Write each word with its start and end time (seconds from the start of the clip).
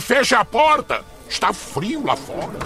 Feche 0.00 0.34
a 0.34 0.44
porta. 0.44 1.04
Está 1.28 1.52
frio 1.52 2.04
lá 2.04 2.16
fora. 2.16 2.58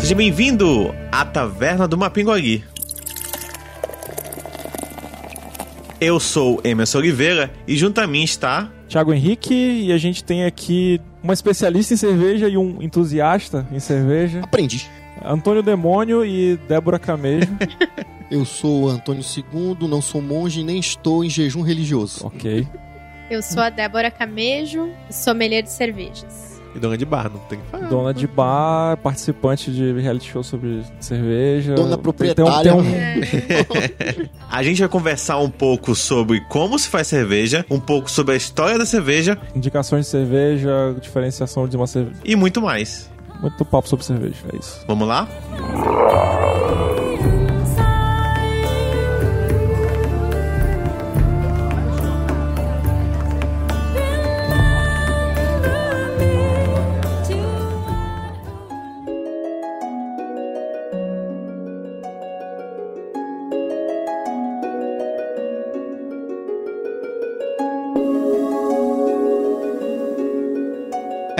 Seja 0.00 0.14
bem-vindo 0.14 0.94
à 1.10 1.24
Taverna 1.24 1.86
do 1.86 1.96
Mapinguari. 1.96 2.64
Eu 6.00 6.18
sou 6.18 6.60
Emerson 6.64 6.98
Oliveira 6.98 7.52
e 7.66 7.76
junto 7.76 8.00
a 8.00 8.06
mim 8.06 8.24
está 8.24 8.70
Thiago 8.90 9.14
Henrique 9.14 9.54
e 9.54 9.92
a 9.92 9.98
gente 9.98 10.24
tem 10.24 10.44
aqui 10.44 11.00
uma 11.22 11.32
especialista 11.32 11.94
em 11.94 11.96
cerveja 11.96 12.48
e 12.48 12.56
um 12.56 12.82
entusiasta 12.82 13.64
em 13.70 13.78
cerveja. 13.78 14.40
Aprendi. 14.42 14.90
Antônio 15.24 15.62
Demônio 15.62 16.24
e 16.24 16.56
Débora 16.68 16.98
Camejo. 16.98 17.46
Eu 18.28 18.44
sou 18.44 18.88
Antônio 18.88 19.22
II, 19.22 19.88
não 19.88 20.02
sou 20.02 20.20
monge 20.20 20.62
nem 20.62 20.78
estou 20.78 21.24
em 21.24 21.30
jejum 21.30 21.62
religioso. 21.62 22.26
ok. 22.26 22.66
Eu 23.28 23.42
sou 23.42 23.62
a 23.62 23.70
Débora 23.70 24.10
Camejo, 24.10 24.90
sommelier 25.08 25.62
de 25.62 25.70
cervejas. 25.70 26.59
E 26.74 26.78
dona 26.78 26.96
de 26.96 27.04
bar, 27.04 27.30
não 27.32 27.40
tem 27.40 27.58
que 27.58 27.66
falar. 27.70 27.88
Dona 27.88 28.14
de 28.14 28.26
bar, 28.26 28.96
participante 28.98 29.70
de 29.70 29.92
reality 30.00 30.30
show 30.30 30.42
sobre 30.42 30.82
cerveja. 31.00 31.74
Dona 31.74 31.96
Tem- 31.96 32.02
proprietária. 32.02 32.72
Tem, 32.72 32.80
um- 32.80 34.28
A 34.50 34.62
gente 34.62 34.80
vai 34.80 34.88
conversar 34.88 35.38
um 35.38 35.50
pouco 35.50 35.94
sobre 35.94 36.40
como 36.42 36.78
se 36.78 36.88
faz 36.88 37.06
cerveja, 37.08 37.64
um 37.70 37.80
pouco 37.80 38.10
sobre 38.10 38.34
a 38.34 38.36
história 38.36 38.78
da 38.78 38.86
cerveja 38.86 39.38
indicações 39.54 40.04
de 40.06 40.10
cerveja, 40.10 40.94
diferenciação 41.00 41.66
de 41.68 41.76
uma 41.76 41.86
cerveja. 41.86 42.16
e 42.24 42.34
muito 42.36 42.60
mais. 42.62 43.10
Muito 43.40 43.64
papo 43.64 43.88
sobre 43.88 44.04
cerveja, 44.04 44.36
é 44.52 44.56
isso. 44.56 44.84
Vamos 44.86 45.08
lá? 45.08 45.26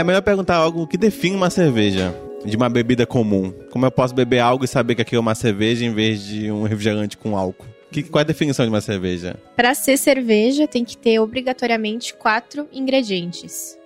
É 0.00 0.02
melhor 0.02 0.22
perguntar 0.22 0.56
algo 0.56 0.86
que 0.86 0.96
define 0.96 1.36
uma 1.36 1.50
cerveja 1.50 2.14
de 2.42 2.56
uma 2.56 2.70
bebida 2.70 3.06
comum. 3.06 3.52
Como 3.70 3.84
eu 3.84 3.90
posso 3.90 4.14
beber 4.14 4.38
algo 4.38 4.64
e 4.64 4.66
saber 4.66 4.94
que 4.94 5.02
aquilo 5.02 5.18
é 5.18 5.20
uma 5.20 5.34
cerveja 5.34 5.84
em 5.84 5.92
vez 5.92 6.24
de 6.24 6.50
um 6.50 6.62
refrigerante 6.62 7.18
com 7.18 7.36
álcool? 7.36 7.66
Que, 7.92 8.02
qual 8.04 8.20
é 8.20 8.22
a 8.22 8.26
definição 8.26 8.64
de 8.64 8.72
uma 8.72 8.80
cerveja? 8.80 9.36
Para 9.54 9.74
ser 9.74 9.98
cerveja, 9.98 10.66
tem 10.66 10.86
que 10.86 10.96
ter 10.96 11.18
obrigatoriamente 11.18 12.14
quatro 12.14 12.66
ingredientes. 12.72 13.76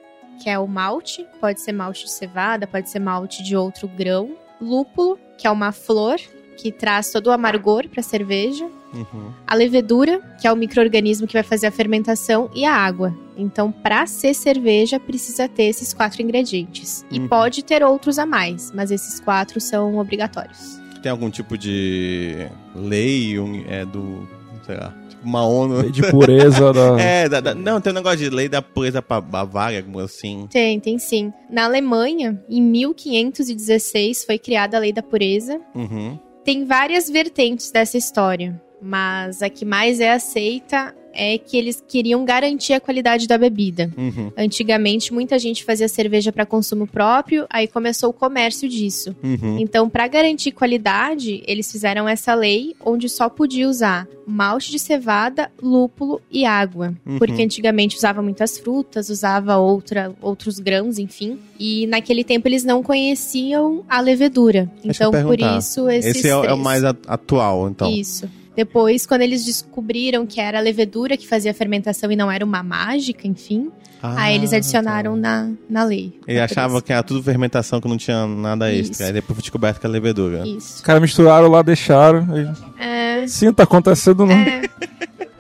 Que 0.41 0.49
é 0.49 0.57
o 0.57 0.69
malte, 0.69 1.27
pode 1.41 1.61
ser 1.61 1.73
malte 1.73 2.05
de 2.05 2.13
cevada, 2.13 2.65
pode 2.65 2.89
ser 2.89 3.01
malte 3.01 3.43
de 3.43 3.57
outro 3.57 3.89
grão. 3.89 4.37
Lúpulo, 4.61 5.19
que 5.37 5.49
é 5.49 5.51
uma 5.51 5.73
flor 5.73 6.21
que 6.57 6.71
traz 6.73 7.11
todo 7.11 7.29
o 7.29 7.31
amargor 7.31 7.89
para 7.89 8.01
a 8.01 8.03
cerveja. 8.03 8.65
Uhum. 8.95 9.31
A 9.47 9.55
levedura, 9.55 10.21
que 10.41 10.47
é 10.47 10.53
o 10.53 10.57
microorganismo 10.57 11.27
que 11.27 11.33
vai 11.33 11.43
fazer 11.43 11.67
a 11.67 11.71
fermentação, 11.71 12.49
e 12.55 12.65
a 12.65 12.73
água. 12.73 13.13
Então, 13.37 13.73
para 13.73 14.07
ser 14.07 14.33
cerveja, 14.35 15.01
precisa 15.01 15.49
ter 15.49 15.65
esses 15.65 15.93
quatro 15.93 16.23
ingredientes. 16.23 17.05
E 17.11 17.19
Uhum. 17.19 17.27
pode 17.29 17.65
ter 17.65 17.83
outros 17.83 18.19
a 18.19 18.25
mais, 18.27 18.71
mas 18.73 18.91
esses 18.93 19.19
quatro 19.21 19.61
são 19.61 19.99
obrigatórios. 19.99 20.79
Tem 21.03 21.11
algum 21.11 21.29
tipo 21.31 21.59
de 21.59 22.47
lei 22.75 23.39
um, 23.39 23.65
é, 23.69 23.85
do. 23.85 24.27
sei 24.65 24.77
lá, 24.77 24.95
tipo 25.09 25.23
uma 25.27 25.45
ONU? 25.45 25.91
De 25.91 26.03
pureza 26.11 26.73
da. 26.73 26.97
É, 27.03 27.29
da- 27.29 27.41
da- 27.41 27.55
não, 27.55 27.81
tem 27.81 27.93
um 27.93 27.97
negócio 27.97 28.19
de 28.19 28.31
lei 28.31 28.49
da 28.49 28.63
pureza 28.63 29.03
pra 29.03 29.21
Bavária, 29.21 29.81
alguma 29.81 30.05
assim. 30.05 30.47
Tem, 30.51 30.79
tem 30.81 30.99
sim. 30.99 31.33
Na 31.51 31.65
Alemanha, 31.65 32.43
em 32.49 32.63
1516, 32.63 34.25
foi 34.25 34.39
criada 34.39 34.77
a 34.77 34.81
Lei 34.81 34.93
da 34.93 35.03
Pureza. 35.03 35.61
Uhum. 35.75 36.19
Tem 36.45 36.67
várias 36.67 37.09
vertentes 37.09 37.71
dessa 37.71 37.97
história, 37.97 38.61
mas 38.81 39.43
a 39.43 39.49
que 39.49 39.65
mais 39.65 39.99
é 39.99 40.13
aceita 40.13 40.95
é 41.15 41.39
que 41.39 41.57
eles 41.57 41.83
queriam 41.87 42.25
garantir 42.25 42.73
a 42.73 42.81
qualidade 42.81 43.27
da 43.27 43.39
bebida. 43.39 43.91
Uhum. 43.97 44.31
Antigamente, 44.37 45.13
muita 45.13 45.39
gente 45.39 45.65
fazia 45.65 45.89
cerveja 45.89 46.33
para 46.33 46.45
consumo 46.45 46.87
próprio, 46.87 47.47
aí 47.49 47.67
começou 47.69 48.11
o 48.11 48.13
comércio 48.13 48.69
disso. 48.69 49.15
Uhum. 49.23 49.59
Então, 49.59 49.89
para 49.89 50.07
garantir 50.09 50.53
qualidade, 50.53 51.43
eles 51.47 51.71
fizeram 51.71 52.09
essa 52.09 52.35
lei 52.35 52.75
onde 52.85 53.09
só 53.09 53.29
podia 53.29 53.69
usar 53.69 54.07
malte 54.27 54.71
de 54.71 54.79
cevada, 54.79 55.51
lúpulo 55.63 56.21
e 56.31 56.45
água. 56.47 56.95
Uhum. 57.07 57.19
Porque 57.19 57.43
antigamente 57.43 57.97
usava 57.97 58.23
muitas 58.23 58.59
frutas, 58.59 59.11
usava 59.11 59.57
outra, 59.59 60.15
outros 60.21 60.59
grãos, 60.59 60.99
enfim. 60.99 61.39
E 61.61 61.87
naquele 61.87 62.25
tempo 62.25 62.49
eles 62.49 62.65
não 62.65 62.83
conheciam 62.83 63.85
a 63.89 64.01
levedura. 64.01 64.71
Então, 64.83 65.11
por 65.11 65.39
isso, 65.41 65.89
esses 65.89 66.17
Esse 66.17 66.29
é, 66.29 66.35
o- 66.37 66.39
é 66.39 66.41
o 66.41 66.43
três. 66.47 66.59
mais 66.59 66.85
atual, 66.85 67.69
então. 67.69 67.91
Isso. 67.91 68.29
Depois, 68.57 69.05
quando 69.07 69.23
eles 69.23 69.45
descobriram 69.45 70.25
que 70.27 70.41
era 70.41 70.59
a 70.59 70.61
levedura 70.61 71.17
que 71.17 71.27
fazia 71.27 71.51
a 71.51 71.55
fermentação 71.55 72.11
e 72.13 72.17
não 72.17 72.31
era 72.31 72.45
uma 72.45 72.63
mágica, 72.63 73.27
enfim, 73.27 73.71
Ah, 74.03 74.23
aí 74.25 74.37
eles 74.37 74.53
adicionaram 74.53 75.15
tá. 75.15 75.19
na, 75.21 75.51
na 75.69 75.85
lei. 75.85 76.19
Ele 76.27 76.39
achava 76.39 76.81
que 76.81 76.93
era 76.93 77.03
tudo 77.03 77.23
fermentação, 77.23 77.81
que 77.81 77.89
não 77.89 77.97
tinha 77.97 78.27
nada 78.27 78.73
extra. 78.73 78.93
Isso. 78.93 79.03
Aí 79.03 79.13
depois 79.13 79.37
foi 79.37 79.43
descoberto 79.43 79.81
que 79.81 79.87
é 79.87 79.89
levedura. 79.89 80.43
Os 80.45 80.49
Isso. 80.65 80.83
caras 80.85 81.03
misturaram 81.03 81.49
lá, 81.49 81.63
deixaram. 81.63 82.27
aí- 82.33 82.53
É, 82.79 83.27
Sim, 83.27 83.53
tá 83.53 83.65
acontecendo 83.65 84.25
não. 84.27 84.35
é, 84.37 84.63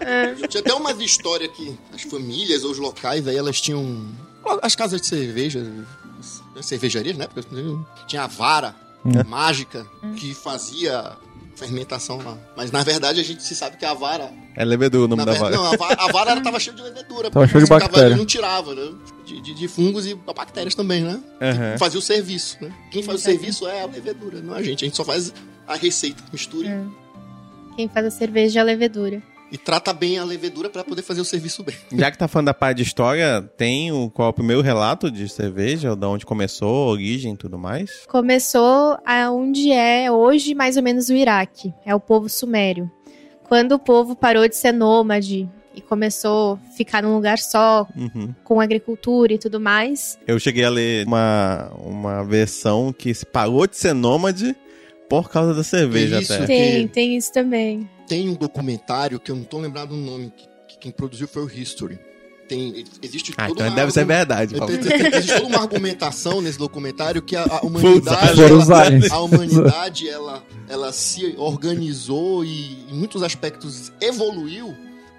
é. 0.01 0.35
Tinha 0.49 0.61
até 0.61 0.75
umas 0.75 0.99
histórias 1.01 1.51
que 1.57 1.75
as 1.95 2.03
famílias 2.03 2.65
ou 2.65 2.71
os 2.73 2.79
locais 2.79 3.27
aí 3.29 3.37
elas 3.37 3.61
tinham. 3.61 4.07
As 4.63 4.75
casas 4.75 5.01
de 5.01 5.07
cerveja, 5.07 5.65
as 6.59 6.67
cervejarias, 6.67 7.17
né? 7.17 7.27
Porque 7.33 7.49
tinha 8.07 8.25
a 8.25 8.27
vara 8.27 8.75
mágica 9.27 9.87
que 10.17 10.35
fazia 10.35 11.13
fermentação 11.65 12.19
lá. 12.19 12.37
Mas 12.57 12.71
na 12.71 12.83
verdade 12.83 13.21
a 13.21 13.25
gente 13.25 13.43
se 13.43 13.55
sabe 13.55 13.77
que 13.77 13.85
a 13.85 13.95
vara. 13.95 14.33
É 14.57 14.65
levedura 14.65 15.05
o 15.05 15.09
nome 15.09 15.25
Na 15.25 15.33
da 15.33 15.33
verdade, 15.33 15.57
vara. 15.57 15.65
não, 15.65 15.73
a 15.73 15.77
vara, 15.77 16.03
a 16.03 16.13
vara 16.13 16.41
tava 16.41 16.61
cheia 16.61 16.77
de 16.77 16.83
levedura. 16.83 17.31
Tava 17.31 17.47
cheia 17.47 17.61
de 17.61 17.67
Ficava 17.67 17.85
ali 17.85 17.93
bactéria. 17.93 18.15
e 18.15 18.17
não 18.19 18.27
tirava, 18.27 18.75
né? 18.75 18.93
De, 19.27 19.41
de, 19.41 19.55
de 19.55 19.69
fungos 19.69 20.07
e 20.07 20.15
bactérias 20.15 20.75
também, 20.75 21.03
né? 21.03 21.21
Aham. 21.41 21.79
Fazia 21.79 21.99
o 21.99 22.03
serviço, 22.03 22.59
né? 22.61 22.73
Quem 22.91 23.03
faz 23.03 23.21
o 23.21 23.23
serviço 23.25 23.67
é 23.67 23.83
a 23.83 23.87
levedura, 23.87 24.41
não 24.41 24.55
a 24.55 24.63
gente. 24.63 24.85
A 24.85 24.87
gente 24.87 24.97
só 24.97 25.05
faz 25.05 25.33
a 25.67 25.75
receita, 25.77 26.23
mistura 26.33 26.69
É. 26.69 26.85
Quem 27.77 27.89
faz 27.89 28.07
a 28.07 28.11
cerveja 28.11 28.61
é 28.61 28.63
a 28.63 28.65
levedura. 28.65 29.21
E 29.55 29.59
trata 29.59 29.93
bem 29.93 30.19
a 30.19 30.25
levedura 30.25 30.69
pra 30.69 30.83
poder 30.83 31.03
fazer 31.03 31.21
o 31.21 31.25
serviço 31.25 31.63
bem. 31.63 31.77
Já 31.97 32.11
que 32.11 32.19
tá 32.19 32.27
falando 32.27 32.47
da 32.47 32.55
parte 32.55 32.79
de 32.79 32.83
história, 32.83 33.41
tem 33.57 33.93
o, 33.93 34.11
qual 34.11 34.27
é 34.27 34.31
o 34.31 34.35
primeiro 34.35 34.61
relato 34.61 35.09
de 35.13 35.29
cerveja, 35.29 35.95
da 35.95 36.09
onde 36.09 36.27
começou, 36.27 36.89
origem 36.89 37.35
e 37.35 37.37
tudo 37.37 37.57
mais? 37.57 38.05
Começou 38.09 38.99
aonde 39.07 39.71
é 39.71 40.11
hoje 40.11 40.57
mais 40.57 40.77
ou 40.77 40.83
menos 40.83 41.09
o 41.09 41.13
Iraque. 41.15 41.73
É 41.87 41.95
o 41.95 42.01
povo 42.01 42.29
sumério. 42.29 42.91
Quando 43.45 43.73
o 43.73 43.79
povo 43.79 44.17
parou 44.17 44.49
de 44.49 44.57
ser 44.57 44.73
nômade 44.73 45.49
e 45.73 45.81
começou 45.81 46.55
a 46.55 46.71
ficar 46.77 47.03
num 47.05 47.15
lugar 47.15 47.39
só, 47.39 47.87
Uhum. 47.97 48.35
com 48.43 48.61
agricultura 48.61 49.35
e 49.35 49.39
tudo 49.39 49.61
mais, 49.61 50.19
Eu 50.27 50.41
cheguei 50.41 50.65
a 50.65 50.69
ler 50.71 51.07
uma, 51.07 51.71
uma 51.79 52.25
versão 52.25 52.93
que 52.93 53.15
se 53.15 53.25
parou 53.25 53.69
de 53.69 53.77
ser 53.77 53.93
nômade 53.93 54.57
por 55.09 55.31
causa 55.31 55.55
da 55.55 55.63
cerveja 55.63 56.21
Isso. 56.21 56.33
até. 56.33 56.47
tem, 56.47 56.89
tem 56.89 57.17
isso 57.17 57.33
também. 57.33 57.89
Tem 58.07 58.29
um 58.29 58.35
documentário 58.35 59.19
que 59.19 59.31
eu 59.31 59.37
não 59.37 59.45
tô 59.45 59.59
lembrado 59.59 59.93
o 59.93 59.97
nome, 59.97 60.33
que, 60.37 60.47
que 60.69 60.79
quem 60.79 60.93
produziu 60.93 61.27
foi 61.27 61.45
o 61.45 61.51
History. 61.51 61.99
Tem, 62.49 62.85
existe 63.03 63.33
Ah, 63.39 63.49
então 63.49 63.75
deve 63.75 63.91
ser 63.91 64.05
verdade. 64.05 64.55
Paulo. 64.55 64.75
Existe 64.75 65.35
toda 65.41 65.47
uma 65.47 65.61
argumentação 65.61 66.43
nesse 66.43 66.59
documentário 66.59 67.23
que 67.23 67.35
a, 67.37 67.43
a 67.43 67.61
humanidade, 67.61 68.43
ela, 68.43 69.15
a 69.15 69.21
humanidade 69.21 70.09
ela, 70.09 70.45
ela 70.69 70.93
se 70.93 71.35
organizou 71.39 72.45
e 72.45 72.85
em 72.91 72.95
muitos 72.95 73.23
aspectos 73.23 73.91
evoluiu 74.01 74.75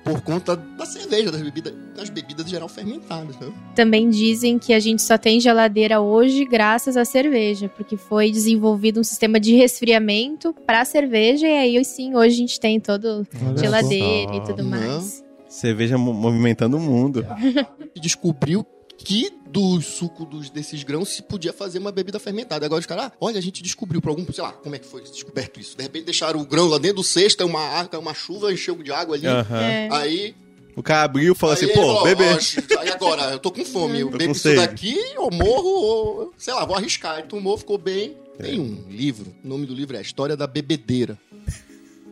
por 0.05 0.21
conta 0.21 0.55
da 0.55 0.85
cerveja, 0.85 1.31
das 1.31 1.41
bebidas, 1.41 1.73
das 1.95 2.09
bebidas 2.09 2.45
em 2.45 2.49
geral 2.49 2.69
fermentadas. 2.69 3.35
Né? 3.39 3.51
Também 3.75 4.07
dizem 4.09 4.59
que 4.59 4.71
a 4.71 4.79
gente 4.79 5.01
só 5.01 5.17
tem 5.17 5.39
geladeira 5.39 5.99
hoje 5.99 6.45
graças 6.45 6.95
à 6.95 7.03
cerveja, 7.03 7.67
porque 7.75 7.97
foi 7.97 8.31
desenvolvido 8.31 8.99
um 8.99 9.03
sistema 9.03 9.39
de 9.39 9.55
resfriamento 9.55 10.53
para 10.65 10.85
cerveja 10.85 11.47
e 11.47 11.57
aí 11.57 11.83
sim, 11.83 12.15
hoje 12.15 12.35
a 12.35 12.37
gente 12.37 12.59
tem 12.59 12.79
todo 12.79 13.27
Olha 13.45 13.57
geladeira 13.57 14.31
só. 14.31 14.35
e 14.35 14.45
tudo 14.45 14.63
Não. 14.63 14.69
mais. 14.69 15.25
Cerveja 15.49 15.97
mo- 15.97 16.13
movimentando 16.13 16.77
o 16.77 16.79
mundo. 16.79 17.25
Descobriu 17.99 18.65
que 18.97 19.31
do 19.47 19.81
suco 19.81 20.25
dos, 20.25 20.49
desses 20.49 20.83
grãos 20.83 21.09
se 21.09 21.21
podia 21.21 21.53
fazer 21.53 21.79
uma 21.79 21.91
bebida 21.91 22.19
fermentada. 22.19 22.65
Agora 22.65 22.79
os 22.79 22.85
caras, 22.85 23.05
ah, 23.05 23.11
olha, 23.19 23.37
a 23.37 23.41
gente 23.41 23.61
descobriu 23.61 24.01
por 24.01 24.09
algum, 24.09 24.25
sei 24.31 24.43
lá, 24.43 24.51
como 24.51 24.75
é 24.75 24.79
que 24.79 24.85
foi 24.87 25.01
descoberto 25.03 25.59
isso? 25.59 25.75
De 25.77 25.83
repente 25.83 26.05
deixaram 26.05 26.39
o 26.41 26.45
grão 26.45 26.67
lá 26.67 26.77
dentro 26.77 26.97
do 26.97 27.03
cesto, 27.03 27.43
é 27.43 27.45
uma 27.45 27.61
arca, 27.61 27.97
uma 27.99 28.13
chuva, 28.13 28.51
encheu 28.53 28.75
de 28.81 28.91
água 28.91 29.15
ali. 29.15 29.27
Aham. 29.27 29.61
É. 29.61 29.89
Aí 29.91 30.35
O 30.75 30.83
cara 30.83 31.03
abriu 31.03 31.33
e 31.33 31.35
falou 31.35 31.55
Aí 31.55 31.63
assim, 31.63 31.73
pô, 31.73 32.03
bebê. 32.03 32.33
"Oxe, 32.33 32.63
Aí 32.79 32.89
agora, 32.89 33.31
eu 33.31 33.39
tô 33.39 33.51
com 33.51 33.63
fome. 33.63 33.99
Eu 34.01 34.09
Tô 34.09 34.17
bebo 34.17 34.31
isso 34.33 34.53
daqui, 34.55 34.97
eu 35.15 35.29
morro, 35.31 35.69
ou, 35.69 36.33
sei 36.37 36.53
lá, 36.53 36.65
vou 36.65 36.75
arriscar. 36.75 37.19
Ele 37.19 37.27
tomou, 37.27 37.57
ficou 37.57 37.77
bem. 37.77 38.17
Tem 38.37 38.59
um 38.59 38.83
livro, 38.89 39.33
o 39.43 39.47
nome 39.47 39.65
do 39.65 39.73
livro 39.73 39.95
é 39.95 39.99
A 39.99 40.01
História 40.01 40.35
da 40.35 40.45
Bebedeira. 40.45 41.17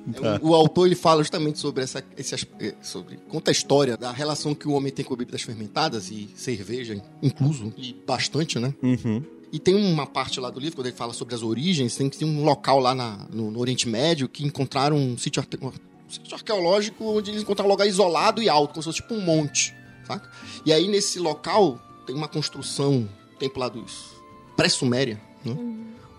É, 0.06 0.20
Tá. 0.20 0.40
o, 0.42 0.50
o 0.50 0.56
autor 0.56 0.86
ele 0.88 0.96
fala 0.96 1.22
justamente 1.24 1.60
sobre 1.60 1.84
essa, 1.84 2.04
esse, 2.18 2.36
eh, 2.60 2.74
sobre 2.82 3.18
conta 3.30 3.52
a 3.52 3.54
história 3.54 3.96
da 3.96 4.12
relação 4.12 4.54
que 4.54 4.68
o 4.68 4.72
homem 4.74 4.92
tem 4.92 5.06
com 5.06 5.16
bebidas 5.16 5.42
fermentadas 5.44 6.12
e 6.12 6.30
cerveja, 6.36 7.02
incluso 7.22 7.74
e 7.78 7.94
bastante, 8.06 8.60
né? 8.60 8.74
Uhum. 8.84 9.24
E 9.52 9.60
tem 9.60 9.76
uma 9.76 10.06
parte 10.08 10.40
lá 10.40 10.50
do 10.50 10.60
livro, 10.60 10.76
quando 10.78 10.88
ele 10.88 10.96
fala 10.96 11.14
sobre 11.14 11.36
as 11.36 11.44
origens, 11.44 11.96
tem, 11.96 12.10
tem 12.10 12.28
um 12.28 12.44
local 12.44 12.80
lá 12.80 12.94
na- 12.94 13.28
no, 13.32 13.50
no 13.52 13.60
Oriente 13.60 13.88
Médio 13.88 14.28
que 14.28 14.44
encontraram 14.46 14.98
um 14.98 15.18
sítio, 15.18 15.40
arte- 15.40 15.58
um 15.62 15.72
sítio 16.10 16.36
arqueológico 16.36 17.04
onde 17.06 17.32
eles 17.32 17.44
encontraram 17.44 17.70
um 17.70 17.72
lugar 17.74 17.88
isolado 17.88 18.42
e 18.42 18.50
alto, 18.50 18.72
como 18.74 18.82
se 18.84 18.88
fosse 18.90 19.02
tipo 19.02 19.14
um 19.14 19.22
monte, 19.22 19.74
saca? 20.06 20.30
E 20.66 20.74
aí 20.74 20.88
nesse 20.88 21.18
local 21.20 21.80
tem 22.06 22.14
uma 22.16 22.28
construção, 22.28 23.08
templo 23.40 23.60
lá 23.62 23.70
dos 23.70 24.12
pré-suméria, 24.58 25.22
né? 25.46 25.56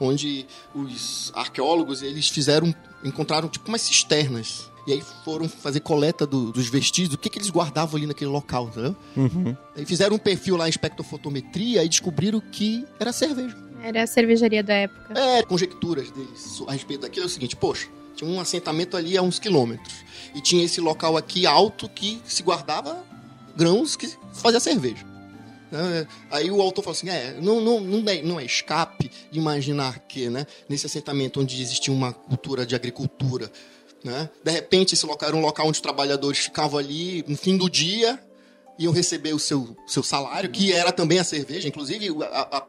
Onde 0.04 0.46
os 0.74 1.32
arqueólogos, 1.34 2.02
eles 2.02 2.28
fizeram, 2.28 2.74
encontraram 3.02 3.48
tipo 3.48 3.68
umas 3.68 3.80
cisternas. 3.82 4.70
E 4.86 4.92
aí 4.92 5.02
foram 5.24 5.48
fazer 5.48 5.80
coleta 5.80 6.26
do- 6.26 6.52
dos 6.52 6.68
vestígios, 6.68 7.08
do 7.08 7.16
que, 7.16 7.30
que 7.30 7.38
eles 7.38 7.48
guardavam 7.50 7.96
ali 7.96 8.06
naquele 8.06 8.30
local, 8.30 8.66
entendeu? 8.68 8.94
Uhum. 9.16 9.56
Aí 9.74 9.86
fizeram 9.86 10.16
um 10.16 10.18
perfil 10.18 10.56
lá 10.58 10.66
em 10.66 10.70
espectrofotometria 10.70 11.82
e 11.82 11.88
descobriram 11.88 12.38
que 12.40 12.84
era 13.00 13.10
cerveja. 13.12 13.56
Era 13.82 14.02
a 14.02 14.06
cervejaria 14.06 14.62
da 14.62 14.74
época. 14.74 15.18
É, 15.18 15.42
conjecturas 15.42 16.10
deles 16.10 16.62
a 16.66 16.72
respeito 16.72 17.00
daquilo 17.02 17.24
é 17.24 17.26
o 17.26 17.30
seguinte, 17.30 17.56
poxa, 17.56 17.88
tinha 18.14 18.28
um 18.30 18.38
assentamento 18.40 18.96
ali 18.96 19.16
a 19.16 19.22
uns 19.22 19.38
quilômetros. 19.38 19.94
E 20.34 20.40
tinha 20.42 20.62
esse 20.64 20.80
local 20.80 21.16
aqui 21.16 21.46
alto 21.46 21.88
que 21.88 22.20
se 22.26 22.42
guardava 22.42 23.02
grãos 23.56 23.96
que 23.96 24.10
fazia 24.34 24.60
cerveja. 24.60 25.04
É, 25.72 26.06
Aí 26.30 26.50
o 26.50 26.60
autor 26.60 26.82
falou 26.82 26.96
assim, 26.96 27.08
é, 27.08 27.36
não, 27.40 27.60
não, 27.60 27.80
não, 27.80 28.08
é, 28.10 28.22
não 28.22 28.38
é 28.40 28.44
escape 28.44 29.10
imaginar 29.32 29.98
que, 30.00 30.28
né, 30.30 30.46
nesse 30.68 30.86
assentamento 30.86 31.40
onde 31.40 31.60
existia 31.60 31.92
uma 31.92 32.12
cultura 32.12 32.64
de 32.64 32.74
agricultura, 32.74 33.50
né, 34.04 34.28
de 34.44 34.50
repente 34.52 34.94
esse 34.94 35.04
local 35.06 35.28
era 35.28 35.36
um 35.36 35.40
local 35.40 35.66
onde 35.66 35.76
os 35.76 35.80
trabalhadores 35.80 36.38
ficavam 36.38 36.78
ali 36.78 37.24
no 37.26 37.36
fim 37.36 37.56
do 37.56 37.68
dia, 37.68 38.20
iam 38.78 38.92
receber 38.92 39.32
o 39.32 39.38
seu, 39.38 39.76
seu 39.86 40.02
salário, 40.02 40.50
que 40.50 40.72
era 40.72 40.90
também 40.90 41.18
a 41.20 41.24
cerveja. 41.24 41.68
Inclusive, 41.68 42.08
a- 42.24 42.66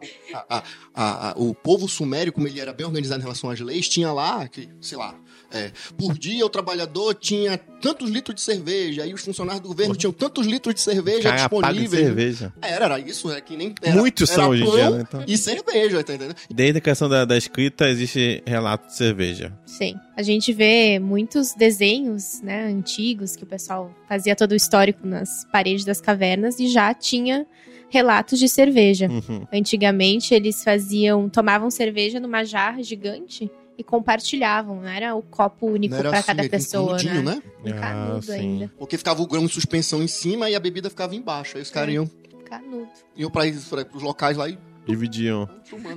a- 0.48 0.64
a- 0.94 1.34
o 1.36 1.54
povo 1.56 1.88
sumério, 1.90 2.32
como 2.32 2.48
ele 2.48 2.60
era 2.60 2.72
bem 2.72 2.86
organizado 2.86 3.20
em 3.22 3.24
relação 3.24 3.50
às 3.50 3.60
leis, 3.60 3.90
tinha 3.90 4.14
lá, 4.14 4.48
que, 4.48 4.70
sei 4.82 4.98
lá, 5.00 5.16
é, 5.52 5.72
por 5.98 6.18
dia 6.18 6.46
o 6.46 6.50
trabalhador 6.50 7.14
tinha 7.16 7.58
tantos 7.58 8.10
litros 8.10 8.36
de 8.36 8.42
cerveja, 8.42 9.04
aí 9.04 9.14
os 9.14 9.24
funcionários 9.24 9.62
do 9.62 9.68
governo 9.70 9.96
tinham 9.96 10.12
tantos 10.12 10.46
litros 10.48 10.74
de 10.76 10.82
cerveja 10.82 11.30
Cara, 11.30 11.50
paga 11.50 11.74
de 11.74 11.82
disponíveis. 11.82 12.06
cerveja. 12.06 12.54
Era, 12.62 12.86
era 12.86 13.00
isso, 13.00 13.32
é 13.32 13.40
que 13.42 13.56
nem. 13.56 13.74
Era, 13.82 13.96
Muitos 13.96 14.30
era 14.30 14.42
são 14.42 14.50
hoje 14.50 14.64
em 14.64 14.66
pão 14.66 14.76
dia, 14.76 14.90
né, 14.90 15.04
então. 15.08 15.24
E 15.28 15.38
cerveja, 15.38 16.04
tá 16.04 16.14
entendendo? 16.14 16.36
Desde 16.50 16.78
a 16.78 16.82
questão 16.82 17.08
da, 17.08 17.26
da 17.26 17.38
escrita, 17.38 17.88
existe 17.90 18.44
relato 18.46 18.88
de 18.88 18.96
cerveja. 18.96 19.54
Sim. 19.66 19.96
A 20.18 20.24
gente 20.24 20.52
vê 20.52 21.00
muitos 21.00 21.54
desenhos, 21.54 22.42
né, 22.42 22.66
antigos, 22.66 23.36
que 23.36 23.44
o 23.44 23.48
pessoal 23.48 23.94
fazia 24.08 24.36
todo 24.36 24.52
o 24.52 24.56
histórico 24.56 25.06
nas 25.06 25.46
paredes 25.52 25.86
das 25.86 26.02
cavernas 26.02 26.60
e 26.60 26.68
já 26.68 26.94
tinha 26.94 27.46
relatos 27.90 28.40
de 28.40 28.50
cerveja. 28.50 29.08
Uhum. 29.10 29.46
Antigamente 29.54 30.34
eles 30.34 30.64
faziam, 30.64 31.30
tomavam 31.30 31.70
cerveja 31.70 32.20
numa 32.20 32.44
jarra 32.44 32.82
gigante 32.82 33.50
e 33.78 33.84
compartilhavam, 33.84 34.78
não 34.82 34.88
era 34.88 35.16
o 35.16 35.22
copo 35.22 35.68
único 35.68 35.96
para 35.96 36.10
assim, 36.18 36.28
cada 36.28 36.44
um 36.44 36.50
pessoa, 36.50 36.88
canudinho, 36.98 37.24
né? 37.24 37.36
né? 37.36 37.42
Um 37.66 37.70
Ah, 37.78 37.80
canudo 37.80 38.26
sim. 38.26 38.32
ainda. 38.34 38.72
Porque 38.78 38.98
ficava 38.98 39.22
o 39.22 39.28
grão 39.28 39.44
em 39.44 39.48
suspensão 39.48 40.02
em 40.02 40.08
cima 40.08 40.50
e 40.50 40.56
a 40.56 40.60
bebida 40.60 40.90
ficava 40.90 41.16
embaixo. 41.16 41.58
Aí 41.58 41.64
os 41.64 41.72
caras 41.72 41.90
É. 41.90 41.94
iam, 41.94 42.10
Canudo. 42.46 42.88
iam 43.16 43.30
pra, 43.30 43.44
pra, 43.70 43.86
pros 43.86 44.04
locais 44.04 44.38
lá 44.38 44.48
e 44.48 44.58
Dividiam. 44.88 45.50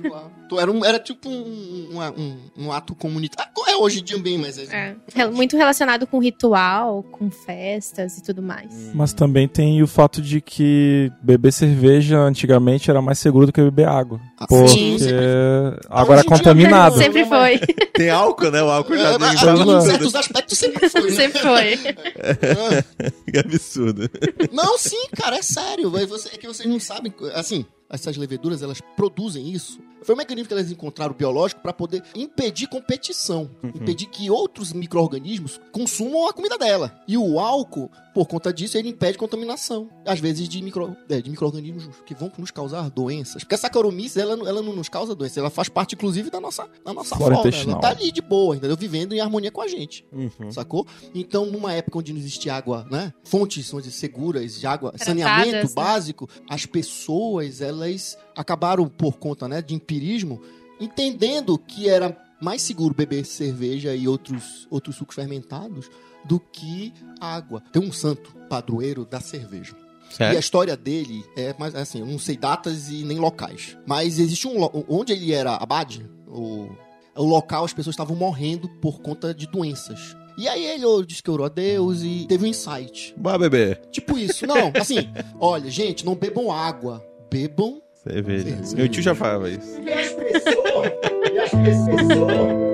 lá. 0.09 0.31
Era, 0.59 0.71
um, 0.71 0.83
era 0.83 0.99
tipo 0.99 1.29
um, 1.29 1.89
um, 2.17 2.37
um, 2.57 2.71
ato 2.71 2.95
comunitário. 2.95 3.51
É 3.67 3.75
hoje 3.75 3.99
em 3.99 4.03
dia 4.03 4.17
bem, 4.17 4.37
mas 4.37 4.57
é. 4.57 4.63
É. 4.75 4.95
Rel- 5.13 5.31
Muito 5.31 5.55
relacionado 5.55 6.07
com 6.07 6.19
ritual, 6.19 7.03
com 7.03 7.29
festas 7.29 8.17
e 8.17 8.23
tudo 8.23 8.41
mais. 8.41 8.91
Mas 8.95 9.13
também 9.13 9.47
tem 9.47 9.81
o 9.83 9.87
fato 9.87 10.21
de 10.21 10.41
que 10.41 11.11
beber 11.21 11.53
cerveja 11.53 12.17
antigamente 12.17 12.89
era 12.89 13.01
mais 13.01 13.19
seguro 13.19 13.45
do 13.45 13.53
que 13.53 13.61
beber 13.61 13.87
água. 13.87 14.19
Ah, 14.39 14.47
Porque 14.47 14.67
sim, 14.69 14.95
dia 14.95 16.23
contaminada. 16.25 16.95
não. 16.95 17.03
Sempre 17.03 17.25
foi. 17.25 17.59
Tem 17.93 18.09
álcool, 18.09 18.49
né? 18.49 18.63
O 18.63 18.69
álcool 18.69 18.95
já 18.97 19.09
É, 19.09 19.17
tem 19.17 19.19
mas, 19.19 19.43
em 19.43 19.65
né? 19.65 19.81
certos 19.81 20.15
aspectos 20.15 20.57
sempre 20.57 20.89
foi, 20.89 21.01
né? 21.03 21.11
Sempre 21.11 21.39
foi. 21.41 21.73
Ah, 21.75 23.11
Que 23.31 23.37
absurdo. 23.39 24.09
Não, 24.53 24.77
sim, 24.77 25.07
cara, 25.15 25.37
é 25.37 25.41
sério. 25.41 25.89
Você- 25.91 26.29
é 26.33 26.37
que 26.37 26.47
vocês 26.47 26.67
não 26.67 26.79
sabem. 26.79 27.13
Assim, 27.35 27.65
essas 27.89 28.17
leveduras, 28.17 28.61
elas 28.61 28.81
produzem 28.95 29.49
isso. 29.49 29.79
Foi 30.03 30.15
um 30.15 30.17
mecanismo 30.17 30.47
que 30.47 30.53
elas 30.53 30.71
encontraram 30.71 31.13
biológico 31.13 31.61
para 31.61 31.73
poder 31.73 32.03
impedir 32.15 32.67
competição. 32.67 33.49
Impedir 33.63 34.07
que 34.07 34.29
outros 34.29 34.71
micro-organismos 34.73 35.59
consumam 35.71 36.27
a 36.27 36.33
comida 36.33 36.57
dela. 36.57 36.99
E 37.07 37.17
o 37.17 37.39
álcool, 37.39 37.89
por 38.13 38.27
conta 38.27 38.51
disso, 38.53 38.77
ele 38.77 38.89
impede 38.89 39.17
contaminação. 39.17 39.89
Às 40.05 40.19
vezes 40.19 40.47
de, 40.49 40.61
micro, 40.61 40.95
é, 41.09 41.21
de 41.21 41.29
micro-organismos 41.29 41.87
que 42.05 42.13
vão 42.15 42.31
nos 42.37 42.51
causar 42.51 42.89
doenças. 42.89 43.43
Porque 43.43 43.55
a 43.55 43.57
Saccharomyces, 43.57 44.17
ela, 44.17 44.35
não- 44.35 44.47
ela 44.47 44.61
não 44.61 44.73
nos 44.75 44.89
causa 44.89 45.13
doença. 45.15 45.39
Ela 45.39 45.49
faz 45.49 45.69
parte, 45.69 45.95
inclusive, 45.95 46.29
da 46.29 46.39
nossa, 46.39 46.67
da 46.85 46.93
nossa 46.93 47.15
Flora. 47.15 47.35
Ela 47.71 47.79
tá 47.81 47.89
ali 47.89 48.11
de 48.11 48.21
boa, 48.21 48.55
entendeu? 48.55 48.75
Vivendo 48.77 49.13
em 49.13 49.19
harmonia 49.19 49.51
com 49.51 49.61
a 49.61 49.67
gente 49.67 50.05
Uhum. 50.11 50.51
sacou? 50.51 50.85
Então, 51.13 51.45
numa 51.45 51.73
época 51.73 51.99
onde 51.99 52.11
não 52.13 52.19
existia 52.19 52.53
água, 52.53 52.87
né? 52.89 53.13
Fontes 53.23 53.73
onde 53.73 53.91
seguras 53.91 54.59
de 54.59 54.65
água, 54.67 54.91
Tratadas, 54.91 55.07
saneamento 55.23 55.67
né? 55.67 55.73
básico, 55.73 56.29
as 56.49 56.65
pessoas, 56.65 57.61
elas 57.61 58.17
acabaram 58.39 58.87
por 58.87 59.17
conta, 59.17 59.49
né, 59.49 59.61
de 59.61 59.75
empirismo, 59.75 60.41
entendendo 60.79 61.57
que 61.57 61.89
era 61.89 62.17
mais 62.41 62.61
seguro 62.61 62.93
beber 62.95 63.25
cerveja 63.25 63.93
e 63.93 64.07
outros, 64.07 64.65
outros 64.71 64.95
sucos 64.95 65.13
fermentados 65.13 65.89
do 66.23 66.39
que 66.39 66.93
água. 67.19 67.61
Tem 67.73 67.81
um 67.81 67.91
santo 67.91 68.33
padroeiro 68.49 69.05
da 69.05 69.19
cerveja. 69.19 69.75
E 69.75 70.13
a 70.13 70.15
Certo? 70.15 70.39
história 70.39 70.77
dele 70.77 71.23
é 71.35 71.53
mais 71.59 71.75
assim, 71.75 71.99
eu 71.99 72.05
não 72.05 72.17
sei 72.17 72.37
datas 72.37 72.89
e 72.89 73.03
nem 73.03 73.19
locais. 73.19 73.77
Mas 73.85 74.17
existe 74.17 74.47
um 74.47 74.55
onde 74.87 75.11
ele 75.11 75.33
era 75.33 75.55
abade, 75.55 76.09
o, 76.25 76.69
o 77.15 77.23
local 77.25 77.65
as 77.65 77.73
pessoas 77.73 77.93
estavam 77.93 78.15
morrendo 78.15 78.69
por 78.81 79.01
conta 79.01 79.33
de 79.33 79.47
doenças. 79.47 80.15
E 80.37 80.47
aí 80.47 80.65
ele 80.65 80.85
disse 81.05 81.21
que 81.21 81.29
orou 81.29 81.45
a 81.45 81.49
Deus 81.49 82.01
e 82.03 82.25
teve 82.29 82.45
um 82.45 82.47
insight. 82.47 83.13
Bora 83.17 83.37
beber. 83.37 83.81
Tipo 83.91 84.17
isso, 84.17 84.47
não, 84.47 84.71
assim, 84.79 85.09
olha, 85.37 85.69
gente, 85.69 86.05
não 86.05 86.15
bebam 86.15 86.49
água, 86.49 87.05
bebam 87.29 87.81
Cerveja. 88.09 88.43
Cerveja. 88.49 88.75
Meu 88.75 88.89
tio 88.89 89.03
já 89.03 89.13
falava 89.13 89.49
isso. 89.49 89.79
e 89.81 89.93
as 89.93 90.09
pessoas, 90.09 90.91
e 91.31 91.39
as 91.39 91.49
pessoas 91.51 92.69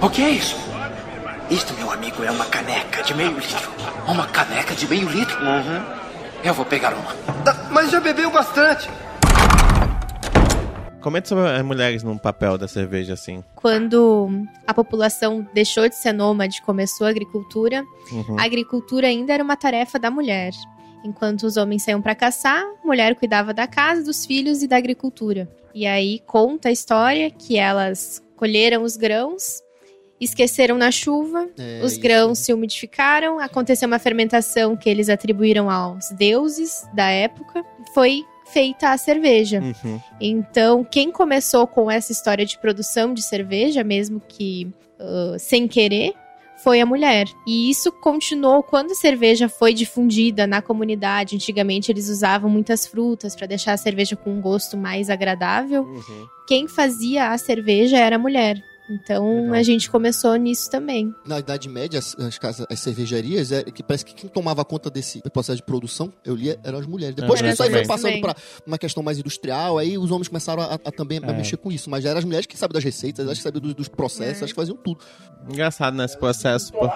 O 0.00 0.08
que 0.10 0.22
é 0.22 0.30
isso? 0.30 0.56
Isto, 1.50 1.74
meu 1.74 1.90
amigo, 1.90 2.22
é 2.22 2.30
uma 2.30 2.44
caneca 2.46 3.02
de 3.02 3.14
meio 3.14 3.32
litro. 3.32 3.70
Uma 4.06 4.26
caneca 4.26 4.74
de 4.74 4.86
meio 4.88 5.08
litro? 5.08 5.36
Uhum. 5.40 5.82
Eu 6.44 6.54
vou 6.54 6.64
pegar 6.64 6.92
uma. 6.94 7.12
Tá, 7.44 7.66
Mas 7.70 7.90
já 7.90 8.00
bebeu 8.00 8.30
bastante. 8.30 8.88
Comente 11.06 11.28
sobre 11.28 11.46
as 11.48 11.62
mulheres 11.64 12.02
no 12.02 12.18
papel 12.18 12.58
da 12.58 12.66
cerveja, 12.66 13.12
assim. 13.12 13.44
Quando 13.54 14.28
a 14.66 14.74
população 14.74 15.46
deixou 15.54 15.88
de 15.88 15.94
ser 15.94 16.12
nômade 16.12 16.56
e 16.58 16.62
começou 16.62 17.06
a 17.06 17.10
agricultura, 17.10 17.84
Uhum. 18.10 18.36
a 18.36 18.42
agricultura 18.44 19.06
ainda 19.06 19.32
era 19.32 19.40
uma 19.44 19.54
tarefa 19.56 20.00
da 20.00 20.10
mulher. 20.10 20.50
Enquanto 21.04 21.44
os 21.44 21.56
homens 21.56 21.84
saíam 21.84 22.02
para 22.02 22.12
caçar, 22.16 22.60
a 22.60 22.84
mulher 22.84 23.14
cuidava 23.14 23.54
da 23.54 23.68
casa, 23.68 24.02
dos 24.02 24.26
filhos 24.26 24.64
e 24.64 24.66
da 24.66 24.76
agricultura. 24.76 25.48
E 25.72 25.86
aí 25.86 26.18
conta 26.26 26.70
a 26.70 26.72
história 26.72 27.30
que 27.30 27.56
elas 27.56 28.20
colheram 28.34 28.82
os 28.82 28.96
grãos, 28.96 29.62
esqueceram 30.20 30.76
na 30.76 30.90
chuva, 30.90 31.48
É, 31.56 31.82
os 31.84 31.92
isso. 31.92 32.00
grãos 32.00 32.40
se 32.40 32.52
umidificaram, 32.52 33.38
aconteceu 33.38 33.86
uma 33.86 34.00
fermentação 34.00 34.76
que 34.76 34.90
eles 34.90 35.08
atribuíram 35.08 35.70
aos 35.70 36.10
deuses 36.10 36.84
da 36.92 37.08
época, 37.10 37.64
foi 37.94 38.24
feita 38.52 38.90
a 38.90 38.98
cerveja. 38.98 39.60
Uhum. 39.60 40.00
Então, 40.20 40.84
quem 40.84 41.10
começou 41.10 41.66
com 41.66 41.90
essa 41.90 42.12
história 42.12 42.44
de 42.44 42.58
produção 42.58 43.12
de 43.12 43.22
cerveja, 43.22 43.84
mesmo 43.84 44.20
que 44.26 44.72
ah, 44.98 45.36
sem 45.38 45.68
querer, 45.68 46.14
foi 46.56 46.80
a 46.80 46.86
mulher. 46.86 47.26
E 47.46 47.70
isso 47.70 47.92
continuou 47.92 48.62
quando 48.62 48.92
a 48.92 48.94
cerveja 48.94 49.48
foi 49.48 49.74
difundida 49.74 50.46
na 50.46 50.62
comunidade. 50.62 51.36
Antigamente, 51.36 51.92
eles 51.92 52.08
usavam 52.08 52.50
muitas 52.50 52.86
frutas 52.86 53.36
para 53.36 53.46
deixar 53.46 53.74
a 53.74 53.76
cerveja 53.76 54.16
com 54.16 54.30
um 54.30 54.40
gosto 54.40 54.76
mais 54.76 55.10
agradável. 55.10 55.82
Uhum. 55.82 56.26
Quem 56.48 56.66
fazia 56.66 57.30
a 57.30 57.38
cerveja 57.38 57.98
era 57.98 58.16
a 58.16 58.18
mulher. 58.18 58.56
Então 58.88 59.40
Legal. 59.42 59.54
a 59.54 59.62
gente 59.62 59.90
começou 59.90 60.34
nisso 60.36 60.70
também. 60.70 61.12
Na 61.26 61.38
Idade 61.40 61.68
Média, 61.68 61.98
as, 61.98 62.14
as 62.18 62.38
casas, 62.38 62.66
as 62.70 62.78
cervejarias, 62.80 63.50
é, 63.50 63.64
que 63.64 63.82
parece 63.82 64.04
que 64.04 64.14
quem 64.14 64.30
tomava 64.30 64.64
conta 64.64 64.88
desse 64.88 65.20
processo 65.30 65.56
de 65.56 65.62
produção, 65.64 66.12
eu 66.24 66.34
lia, 66.36 66.58
eram 66.62 66.78
as 66.78 66.86
mulheres. 66.86 67.14
Depois 67.16 67.40
É, 67.40 67.44
que 67.44 67.50
isso 67.52 67.62
aí 67.62 67.70
foi 67.70 67.86
passando 67.86 68.20
pra 68.20 68.34
uma 68.66 68.78
questão 68.78 69.02
mais 69.02 69.18
industrial, 69.18 69.78
aí 69.78 69.98
os 69.98 70.10
homens 70.10 70.28
começaram 70.28 70.62
a, 70.62 70.74
a 70.74 70.92
também 70.92 71.18
a 71.22 71.26
É. 71.28 71.32
mexer 71.32 71.56
com 71.56 71.72
isso. 71.72 71.90
Mas 71.90 72.04
já 72.04 72.10
eram 72.10 72.18
as 72.18 72.24
mulheres 72.24 72.46
que 72.46 72.56
sabem 72.56 72.74
das 72.74 72.84
receitas, 72.84 73.24
elas 73.26 73.38
que 73.38 73.42
sabiam 73.42 73.60
dos, 73.60 73.74
dos 73.74 73.88
processos, 73.88 74.36
É. 74.36 74.38
elas 74.40 74.52
que 74.52 74.56
faziam 74.56 74.76
tudo. 74.76 75.00
Engraçado 75.48 75.96
nesse 75.96 76.16
processo 76.16 76.72
pô, 76.72 76.88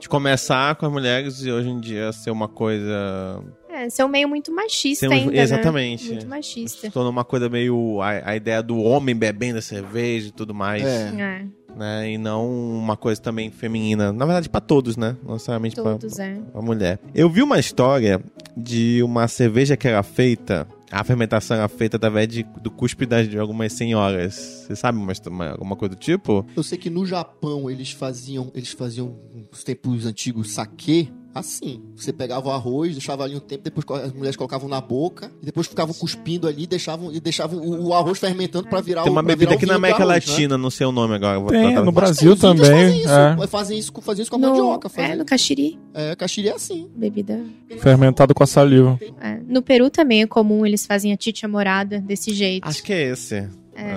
de 0.00 0.08
começar 0.08 0.74
com 0.76 0.86
as 0.86 0.92
mulheres 0.92 1.42
e 1.44 1.50
hoje 1.52 1.68
em 1.68 1.78
dia 1.80 2.12
ser 2.12 2.30
uma 2.30 2.48
coisa. 2.48 3.40
É, 3.72 3.88
ser 3.88 4.04
um 4.04 4.08
meio 4.08 4.28
muito 4.28 4.52
machista 4.52 5.08
um- 5.08 5.12
ainda, 5.12 5.36
exatamente. 5.36 6.04
né? 6.04 6.10
Muito 6.12 6.28
machista. 6.28 6.80
Se 6.80 6.90
tornou 6.90 7.10
uma 7.10 7.24
coisa 7.24 7.48
meio. 7.48 8.00
A, 8.02 8.30
a 8.30 8.36
ideia 8.36 8.62
do 8.62 8.78
homem 8.78 9.14
bebendo 9.14 9.58
a 9.58 9.62
cerveja 9.62 10.28
e 10.28 10.32
tudo 10.32 10.52
mais. 10.54 10.82
É. 10.84 11.12
É, 11.18 11.46
Né? 11.76 12.12
E 12.12 12.18
não 12.18 12.48
uma 12.50 12.96
coisa 12.96 13.20
também 13.20 13.50
feminina. 13.50 14.12
Na 14.12 14.24
verdade, 14.26 14.48
pra 14.48 14.60
todos, 14.60 14.96
né? 14.96 15.16
Não 15.24 15.34
necessariamente 15.34 15.76
pra, 15.76 15.96
todos, 15.96 16.18
é. 16.18 16.34
pra 16.52 16.60
mulher. 16.60 16.98
Eu 17.14 17.30
vi 17.30 17.42
uma 17.42 17.58
história 17.60 18.20
de 18.56 19.02
uma 19.04 19.28
cerveja 19.28 19.76
que 19.76 19.86
era 19.86 20.02
feita. 20.02 20.66
A 20.90 21.04
fermentação 21.04 21.56
era 21.56 21.68
feita 21.68 21.96
através 21.96 22.26
de, 22.26 22.42
do 22.60 22.68
cuspe 22.72 23.06
das, 23.06 23.28
de 23.28 23.38
algumas 23.38 23.72
senhoras. 23.72 24.64
Você 24.66 24.74
sabe 24.74 24.98
uma, 24.98 25.12
uma- 25.28 25.50
alguma 25.52 25.76
coisa 25.76 25.94
do 25.94 25.98
tipo? 25.98 26.44
Eu 26.56 26.64
sei 26.64 26.76
que 26.76 26.90
no 26.90 27.06
Japão 27.06 27.70
eles 27.70 27.92
faziam, 27.92 28.50
eles 28.52 28.72
faziam 28.72 29.16
nos 29.52 29.62
tempos 29.62 30.04
antigos 30.04 30.50
saquê 30.50 31.06
assim. 31.34 31.80
Você 31.96 32.12
pegava 32.12 32.48
o 32.48 32.52
arroz, 32.52 32.92
deixava 32.92 33.24
ali 33.24 33.36
um 33.36 33.40
tempo, 33.40 33.62
depois 33.64 33.84
as 34.02 34.12
mulheres 34.12 34.36
colocavam 34.36 34.68
na 34.68 34.80
boca 34.80 35.30
e 35.42 35.46
depois 35.46 35.66
ficavam 35.66 35.94
cuspindo 35.94 36.48
ali, 36.48 36.66
deixavam 36.66 37.12
e 37.12 37.20
deixavam 37.20 37.58
o, 37.60 37.88
o 37.88 37.94
arroz 37.94 38.18
fermentando 38.18 38.68
pra 38.68 38.80
virar 38.80 39.02
Tem 39.02 39.10
o 39.10 39.14
uma 39.14 39.22
bebida 39.22 39.54
aqui 39.54 39.66
na 39.66 39.74
América 39.76 40.02
arroz, 40.02 40.24
né? 40.26 40.32
Latina, 40.32 40.58
não 40.58 40.70
sei 40.70 40.86
o 40.86 40.92
nome 40.92 41.14
agora. 41.14 41.46
Tem, 41.48 41.74
no 41.74 41.92
Brasil 41.92 42.36
também. 42.36 42.64
Fazem 42.66 43.00
isso, 43.00 43.10
É. 43.10 43.46
fazem 43.46 43.78
isso, 43.78 43.92
com- 43.92 44.00
fazem 44.00 44.22
isso 44.22 44.30
com 44.30 44.36
a 44.36 44.40
No, 44.40 44.48
mandioca. 44.48 44.88
é, 44.88 44.90
Fazem. 44.90 45.16
no 45.16 45.24
caxiri, 45.24 45.78
É, 45.94 46.16
caxiri 46.16 46.48
é 46.48 46.54
assim. 46.54 46.88
bebida. 46.96 47.40
Fermentado 47.78 48.34
com 48.34 48.42
a 48.42 48.46
saliva. 48.46 48.98
É. 49.20 49.38
No 49.46 49.62
Peru 49.62 49.90
também 49.90 50.22
é 50.22 50.26
comum, 50.26 50.66
eles 50.66 50.84
fazem 50.86 51.12
a 51.12 51.16
chicha 51.18 51.46
morada 51.46 52.00
desse 52.00 52.32
jeito. 52.34 52.66
Acho 52.68 52.82
que 52.82 52.92
é 52.92 53.10
esse. 53.10 53.48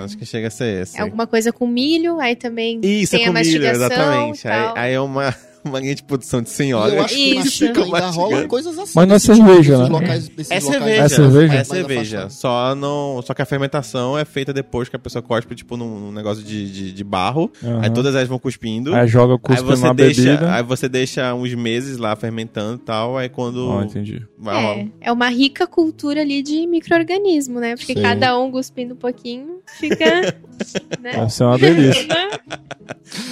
Acho 0.02 0.16
que 0.16 0.24
chega 0.24 0.48
a 0.48 0.50
ser 0.50 0.82
esse. 0.82 0.96
É 0.96 1.02
alguma 1.02 1.26
coisa 1.26 1.52
com 1.52 1.66
milho, 1.66 2.18
aí 2.18 2.34
também 2.34 2.80
Isso, 2.82 3.10
tem 3.12 3.20
é 3.20 3.24
a 3.24 3.26
com 3.32 3.38
milho, 3.38 3.60
mastigação 3.62 3.86
exatamente. 3.86 4.46
e 4.46 4.48
Aí, 4.50 4.72
aí 4.76 4.92
é 4.94 5.00
uma, 5.00 5.34
uma 5.68 5.80
linha 5.80 5.94
de 5.94 6.02
produção 6.02 6.42
de 6.42 6.50
senhora. 6.50 6.94
eu 6.94 7.02
acho 7.02 7.14
que 7.14 7.20
Isso. 7.36 7.64
Ainda 7.64 7.80
Mastigando. 7.80 8.10
rola 8.16 8.48
coisas 8.48 8.78
assim. 8.78 8.92
Mas 8.94 9.08
não 9.08 9.14
é 9.16 9.18
cerveja, 9.18 9.78
né? 9.78 9.88
locais- 9.88 10.28
desses 10.28 10.50
É 10.50 10.54
locais 10.60 10.64
cerveja. 10.74 11.02
É 11.02 11.08
cerveja? 11.08 11.54
É 11.54 11.64
cerveja. 11.64 12.28
Só, 12.30 12.74
não, 12.74 13.20
só 13.24 13.34
que 13.34 13.42
a 13.42 13.46
fermentação 13.46 14.18
é 14.18 14.24
feita 14.24 14.52
depois 14.52 14.88
que 14.88 14.96
a 14.96 14.98
pessoa 14.98 15.22
cospe, 15.22 15.54
tipo, 15.54 15.76
num, 15.76 15.98
num 16.00 16.12
negócio 16.12 16.42
de, 16.44 16.70
de, 16.72 16.92
de 16.92 17.04
barro. 17.04 17.50
Aham. 17.62 17.80
Aí 17.82 17.90
todas 17.90 18.14
elas 18.14 18.28
vão 18.28 18.38
cuspindo. 18.38 18.94
Aí 18.94 19.06
joga 19.08 19.32
o 19.34 19.36
Aí 19.36 19.40
cuspe 19.56 19.62
você, 19.64 19.82
na 19.82 19.92
deixa, 19.92 20.22
bebida. 20.22 20.54
aí 20.54 20.62
você 20.62 20.88
deixa 20.88 21.34
uns 21.34 21.54
meses 21.54 21.96
lá 21.98 22.14
fermentando 22.16 22.76
e 22.80 22.84
tal. 22.84 23.16
Aí 23.18 23.28
quando. 23.28 23.68
Ó, 23.68 23.82
entendi. 23.82 24.22
vai- 24.38 24.90
É, 25.02 25.08
é 25.08 25.12
uma 25.12 25.28
rica 25.28 25.66
cultura 25.66 26.20
ali 26.20 26.42
de 26.42 26.66
micro-organismo, 26.66 27.60
né? 27.60 27.76
Porque 27.76 27.94
Sim. 27.94 28.02
cada 28.02 28.38
um 28.38 28.50
cuspindo 28.50 28.94
um 28.94 28.96
pouquinho 28.96 29.58
fica. 29.78 30.04
né? 31.00 31.12
Deve 31.12 31.30
ser 31.30 31.44
uma 31.44 31.58
delícia. 31.58 32.06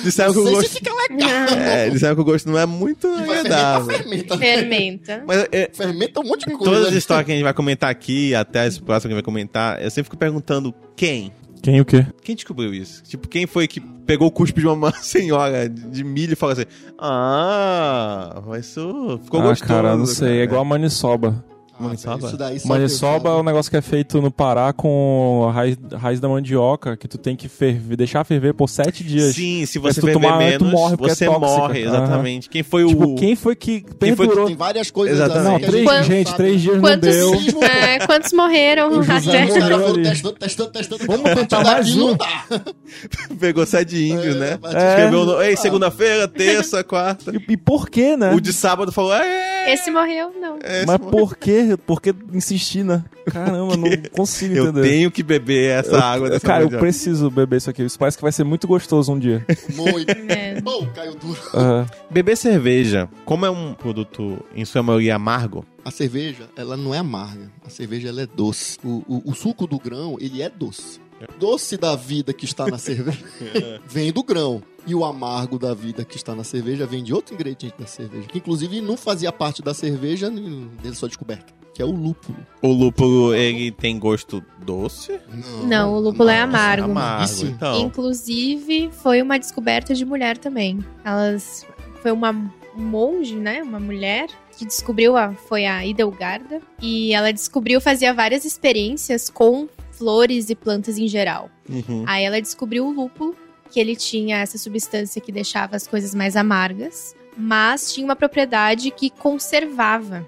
Disseram 0.03 0.33
que 0.33 0.39
o 0.39 0.45
Não 0.45 0.51
sei 0.61 0.69
se 0.69 0.69
gosto. 0.69 0.79
fica 0.79 0.91
legal. 1.09 1.59
É, 1.59 1.91
disseram 1.91 2.15
que 2.17 2.22
o 2.23 2.25
gosto 2.25 2.49
não 2.49 2.59
é 2.59 2.67
muito 2.67 3.07
agradável. 3.07 3.87
fermenta. 3.97 4.39
Fermenta. 4.39 5.25
Mas 5.27 5.47
é, 5.53 5.71
Fermenta 5.73 6.21
um 6.21 6.25
monte 6.25 6.47
de 6.47 6.55
coisa. 6.57 6.73
todas 6.73 6.89
as 6.89 6.95
histórias 6.95 7.27
que 7.27 7.33
a 7.33 7.35
gente 7.35 7.45
vai 7.45 7.55
comentar 7.55 7.91
aqui, 7.91 8.35
até 8.35 8.63
as 8.63 8.79
próximas 8.79 9.03
que 9.03 9.07
a 9.09 9.11
gente 9.11 9.17
vai 9.17 9.23
comentar, 9.23 9.83
eu 9.83 9.91
sempre 9.91 10.05
fico 10.05 10.17
perguntando 10.17 10.75
quem? 10.97 11.33
Quem 11.63 11.81
o 11.81 11.85
quê? 11.85 12.05
Quem 12.25 12.35
descobriu 12.35 12.75
isso? 12.75 13.05
Tipo, 13.05 13.29
quem 13.29 13.47
foi 13.47 13.69
que 13.69 13.81
pegou 13.81 14.27
o 14.27 14.33
cuspe 14.33 14.61
de 14.61 14.67
uma 14.67 14.93
senhora 15.01 15.69
de 15.69 16.03
milho 16.03 16.33
e 16.33 16.37
falou 16.37 16.55
assim: 16.55 16.65
Ah, 16.99 18.43
isso 18.59 19.21
ficou 19.23 19.41
ah, 19.41 19.45
gostoso. 19.45 19.69
cara, 19.73 19.97
não 19.97 20.07
sei. 20.07 20.29
É 20.29 20.31
cara." 20.33 20.45
igual 20.45 20.63
a 20.63 20.65
maniçoba. 20.65 21.45
Ah, 21.83 21.89
Maniçoba? 21.89 22.27
isso 22.29 22.37
daí 22.37 22.61
só 22.61 22.69
Maniçoba 22.69 23.31
é 23.31 23.35
um 23.35 23.43
negócio 23.43 23.71
que 23.71 23.77
é 23.77 23.83
feito 23.83 24.21
no 24.23 24.31
Pará 24.31 24.73
com 24.73 25.47
a 25.49 25.53
raiz, 25.53 25.77
raiz 25.95 26.21
da 26.21 26.29
mandioca, 26.29 26.97
que 26.97 27.07
tu 27.09 27.19
tem 27.19 27.35
que 27.37 27.49
ferver, 27.49 27.97
deixar 27.97 28.25
ferver 28.25 28.55
por 28.55 28.69
sete 28.69 29.03
dias. 29.05 29.35
Sim, 29.35 29.65
se 29.67 29.79
você 29.79 30.01
tu 30.01 30.07
beber 30.07 30.21
tomar, 30.21 30.39
menos, 30.39 30.59
tu 30.59 30.65
morre 30.65 30.95
é 30.95 30.97
você 30.97 31.27
tóxica. 31.27 31.47
morre, 31.47 31.81
exatamente. 31.83 32.49
Quem 32.49 32.63
foi 32.63 32.87
Tipo, 32.87 33.05
o. 33.05 33.15
quem 33.15 33.35
foi 33.37 33.55
que 33.57 33.81
Quem 34.01 34.17
foi-? 34.17 34.29
Tem 34.47 34.57
várias 34.57 34.91
coisas 34.91 35.17
Exatamente. 35.19 35.45
Não, 35.45 35.57
assim 35.57 35.65
que 35.65 35.71
três, 35.71 36.07
gente, 36.07 36.35
três 36.35 36.53
né? 36.55 36.59
dias 36.61 36.81
Quantos, 36.81 37.17
não 37.17 37.61
deu. 37.61 37.63
é, 37.69 37.99
quantos 38.07 38.33
morreram 38.33 38.91
O 38.99 39.03
José 39.03 39.43
até? 39.43 39.45
Os 39.45 39.53
caras 39.53 39.63
morreu 39.63 39.79
foram 39.81 39.95
ali. 39.95 40.03
testando, 40.03 40.35
testando, 40.39 40.71
testando. 40.71 41.07
Vamos 41.07 41.35
tentar 41.35 41.65
mais 41.65 41.97
um. 41.97 42.17
Pegou 43.39 43.67
sete 43.67 43.97
índios, 44.09 44.37
É, 44.37 44.39
né? 44.39 44.59
É. 44.73 44.89
Escreveu 44.91 45.25
no. 45.25 45.43
Ei, 45.43 45.57
segunda-feira, 45.57 46.29
terça, 46.29 46.83
quarta. 46.85 47.33
E, 47.35 47.53
e 47.53 47.57
por 47.57 47.89
quê, 47.89 48.17
né? 48.17 48.33
O 48.35 48.41
de 48.41 48.53
sábado 48.53 48.93
falou: 48.93 49.13
É, 49.15 49.73
Esse 49.73 49.91
morreu, 49.91 50.31
não. 50.41 50.57
esse 50.59 50.87
Mas 50.87 50.99
morreu." 50.99 51.11
por 51.11 51.37
quê? 51.77 51.83
Por 51.87 52.01
que 52.01 52.15
insistir, 52.33 52.85
né? 52.85 53.05
Caramba, 53.31 53.77
não 53.77 53.89
consigo 54.13 54.55
Eu 54.55 54.65
entender. 54.69 54.89
tenho 54.89 55.11
que 55.11 55.23
beber 55.23 55.79
essa 55.79 55.99
água 55.99 56.29
dessa 56.31 56.47
Cara, 56.47 56.65
eu 56.65 56.71
preciso 56.79 57.31
beber 57.31 57.57
isso 57.57 57.71
aqui. 57.71 57.83
Isso 57.83 57.99
parece 57.99 58.17
que 58.17 58.23
vai 58.23 58.33
ser 58.33 58.45
muito 58.45 58.67
gostoso 58.67 59.13
um 59.13 59.19
dia. 59.19 59.45
Muito. 59.75 60.11
É. 60.29 60.61
Bom, 60.61 60.87
caiu 60.95 61.15
duro. 61.15 61.41
Aham. 61.55 61.87
Beber 62.11 62.37
cerveja, 62.37 63.09
como 63.25 63.47
é 63.47 63.51
um 63.51 63.75
produto 63.75 64.39
em 64.55 64.65
sua 64.65 64.83
maioria 64.83 65.17
amargo, 65.17 65.65
A 65.85 65.91
cerveja, 65.91 66.49
ela 66.57 66.77
não 66.77 66.95
é 66.95 66.99
amarga. 66.99 67.51
A 67.67 67.71
cerveja, 67.71 68.09
ela 68.09 68.23
é 68.23 68.27
doce. 68.27 68.79
O, 68.85 69.03
o, 69.09 69.31
o 69.31 69.35
suco 69.35 69.67
do 69.67 69.79
grão, 69.79 70.17
ele 70.21 70.43
é 70.43 70.49
doce. 70.49 71.01
Doce 71.39 71.77
da 71.77 71.95
vida 71.95 72.33
que 72.33 72.45
está 72.45 72.67
na 72.67 72.79
cerveja 72.79 73.21
vem 73.89 74.11
do 74.13 74.23
grão. 74.25 74.61
E 74.85 74.93
o 74.95 75.05
amargo 75.05 75.57
da 75.59 75.73
vida 75.73 76.05
que 76.05 76.17
está 76.17 76.35
na 76.35 76.43
cerveja 76.43 76.85
vem 76.87 77.05
de 77.05 77.15
outro 77.15 77.35
ingrediente 77.35 77.77
da 77.79 77.87
cerveja. 77.87 78.27
Que 78.27 78.39
inclusive 78.39 78.81
não 78.81 78.97
fazia 78.97 79.31
parte 79.31 79.63
da 79.63 79.73
cerveja 79.73 80.29
dele 80.29 80.95
sua 80.95 81.07
descoberta. 81.09 81.53
Que 81.75 81.81
é 81.81 81.85
o 81.85 81.91
lúpulo. 81.91 82.37
o 82.61 82.69
lúpulo 82.69 83.35
ele 83.35 83.71
tem 83.71 83.99
gosto 83.99 84.45
doce? 84.59 85.19
Não, 85.65 85.95
o 85.95 85.99
lúpulo 85.99 86.29
é 86.29 86.41
amargo. 86.41 86.85
Amargo, 86.85 87.01
amarguíssimo. 87.01 87.51
então. 87.51 87.81
Inclusive, 87.81 88.91
foi 88.93 89.23
uma 89.23 89.39
descoberta 89.39 89.95
de 89.95 90.05
mulher 90.05 90.37
também. 90.37 90.79
Elas. 91.05 91.67
Foi 92.03 92.13
uma 92.13 92.35
um 92.77 92.83
monge, 92.83 93.37
né? 93.37 93.63
Uma 93.63 93.81
mulher 93.81 94.29
que 94.57 94.65
descobriu 94.65 95.17
a. 95.17 95.33
Foi 95.33 95.65
a 95.65 95.85
Idelgarda. 95.85 96.61
E 96.81 97.13
ela 97.13 97.33
descobriu, 97.33 97.81
fazia 97.81 98.13
várias 98.13 98.45
experiências 98.45 99.29
com 99.29 99.69
flores 99.91 100.51
e 100.51 100.55
plantas 100.55 100.99
em 100.99 101.07
geral. 101.07 101.51
Uhum. 101.69 102.05
Aí 102.07 102.25
ela 102.25 102.41
descobriu 102.41 102.87
o 102.87 102.93
lúpulo, 102.93 103.37
que 103.71 103.79
ele 103.79 103.95
tinha 103.95 104.39
essa 104.39 104.59
substância 104.59 105.21
que 105.21 105.31
deixava 105.31 105.77
as 105.77 105.87
coisas 105.87 106.15
mais 106.15 106.37
amargas. 106.37 107.15
Mas 107.37 107.93
tinha 107.93 108.05
uma 108.05 108.17
propriedade 108.17 108.91
que 108.91 109.09
conservava 109.11 110.27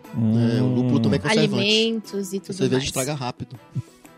É, 0.58 0.62
o 0.62 0.66
lúpulo 0.66 1.00
também 1.00 1.20
é 1.22 1.28
alimentos 1.30 2.32
e 2.32 2.38
A 2.38 2.40
tudo 2.40 2.52
cerveja 2.54 2.72
mais. 2.76 2.84
estraga 2.84 3.14
rápido. 3.14 3.56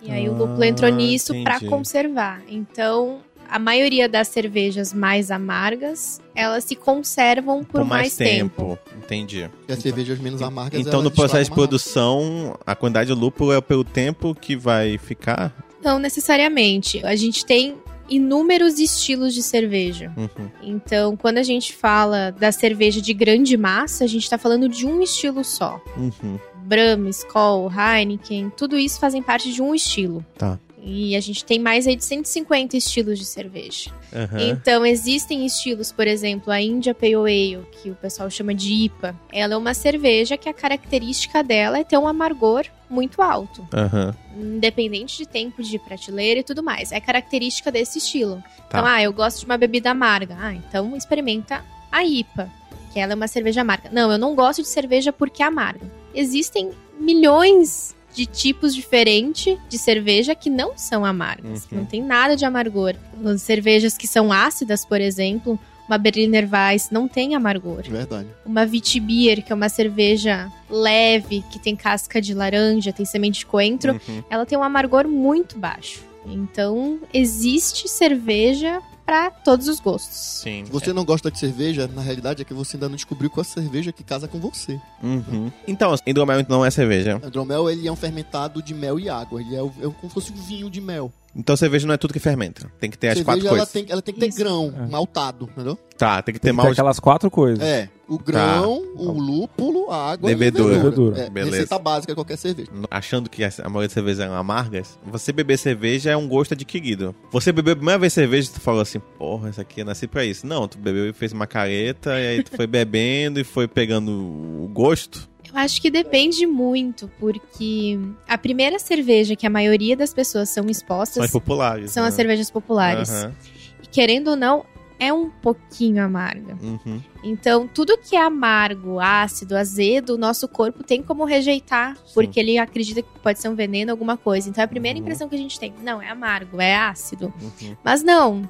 E 0.02 0.10
aí 0.10 0.28
o 0.28 0.34
Ah, 0.34 0.38
lúpulo 0.38 0.62
entrou 0.64 0.90
nisso 0.90 1.32
pra 1.42 1.56
entendi. 1.56 1.66
conservar. 1.70 2.40
Então, 2.48 3.18
a 3.50 3.58
maioria 3.58 4.08
das 4.08 4.28
cervejas 4.28 4.92
mais 4.92 5.30
amargas, 5.32 6.20
elas 6.34 6.62
se 6.64 6.76
conservam 6.76 7.64
por, 7.64 7.84
mais, 7.84 8.16
tempo. 8.16 8.78
Entendi. 8.96 9.50
E 9.68 9.72
as 9.72 9.80
cervejas 9.80 10.18
menos 10.20 10.40
amargas. 10.42 10.80
Então, 10.80 11.02
no 11.02 11.10
processo 11.10 11.44
de 11.44 11.50
mais 11.50 11.54
produção, 11.58 12.56
a 12.64 12.76
quantidade 12.76 13.12
de 13.12 13.18
lúpulo 13.18 13.52
é 13.52 13.60
pelo 13.60 13.82
tempo 13.84 14.32
que 14.34 14.54
vai 14.56 14.96
ficar? 14.98 15.52
Não 15.82 15.98
necessariamente. 15.98 17.04
A 17.04 17.16
gente 17.16 17.44
tem 17.44 17.76
inúmeros 18.08 18.78
estilos 18.78 19.34
de 19.34 19.42
cerveja. 19.42 20.12
Uhum. 20.16 20.50
Então, 20.62 21.16
quando 21.16 21.38
a 21.38 21.42
gente 21.42 21.74
fala 21.74 22.30
da 22.30 22.52
cerveja 22.52 23.00
de 23.00 23.12
grande 23.12 23.56
massa, 23.56 24.04
a 24.04 24.06
gente 24.06 24.28
tá 24.28 24.38
falando 24.38 24.68
de 24.68 24.86
um 24.86 25.02
estilo 25.02 25.44
só. 25.44 25.80
Uhum. 25.96 26.38
Brahma, 26.64 27.08
Skol, 27.10 27.70
Heineken, 27.70 28.50
tudo 28.56 28.76
isso 28.76 28.98
fazem 28.98 29.22
parte 29.22 29.52
de 29.52 29.62
um 29.62 29.74
estilo. 29.74 30.24
Tá. 30.36 30.58
E 30.88 31.16
a 31.16 31.20
gente 31.20 31.44
tem 31.44 31.58
mais 31.58 31.84
aí 31.84 31.96
de 31.96 32.04
150 32.04 32.76
estilos 32.76 33.18
de 33.18 33.24
cerveja. 33.24 33.90
Aham. 34.14 34.40
Então, 34.40 34.86
existem 34.86 35.44
estilos, 35.44 35.90
por 35.90 36.06
exemplo, 36.06 36.52
a 36.52 36.62
India 36.62 36.94
Pale 36.94 37.16
Ale, 37.16 37.66
que 37.82 37.90
o 37.90 37.96
pessoal 37.96 38.30
chama 38.30 38.54
de 38.54 38.72
IPA. 38.72 39.18
Ela 39.32 39.54
é 39.54 39.56
uma 39.56 39.74
cerveja 39.74 40.36
que 40.36 40.48
a 40.48 40.54
característica 40.54 41.42
dela 41.42 41.80
é 41.80 41.82
ter 41.82 41.98
um 41.98 42.06
amargor 42.06 42.66
muito 42.88 43.20
alto, 43.20 43.66
Aham. 43.74 44.14
independente 44.36 45.18
de 45.18 45.26
tempo 45.26 45.60
de 45.60 45.76
prateleira 45.76 46.38
e 46.38 46.44
tudo 46.44 46.62
mais. 46.62 46.92
É 46.92 47.00
característica 47.00 47.72
desse 47.72 47.98
estilo. 47.98 48.36
Tá. 48.70 48.78
Então, 48.78 48.86
ah, 48.86 49.02
eu 49.02 49.12
gosto 49.12 49.40
de 49.40 49.46
uma 49.46 49.58
bebida 49.58 49.90
amarga. 49.90 50.36
Ah, 50.38 50.54
então 50.54 50.96
experimenta 50.96 51.64
a 51.90 52.04
IPA, 52.04 52.48
que 52.92 53.00
ela 53.00 53.10
é 53.10 53.16
uma 53.16 53.26
cerveja 53.26 53.62
amarga. 53.62 53.90
Não, 53.90 54.12
eu 54.12 54.18
não 54.18 54.36
gosto 54.36 54.62
de 54.62 54.68
cerveja 54.68 55.12
porque 55.12 55.42
é 55.42 55.46
amarga. 55.46 55.90
Existem 56.14 56.70
milhões 56.96 57.95
de 58.16 58.24
tipos 58.24 58.74
diferentes 58.74 59.58
de 59.68 59.76
cerveja 59.76 60.34
que 60.34 60.48
não 60.48 60.72
são 60.76 61.04
amargas. 61.04 61.68
Uhum. 61.70 61.78
Não 61.80 61.84
tem 61.84 62.02
nada 62.02 62.34
de 62.34 62.46
amargor. 62.46 62.94
As 63.22 63.42
cervejas 63.42 63.96
que 63.98 64.06
são 64.08 64.32
ácidas, 64.32 64.86
por 64.86 65.02
exemplo, 65.02 65.58
uma 65.86 65.98
Berliner 65.98 66.48
Weiss 66.50 66.88
não 66.90 67.06
tem 67.06 67.34
amargor. 67.34 67.82
Verdade. 67.82 68.26
Uma 68.46 68.62
Witbier, 68.62 69.44
que 69.44 69.52
é 69.52 69.54
uma 69.54 69.68
cerveja 69.68 70.50
leve, 70.70 71.44
que 71.52 71.58
tem 71.58 71.76
casca 71.76 72.18
de 72.20 72.32
laranja, 72.32 72.90
tem 72.90 73.04
semente 73.04 73.40
de 73.40 73.46
coentro, 73.46 73.92
Uhum. 73.92 74.22
ela 74.30 74.46
tem 74.46 74.56
um 74.56 74.62
amargor 74.64 75.06
muito 75.06 75.58
baixo. 75.58 76.00
Então, 76.26 76.98
existe 77.12 77.86
cerveja 77.86 78.80
pra 79.06 79.30
todos 79.30 79.68
os 79.68 79.78
gostos. 79.78 80.16
Sim. 80.42 80.64
Se 80.64 80.72
você 80.72 80.92
não 80.92 81.04
gosta 81.04 81.30
de 81.30 81.38
cerveja, 81.38 81.86
na 81.86 82.02
realidade 82.02 82.42
é 82.42 82.44
que 82.44 82.52
você 82.52 82.76
ainda 82.76 82.88
não 82.88 82.96
descobriu 82.96 83.30
qual 83.30 83.44
é 83.44 83.48
a 83.48 83.50
cerveja 83.62 83.92
que 83.92 84.02
casa 84.02 84.26
com 84.26 84.40
você. 84.40 84.80
Uhum. 85.02 85.50
Então, 85.66 85.94
hidromel 86.04 86.44
não 86.48 86.64
é 86.64 86.70
cerveja. 86.70 87.20
O 87.22 87.28
hidromel, 87.28 87.70
ele 87.70 87.86
é 87.86 87.92
um 87.92 87.96
fermentado 87.96 88.60
de 88.60 88.74
mel 88.74 88.98
e 88.98 89.08
água. 89.08 89.40
Ele 89.40 89.54
é, 89.54 89.60
é 89.60 89.90
como 90.00 90.08
se 90.08 90.10
fosse 90.10 90.32
um 90.32 90.36
vinho 90.36 90.68
de 90.68 90.80
mel. 90.80 91.12
Então 91.36 91.54
cerveja 91.56 91.86
não 91.86 91.94
é 91.94 91.96
tudo 91.98 92.12
que 92.14 92.18
fermenta. 92.18 92.70
Tem 92.80 92.90
que 92.90 92.96
ter 92.96 93.08
as 93.08 93.18
cerveja, 93.18 93.24
quatro 93.24 93.46
ela 93.46 93.56
coisas. 93.58 93.72
tem, 93.72 93.86
ela 93.88 94.00
tem 94.02 94.14
que 94.14 94.20
ter 94.20 94.28
Isso. 94.28 94.38
grão, 94.38 94.72
É. 94.76 94.86
maltado, 94.90 95.48
entendeu? 95.52 95.78
Tá, 95.98 96.22
tem 96.22 96.32
que 96.34 96.40
ter 96.40 96.48
Tem 96.48 96.52
mal. 96.56 96.66
aquelas 96.68 96.98
quatro 96.98 97.30
coisas. 97.30 97.62
É, 97.62 97.88
o 98.08 98.18
grão, 98.18 98.82
Tá. 98.82 99.02
o 99.02 99.12
lúpulo, 99.12 99.90
a 99.90 100.12
água 100.12 100.28
Levedura. 100.28 100.74
e 100.74 100.78
a 100.78 100.82
levedura. 100.82 101.18
É, 101.22 101.30
Beleza. 101.30 101.50
receita 101.52 101.78
básica 101.78 102.12
de 102.12 102.16
qualquer 102.16 102.36
cerveja. 102.36 102.70
Achando 102.90 103.28
que 103.30 103.42
a 103.44 103.50
maioria 103.64 103.88
das 103.88 103.92
cervejas 103.92 104.20
eram 104.20 104.34
amargas, 104.34 104.98
você 105.04 105.32
beber 105.32 105.58
cerveja 105.58 106.10
é 106.10 106.16
um 106.16 106.26
gosto 106.28 106.52
adquirido. 106.54 107.14
Você 107.32 107.52
bebeu 107.52 107.72
a 107.74 107.76
primeira 107.76 107.98
vez 107.98 108.12
cerveja 108.12 108.48
e 108.50 108.52
tu 108.54 108.60
falou 108.60 108.80
assim, 108.80 108.98
porra, 109.18 109.50
isso 109.50 109.60
aqui 109.60 109.80
eu 109.80 109.84
nasci 109.86 110.06
pra 110.06 110.24
isso. 110.24 110.46
Não, 110.46 110.66
tu 110.68 110.78
bebeu 110.78 111.08
e 111.08 111.12
fez 111.12 111.32
uma 111.32 111.46
careta, 111.46 112.10
e 112.20 112.26
aí 112.26 112.42
tu 112.42 112.54
foi 112.56 112.66
bebendo 112.68 113.40
e 113.40 113.44
foi 113.44 113.66
pegando 113.68 114.10
o 114.10 114.70
gosto. 114.72 115.28
Eu 115.52 115.58
acho 115.58 115.80
que 115.80 115.90
depende 115.90 116.46
muito, 116.46 117.10
porque 117.18 117.98
a 118.28 118.36
primeira 118.36 118.78
cerveja 118.78 119.34
que 119.36 119.46
a 119.46 119.50
maioria 119.50 119.96
das 119.96 120.12
pessoas 120.12 120.48
são 120.48 120.64
São 120.64 120.70
expostas 120.70 121.24
as 121.24 121.30
populares. 121.30 121.90
são 121.92 122.02
né? 122.02 122.08
as 122.08 122.14
cervejas 122.14 122.50
populares. 122.50 123.08
Aham. 123.10 123.34
E 123.82 123.86
querendo 123.86 124.28
ou 124.28 124.36
não, 124.36 124.64
é 124.98 125.12
um 125.12 125.28
pouquinho 125.30 126.02
amarga. 126.02 126.56
Uhum. 126.62 127.00
Então, 127.22 127.66
tudo 127.68 127.98
que 127.98 128.16
é 128.16 128.20
amargo, 128.22 128.98
ácido, 128.98 129.56
azedo, 129.56 130.14
o 130.14 130.18
nosso 130.18 130.48
corpo 130.48 130.82
tem 130.82 131.02
como 131.02 131.24
rejeitar, 131.24 131.96
porque 132.14 132.40
ele 132.40 132.56
acredita 132.58 133.02
que 133.02 133.08
pode 133.22 133.38
ser 133.38 133.48
um 133.48 133.54
veneno, 133.54 133.90
alguma 133.90 134.16
coisa. 134.16 134.48
Então, 134.48 134.62
é 134.62 134.64
a 134.64 134.68
primeira 134.68 134.96
Uhum. 134.98 135.02
impressão 135.04 135.28
que 135.28 135.34
a 135.34 135.38
gente 135.38 135.58
tem, 135.60 135.72
não, 135.82 136.00
é 136.00 136.08
amargo, 136.08 136.60
é 136.60 136.74
ácido. 136.74 137.32
Uhum. 137.40 137.76
Mas 137.84 138.02
não. 138.02 138.48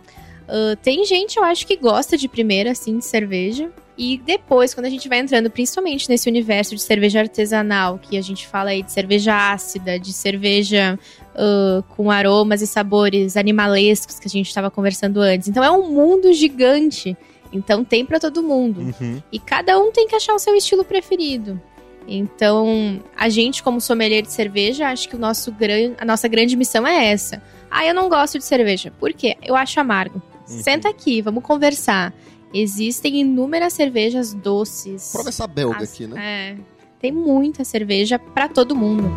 Ah, 0.49 0.77
tem 0.83 1.05
gente, 1.05 1.37
eu 1.37 1.45
acho, 1.45 1.67
que 1.67 1.77
gosta 1.77 2.17
de 2.17 2.29
primeira, 2.29 2.71
assim, 2.71 2.99
de 2.99 3.05
cerveja. 3.05 3.71
E 3.99 4.19
depois, 4.19 4.75
quando 4.75 4.87
a 4.87 4.91
gente 4.91 5.09
vai 5.09 5.21
entrando, 5.21 5.51
principalmente 5.51 6.09
nesse 6.09 6.29
universo 6.29 6.75
de 6.75 6.83
cerveja 6.83 7.21
artesanal, 7.21 7.99
que 7.99 8.19
a 8.19 8.23
gente 8.23 8.47
fala 8.47 8.71
aí 8.71 8.83
de 8.83 8.93
cerveja 8.93 9.53
ácida, 9.53 9.99
de 9.99 10.13
cerveja 10.13 10.99
ah, 11.35 11.83
com 11.97 12.11
aromas 12.11 12.63
e 12.63 12.67
sabores 12.67 13.37
animalescos, 13.37 14.19
que 14.19 14.27
a 14.27 14.31
gente 14.31 14.49
estava 14.49 14.71
conversando 14.71 15.21
antes. 15.21 15.49
Então 15.49 15.63
é 15.63 15.71
um 15.71 15.91
mundo 15.91 16.33
gigante. 16.33 17.17
Então 17.53 17.85
tem 17.85 18.05
pra 18.05 18.19
todo 18.19 18.43
mundo. 18.43 18.81
Uhum. 19.01 19.23
E 19.31 19.39
cada 19.39 19.79
um 19.79 19.91
tem 19.93 20.07
que 20.07 20.15
achar 20.15 20.35
o 20.35 20.39
seu 20.39 20.55
estilo 20.55 20.85
preferido. 20.85 21.61
Então, 22.09 23.01
a 23.17 23.29
gente, 23.29 23.63
como 23.63 23.81
sommelier 23.81 24.23
de 24.23 24.31
cerveja, 24.31 24.89
acho 24.89 25.09
que 25.09 25.17
o 25.17 25.19
nosso 25.19 25.51
gran... 25.51 25.95
a 25.99 26.05
nossa 26.05 26.29
grande 26.29 26.57
missão 26.57 26.87
é 26.87 27.07
essa. 27.07 27.43
Ah, 27.71 27.85
eu 27.85 27.93
não 27.93 28.09
gosto 28.09 28.39
de 28.39 28.45
cerveja. 28.45 28.93
Por 28.99 29.13
quê? 29.13 29.37
Eu 29.43 29.57
acho 29.57 29.81
amargo. 29.81 30.23
Uhum. 30.49 30.63
Senta 30.63 30.89
aqui, 30.89 31.21
vamos 31.21 31.43
conversar. 31.43 32.15
Existem 32.55 33.21
inúmeras 33.21 33.73
cervejas 33.73 34.33
doces. 34.33 35.11
Prova 35.13 35.29
essa 35.29 35.47
belga 35.47 35.83
As- 35.83 35.93
aqui, 35.93 36.07
né? 36.07 36.17
É. 36.19 36.57
Tem 37.01 37.13
muita 37.13 37.65
cerveja 37.65 38.19
pra 38.19 38.49
todo 38.49 38.75
mundo. 38.75 39.11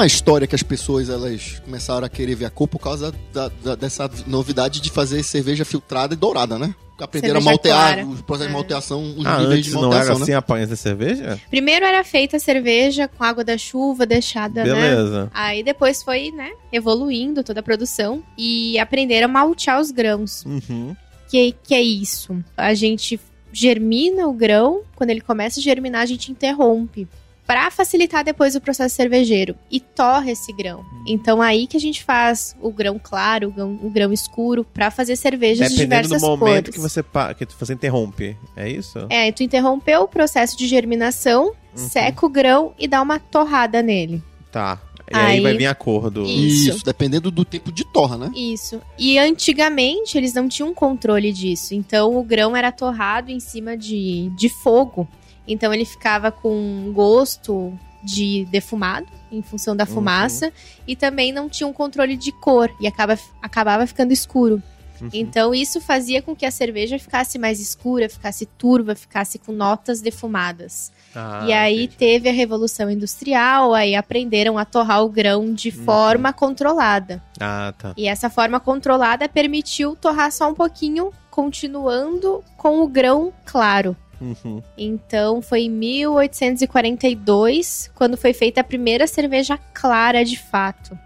Uma 0.00 0.06
história 0.06 0.46
que 0.46 0.54
as 0.54 0.62
pessoas 0.62 1.08
elas 1.08 1.60
começaram 1.64 2.04
a 2.06 2.08
querer 2.08 2.34
ver 2.34 2.44
a 2.46 2.50
cor 2.50 2.66
por 2.68 2.78
causa 2.78 3.12
da- 3.32 3.50
da- 3.62 3.74
dessa 3.74 4.10
novidade 4.26 4.80
de 4.80 4.90
fazer 4.90 5.22
cerveja 5.22 5.64
filtrada 5.64 6.14
e 6.14 6.16
dourada, 6.16 6.58
né? 6.58 6.74
Aprenderam 6.98 7.40
a 7.40 7.42
maltear, 7.42 7.94
clara. 7.94 8.06
os 8.06 8.20
processos 8.20 8.48
de 8.48 8.52
É. 8.52 8.58
malteação, 8.58 9.14
os 9.16 9.24
Ah, 9.24 9.38
níveis 9.38 9.58
antes 9.60 9.64
de 9.66 9.72
não 9.72 9.80
era 9.84 9.88
malteação, 9.88 10.22
assim 10.22 10.30
né? 10.32 10.36
a 10.36 10.38
aparência 10.38 10.70
da 10.70 10.76
cerveja? 10.76 11.40
Primeiro 11.48 11.86
era 11.86 12.04
feita 12.04 12.36
a 12.36 12.40
cerveja 12.40 13.08
com 13.08 13.24
água 13.24 13.42
da 13.42 13.56
chuva 13.56 14.04
deixada, 14.04 14.62
né? 14.64 14.70
Beleza. 14.74 15.30
Aí 15.32 15.62
depois 15.62 16.02
foi, 16.02 16.30
né, 16.30 16.50
evoluindo 16.70 17.42
toda 17.42 17.60
a 17.60 17.62
produção 17.62 18.22
e 18.36 18.78
aprenderam 18.78 19.26
a 19.26 19.32
maltear 19.32 19.80
os 19.80 19.90
grãos. 19.90 20.44
Uhum. 20.44 20.94
Que, 21.30 21.54
que 21.62 21.74
é 21.74 21.80
isso? 21.80 22.36
A 22.54 22.74
gente 22.74 23.18
germina 23.52 24.26
o 24.26 24.32
grão, 24.32 24.82
quando 24.94 25.08
ele 25.10 25.20
começa 25.22 25.58
a 25.58 25.62
germinar, 25.62 26.02
a 26.02 26.06
gente 26.06 26.30
interrompe. 26.30 27.08
Pra 27.50 27.68
facilitar 27.68 28.22
depois 28.22 28.54
o 28.54 28.60
processo 28.60 28.94
cervejeiro. 28.94 29.56
E 29.68 29.80
torra 29.80 30.30
esse 30.30 30.52
grão. 30.52 30.84
Então 31.04 31.42
aí 31.42 31.66
que 31.66 31.76
a 31.76 31.80
gente 31.80 32.04
faz 32.04 32.54
o 32.60 32.70
grão 32.70 32.96
claro, 33.02 33.48
o 33.48 33.50
grão, 33.52 33.78
o 33.82 33.90
grão 33.90 34.12
escuro, 34.12 34.62
pra 34.64 34.88
fazer 34.90 35.16
cervejas 35.16 35.68
de 35.68 35.76
Dependendo 35.76 36.02
diversas 36.08 36.22
do 36.22 36.36
momento 36.36 36.66
cores. 36.66 36.74
que 36.74 36.80
você, 36.80 37.02
que 37.36 37.46
você 37.58 37.72
interrompe. 37.74 38.36
É 38.56 38.68
isso? 38.68 39.04
É, 39.10 39.32
tu 39.32 39.42
interrompeu 39.42 40.02
o 40.02 40.08
processo 40.08 40.56
de 40.56 40.68
germinação, 40.68 41.46
Uhum. 41.46 41.54
seca 41.88 42.24
o 42.24 42.28
grão 42.28 42.72
e 42.78 42.86
dá 42.86 43.02
uma 43.02 43.18
torrada 43.18 43.82
nele. 43.82 44.22
Tá. 44.52 44.80
E 45.12 45.16
aí, 45.16 45.26
Aí- 45.38 45.40
vai 45.40 45.56
vir 45.56 45.66
a 45.66 45.74
cor 45.74 46.08
do. 46.08 46.22
Isso. 46.22 46.70
Isso, 46.70 46.84
dependendo 46.84 47.32
do 47.32 47.44
tempo 47.44 47.72
de 47.72 47.84
torra, 47.84 48.16
né? 48.16 48.30
Isso. 48.32 48.80
E 48.96 49.18
antigamente 49.18 50.16
eles 50.16 50.32
não 50.34 50.48
tinham 50.48 50.72
controle 50.72 51.32
disso. 51.32 51.74
Então 51.74 52.16
o 52.16 52.22
grão 52.22 52.56
era 52.56 52.70
torrado 52.70 53.30
em 53.32 53.40
cima 53.40 53.76
de, 53.76 54.30
de 54.36 54.48
fogo. 54.48 55.08
Então 55.52 55.72
ele 55.74 55.84
ficava 55.84 56.30
com 56.32 56.90
gosto 56.94 57.72
de 58.02 58.46
defumado, 58.50 59.06
em 59.30 59.42
função 59.42 59.76
da 59.76 59.84
Uhum. 59.84 59.90
fumaça. 59.90 60.52
E 60.86 60.96
também 60.96 61.32
não 61.32 61.48
tinha 61.48 61.66
um 61.66 61.72
controle 61.72 62.16
de 62.16 62.32
cor. 62.32 62.70
E 62.80 62.86
acaba, 62.86 63.18
acabava 63.42 63.86
ficando 63.86 64.12
escuro. 64.12 64.62
Uhum. 65.00 65.08
Então 65.14 65.54
isso 65.54 65.80
fazia 65.80 66.20
com 66.20 66.36
que 66.36 66.44
a 66.44 66.50
cerveja 66.50 66.98
ficasse 66.98 67.38
mais 67.38 67.58
escura, 67.58 68.06
ficasse 68.08 68.44
turva, 68.44 68.94
ficasse 68.94 69.38
com 69.38 69.50
notas 69.50 70.00
defumadas. 70.02 70.92
Ah, 71.14 71.44
e 71.46 71.52
aí 71.52 71.84
entendi. 71.84 71.96
teve 71.96 72.28
a 72.28 72.32
Revolução 72.32 72.90
Industrial, 72.90 73.72
aí 73.74 73.94
aprenderam 73.94 74.58
a 74.58 74.64
torrar 74.66 75.02
o 75.02 75.08
grão 75.08 75.52
de 75.54 75.70
Uhum. 75.70 75.84
forma 75.84 76.32
controlada. 76.34 77.22
Ah, 77.40 77.72
tá. 77.78 77.94
E 77.96 78.06
essa 78.06 78.28
forma 78.28 78.60
controlada 78.60 79.26
permitiu 79.28 79.96
torrar 79.96 80.30
só 80.30 80.50
um 80.50 80.54
pouquinho, 80.54 81.10
continuando 81.30 82.44
com 82.56 82.80
o 82.82 82.86
grão 82.86 83.32
claro. 83.46 83.96
Uhum. 84.20 84.60
Então 84.76 85.40
foi 85.40 85.62
em 85.62 85.70
1842 85.70 87.90
quando 87.94 88.16
foi 88.16 88.32
feita 88.32 88.60
a 88.60 88.64
primeira 88.64 89.06
cerveja 89.06 89.56
clara 89.72 90.24
de 90.24 90.36
fato. 90.38 90.98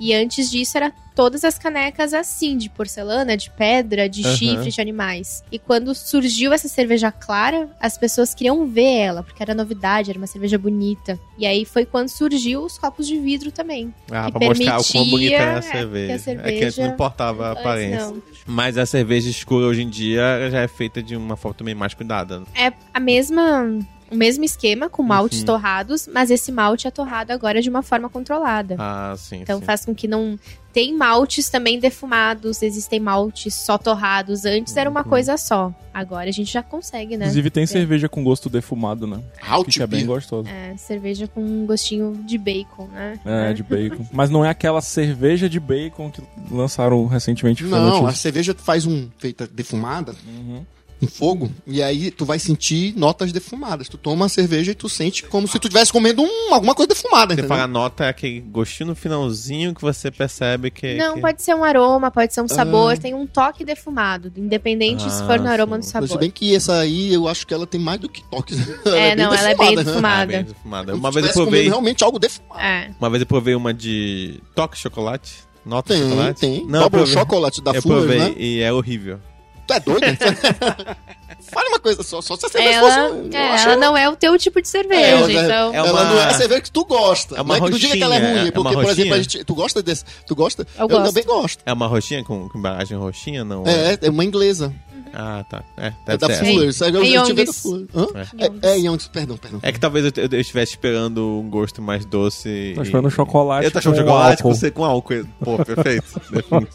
E 0.00 0.12
antes 0.14 0.50
disso 0.50 0.76
era 0.76 0.92
todas 1.14 1.44
as 1.44 1.56
canecas 1.58 2.12
assim, 2.12 2.56
de 2.56 2.68
porcelana, 2.68 3.36
de 3.36 3.48
pedra, 3.50 4.08
de 4.08 4.24
Aham. 4.26 4.36
chifre 4.36 4.70
de 4.70 4.80
animais. 4.80 5.44
E 5.50 5.58
quando 5.60 5.94
surgiu 5.94 6.52
essa 6.52 6.66
cerveja 6.68 7.12
clara, 7.12 7.68
as 7.80 7.96
pessoas 7.96 8.34
queriam 8.34 8.66
ver 8.66 8.96
ela, 8.96 9.22
porque 9.22 9.40
era 9.42 9.54
novidade, 9.54 10.10
era 10.10 10.18
uma 10.18 10.26
cerveja 10.26 10.58
bonita. 10.58 11.18
E 11.38 11.46
aí 11.46 11.64
foi 11.64 11.84
quando 11.84 12.08
surgiu 12.08 12.64
os 12.64 12.76
copos 12.78 13.06
de 13.06 13.18
vidro 13.18 13.52
também. 13.52 13.94
Ah, 14.10 14.26
que 14.26 14.32
pra 14.38 14.46
mostrar 14.48 14.80
o 14.80 14.84
quão 14.84 15.08
bonita 15.08 15.34
era 15.36 15.54
a 15.54 15.58
é, 15.58 15.62
cerveja. 15.62 16.06
que 16.06 16.30
a 16.30 16.32
É 16.32 16.36
que 16.36 16.40
antes 16.64 16.74
cerveja- 16.74 16.82
não 16.82 16.94
importava 16.94 17.46
a 17.48 17.52
aparência. 17.52 18.06
não. 18.06 18.22
Mas 18.46 18.76
a 18.76 18.84
cerveja 18.84 19.30
escura 19.30 19.66
hoje 19.66 19.82
em 19.82 19.88
dia 19.88 20.48
já 20.50 20.60
é 20.60 20.68
feita 20.68 21.02
de 21.02 21.16
uma 21.16 21.36
forma 21.36 21.54
também 21.56 21.74
mais 21.74 21.94
cuidada. 21.94 22.42
É 22.54 22.72
a 22.92 22.98
mesma. 23.00 23.78
O 24.10 24.16
mesmo 24.16 24.44
esquema, 24.44 24.88
com 24.88 25.02
maltes 25.02 25.40
Uhum. 25.40 25.46
torrados, 25.46 26.08
mas 26.12 26.30
esse 26.30 26.52
malte 26.52 26.86
é 26.86 26.90
torrado 26.90 27.32
agora 27.32 27.60
de 27.62 27.68
uma 27.70 27.82
forma 27.82 28.08
controlada. 28.08 28.76
Ah, 28.78 29.14
sim. 29.16 29.40
Então 29.40 29.58
sim. 29.58 29.64
faz 29.64 29.84
com 29.84 29.94
que 29.94 30.06
não. 30.06 30.38
Tem 30.72 30.92
maltes 30.96 31.48
também 31.48 31.78
defumados, 31.78 32.60
existem 32.60 32.98
maltes 32.98 33.54
só 33.54 33.78
torrados. 33.78 34.44
Antes 34.44 34.76
era 34.76 34.90
uma 34.90 35.02
Uhum. 35.02 35.08
coisa 35.08 35.36
só. 35.36 35.72
Agora 35.92 36.28
a 36.28 36.32
gente 36.32 36.52
já 36.52 36.62
consegue, 36.64 37.16
né? 37.16 37.26
Inclusive 37.26 37.48
tem 37.50 37.62
É. 37.62 37.66
cerveja 37.66 38.08
com 38.08 38.24
gosto 38.24 38.50
defumado, 38.50 39.06
né? 39.06 39.22
Halt 39.40 39.68
Que 39.72 39.82
é 39.82 39.86
bem 39.86 40.04
gostoso. 40.04 40.48
É, 40.48 40.76
cerveja 40.76 41.28
com 41.28 41.40
um 41.44 41.64
gostinho 41.64 42.12
de 42.26 42.36
bacon, 42.36 42.88
né? 42.88 43.18
É, 43.24 43.52
de 43.52 43.62
bacon. 43.62 44.04
Mas 44.12 44.30
não 44.30 44.44
é 44.44 44.48
aquela 44.50 44.80
cerveja 44.80 45.48
de 45.48 45.60
bacon 45.60 46.10
que 46.10 46.20
lançaram 46.50 47.06
recentemente. 47.06 47.62
Não, 47.64 48.06
a 48.06 48.12
cerveja 48.12 48.52
faz 48.54 48.84
um 48.84 49.08
feita 49.18 49.46
defumada 49.46 50.12
Uhum. 50.26 50.64
Fogo 51.06 51.50
e 51.66 51.82
aí 51.82 52.10
tu 52.10 52.24
vai 52.24 52.38
sentir 52.38 52.94
notas 52.96 53.32
defumadas. 53.32 53.88
Tu 53.88 53.96
toma 53.98 54.26
a 54.26 54.28
cerveja 54.28 54.72
e 54.72 54.74
tu 54.74 54.88
sente 54.88 55.22
como 55.24 55.46
se 55.46 55.58
tu 55.58 55.66
estivesse 55.66 55.92
comendo 55.92 56.22
um- 56.22 56.54
alguma 56.54 56.74
coisa 56.74 56.88
defumada, 56.88 57.34
Você 57.34 57.42
fala 57.44 57.62
a 57.64 57.68
nota 57.68 58.04
é 58.04 58.08
aquele 58.08 58.40
gostinho 58.40 58.90
no 58.90 58.94
finalzinho 58.96 59.74
que 59.74 59.80
você 59.80 60.10
percebe 60.10 60.70
que. 60.70 60.94
Não, 60.96 61.14
que... 61.14 61.20
pode 61.20 61.42
ser 61.42 61.54
um 61.54 61.64
aroma, 61.64 62.10
pode 62.10 62.32
ser 62.34 62.40
um 62.42 62.48
sabor, 62.48 62.92
Ah. 62.92 62.96
tem 62.96 63.14
um 63.14 63.26
toque 63.26 63.64
defumado, 63.64 64.32
independente 64.36 65.02
se 65.10 65.22
Ah, 65.22 65.26
for 65.26 65.38
no 65.40 65.48
aroma 65.48 65.72
ou 65.72 65.78
no 65.78 65.84
sabor. 65.84 66.08
Se 66.08 66.18
bem 66.18 66.30
que 66.30 66.54
essa 66.54 66.78
aí, 66.78 67.12
eu 67.12 67.26
acho 67.28 67.46
que 67.46 67.52
ela 67.54 67.66
tem 67.66 67.80
mais 67.80 68.00
do 68.00 68.08
que 68.08 68.22
toques. 68.24 68.58
É, 68.86 69.14
não, 69.16 69.32
ela 69.34 69.50
é 69.50 69.54
bem 69.56 69.74
defumada. 69.76 70.22
Ah, 70.22 70.26
bem 70.26 70.44
defumada. 70.44 70.94
Uma 70.94 71.10
se 71.12 71.14
vez 71.20 71.26
eu 71.28 71.32
provei. 71.42 71.68
realmente 71.68 72.04
algo 72.04 72.18
defumado. 72.18 72.60
É. 72.60 72.90
Uma 72.98 73.10
vez 73.10 73.20
eu 73.20 73.26
provei 73.26 73.54
uma 73.54 73.72
de 73.74 74.40
toque 74.54 74.76
chocolate. 74.78 75.34
Nota 75.64 75.94
Tem, 75.94 76.02
chocolate. 76.02 76.40
tem. 76.40 76.66
Não, 76.66 77.06
chocolate 77.06 77.62
da 77.62 77.72
eu 77.72 77.80
Fuller, 77.80 77.98
provei 78.00 78.18
né? 78.18 78.34
e 78.36 78.60
é 78.60 78.70
horrível. 78.72 79.18
Tu 79.66 79.72
é 79.72 79.80
doido? 79.80 80.04
Fala 81.52 81.68
uma 81.68 81.78
coisa 81.78 82.02
só, 82.02 82.20
só 82.20 82.36
se 82.36 82.46
a 82.46 82.48
cerveja 82.48 82.74
Ela, 82.78 83.08
fosse... 83.08 83.36
é, 83.36 83.38
eu 83.38 83.58
ela 83.58 83.76
não 83.76 83.96
é 83.96 84.08
o 84.08 84.16
teu 84.16 84.36
tipo 84.38 84.60
de 84.62 84.68
cerveja, 84.68 85.06
ela- 85.06 85.32
então. 85.32 85.72
é 85.72 85.76
ela 85.76 85.92
uma- 85.92 86.04
não 86.04 86.18
é 86.20 86.24
a 86.24 86.34
cerveja 86.34 86.60
que 86.62 86.70
tu 86.70 86.84
gosta. 86.84 87.36
É 87.36 87.42
uma 87.42 87.58
não 87.58 87.66
é 87.66 87.68
que 87.70 87.76
tu 87.76 87.80
diga 87.80 87.96
que 87.96 88.02
ela 88.02 88.14
é 88.14 88.18
roxinha, 88.18 88.34
ruim. 88.38 88.48
é 88.48 88.50
Porque, 88.52 88.68
uma 88.68 88.82
por 88.82 88.90
exemplo, 88.90 89.12
a 89.12 89.16
roxinha? 89.16 89.22
gente, 89.22 89.44
tu 89.44 89.54
gosta 89.54 89.82
desse? 89.82 90.04
Tu 90.26 90.34
gosta? 90.34 90.66
Eu 90.78 90.88
gosto. 90.88 91.04
também 91.06 91.24
gosto. 91.24 91.62
É 91.66 91.72
uma 91.72 91.86
roxinha 91.86 92.24
com, 92.24 92.48
com 92.48 92.58
embalagem 92.58 92.96
roxinha? 92.98 93.44
Não. 93.44 93.62
É, 93.66 93.98
é 94.00 94.10
uma 94.10 94.24
inglesa. 94.24 94.74
Ah, 95.12 95.44
tá. 95.48 95.62
É, 95.76 95.92
É 96.08 96.16
da. 96.16 96.28
Fuller. 96.28 96.72
Sabe? 96.72 96.96
Eu, 96.96 97.02
É 97.02 97.08
eu 97.08 97.22
tive 97.24 97.44
da 97.44 97.50
Young's. 97.52 97.62
Fuller. 97.62 97.86
Young's. 97.94 98.60
É, 98.62 98.68
é 98.70 98.78
Young's, 98.78 99.06
perdão, 99.08 99.36
perdão. 99.36 99.60
É 99.62 99.70
que 99.70 99.78
talvez 99.78 100.04
eu, 100.06 100.12
eu- 100.16 100.28
eu 100.32 100.40
estivesse 100.40 100.72
esperando 100.72 101.40
um 101.40 101.48
gosto 101.48 101.80
mais 101.80 102.04
doce. 102.04 102.72
Tô 102.74 102.82
e- 102.82 102.84
esperando 102.84 103.10
chocolate 103.10 103.64
Eu 103.66 103.70
tô 103.70 103.78
achando 103.78 103.92
com 103.92 104.00
chocolate 104.00 104.42
com, 104.42 104.48
álcool. 104.48 104.58
você- 104.58 104.70
com 104.72 104.84
álcool. 104.84 105.24
Pô, 105.40 105.64
perfeito. 105.64 106.20
Definido. 106.32 106.68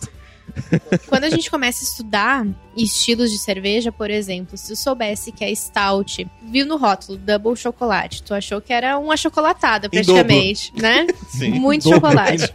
Quando 1.08 1.24
a 1.24 1.30
gente 1.30 1.50
começa 1.50 1.84
a 1.84 1.88
estudar 1.88 2.48
estilos 2.76 3.32
de 3.32 3.38
cerveja, 3.38 3.92
por 3.92 4.10
exemplo, 4.10 4.58
se 4.58 4.68
tu 4.68 4.76
soubesse 4.76 5.32
que 5.32 5.44
é 5.44 5.54
stout, 5.54 6.28
viu 6.42 6.66
no 6.66 6.78
rótulo 6.78 7.18
double 7.18 7.56
chocolate, 7.56 8.24
tu 8.24 8.34
achou 8.34 8.62
que 8.62 8.72
era 8.72 8.98
uma 8.98 9.18
chocolatada 9.18 9.90
praticamente, 9.90 10.72
né? 10.76 11.08
Sim. 11.30 11.52
Muito 11.52 11.90
chocolate. 11.90 12.52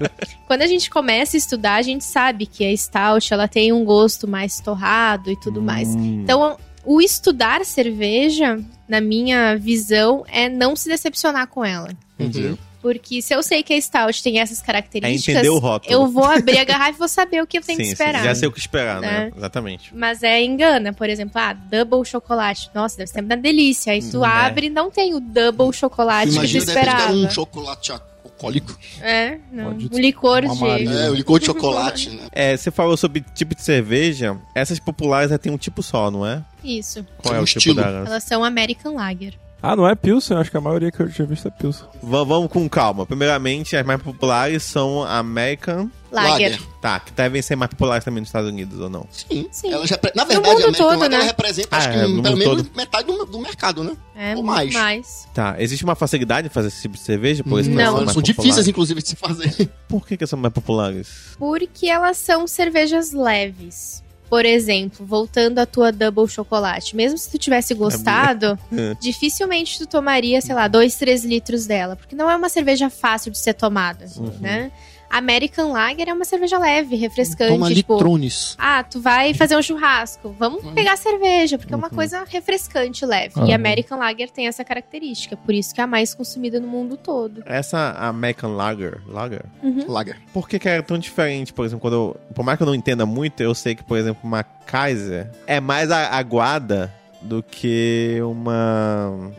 Quando 0.47 0.63
a 0.63 0.67
gente 0.67 0.91
começa 0.91 1.37
a 1.37 1.39
estudar, 1.39 1.75
a 1.75 1.83
gente 1.83 2.05
sabe 2.05 2.47
que 2.47 2.65
a 2.65 2.77
stout, 2.77 3.33
ela 3.33 3.49
tem 3.49 3.73
um 3.73 3.85
gosto 3.85 4.27
mais 4.27 4.61
torrado 4.61 5.31
e 5.31 5.37
tudo 5.39 5.61
mais. 5.61 5.89
Hum. 5.89 6.23
Então, 6.23 6.57
o 6.85 7.01
estudar 7.01 7.65
cerveja, 7.65 8.59
na 8.89 9.01
minha 9.01 9.57
visão, 9.57 10.25
é 10.29 10.49
não 10.49 10.77
se 10.77 10.89
decepcionar 10.89 11.47
com 11.49 11.65
ela. 11.65 11.89
Entendi. 12.19 12.57
Porque 12.85 13.23
se 13.23 13.35
eu 13.35 13.43
sei 13.43 13.63
que 13.63 13.73
a 13.73 13.81
stout 13.81 14.23
tem 14.23 14.41
essas 14.41 14.61
É 14.61 14.63
características, 14.63 15.37
entender 15.37 15.49
o 15.49 15.59
rótulo. 15.59 15.91
eu 15.91 16.07
vou 16.07 16.27
abrir 16.27 16.59
a 16.59 16.65
garrafa 16.65 16.91
e 16.91 16.99
vou 16.99 17.09
saber 17.09 17.43
o 17.43 17.47
que 17.47 17.57
eu 17.57 17.63
tenho 17.63 17.79
sim, 17.79 17.85
que 17.85 17.89
esperar. 17.93 18.19
Sim, 18.19 18.25
já 18.27 18.35
sei 18.35 18.47
o 18.47 18.53
que 18.53 18.59
esperar, 18.59 19.01
né? 19.01 19.21
Né? 19.21 19.33
Exatamente. 19.35 19.91
Mas 19.95 20.23
é 20.23 20.45
engana, 20.45 20.93
por 20.93 21.09
exemplo, 21.09 21.33
ah, 21.37 21.55
double 21.55 22.05
chocolate. 22.05 22.71
Nossa, 22.75 22.99
deve 22.99 23.11
ser 23.11 23.23
uma 23.23 23.39
delícia. 23.39 23.91
Aí 23.91 24.03
tu 24.03 24.23
é. 24.23 24.29
abre 24.29 24.67
e 24.67 24.71
não 24.71 24.91
tem 24.91 25.15
o 25.15 25.21
double 25.21 25.73
chocolate 25.73 26.27
que 26.27 26.35
tu 26.35 26.39
Imagina, 26.41 26.65
de 26.67 26.71
repente, 26.71 26.87
esperava. 26.89 27.03
era 27.05 27.27
um 27.27 27.31
chocolate 27.31 27.93
alcoólico. 27.93 28.79
É, 29.01 29.39
não. 29.51 29.71
Um 29.71 29.99
licor 29.99 30.43
de. 30.43 30.65
É, 30.87 31.09
o 31.09 31.15
licor 31.15 31.41
de 31.41 31.47
chocolate, 31.47 32.11
né? 32.11 32.29
É, 32.33 32.55
você 32.55 32.71
falou 32.71 32.99
sobre 32.99 33.25
tipo 33.35 33.55
de 33.55 33.63
cerveja. 33.63 34.37
Essas 34.55 34.79
populares 34.79 35.31
já 35.31 35.39
tem 35.39 35.51
um 35.51 35.57
tipo 35.57 35.83
só, 35.83 36.11
não 36.11 36.27
é? 36.27 36.45
Isso. 36.63 37.03
Qual 37.17 37.33
Tem 37.33 37.37
é 37.37 37.41
um 37.41 37.45
o 37.45 37.47
tipo 37.47 37.59
estilo. 37.61 37.77
delas? 37.77 38.07
Elas 38.09 38.25
são 38.25 38.45
American 38.45 38.93
Lager. 38.95 39.39
Ah, 39.67 39.75
não 39.75 39.89
é 39.89 39.95
Pilsen? 39.95 40.37
Acho 40.37 40.51
que 40.51 40.57
a 40.59 40.61
maioria 40.61 40.93
que 40.93 41.01
eu 41.01 41.11
tinha 41.11 41.27
visto 41.27 41.49
é 41.49 41.51
Pilsen. 41.51 41.87
Va- 42.03 42.23
Vamos 42.23 42.51
com 42.53 42.69
calma. 42.69 43.07
Primeiramente, 43.07 43.75
as 43.75 43.87
mais 43.87 44.03
populares 44.03 44.63
são 44.63 45.03
a 45.03 45.17
American. 45.19 45.89
Lager. 46.13 46.61
Tá, 46.83 47.01
que 47.01 47.11
devem 47.13 47.41
ser 47.41 47.57
mais 47.57 47.71
populares 47.71 48.05
também 48.05 48.21
nos 48.21 48.29
Estados 48.29 48.49
Unidos, 48.51 48.79
ou 48.79 48.89
não? 48.91 49.07
Sim. 49.11 49.49
Sim. 49.51 49.73
Ela 49.73 49.87
já, 49.87 49.99
na 50.15 50.25
verdade, 50.25 50.49
mundo 50.49 50.65
a 50.65 50.69
American 50.69 50.73
todo, 50.91 51.01
Lager, 51.01 51.19
né? 51.19 51.25
representa, 51.25 51.77
acho 51.77 51.89
Ah, 51.89 51.93
que 51.93 51.99
é, 51.99 52.07
no 52.07 52.23
pelo 52.23 52.37
menos 52.37 52.57
todo. 52.63 52.71
metade 52.77 53.07
do, 53.07 53.25
do 53.25 53.39
mercado, 53.41 53.83
né? 53.83 53.97
É, 54.15 54.37
Ou 54.37 54.43
mais. 54.43 54.73
mais. 54.75 55.27
Tá, 55.35 55.57
existe 55.59 55.83
uma 55.83 55.95
facilidade 55.95 56.47
em 56.47 56.51
fazer 56.51 56.69
esse 56.69 56.83
tipo 56.83 56.95
de 56.95 57.01
cerveja? 57.01 57.43
Por 57.43 57.59
isso 57.59 57.71
que 57.71 57.75
Não. 57.75 57.85
são 57.85 58.05
populares? 58.05 58.23
difíceis, 58.23 58.69
inclusive, 58.69 59.03
de 59.03 59.09
se 59.09 59.17
fazer. 59.17 59.69
Por 59.89 60.07
que, 60.07 60.17
que 60.17 60.27
são 60.27 60.39
mais 60.39 60.53
populares? 60.55 61.09
Porque 61.39 61.87
elas 61.89 62.19
são 62.19 62.47
cervejas 62.47 63.13
leves. 63.13 64.04
Por 64.35 64.45
exemplo, 64.45 65.07
voltando 65.07 65.61
à 65.61 65.65
tua 65.67 65.93
double 65.93 66.27
chocolate, 66.27 66.97
mesmo 66.97 67.17
se 67.17 67.31
tu 67.31 67.39
tivesse 67.39 67.73
gostado, 67.73 68.59
É. 68.77 68.97
dificilmente 69.01 69.79
tu 69.79 69.87
tomaria, 69.87 70.41
sei 70.41 70.53
lá, 70.57 70.67
2, 70.67 70.97
3 70.97 71.25
litros 71.25 71.67
dela, 71.67 71.95
porque 71.95 72.17
não 72.17 72.29
é 72.29 72.35
uma 72.35 72.49
cerveja 72.49 72.91
fácil 72.91 73.31
de 73.31 73.39
ser 73.39 73.55
tomada, 73.55 74.07
Uhum. 74.17 74.33
né? 74.41 74.73
American 75.11 75.71
Lager 75.73 76.09
é 76.09 76.13
uma 76.13 76.25
cerveja 76.25 76.59
leve, 76.59 76.97
refrescante, 76.97 77.53
Toma 77.53 77.73
tipo, 77.73 77.95
litrones. 77.95 78.57
ah, 78.59 78.83
tu 78.83 79.01
vai 79.01 79.33
fazer 79.35 79.57
um 79.57 79.63
churrasco, 79.63 80.35
vamos 80.39 80.65
Uhum. 80.65 80.75
pegar 80.75 80.97
cerveja, 80.97 81.57
porque 81.59 81.73
é 81.73 81.77
uma 81.77 81.89
Uhum. 81.89 81.95
coisa 81.95 82.25
refrescante, 82.27 83.05
leve. 83.07 83.39
Uhum. 83.39 83.47
E 83.47 83.53
American 83.53 83.99
Lager 83.99 84.31
tem 84.31 84.47
essa 84.47 84.65
característica, 84.65 85.37
por 85.37 85.55
isso 85.55 85.75
que 85.75 85.81
é 85.81 85.85
a 85.85 85.87
mais 85.87 86.15
consumida 86.15 86.59
no 86.61 86.67
mundo 86.69 86.97
todo. 86.97 87.43
Essa 87.47 87.93
American 87.99 88.55
Lager, 88.57 89.01
Lager, 89.07 89.45
Lager. 89.87 90.17
por 90.33 90.49
que, 90.49 90.59
que 90.59 90.69
é 90.69 90.83
tão 90.83 90.99
diferente? 90.99 91.53
Por 91.53 91.65
exemplo, 91.65 91.81
quando 91.83 91.95
eu, 91.95 92.17
por 92.35 92.45
mais 92.45 92.57
que 92.57 92.63
eu 92.63 92.67
não 92.67 92.75
entenda 92.75 93.07
muito, 93.07 93.41
eu 93.43 93.55
sei 93.55 93.75
que, 93.75 93.83
por 93.85 93.97
exemplo, 93.99 94.21
uma 94.25 94.43
Kaiser 94.43 95.31
é 95.47 95.61
mais 95.61 95.91
a- 95.91 96.09
aguada 96.17 96.93
do 97.23 97.43
que 97.43 98.19
uma 98.23 99.31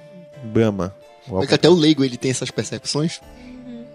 Brahma. 0.43 0.93
Porque 1.27 1.55
até 1.55 1.67
o 1.69 1.73
leigo 1.73 2.03
ele 2.03 2.17
tem 2.17 2.31
essas 2.31 2.51
percepções. 2.51 3.19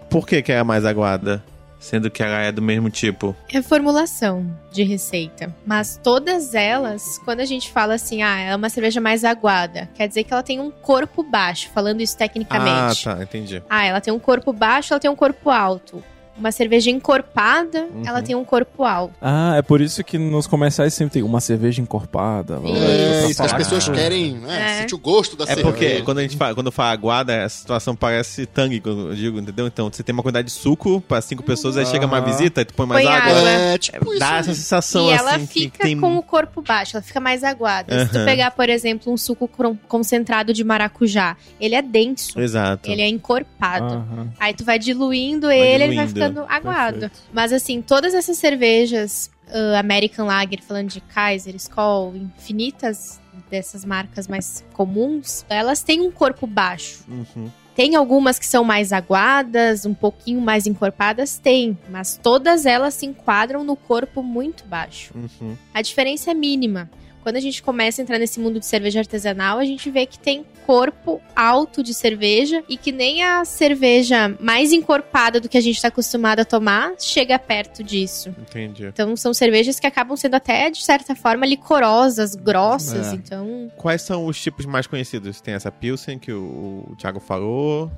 Por 0.09 0.27
que, 0.27 0.41
que 0.41 0.51
é 0.51 0.59
a 0.59 0.63
mais 0.63 0.83
aguada? 0.85 1.41
Sendo 1.81 2.11
que 2.11 2.21
ela 2.21 2.37
é 2.37 2.51
do 2.51 2.61
mesmo 2.61 2.91
tipo. 2.91 3.35
É 3.51 3.59
formulação 3.61 4.45
de 4.71 4.83
receita. 4.83 5.53
Mas 5.65 5.99
todas 6.01 6.53
elas, 6.53 7.17
quando 7.25 7.39
a 7.39 7.45
gente 7.45 7.71
fala 7.71 7.95
assim, 7.95 8.21
ah, 8.21 8.39
é 8.39 8.55
uma 8.55 8.69
cerveja 8.69 9.01
mais 9.01 9.23
aguada, 9.25 9.89
quer 9.95 10.07
dizer 10.07 10.23
que 10.23 10.31
ela 10.31 10.43
tem 10.43 10.59
um 10.59 10.69
corpo 10.69 11.23
baixo, 11.23 11.69
falando 11.73 11.99
isso 12.01 12.13
Ah, 12.15 12.19
tecnicamente. 12.19 13.03
tá, 13.03 13.21
entendi. 13.23 13.63
Ah, 13.67 13.83
ela 13.83 13.99
tem 13.99 14.13
um 14.13 14.19
corpo 14.19 14.53
baixo, 14.53 14.93
ela 14.93 14.99
tem 14.99 15.09
um 15.09 15.15
corpo 15.15 15.49
alto. 15.49 16.03
Uma 16.41 16.51
cerveja 16.51 16.89
encorpada, 16.89 17.81
Uhum. 17.93 18.01
ela 18.05 18.21
tem 18.21 18.35
um 18.35 18.43
corpo 18.43 18.83
alto. 18.83 19.13
Ah, 19.21 19.53
é 19.57 19.61
por 19.61 19.79
isso 19.79 20.03
que 20.03 20.17
nos 20.17 20.47
comerciais 20.47 20.91
sempre 20.93 21.13
tem 21.13 21.21
uma 21.23 21.39
cerveja 21.39 21.79
encorpada. 21.81 22.59
É, 22.65 23.27
isso 23.29 23.35
que 23.39 23.45
as 23.45 23.53
pessoas 23.53 23.87
que- 23.87 23.93
querem, 23.95 24.33
né? 24.39 24.77
É. 24.77 24.81
Sentir 24.81 24.95
o 24.95 24.97
gosto 24.97 25.37
da 25.37 25.43
É 25.43 25.47
cerveja. 25.47 25.67
porque 25.69 26.01
quando 26.01 26.17
a 26.17 26.21
gente 26.23 26.35
fala, 26.35 26.55
quando 26.55 26.65
eu 26.65 26.71
falo 26.71 26.89
aguada, 26.91 27.45
a 27.45 27.49
situação 27.49 27.95
parece 27.95 28.47
tangue, 28.47 28.81
eu 28.83 29.13
digo, 29.13 29.39
entendeu? 29.39 29.67
Então 29.67 29.87
você 29.91 30.01
tem 30.01 30.13
uma 30.13 30.23
quantidade 30.23 30.47
de 30.47 30.51
suco 30.53 30.99
pra 31.07 31.21
cinco 31.21 31.43
pessoas, 31.43 31.77
aí 31.77 31.85
chega 31.85 32.07
uma 32.07 32.17
Aham. 32.17 32.25
visita 32.25 32.61
e 32.61 32.65
tu 32.65 32.73
põe 32.73 32.87
mais 32.87 33.05
Põe 33.05 33.13
água. 33.15 33.37
água. 33.37 33.49
É, 33.49 33.77
tipo. 33.77 34.17
Dá 34.19 34.37
essa 34.37 34.53
sensação 34.55 35.09
e 35.09 35.13
assim 35.13 35.19
ela 35.23 35.39
que 35.39 35.45
fica 35.47 35.83
tem 35.83 35.99
com 35.99 36.17
o 36.17 36.23
corpo 36.23 36.61
baixo, 36.61 36.97
ela 36.97 37.03
fica 37.03 37.19
mais 37.19 37.43
aguada. 37.43 38.05
Se 38.07 38.11
tu 38.13 38.25
pegar, 38.25 38.49
por 38.51 38.67
exemplo, 38.67 39.13
um 39.13 39.17
suco 39.17 39.47
concentrado 39.87 40.53
de 40.53 40.63
maracujá, 40.63 41.37
ele 41.59 41.75
é 41.75 41.81
denso, 41.83 42.39
Exato. 42.39 42.89
ele 42.89 43.01
é 43.03 43.07
encorpado. 43.07 44.03
Aí 44.39 44.53
tu 44.55 44.63
vai 44.63 44.79
diluindo 44.79 45.51
ele, 45.51 45.83
ele 45.83 45.95
vai 45.95 46.07
diluindo. 46.07 46.30
Aguado. 46.47 46.99
Perfeito. 46.99 47.21
Mas 47.31 47.53
assim, 47.53 47.81
todas 47.81 48.13
essas 48.13 48.37
cervejas, 48.37 49.29
ah, 49.49 49.79
American 49.79 50.25
Lager, 50.25 50.61
falando 50.61 50.89
de 50.89 51.01
Kaiser, 51.01 51.55
Skol, 51.55 52.15
infinitas 52.15 53.19
dessas 53.49 53.83
marcas 53.85 54.27
mais 54.27 54.63
comuns, 54.73 55.45
elas 55.49 55.83
têm 55.83 56.01
um 56.01 56.11
corpo 56.11 56.47
baixo. 56.47 57.03
Uhum. 57.07 57.49
Tem 57.75 57.95
algumas 57.95 58.37
que 58.37 58.45
são 58.45 58.63
mais 58.63 58.91
aguadas, 58.91 59.85
um 59.85 59.93
pouquinho 59.93 60.41
mais 60.41 60.67
encorpadas, 60.67 61.37
tem, 61.37 61.77
mas 61.89 62.19
todas 62.21 62.65
elas 62.65 62.93
se 62.93 63.05
enquadram 63.05 63.63
no 63.63 63.75
corpo 63.75 64.21
muito 64.21 64.65
baixo. 64.65 65.13
Uhum. 65.15 65.57
A 65.73 65.81
diferença 65.81 66.31
é 66.31 66.33
mínima. 66.33 66.89
Quando 67.21 67.35
a 67.35 67.39
gente 67.39 67.61
começa 67.61 68.01
a 68.01 68.03
entrar 68.03 68.17
nesse 68.17 68.39
mundo 68.39 68.59
de 68.59 68.65
cerveja 68.65 68.99
artesanal, 68.99 69.59
a 69.59 69.65
gente 69.65 69.89
vê 69.89 70.05
que 70.05 70.17
tem 70.17 70.45
corpo 70.65 71.21
alto 71.35 71.83
de 71.83 71.93
cerveja 71.93 72.63
e 72.67 72.77
que 72.77 72.91
nem 72.91 73.23
a 73.23 73.43
cerveja 73.45 74.35
mais 74.39 74.71
encorpada 74.71 75.39
do 75.39 75.49
que 75.49 75.57
a 75.57 75.61
gente 75.61 75.75
está 75.75 75.87
acostumado 75.89 76.39
a 76.39 76.45
tomar 76.45 76.93
chega 76.99 77.37
perto 77.37 77.83
disso. 77.83 78.29
Entendi. 78.39 78.85
Então 78.85 79.15
são 79.15 79.33
cervejas 79.33 79.79
que 79.79 79.87
acabam 79.87 80.15
sendo 80.15 80.35
até, 80.35 80.69
de 80.69 80.83
certa 80.83 81.15
forma, 81.15 81.45
licorosas, 81.45 82.35
grossas. 82.35 83.07
É. 83.07 83.15
Então, 83.15 83.71
Quais 83.75 84.01
são 84.01 84.25
os 84.25 84.41
tipos 84.41 84.65
mais 84.65 84.87
conhecidos? 84.87 85.41
Tem 85.41 85.53
essa 85.53 85.71
Pilsen 85.71 86.17
que 86.17 86.31
o, 86.31 86.85
o 86.89 86.95
Thiago 86.97 87.19
falou. 87.19 87.91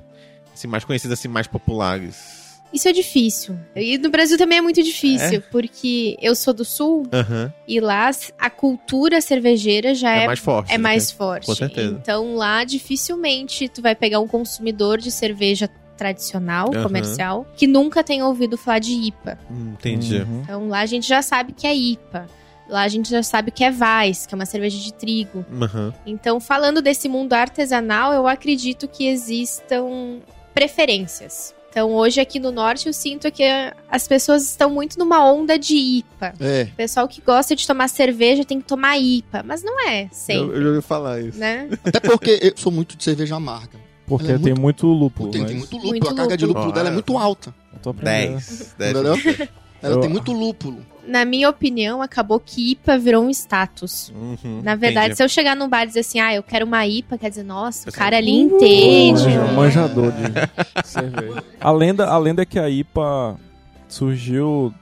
Assim, 0.52 0.68
mais 0.68 0.84
conhecidos, 0.84 1.18
assim, 1.18 1.28
mais 1.28 1.46
populares. 1.46 2.43
Isso 2.74 2.88
é 2.88 2.92
difícil. 2.92 3.56
E 3.76 3.96
no 3.96 4.10
Brasil 4.10 4.36
também 4.36 4.58
é 4.58 4.60
muito 4.60 4.82
difícil, 4.82 5.42
porque 5.50 6.16
eu 6.20 6.34
sou 6.34 6.52
do 6.52 6.64
sul 6.64 7.06
Aham. 7.12 7.52
e 7.66 7.80
lá 7.80 8.10
a 8.38 8.50
cultura 8.50 9.20
cervejeira 9.20 9.94
já 9.94 10.14
É, 10.14 10.24
é 10.24 10.26
mais 10.26 10.40
forte. 10.40 10.68
é 10.70 10.76
né? 10.76 10.82
mais 10.82 11.10
forte. 11.10 11.46
Com 11.46 11.54
certeza. 11.54 11.96
Então 12.02 12.34
lá 12.34 12.64
dificilmente 12.64 13.68
tu 13.68 13.80
vai 13.80 13.94
pegar 13.94 14.20
um 14.20 14.26
consumidor 14.28 14.98
de 14.98 15.10
cerveja 15.10 15.68
tradicional, 15.96 16.70
Aham. 16.74 16.82
comercial, 16.82 17.46
que 17.56 17.66
nunca 17.68 18.02
tenha 18.02 18.26
ouvido 18.26 18.58
falar 18.58 18.80
de 18.80 18.92
IPA. 18.92 19.38
Entendi. 19.48 20.16
Uhum. 20.18 20.40
Então 20.42 20.68
lá 20.68 20.80
a 20.80 20.86
gente 20.86 21.06
já 21.08 21.22
sabe 21.22 21.52
que 21.52 21.66
é 21.66 21.74
IPA. 21.74 22.26
Lá 22.68 22.80
a 22.82 22.88
gente 22.88 23.10
já 23.10 23.22
sabe 23.22 23.50
que 23.50 23.62
é 23.62 23.70
Weiss, 23.70 24.26
que 24.26 24.34
é 24.34 24.36
uma 24.36 24.46
cerveja 24.46 24.78
de 24.78 24.92
trigo. 24.92 25.44
Aham. 25.60 25.92
Então, 26.06 26.40
falando 26.40 26.80
desse 26.80 27.10
mundo 27.10 27.34
artesanal, 27.34 28.12
eu 28.14 28.26
acredito 28.26 28.88
que 28.88 29.06
existam 29.06 30.20
preferências. 30.54 31.54
Então, 31.74 31.90
hoje 31.92 32.20
aqui 32.20 32.38
no 32.38 32.52
norte, 32.52 32.86
eu 32.86 32.92
sinto 32.92 33.32
que 33.32 33.42
as 33.90 34.06
pessoas 34.06 34.44
estão 34.48 34.70
muito 34.70 34.96
numa 34.96 35.28
onda 35.28 35.58
de 35.58 35.74
IPA. 35.74 36.32
É. 36.38 36.62
O 36.72 36.76
pessoal 36.76 37.08
que 37.08 37.20
gosta 37.20 37.56
de 37.56 37.66
tomar 37.66 37.88
cerveja 37.88 38.44
tem 38.44 38.60
que 38.60 38.64
tomar 38.68 38.96
IPA, 38.96 39.42
mas 39.44 39.64
não 39.64 39.80
é 39.88 40.08
sempre, 40.12 40.56
eu 40.56 40.62
já 40.62 40.68
ouvi 40.68 40.82
falar 40.82 41.20
isso. 41.20 41.36
né? 41.36 41.68
Até 41.84 41.98
porque 41.98 42.38
eu 42.40 42.52
sou 42.56 42.70
muito 42.70 42.96
de 42.96 43.02
cerveja 43.02 43.34
amarga. 43.34 43.76
Porque 44.06 44.30
é 44.30 44.38
tem 44.38 44.54
muito 44.54 44.86
lúpulo. 44.86 45.32
Tem, 45.32 45.40
mas 45.40 45.50
tem 45.50 45.58
muito 45.58 45.74
lúpulo. 45.74 45.90
Muito 45.90 46.08
a 46.08 46.14
carga 46.14 46.36
de 46.36 46.46
lúpulo. 46.46 46.66
lúpulo 46.66 46.74
dela 46.76 46.90
é 46.90 46.92
muito 46.92 47.18
alta. 47.18 47.52
eu 47.72 47.78
tô 47.80 47.90
aprendendo. 47.90 48.30
10. 48.34 48.74
10. 48.78 48.90
Entendeu? 48.92 49.48
Ela 49.82 49.94
Eu- 49.96 50.00
tem 50.00 50.10
muito 50.10 50.30
lúpulo. 50.32 50.78
Na 51.06 51.24
minha 51.24 51.48
opinião, 51.50 52.00
acabou 52.00 52.40
que 52.40 52.72
IPA 52.72 52.98
virou 52.98 53.24
um 53.24 53.30
status. 53.30 54.10
Uhum, 54.14 54.60
Na 54.62 54.74
verdade, 54.74 55.06
entendi. 55.06 55.16
se 55.16 55.22
eu 55.24 55.28
chegar 55.28 55.54
num 55.54 55.68
bar 55.68 55.82
e 55.84 55.86
dizer 55.88 56.00
assim, 56.00 56.18
ah, 56.20 56.34
eu 56.34 56.42
quero 56.42 56.64
uma 56.64 56.86
IPA, 56.86 57.18
quer 57.18 57.28
dizer, 57.28 57.42
nossa, 57.42 57.82
o 57.82 57.84
Pessoal, 57.92 58.04
cara 58.04 58.16
ali 58.16 58.44
Uh, 58.44 58.56
entende. 58.56 59.22
manja- 59.24 59.52
manjador 59.52 60.12
de 60.12 60.22
cerveja. 60.88 61.44
A 61.60 61.70
lenda, 61.70 62.06
a 62.06 62.16
lenda 62.18 62.42
é 62.42 62.46
que 62.46 62.58
a 62.58 62.68
IPA 62.70 63.36
surgiu 63.88 64.72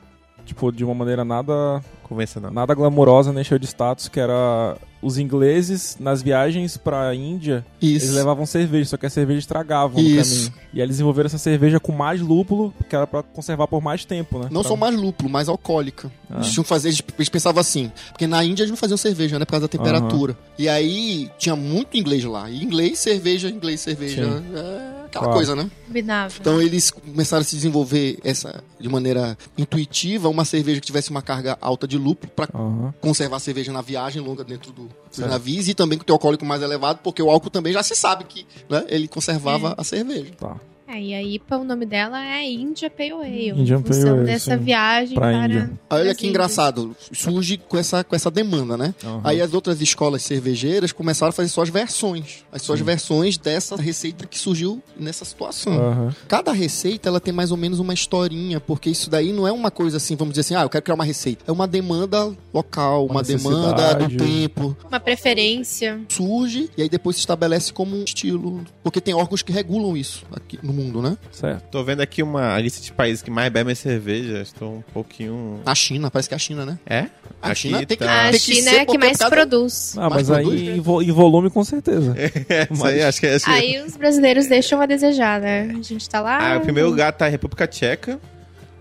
tipo, 0.45 0.71
de 0.73 0.85
uma 0.85 0.95
maneira 0.95 1.25
nada, 1.25 1.81
Convencional. 2.03 2.53
nada 2.53 2.75
glamourosa 2.75 3.33
nem 3.33 3.45
cheia 3.45 3.59
de 3.59 3.67
status, 3.67 4.09
que 4.09 4.19
era 4.21 4.77
os 5.03 5.19
ingleses 5.19 5.97
nas 5.99 6.23
viagens 6.23 6.77
pra 6.77 7.13
Índia, 7.15 7.67
eles 7.83 8.05
Isso. 8.05 8.15
levavam 8.15 8.47
cerveja, 8.47 8.91
só 8.91 8.97
que 8.97 9.05
a 9.05 9.11
cerveja 9.11 9.41
estragavam 9.41 10.01
no 10.01 10.09
Isso. 10.09 10.51
caminho. 10.51 10.63
E 10.73 10.77
aí 10.79 10.85
eles 10.87 10.95
desenvolveram 10.95 11.27
essa 11.27 11.39
cerveja 11.39 11.81
com 11.81 11.91
mais 11.93 12.21
lúpulo, 12.21 12.73
que 12.89 12.95
era 12.95 13.07
pra 13.07 13.23
conservar 13.23 13.67
por 13.67 13.83
mais 13.83 14.05
tempo, 14.05 14.39
né? 14.39 14.49
Não 14.51 14.61
Pra- 14.63 14.71
só 14.71 14.77
mais 14.77 14.95
lúpulo, 14.95 15.29
mais 15.29 15.49
alcoólica. 15.49 16.11
Ah. 16.31 16.37
Eles 16.37 16.53
tinham 16.53 16.65
fazer, 16.65 16.89
eles, 16.89 17.03
eles 17.19 17.29
pensavam 17.29 17.61
assim, 17.61 17.91
porque 18.13 18.27
na 18.27 18.45
Índia 18.45 18.63
eles 18.63 18.71
não 18.71 18.77
faziam 18.77 18.97
cerveja, 18.97 19.39
né, 19.39 19.45
por 19.45 19.51
causa 19.51 19.67
da 19.67 19.69
temperatura. 19.69 20.37
E 20.59 20.69
aí 20.69 21.29
tinha 21.39 21.57
muito 21.57 21.97
inglês 21.97 22.25
lá. 22.25 22.49
E 22.49 22.63
inglês, 22.63 22.99
cerveja, 23.01 23.49
inglês, 23.51 23.81
cerveja. 23.81 24.25
Sim. 24.25 24.45
É 24.55 25.02
aquela 25.13 25.25
Claro. 25.27 25.37
coisa, 25.37 25.55
né? 25.55 25.71
Combinável. 25.87 26.39
Então 26.41 26.61
eles 26.61 26.91
começaram 26.91 27.43
a 27.43 27.45
se 27.45 27.55
desenvolver 27.55 28.19
essa 28.25 28.65
de 28.81 28.89
maneira 28.89 29.37
intuitiva, 29.57 30.29
uma 30.29 30.45
cerveja 30.45 30.81
que 30.81 30.87
tivesse 30.87 31.11
uma 31.11 31.23
carga 31.23 31.57
alta 31.61 31.87
de 31.87 31.99
lúpulo 31.99 32.33
para 32.35 32.49
Aham. 32.55 32.93
conservar 33.01 33.37
a 33.37 33.41
cerveja 33.41 33.71
na 33.73 33.83
viagem 33.83 34.23
longa 34.23 34.43
dentro 34.43 34.73
do, 34.73 34.89
dos 35.11 35.19
navios 35.19 35.69
e 35.69 35.75
também 35.75 35.99
com 35.99 36.03
o 36.03 36.07
teu 36.07 36.15
alcoólico 36.15 36.45
mais 36.45 36.63
elevado, 36.63 37.01
porque 37.05 37.23
o 37.23 37.31
álcool 37.31 37.51
também 37.51 37.73
já 37.73 37.83
se 37.83 37.95
sabe 37.95 38.25
que 38.25 38.47
né, 38.69 38.85
ele 38.89 39.07
conservava 39.07 39.71
É. 39.71 39.75
a 39.81 39.85
cerveja. 39.85 40.33
Tá. 40.39 40.57
É, 40.93 41.01
e 41.01 41.15
a 41.15 41.23
IPA, 41.23 41.57
o 41.59 41.65
nome 41.65 41.87
dela 41.87 42.23
é 42.23 42.45
India 42.45 42.91
Pale 42.91 43.13
Ale. 43.13 43.49
Indian 43.51 43.79
em 43.79 43.83
função 43.83 44.03
Pale 44.05 44.19
Ale, 44.19 44.27
dessa 44.27 44.59
sim. 44.59 44.63
viagem 44.65 45.15
Pra 45.15 45.27
para... 45.33 45.45
Índia. 45.47 45.71
Olha 45.89 46.11
as 46.11 46.17
que 46.19 46.27
Índias. 46.27 46.31
engraçado, 46.31 46.95
surge 47.13 47.57
com 47.57 47.79
essa, 47.79 48.05
com 48.05 48.15
essa 48.15 48.31
demanda, 48.31 48.77
né? 48.77 48.95
Aham. 49.03 49.21
Aí 49.25 49.41
as 49.41 49.55
outras 49.55 49.81
escolas 49.81 50.23
cervejeiras 50.23 50.93
começaram 50.93 51.31
a 51.31 51.33
fazer 51.33 51.49
suas 51.49 51.71
versões. 51.71 52.45
As 52.53 52.61
suas 52.61 52.81
versões 52.81 53.39
dessa 53.39 53.75
receita 53.77 54.27
que 54.27 54.39
surgiu 54.39 54.83
nessa 54.99 55.25
situação. 55.25 55.73
Aham. 55.73 56.15
Cada 56.29 56.53
receita, 56.53 57.09
ela 57.09 57.21
tem 57.21 57.33
mais 57.33 57.51
ou 57.51 57.57
menos 57.57 57.79
uma 57.79 57.95
historinha, 57.95 58.61
porque 58.61 58.91
isso 58.91 59.09
daí 59.09 59.33
não 59.33 59.49
é 59.49 59.53
uma 59.53 59.71
coisa 59.71 59.97
assim, 59.97 60.15
vamos 60.15 60.33
dizer 60.35 60.43
assim, 60.43 60.55
ah, 60.55 60.63
eu 60.65 60.69
quero 60.69 60.83
criar 60.85 60.95
uma 60.95 61.05
receita. 61.05 61.43
É 61.49 61.53
uma 61.53 61.67
demanda 61.67 62.37
local, 62.53 63.07
Uma 63.07 63.15
uma, 63.15 63.23
demanda 63.23 63.95
do 63.95 64.09
necessidade. 64.09 64.17
tempo. 64.19 64.77
Uma 64.87 65.01
preferência. 65.01 66.01
Surge 66.09 66.69
e 66.77 66.83
aí 66.83 66.89
depois 66.91 67.17
se 67.17 67.21
estabelece 67.21 67.73
como 67.73 67.97
um 67.97 68.05
estilo. 68.05 68.63
Porque 68.83 69.01
tem 69.01 69.15
órgãos 69.15 69.41
que 69.43 69.51
regulam 69.53 69.97
isso 69.97 70.27
aqui 70.35 70.59
no 70.63 70.73
mundo, 70.73 70.82
né? 70.91 71.17
Certo. 71.31 71.63
Tô 71.71 71.85
vendo 71.85 72.01
aqui 72.01 72.23
uma 72.23 72.59
lista 72.59 72.81
de 72.83 72.91
países 72.93 73.23
que 73.23 73.31
mais 73.31 73.53
bebem 73.53 73.75
cerveja. 73.75 74.41
Estou 74.41 74.77
um 74.79 74.83
pouquinho. 74.93 75.61
A 75.65 75.75
China, 75.75 76.11
parece 76.11 76.29
que 76.29 76.35
é 76.35 76.37
a 76.37 76.39
China, 76.39 76.65
né? 76.67 76.79
É? 76.87 77.07
A 77.41 77.51
Aqui 77.51 77.61
China 77.61 77.79
tem 77.79 77.87
que- 77.87 77.97
tá... 78.05 78.29
A 78.29 78.31
tem 78.31 78.33
que 78.33 78.39
China 78.55 78.71
ser 78.71 78.77
é 78.77 78.81
a 78.81 78.87
que 78.87 78.99
mais 78.99 79.19
produz. 79.19 79.95
Ah, 79.97 80.09
Mas 80.11 80.29
mas 80.29 80.31
aí 80.31 80.45
produz, 80.45 80.63
né? 80.63 80.77
em, 80.77 80.81
vo- 80.81 81.03
em 81.03 81.11
volume 81.13 81.51
com 81.51 81.63
certeza. 81.65 82.15
Isso 82.71 82.85
aí, 82.87 83.03
acho 83.03 83.21
que 83.21 83.27
é. 83.27 83.39
Que- 83.39 83.51
Aí 83.51 83.83
os 83.85 83.97
brasileiros 83.97 84.47
deixam 84.47 84.81
a 84.81 84.87
desejar, 84.87 85.41
né? 85.41 85.71
A 85.79 85.83
gente 85.83 86.09
tá 86.09 86.21
lá... 86.21 86.55
Ah, 86.55 86.59
o 86.59 86.61
primeiro 86.63 86.89
lugar 86.89 87.13
tá 87.13 87.27
a 87.27 87.29
República 87.29 87.67
Tcheca. 87.67 88.19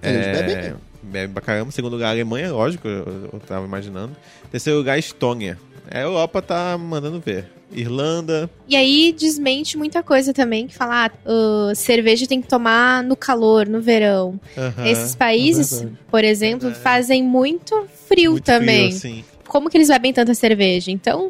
Eles 0.01 0.25
É, 0.25 0.43
bebem. 0.43 0.73
Bebe 1.03 1.33
pra 1.33 1.41
caramba. 1.41 1.71
Segundo 1.71 1.93
lugar, 1.93 2.09
Alemanha, 2.11 2.51
lógico, 2.53 2.87
eu, 2.87 3.29
eu 3.33 3.41
tava 3.47 3.65
imaginando. 3.65 4.15
Terceiro 4.51 4.77
lugar, 4.79 4.97
Estônia. 4.99 5.57
A 5.93 5.99
Europa 5.99 6.41
tá 6.41 6.77
mandando 6.77 7.19
ver. 7.19 7.49
Irlanda. 7.73 8.49
E 8.67 8.75
aí 8.75 9.13
desmente 9.17 9.77
muita 9.77 10.03
coisa 10.03 10.33
também, 10.33 10.67
que 10.67 10.75
fala, 10.75 11.05
ah, 11.05 11.11
ah, 11.25 11.75
cerveja 11.75 12.27
tem 12.27 12.41
que 12.41 12.47
tomar 12.47 13.03
no 13.03 13.15
calor, 13.15 13.67
no 13.67 13.81
verão. 13.81 14.39
Esses 14.85 15.15
países, 15.15 15.79
verdade. 15.79 15.97
por 16.09 16.23
exemplo, 16.23 16.67
Verdade. 16.67 16.83
fazem 16.83 17.23
muito 17.23 17.87
frio 18.07 18.31
muito 18.31 18.43
também. 18.43 18.91
Frio, 18.91 19.13
assim. 19.13 19.25
Como 19.47 19.69
que 19.69 19.77
eles 19.77 19.89
bebem 19.89 20.13
tanta 20.13 20.33
cerveja? 20.33 20.91
Então, 20.91 21.29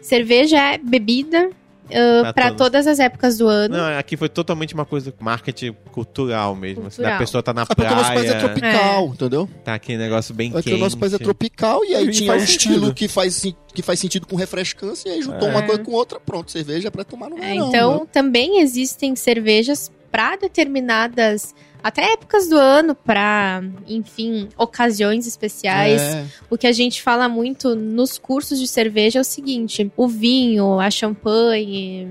cerveja 0.00 0.56
é 0.58 0.78
bebida 0.78 1.50
ah, 1.90 2.20
Pra 2.22 2.32
pra 2.32 2.44
todos. 2.48 2.58
todas 2.58 2.86
as 2.86 2.98
épocas 2.98 3.36
do 3.38 3.48
ano. 3.48 3.76
Não, 3.76 3.98
aqui 3.98 4.16
foi 4.16 4.28
totalmente 4.28 4.74
uma 4.74 4.84
coisa 4.84 5.12
marketing 5.20 5.72
cultural 5.90 6.54
mesmo. 6.54 6.86
Assim, 6.86 6.96
Cultural. 6.96 7.14
a 7.14 7.18
pessoa 7.18 7.42
tá 7.42 7.52
na 7.52 7.62
Ah, 7.62 7.66
porque 7.66 7.82
o 7.82 7.96
nosso 7.96 8.12
país 8.12 8.30
é 8.30 8.34
praia, 8.34 8.40
tropical, 8.48 9.06
entendeu? 9.08 9.48
tá 9.64 9.74
aquele 9.74 9.98
negócio 9.98 10.34
bem 10.34 10.50
Aqui 10.50 10.62
quente. 10.64 10.74
o 10.74 10.78
nosso 10.78 10.98
país 10.98 11.12
é 11.14 11.18
tropical 11.18 11.84
e 11.84 11.94
aí 11.94 12.06
E 12.06 12.10
tinha 12.10 12.32
um 12.32 12.36
estilo 12.36 12.94
que 12.94 13.08
faz, 13.08 13.42
que 13.74 13.82
faz 13.82 13.98
sentido 14.00 14.26
com 14.26 14.36
refrescância 14.36 15.08
e 15.08 15.12
aí 15.12 15.22
juntou 15.22 15.48
É. 15.48 15.50
uma 15.50 15.62
coisa 15.62 15.82
com 15.82 15.92
outra, 15.92 16.18
pronto, 16.20 16.50
cerveja 16.50 16.88
é 16.88 16.90
pra 16.90 17.04
tomar 17.04 17.28
no 17.30 17.38
É, 17.38 17.40
verão. 17.52 17.68
então, 17.68 17.94
né? 18.00 18.06
também 18.12 18.60
existem 18.60 19.14
cervejas 19.16 19.90
para 20.10 20.36
determinadas 20.36 21.54
até 21.82 22.12
épocas 22.12 22.48
do 22.48 22.56
ano, 22.56 22.94
para, 22.94 23.62
enfim, 23.86 24.48
ocasiões 24.56 25.26
especiais. 25.26 26.00
É. 26.00 26.26
O 26.48 26.56
que 26.56 26.66
a 26.66 26.72
gente 26.72 27.02
fala 27.02 27.28
muito 27.28 27.74
nos 27.74 28.18
cursos 28.18 28.58
de 28.58 28.68
cerveja 28.68 29.18
é 29.18 29.22
o 29.22 29.24
seguinte: 29.24 29.90
o 29.96 30.06
vinho, 30.06 30.78
a 30.78 30.90
champanhe, 30.90 32.08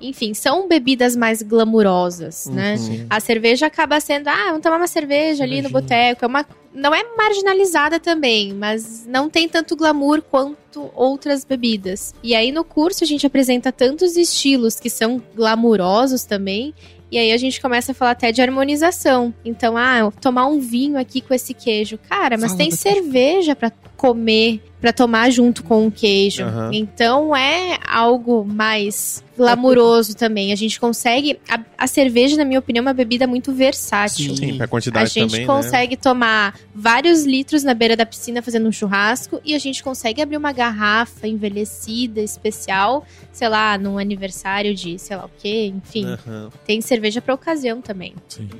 enfim, 0.00 0.34
são 0.34 0.68
bebidas 0.68 1.16
mais 1.16 1.40
glamurosas, 1.42 2.46
né? 2.46 2.76
Uhum. 2.78 3.06
A 3.08 3.20
cerveja 3.20 3.66
acaba 3.66 3.98
sendo, 4.00 4.28
ah, 4.28 4.46
vamos 4.48 4.62
tomar 4.62 4.76
uma 4.76 4.86
cerveja 4.86 5.44
ali 5.44 5.62
no 5.62 5.68
Cervejinha. 5.68 5.80
boteco. 5.80 6.24
É 6.24 6.28
uma, 6.28 6.46
não 6.74 6.94
é 6.94 7.02
marginalizada 7.16 7.98
também, 7.98 8.52
mas 8.52 9.06
não 9.06 9.30
tem 9.30 9.48
tanto 9.48 9.76
glamour 9.76 10.20
quanto 10.20 10.90
outras 10.94 11.44
bebidas. 11.44 12.14
E 12.22 12.34
aí 12.34 12.52
no 12.52 12.64
curso 12.64 13.04
a 13.04 13.06
gente 13.06 13.26
apresenta 13.26 13.72
tantos 13.72 14.16
estilos 14.16 14.78
que 14.78 14.90
são 14.90 15.22
glamurosos 15.34 16.24
também. 16.24 16.74
E 17.14 17.18
aí 17.18 17.30
a 17.30 17.36
gente 17.36 17.60
começa 17.60 17.92
a 17.92 17.94
falar 17.94 18.10
até 18.10 18.32
de 18.32 18.42
harmonização. 18.42 19.32
Então, 19.44 19.76
ah, 19.76 20.10
tomar 20.20 20.48
um 20.48 20.58
vinho 20.58 20.98
aqui 20.98 21.20
com 21.20 21.32
esse 21.32 21.54
queijo. 21.54 21.96
Cara, 22.08 22.36
mas 22.36 22.50
Fala 22.50 22.58
tem 22.58 22.72
cerveja 22.72 23.54
pra 23.54 23.70
comer, 23.96 24.60
pra 24.84 24.92
tomar 24.92 25.30
junto 25.30 25.64
com 25.64 25.86
o 25.86 25.90
queijo. 25.90 26.42
Aham. 26.44 26.68
Então 26.74 27.34
é 27.34 27.78
algo 27.88 28.44
mais 28.44 29.24
glamuroso 29.34 30.14
também. 30.14 30.52
A 30.52 30.56
gente 30.56 30.78
consegue. 30.78 31.40
A, 31.48 31.58
a 31.78 31.86
cerveja, 31.86 32.36
na 32.36 32.44
minha 32.44 32.58
opinião, 32.58 32.82
é 32.82 32.86
uma 32.88 32.92
bebida 32.92 33.26
muito 33.26 33.50
versátil. 33.50 34.36
Sim, 34.36 34.56
pra 34.58 34.66
A 34.66 34.68
quantidade 34.68 35.08
gente 35.10 35.30
também, 35.30 35.40
né? 35.40 35.46
consegue 35.46 35.96
tomar 35.96 36.54
vários 36.74 37.24
litros 37.24 37.64
na 37.64 37.72
beira 37.72 37.96
da 37.96 38.04
piscina 38.04 38.42
fazendo 38.42 38.68
um 38.68 38.72
churrasco 38.72 39.40
e 39.42 39.54
a 39.54 39.58
gente 39.58 39.82
consegue 39.82 40.20
abrir 40.20 40.36
uma 40.36 40.52
garrafa 40.52 41.26
envelhecida, 41.26 42.20
especial, 42.20 43.06
sei 43.32 43.48
lá, 43.48 43.78
num 43.78 43.96
aniversário 43.98 44.74
de 44.74 44.98
sei 44.98 45.16
lá 45.16 45.24
o 45.24 45.30
quê, 45.38 45.72
enfim. 45.74 46.04
Aham, 46.06 46.50
Tem 46.66 46.80
cerveja 46.82 47.22
pra 47.22 47.32
ocasião 47.34 47.80
também. 47.80 48.14
Sim. 48.28 48.50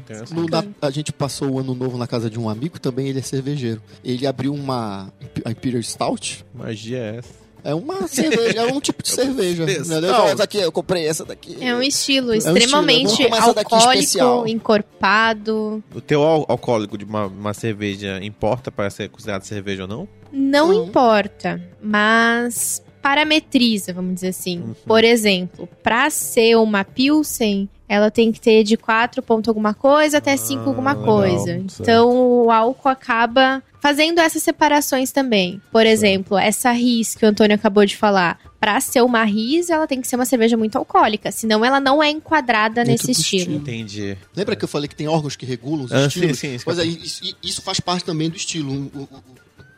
Na- 0.51 0.65
a 0.81 0.91
gente 0.91 1.13
passou 1.13 1.51
o 1.51 1.59
ano 1.59 1.75
novo 1.75 1.99
na 1.99 2.07
casa 2.07 2.31
de 2.31 2.39
um 2.39 2.49
amigo, 2.49 2.81
também 2.81 3.09
ele 3.09 3.19
é 3.19 3.23
cervejeiro. 3.23 3.83
Ele 4.03 4.27
abriu 4.27 4.55
uma 4.55 5.13
a 5.45 5.51
Imperial 5.51 5.83
Stout. 5.83 6.14
Magia 6.55 6.99
é 6.99 7.17
essa. 7.19 7.45
É 7.67 7.75
uma 7.75 8.07
cerveja, 8.07 8.61
é 8.61 8.67
um 8.73 8.79
tipo 8.79 9.03
de 9.03 9.09
cerveja. 9.11 9.67
Stout. 9.67 9.89
Entendeu? 9.89 10.15
Essa 10.27 10.45
aqui, 10.45 10.59
eu 10.59 10.71
comprei 10.71 11.07
essa 11.07 11.25
daqui. 11.25 11.57
É 11.63 11.75
um 11.75 11.81
estilo 11.83 12.33
É 12.33 12.35
um 12.35 12.37
estilo. 12.37 12.57
extremamente 12.59 13.23
daqui 13.55 13.75
alcoólico, 13.75 14.47
encorpado. 14.47 15.83
O 15.95 16.01
teu 16.01 16.23
al- 16.23 16.45
alcoólico 16.49 16.99
de 16.99 17.05
uma, 17.05 17.27
uma 17.27 17.55
cerveja 17.55 18.23
importa 18.23 18.71
para 18.71 18.91
ser 18.91 19.09
considerado 19.09 19.45
cerveja 19.45 19.83
ou 19.83 19.89
não? 19.89 20.09
Não 20.31 20.69
Não. 20.69 20.85
importa, 20.87 21.63
mas 21.83 22.83
parametriza, 23.01 23.93
vamos 23.93 24.15
dizer 24.17 24.29
assim. 24.29 24.59
Uhum. 24.61 24.75
Por 24.87 25.05
exemplo, 25.05 25.69
pra 25.83 26.11
ser 26.11 26.57
uma 26.57 26.85
Pilsen, 26.85 27.69
ela 27.89 28.11
tem 28.11 28.33
que 28.33 28.41
ter 28.41 28.65
de 28.65 28.77
4 28.77 29.23
ponto 29.23 29.49
alguma 29.51 29.75
coisa 29.75 30.19
até 30.19 30.37
5 30.37 30.69
alguma 30.69 30.93
legal, 30.93 31.05
coisa. 31.07 31.45
certo. 31.45 31.77
Então 31.81 32.11
o 32.45 32.51
álcool 32.51 32.89
acaba 32.89 33.63
fazendo 33.81 34.19
essas 34.19 34.43
separações 34.43 35.13
também. 35.13 35.61
Por 35.71 35.85
exemplo, 35.85 36.39
essa 36.39 36.71
RIS 36.73 37.15
que 37.15 37.25
o 37.25 37.29
Antônio 37.29 37.55
acabou 37.55 37.85
de 37.85 37.97
falar. 37.97 38.39
Pra 38.59 38.81
ser 38.81 39.03
uma 39.03 39.23
RIS, 39.25 39.69
ela 39.69 39.87
tem 39.87 40.01
que 40.01 40.09
ser 40.09 40.17
uma 40.17 40.25
cerveja 40.25 40.57
muito 40.57 40.77
alcoólica, 40.79 41.31
senão 41.31 41.63
ela 41.63 41.79
não 41.79 42.03
é 42.03 42.09
enquadrada 42.09 42.83
Dentro 42.83 42.93
nesse 43.07 43.11
estilo. 43.21 43.41
estilo. 43.43 43.57
Entendi. 43.59 44.17
Lembra 44.35 44.57
que 44.57 44.65
eu 44.65 44.69
falei 44.69 44.89
que 44.89 44.97
tem 44.97 45.07
órgãos 45.07 45.37
que 45.37 45.45
regulam 45.45 45.85
os 45.85 45.93
Ah, 45.93 46.01
sim, 46.03 46.07
estilos? 46.07 46.39
sim, 46.39 46.55
isso 46.55 46.65
Pois 46.65 46.79
é, 46.79 46.85
isso, 46.85 47.37
isso 47.43 47.61
faz 47.61 47.79
parte 47.81 48.07
também 48.07 48.31
do 48.31 48.37
estilo. 48.37 48.73
um- 48.73 48.91
um- 49.03 49.07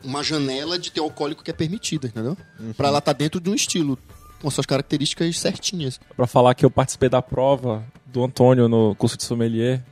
uma 0.04 0.22
janela 0.22 0.78
de 0.78 0.92
ter 0.92 1.00
alcoólico 1.00 1.42
que 1.42 1.50
é 1.50 1.54
permitida, 1.54 2.06
entendeu? 2.06 2.36
Uhum. 2.60 2.72
Pra 2.74 2.86
ela 2.86 2.98
estar 2.98 3.12
dentro 3.12 3.40
de 3.40 3.50
um 3.50 3.54
estilo, 3.56 3.98
com 4.40 4.48
suas 4.50 4.66
características 4.66 5.36
certinhas. 5.36 5.98
Pra 6.16 6.28
falar 6.28 6.54
que 6.54 6.64
eu 6.64 6.70
participei 6.70 7.08
da 7.08 7.20
prova 7.20 7.82
do 8.16 8.24
Antônio 8.24 8.66
no 8.68 8.94
curso 8.94 9.16
de 9.16 9.24
sommelier, 9.24 9.83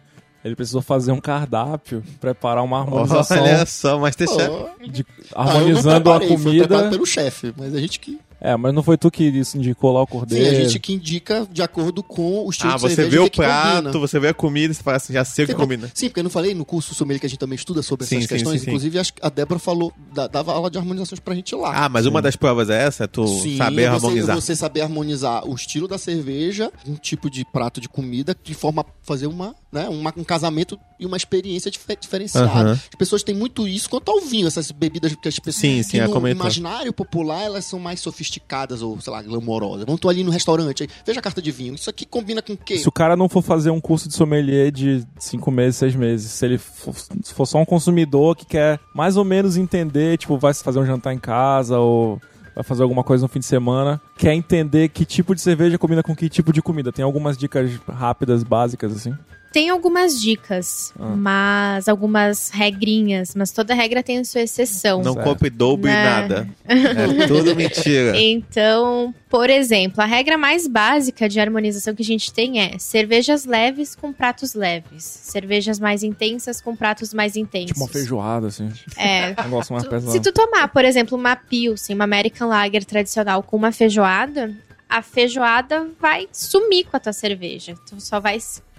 ele 0.42 0.56
precisou 0.56 0.80
fazer 0.82 1.12
um 1.12 1.20
cardápio, 1.20 2.02
preparar 2.20 2.64
uma 2.64 2.80
harmonização, 2.80 3.42
Olha 3.42 3.66
só, 3.66 3.98
Masterchef. 3.98 4.48
Pô, 4.48 4.68
de- 4.88 5.06
ah, 5.34 5.42
eu 5.42 5.44
não 5.44 5.50
harmonizando 5.58 6.10
a 6.10 6.18
preparei, 6.18 6.28
Foi 6.38 6.52
preparado 6.58 6.68
comida. 6.78 6.90
pelo 6.90 7.06
chefe, 7.06 7.54
mas 7.56 7.74
a 7.74 7.80
gente 7.80 8.00
que... 8.00 8.18
É, 8.46 8.54
mas 8.58 8.74
não 8.74 8.82
foi 8.82 8.98
tu 8.98 9.10
que 9.10 9.24
isso 9.24 9.56
indicou 9.56 9.90
lá 9.90 10.02
o 10.02 10.04
Sim, 10.04 10.10
cordeiro. 10.12 10.50
a 10.50 10.54
gente 10.54 10.78
que 10.78 10.92
indica 10.92 11.48
de 11.50 11.62
acordo 11.62 12.02
com 12.02 12.44
o 12.44 12.50
estilo 12.50 12.72
Ah, 12.72 12.76
de 12.76 12.82
você 12.82 12.94
cerveja 12.94 13.16
vê 13.16 13.22
que 13.22 13.26
o 13.28 13.30
que 13.30 13.36
combina. 13.38 13.82
prato, 13.82 13.98
você 14.00 14.20
vê 14.20 14.28
a 14.28 14.34
comida 14.34 14.70
e 14.72 14.74
você 14.74 14.82
fala 14.82 14.98
assim, 14.98 15.14
já 15.14 15.24
sei 15.24 15.44
o 15.44 15.48
que 15.48 15.54
Sim, 15.54 15.58
combina. 15.58 15.90
Sim, 15.94 16.08
porque 16.08 16.20
eu 16.20 16.24
não 16.24 16.30
falei 16.30 16.54
no 16.54 16.62
curso 16.64 16.94
sommelier 16.94 17.20
que 17.20 17.24
a 17.26 17.28
gente 17.30 17.38
também 17.38 17.56
estuda 17.56 17.80
sobre 17.82 18.04
Sim, 18.06 18.16
essas 18.16 18.28
sim, 18.28 18.34
questões. 18.34 18.60
sim, 18.60 18.64
sim. 18.66 18.70
Inclusive, 18.70 18.98
acho 18.98 19.14
que 19.14 19.24
a 19.24 19.30
Débora 19.30 19.58
falou, 19.58 19.92
da- 20.12 20.26
dava 20.26 20.52
aula 20.52 20.70
de 20.70 20.76
harmonizações 20.76 21.20
pra 21.20 21.34
gente 21.34 21.54
lá. 21.56 21.84
Ah, 21.86 21.88
mas 21.88 22.04
uma 22.04 22.20
das 22.20 22.36
provas 22.36 22.68
é 22.68 22.82
essa? 22.82 23.04
É 23.04 23.06
tu 23.06 23.26
Sim, 23.26 23.56
saber 23.56 23.88
você, 23.90 24.06
harmonizar. 24.06 24.36
Você 24.36 24.54
saber 24.54 24.80
harmonizar 24.82 25.48
o 25.48 25.54
estilo 25.54 25.88
da 25.88 25.96
cerveja, 25.96 26.70
um 26.86 26.96
tipo 26.96 27.30
de 27.30 27.46
prato 27.46 27.80
de 27.80 27.88
comida, 27.88 28.36
de 28.44 28.52
forma 28.52 28.82
a 28.82 28.84
fazer 29.02 29.26
uma 29.26 29.54
né? 29.74 29.88
Uma- 29.88 30.12
um 30.16 30.24
casamento 30.24 30.78
e 30.98 31.04
uma 31.04 31.16
experiência 31.16 31.70
dife- 31.70 31.96
diferenciada. 32.00 32.46
Aham. 32.46 32.72
As 32.72 32.96
pessoas 32.96 33.22
têm 33.22 33.34
muito 33.34 33.66
isso 33.68 33.90
quanto 33.90 34.10
ao 34.10 34.20
vinho, 34.20 34.46
essas 34.46 34.70
bebidas 34.70 35.14
que 35.14 35.28
as 35.28 35.38
pessoas 35.38 35.60
Sim, 35.60 35.82
sim, 35.82 35.98
ela 35.98 36.06
no 36.08 36.14
comentou. 36.14 36.40
imaginário 36.40 36.92
popular 36.92 37.42
elas 37.42 37.64
são 37.64 37.78
mais 37.78 38.00
sofisticadas 38.00 38.80
ou, 38.80 39.00
sei 39.00 39.12
lá, 39.12 39.20
glamorosas. 39.22 39.84
Vamos 39.84 40.00
tô 40.00 40.08
ali 40.08 40.22
no 40.24 40.30
restaurante, 40.30 40.82
aí, 40.84 40.88
veja 41.04 41.20
a 41.20 41.22
carta 41.22 41.42
de 41.42 41.50
vinho. 41.50 41.74
Isso 41.74 41.90
aqui 41.90 42.06
combina 42.06 42.40
com 42.40 42.52
o 42.52 42.56
quê? 42.56 42.78
Se 42.78 42.88
o 42.88 42.92
cara 42.92 43.16
não 43.16 43.28
for 43.28 43.42
fazer 43.42 43.70
um 43.70 43.80
curso 43.80 44.08
de 44.08 44.14
sommelier 44.14 44.70
de 44.70 45.04
cinco 45.18 45.50
meses, 45.50 45.76
seis 45.76 45.94
meses, 45.94 46.30
se 46.30 46.44
ele 46.46 46.58
for, 46.58 46.94
se 46.94 47.34
for 47.34 47.46
só 47.46 47.58
um 47.58 47.64
consumidor 47.64 48.36
que 48.36 48.46
quer 48.46 48.78
mais 48.94 49.16
ou 49.16 49.24
menos 49.24 49.56
entender, 49.56 50.16
tipo, 50.16 50.38
vai 50.38 50.54
fazer 50.54 50.78
um 50.78 50.86
jantar 50.86 51.12
em 51.12 51.18
casa 51.18 51.78
ou 51.78 52.20
vai 52.54 52.62
fazer 52.62 52.84
alguma 52.84 53.02
coisa 53.02 53.22
no 53.24 53.28
fim 53.28 53.40
de 53.40 53.46
semana, 53.46 54.00
quer 54.16 54.32
entender 54.32 54.88
que 54.88 55.04
tipo 55.04 55.34
de 55.34 55.40
cerveja 55.40 55.76
combina 55.76 56.04
com 56.04 56.14
que 56.14 56.28
tipo 56.28 56.52
de 56.52 56.62
comida. 56.62 56.92
Tem 56.92 57.04
algumas 57.04 57.36
dicas 57.36 57.68
rápidas, 57.88 58.44
básicas, 58.44 58.92
assim. 58.94 59.12
Tem 59.54 59.70
algumas 59.70 60.20
dicas, 60.20 60.92
Ah. 60.98 61.14
mas 61.14 61.88
algumas 61.88 62.50
regrinhas, 62.50 63.36
mas 63.36 63.52
toda 63.52 63.72
regra 63.72 64.02
tem 64.02 64.18
a 64.18 64.24
sua 64.24 64.40
exceção. 64.40 65.00
Não 65.00 65.12
Certo. 65.12 65.24
compre 65.24 65.48
dobro 65.48 65.88
e 65.88 65.92
Né? 65.92 66.04
nada. 66.04 66.48
É 67.22 67.26
tudo 67.28 67.54
mentira. 67.54 68.20
Então, 68.20 69.14
por 69.30 69.48
exemplo, 69.48 70.02
a 70.02 70.06
regra 70.06 70.36
mais 70.36 70.66
básica 70.66 71.28
de 71.28 71.38
harmonização 71.38 71.94
que 71.94 72.02
a 72.02 72.04
gente 72.04 72.32
tem 72.32 72.58
é 72.60 72.76
cervejas 72.80 73.44
leves 73.44 73.94
com 73.94 74.12
pratos 74.12 74.54
leves, 74.54 75.04
cervejas 75.04 75.78
mais 75.78 76.02
intensas 76.02 76.60
com 76.60 76.74
pratos 76.74 77.14
mais 77.14 77.36
intensos. 77.36 77.68
Tipo 77.68 77.80
uma 77.84 77.88
feijoada, 77.88 78.48
assim. 78.48 78.72
É. 78.96 79.36
Um 79.40 79.44
negócio 79.44 79.72
mais 79.72 79.86
pesado. 79.86 80.10
Se 80.10 80.18
tu 80.18 80.32
tomar, 80.32 80.66
por 80.66 80.84
exemplo, 80.84 81.16
uma 81.16 81.36
Pilsen, 81.36 81.94
uma 81.94 82.02
American 82.04 82.48
Lager 82.48 82.84
tradicional 82.84 83.40
com 83.40 83.56
uma 83.56 83.70
feijoada, 83.70 84.52
a 84.88 85.00
feijoada 85.00 85.86
vai 86.00 86.26
sumir 86.32 86.86
com 86.86 86.96
a 86.96 87.00
tua 87.00 87.12
cerveja. 87.12 87.76
Tu 87.88 88.00
só 88.00 88.18
vai 88.18 88.38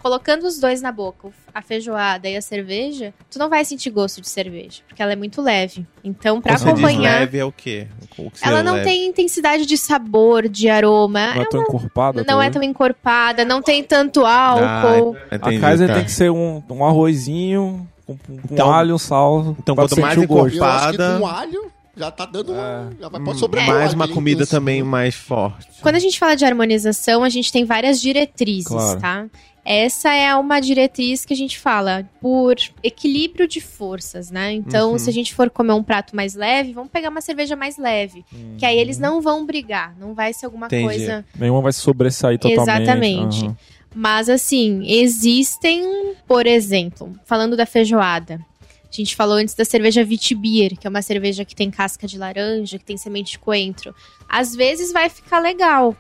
colocando 0.10 0.44
os 0.46 0.60
dois 0.60 0.84
na 0.84 0.92
boca, 0.92 1.30
a 1.52 1.64
feijoada 1.64 2.30
e 2.30 2.38
a 2.38 2.42
cerveja, 2.42 3.12
tu 3.28 3.40
não 3.40 3.50
vai 3.50 3.66
sentir 3.66 3.90
gosto 3.90 4.22
de 4.22 4.30
cerveja, 4.30 4.84
porque 4.88 5.02
ela 5.02 5.14
é 5.14 5.16
muito 5.16 5.42
leve. 5.42 5.84
Então, 6.04 6.40
diz 6.46 6.62
acompanhar, 6.62 7.22
leve 7.22 7.40
é 7.40 7.44
o 7.44 7.52
quê? 7.52 7.88
O 8.16 8.30
que 8.30 8.38
ela 8.44 8.58
seria 8.58 8.64
não 8.64 8.74
leve? 8.74 8.86
tem 8.86 9.08
intensidade 9.08 9.66
de 9.66 9.76
sabor, 9.76 10.48
de 10.48 10.70
aroma. 10.70 11.34
Não 11.34 11.42
é 11.42 11.46
tão 11.46 11.62
encorpada? 11.64 12.24
Não 12.28 12.40
é 12.40 12.52
tão 12.52 12.62
encorpada, 12.62 13.44
não 13.44 13.64
tem 13.64 13.84
tanto 13.84 14.24
álcool. 14.24 15.16
Ah, 15.20 15.28
A 15.32 15.36
entendi, 15.38 15.60
Kaiser 15.60 15.88
tá. 15.88 15.96
tem 15.96 16.04
que 16.06 16.12
ser 16.12 16.30
um, 16.30 16.62
um 16.70 16.86
arrozinho 16.86 17.88
com, 18.06 18.16
com 18.16 18.38
Então- 18.52 18.72
alho, 18.72 18.94
um 18.94 19.00
sal. 19.00 19.56
então 19.58 19.74
quanto 19.76 20.00
mais 20.00 20.20
encorpada- 20.20 21.18
com 21.20 21.26
alho 21.26 21.72
já 21.98 22.12
tá 22.12 22.26
dando 22.26 22.52
uma... 22.54 22.92
Já 23.00 23.10
vai, 23.10 23.22
pode 23.24 23.40
sobrepor 23.40 23.74
mais 23.74 23.94
uma 23.94 24.08
comida 24.08 24.42
intenso. 24.44 24.52
também 24.52 24.84
mais 24.84 25.16
forte. 25.16 25.66
Quando 25.82 25.96
a 25.96 26.00
gente 26.00 26.20
fala 26.20 26.36
de 26.36 26.44
harmonização, 26.46 27.24
a 27.24 27.30
gente 27.30 27.52
tem 27.52 27.64
várias 27.66 28.00
diretrizes, 28.02 28.68
Claro. 28.68 29.00
tá? 29.00 29.26
Essa 29.66 30.14
é 30.14 30.36
uma 30.36 30.60
diretriz 30.60 31.26
que 31.26 31.34
a 31.34 31.36
gente 31.36 31.58
fala 31.58 32.08
por 32.22 32.56
equilíbrio 32.84 33.48
de 33.48 33.60
forças, 33.60 34.30
né? 34.30 34.52
Então, 34.54 34.92
Uhum. 34.92 35.00
se 35.00 35.10
a 35.10 35.14
gente 35.14 35.34
for 35.34 35.50
comer 35.50 35.74
um 35.74 35.82
prato 35.84 36.16
mais 36.16 36.36
leve, 36.36 36.72
vamos 36.72 36.92
pegar 36.92 37.10
uma 37.10 37.20
cerveja 37.22 37.56
mais 37.56 37.76
leve. 37.76 38.24
Que 38.60 38.66
aí 38.66 38.78
eles 38.78 39.00
não 39.00 39.22
vão 39.22 39.44
brigar, 39.44 39.96
não 40.00 40.14
vai 40.14 40.34
ser 40.34 40.46
alguma 40.46 40.68
Entendi. 40.68 40.84
coisa. 40.84 41.26
Nenhuma 41.36 41.62
vai 41.62 41.74
sobressair 41.74 42.38
totalmente. 42.38 42.82
Exatamente. 42.84 43.46
Aham. 43.46 43.58
Mas, 43.98 44.30
assim, 44.30 44.84
existem, 44.86 46.14
por 46.28 46.46
exemplo, 46.46 47.18
falando 47.26 47.56
da 47.58 47.66
feijoada. 47.66 48.40
A 48.84 48.96
gente 48.96 49.16
falou 49.16 49.36
antes 49.38 49.56
da 49.56 49.66
cerveja 49.66 50.04
Vitibir, 50.04 50.78
que 50.78 50.86
é 50.86 50.90
uma 50.90 51.02
cerveja 51.02 51.44
que 51.44 51.56
tem 51.56 51.72
casca 51.72 52.06
de 52.08 52.18
laranja, 52.18 52.78
que 52.78 52.86
tem 52.86 52.98
semente 52.98 53.32
de 53.32 53.40
coentro. 53.40 53.94
Às 54.30 54.56
vezes 54.56 54.92
vai 54.94 55.10
ficar 55.10 55.40
legal 55.40 55.96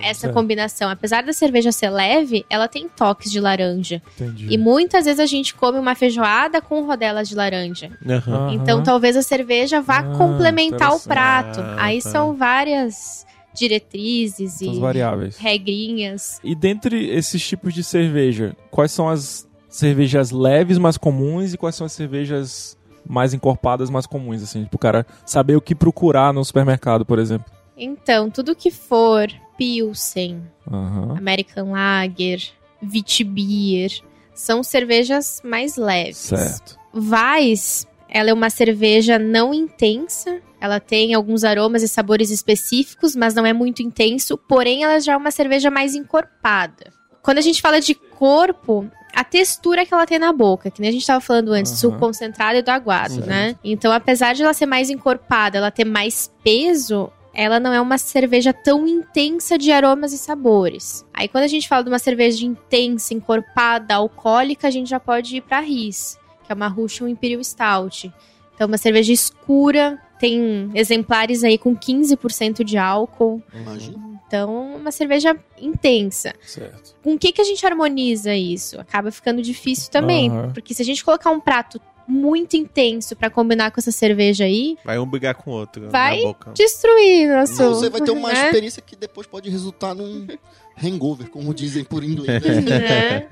essa 0.00 0.20
Certo. 0.22 0.34
combinação. 0.34 0.90
Apesar 0.90 1.22
da 1.22 1.32
cerveja 1.32 1.70
ser 1.72 1.90
leve, 1.90 2.44
ela 2.50 2.68
tem 2.68 2.88
toques 2.88 3.30
de 3.30 3.40
laranja. 3.40 4.02
Entendi. 4.16 4.46
E 4.50 4.58
muitas 4.58 5.04
vezes 5.04 5.20
a 5.20 5.26
gente 5.26 5.54
come 5.54 5.78
uma 5.78 5.94
feijoada 5.94 6.60
com 6.60 6.84
rodelas 6.86 7.28
de 7.28 7.34
laranja. 7.34 7.90
Aham. 8.08 8.52
Então 8.54 8.82
talvez 8.82 9.16
a 9.16 9.22
cerveja 9.22 9.80
vá 9.80 9.98
Ah, 9.98 10.16
complementar 10.16 10.92
o 10.94 11.00
prato. 11.00 11.60
Ah, 11.60 11.76
Aí 11.78 12.02
tá. 12.02 12.10
são 12.10 12.34
várias 12.34 13.26
diretrizes 13.54 14.60
e 14.60 14.78
variáveis. 14.78 15.36
regrinhas. 15.36 16.40
E 16.42 16.54
dentre 16.54 17.08
esses 17.10 17.46
tipos 17.46 17.74
de 17.74 17.82
cerveja, 17.84 18.56
quais 18.70 18.90
são 18.92 19.08
as 19.08 19.46
cervejas 19.68 20.30
leves 20.30 20.78
mais 20.78 20.96
comuns 20.96 21.52
e 21.54 21.58
quais 21.58 21.74
são 21.74 21.84
as 21.86 21.92
cervejas 21.92 22.76
mais 23.06 23.32
encorpadas 23.34 23.90
mais 23.90 24.06
comuns, 24.06 24.42
assim? 24.42 24.64
Pro 24.64 24.78
cara 24.78 25.06
saber 25.24 25.56
o 25.56 25.60
que 25.60 25.74
procurar 25.74 26.32
no 26.32 26.44
supermercado, 26.44 27.04
por 27.06 27.18
exemplo. 27.18 27.50
Então, 27.76 28.28
tudo 28.30 28.54
que 28.56 28.70
for 28.70 29.28
Pilsen, 29.58 30.42
Aham. 30.70 31.16
American 31.18 31.72
Lager, 31.72 32.40
Vitibir, 32.80 34.00
são 34.32 34.62
cervejas 34.62 35.42
mais 35.44 35.76
leves. 35.76 36.16
Certo. 36.16 36.78
Weiss, 36.94 37.86
ela 38.08 38.30
é 38.30 38.32
uma 38.32 38.48
cerveja 38.48 39.18
não 39.18 39.52
intensa. 39.52 40.40
Ela 40.60 40.80
tem 40.80 41.12
alguns 41.12 41.44
aromas 41.44 41.82
e 41.82 41.88
sabores 41.88 42.30
específicos, 42.30 43.14
mas 43.14 43.34
não 43.34 43.44
é 43.44 43.52
muito 43.52 43.82
intenso. 43.82 44.38
Porém, 44.38 44.84
ela 44.84 45.00
já 45.00 45.12
é 45.12 45.16
uma 45.16 45.30
cerveja 45.30 45.70
mais 45.70 45.94
encorpada. 45.94 46.92
Quando 47.22 47.38
a 47.38 47.42
gente 47.42 47.60
fala 47.60 47.80
de 47.80 47.94
corpo, 47.94 48.88
a 49.14 49.24
textura 49.24 49.84
que 49.84 49.92
ela 49.92 50.06
tem 50.06 50.18
na 50.18 50.32
boca, 50.32 50.70
que 50.70 50.80
nem 50.80 50.88
a 50.88 50.92
gente 50.92 51.02
estava 51.02 51.20
falando 51.20 51.52
antes, 51.52 51.72
do 51.72 51.74
Aham. 51.74 51.80
suco 51.80 51.98
concentrado 51.98 52.58
e 52.58 52.62
do 52.62 52.70
aguado, 52.70 53.26
né? 53.26 53.56
Então, 53.62 53.92
apesar 53.92 54.34
de 54.34 54.42
ela 54.42 54.54
ser 54.54 54.66
mais 54.66 54.88
encorpada, 54.90 55.58
ela 55.58 55.70
ter 55.70 55.84
mais 55.84 56.32
peso, 56.42 57.10
ela 57.38 57.60
não 57.60 57.72
é 57.72 57.80
uma 57.80 57.98
cerveja 57.98 58.52
tão 58.52 58.84
intensa 58.84 59.56
de 59.56 59.70
aromas 59.70 60.12
e 60.12 60.18
sabores. 60.18 61.06
Aí, 61.14 61.28
quando 61.28 61.44
a 61.44 61.48
gente 61.48 61.68
fala 61.68 61.84
de 61.84 61.88
uma 61.88 62.00
cerveja 62.00 62.44
intensa, 62.44 63.14
encorpada, 63.14 63.94
alcoólica, 63.94 64.66
a 64.66 64.70
gente 64.72 64.90
já 64.90 64.98
pode 64.98 65.36
ir 65.36 65.42
para 65.42 65.60
Riz, 65.60 66.18
que 66.44 66.50
é 66.50 66.54
uma 66.54 66.66
Russian 66.66 67.08
Imperial 67.08 67.44
Stout. 67.44 68.12
Então, 68.52 68.66
uma 68.66 68.76
cerveja 68.76 69.12
escura, 69.12 70.02
tem 70.18 70.68
exemplares 70.74 71.44
aí 71.44 71.56
com 71.56 71.76
15% 71.76 72.64
de 72.64 72.76
álcool. 72.76 73.40
Imagina. 73.54 74.20
Então, 74.26 74.74
uma 74.74 74.90
cerveja 74.90 75.38
intensa. 75.62 76.34
Certo. 76.44 76.96
Com 77.04 77.14
o 77.14 77.18
que, 77.18 77.30
que 77.30 77.40
a 77.40 77.44
gente 77.44 77.64
harmoniza 77.64 78.34
isso? 78.34 78.80
Acaba 78.80 79.12
ficando 79.12 79.40
difícil 79.40 79.92
também. 79.92 80.28
Aham. 80.28 80.50
Porque 80.52 80.74
se 80.74 80.82
a 80.82 80.84
gente 80.84 81.04
colocar 81.04 81.30
um 81.30 81.38
prato 81.38 81.80
muito 82.08 82.56
intenso 82.56 83.14
pra 83.14 83.28
combinar 83.28 83.70
com 83.70 83.78
essa 83.78 83.92
cerveja 83.92 84.44
aí, 84.44 84.76
Vai 84.84 84.98
um 84.98 85.06
brigar 85.06 85.34
com 85.34 85.50
o 85.50 85.54
outro 85.54 85.90
Vai 85.90 86.16
na 86.20 86.28
boca. 86.28 86.52
destruir 86.54 87.28
nosso. 87.28 87.62
Não, 87.62 87.74
você 87.74 87.90
vai 87.90 88.00
ter 88.00 88.10
uma 88.10 88.32
né? 88.32 88.46
experiência 88.46 88.80
que 88.82 88.96
depois 88.96 89.26
pode 89.26 89.50
resultar 89.50 89.94
num 89.94 90.26
hangover, 90.82 91.28
como 91.28 91.52
dizem 91.52 91.84
por 91.84 92.02
inglês. 92.02 92.42
né? 92.64 93.28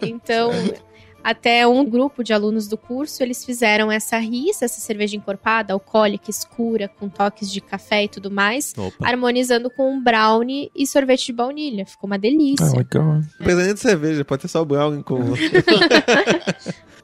Então, 0.00 0.50
até 1.22 1.64
um 1.66 1.84
grupo 1.84 2.24
de 2.24 2.32
alunos 2.32 2.66
do 2.66 2.76
curso, 2.76 3.22
eles 3.22 3.44
fizeram 3.44 3.92
essa 3.92 4.18
risa, 4.18 4.64
essa 4.64 4.80
cerveja 4.80 5.16
encorpada, 5.16 5.72
alcoólica, 5.72 6.28
escura, 6.28 6.88
com 6.88 7.08
toques 7.08 7.52
de 7.52 7.60
café 7.60 8.04
e 8.04 8.08
tudo 8.08 8.28
mais, 8.30 8.74
Opa. 8.76 9.06
harmonizando 9.08 9.70
com 9.70 9.92
um 9.94 10.02
brownie 10.02 10.72
e 10.74 10.84
sorvete 10.86 11.26
de 11.26 11.32
baunilha. 11.34 11.86
Ficou 11.86 12.08
uma 12.08 12.18
delícia. 12.18 12.66
Ah, 12.66 12.76
legal. 12.76 13.20
Precisa 13.38 13.64
nem 13.64 13.74
de 13.74 13.80
cerveja, 13.80 14.24
pode 14.24 14.42
ter 14.42 14.48
só 14.48 14.60
o 14.62 14.64
brownie 14.64 15.04
com... 15.04 15.20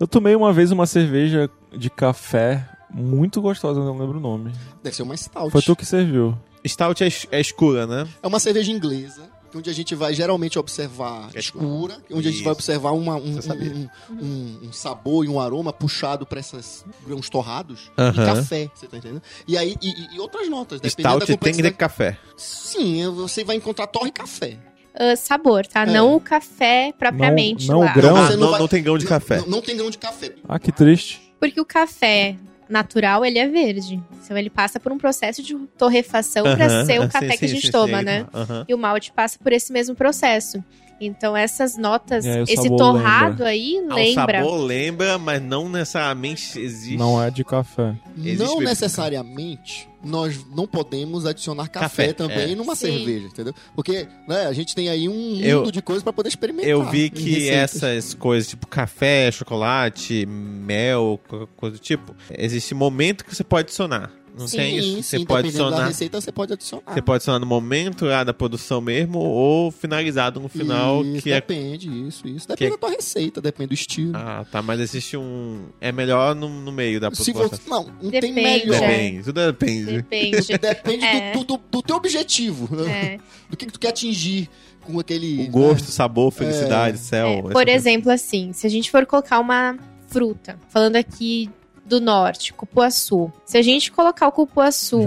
Eu 0.01 0.07
tomei 0.07 0.35
uma 0.35 0.53
vez 0.53 0.71
uma 0.71 0.87
cerveja 0.87 1.51
de 1.77 1.91
café 1.91 2.69
muito 2.91 3.41
gostosa, 3.41 3.81
eu 3.81 3.85
não 3.85 3.99
lembro 3.99 4.19
o 4.19 4.21
nome. 4.21 4.53
Deve 4.83 4.95
ser 4.97 5.03
uma 5.03 5.17
stout. 5.17 5.51
Foi 5.51 5.61
tu 5.63 5.75
que 5.77 5.85
serviu. 5.85 6.37
Stout 6.67 7.03
é, 7.03 7.07
es- 7.09 7.27
é 7.31 7.41
escura, 7.41 7.87
né? 7.87 8.09
É 8.23 8.27
uma 8.27 8.39
cerveja 8.41 8.71
inglesa, 8.73 9.29
onde 9.55 9.69
a 9.69 9.73
gente 9.73 9.95
vai 9.95 10.15
geralmente 10.15 10.59
observar 10.59 11.31
É 11.35 11.39
escura, 11.39 11.97
onde 12.11 12.29
a 12.29 12.31
gente 12.31 12.37
Isso. 12.37 12.45
vai 12.45 12.53
observar 12.53 12.93
uma- 12.93 13.17
um, 13.17 13.35
Você 13.35 13.43
sabia. 13.43 13.73
um- 13.73 13.89
um- 14.11 14.59
um 14.69 14.73
sabor 14.73 15.25
e 15.25 15.29
um 15.29 15.41
aroma 15.41 15.73
puxado 15.73 16.25
para 16.27 16.41
esses 16.41 16.85
grãos 17.07 17.29
torrados 17.29 17.91
Aham. 17.99 18.11
e 18.23 18.27
café, 18.27 18.71
você 18.75 18.87
tá 18.87 18.97
entendendo? 18.97 19.23
E 19.47 19.57
aí, 19.59 19.77
e, 19.83 19.89
e- 19.89 20.17
e 20.17 20.21
outras 20.21 20.49
notas, 20.49 20.81
dependendo 20.81 21.09
Stout 21.09 21.21
da 21.21 21.27
tem 21.27 21.35
que 21.35 21.39
complexidade. 21.39 21.75
ter 21.75 21.79
café. 21.79 22.19
Sim, 22.37 23.09
você 23.11 23.43
vai 23.45 23.57
encontrar 23.57 23.87
torre 23.89 24.09
e 24.09 24.13
café. 24.13 24.59
Ah, 24.99 25.15
sabor, 25.17 25.67
tá? 25.67 25.83
É. 25.83 25.87
Não 25.87 26.15
o 26.17 26.21
café 26.21 26.93
propriamente 26.99 27.69
Não- 27.69 27.77
não 27.79 27.85
lá. 27.85 27.93
o 27.93 27.95
grão? 27.95 28.17
Ah, 28.17 28.27
você 28.27 28.37
não, 28.37 28.51
vai- 28.51 28.61
não 28.61 28.69
tem 28.69 28.83
grão 28.83 28.99
de 28.99 29.05
Não- 29.05 29.09
café. 29.11 29.37
Não, 29.39 29.47
não 29.47 29.63
tem 29.63 29.77
grão 29.77 29.91
de 29.91 29.99
café. 29.99 30.33
Ah, 30.49 30.59
que 30.59 30.73
triste. 30.73 31.33
Porque 31.39 31.61
o 31.61 31.65
café 31.65 32.35
natural, 32.69 33.25
ele 33.25 33.39
é 33.39 33.47
verde. 33.47 34.03
Então 34.25 34.37
ele 34.37 34.51
passa 34.51 34.79
por 34.81 34.91
um 34.93 34.99
processo 34.99 35.43
de 35.43 35.55
torrefação 35.79 36.43
pra 36.43 36.67
Aham, 36.67 36.85
ser 36.85 36.99
o 36.99 37.03
sim, 37.05 37.09
café 37.09 37.37
que 37.37 37.45
a 37.45 37.49
sim, 37.49 37.55
gente 37.55 37.67
sim, 37.67 37.73
toma, 37.73 37.99
sim. 38.01 38.05
né? 38.05 38.27
Aham. 38.35 38.65
E 38.69 38.75
o 38.75 38.79
malte 38.79 39.13
passa 39.13 39.39
por 39.39 39.53
esse 39.53 39.73
mesmo 39.73 39.95
processo. 39.95 40.63
Então 41.01 41.37
essas 41.37 41.77
notas, 41.77 42.25
o 42.25 42.29
esse 42.43 42.69
torrado 42.77 43.31
lembra. 43.45 43.47
aí 43.49 43.77
Ah, 43.89 43.95
lembra. 43.95 44.41
O 44.41 44.45
sabor 44.45 44.61
lembra, 44.65 45.19
mas 45.19 45.41
não 45.43 45.69
necessariamente 45.69 46.59
existe. 46.59 46.97
Não 46.97 47.23
é 47.23 47.31
de 47.31 47.45
café. 47.45 47.95
Existe 48.17 48.39
não 48.39 48.55
bebida. 48.55 48.71
necessariamente 48.71 49.89
nós 50.05 50.45
não 50.55 50.65
podemos 50.67 51.27
adicionar 51.27 51.67
café, 51.69 52.09
Café, 52.09 52.13
também 52.13 52.53
é. 52.53 52.55
numa 52.55 52.75
Sim. 52.77 52.87
cerveja, 52.99 53.27
entendeu? 53.27 53.53
Porque 53.75 54.07
né, 54.29 54.47
a 54.47 54.53
gente 54.53 54.73
tem 54.75 54.89
aí 54.89 55.09
um 55.09 55.13
mundo 55.15 55.45
Eu- 55.45 55.71
de 55.71 55.83
coisas 55.83 56.03
para 56.05 56.13
poder 56.13 56.29
experimentar. 56.29 56.69
Eu 56.71 56.85
vi 56.85 57.11
que 57.11 57.49
essas 57.51 58.15
coisas, 58.15 58.49
tipo 58.49 58.67
café, 58.67 59.31
chocolate, 59.33 60.25
mel, 60.27 61.21
qualquer 61.29 61.49
coisa 61.57 61.77
do 61.77 61.81
tipo, 61.81 62.15
existe 62.31 62.75
momento 62.75 63.25
que 63.25 63.35
você 63.35 63.43
pode 63.43 63.67
adicionar. 63.67 64.13
Não 64.39 64.47
Sim. 64.47 64.57
tem 64.59 64.77
isso. 64.79 64.89
Sim, 64.89 65.03
Você 65.03 65.19
sim, 65.19 65.25
pode 65.25 65.49
adicionar. 65.49 65.87
receita, 65.89 66.21
você 66.21 66.31
pode 66.33 66.53
adicionar. 66.53 66.95
Você 66.95 67.03
pode 67.03 67.17
adicionar 67.17 67.39
no 67.41 67.47
momento 67.47 68.05
lá 68.05 68.23
da 68.25 68.33
produção 68.33 68.81
mesmo 68.81 69.19
ou 69.19 69.71
finalizado 69.71 70.39
no 70.41 70.49
final, 70.49 71.05
Isso, 71.05 71.23
que 71.23 71.31
é. 71.33 71.35
depende, 71.37 71.89
isso, 72.07 72.27
isso. 72.29 72.47
Depende 72.49 72.57
que 72.57 72.65
é- 72.65 72.71
da 72.71 72.77
tua 72.79 72.91
receita, 72.91 73.41
depende 73.41 73.69
do 73.69 73.75
estilo. 73.75 74.13
Ah, 74.15 74.47
tá, 74.51 74.63
mas 74.63 74.81
existe 74.81 75.17
um. 75.17 75.67
É 75.81 75.91
melhor 75.91 76.35
no, 76.35 76.49
no 76.49 76.71
meio 76.73 77.01
da 77.01 77.11
Se 77.15 77.33
produção. 77.33 77.49
você, 77.59 77.69
não, 77.71 77.85
não 78.03 78.11
tem 78.11 78.21
Depende, 78.21 78.35
melhor. 78.43 78.75
é. 78.77 78.81
Depende, 78.89 79.23
tudo 79.25 79.47
depende. 79.47 79.93
Depende. 79.97 80.59
Depende 80.59 81.05
É. 81.05 81.33
do, 81.33 81.45
do, 81.45 81.61
do 81.71 81.83
teu 81.83 81.97
objetivo, 81.97 82.69
né? 82.77 83.15
É. 83.15 83.19
do 83.51 83.57
que, 83.57 83.67
que 83.67 83.73
tu 83.73 83.79
quer 83.81 83.89
atingir 83.89 84.49
com 84.83 84.99
aquele. 85.01 85.45
O 85.45 85.51
gosto, 85.51 85.91
sabor, 85.91 86.31
felicidade, 86.31 86.99
céu. 86.99 87.27
É, 87.27 87.33
essa 87.35 87.43
por 87.43 87.53
coisa. 87.53 87.71
exemplo, 87.71 88.11
assim, 88.13 88.53
se 88.53 88.67
a 88.67 88.71
gente 88.71 88.91
for 88.91 89.05
colocar 89.07 89.39
uma 89.41 89.77
fruta, 90.07 90.59
falando 90.71 90.97
aqui 90.97 91.51
do 91.89 92.01
norte, 92.01 92.53
cupuaçu. 92.53 93.33
Se 93.45 93.57
a 93.57 93.63
gente 93.63 93.91
colocar 93.91 94.29
o 94.29 94.33
cupuaçu 94.33 95.01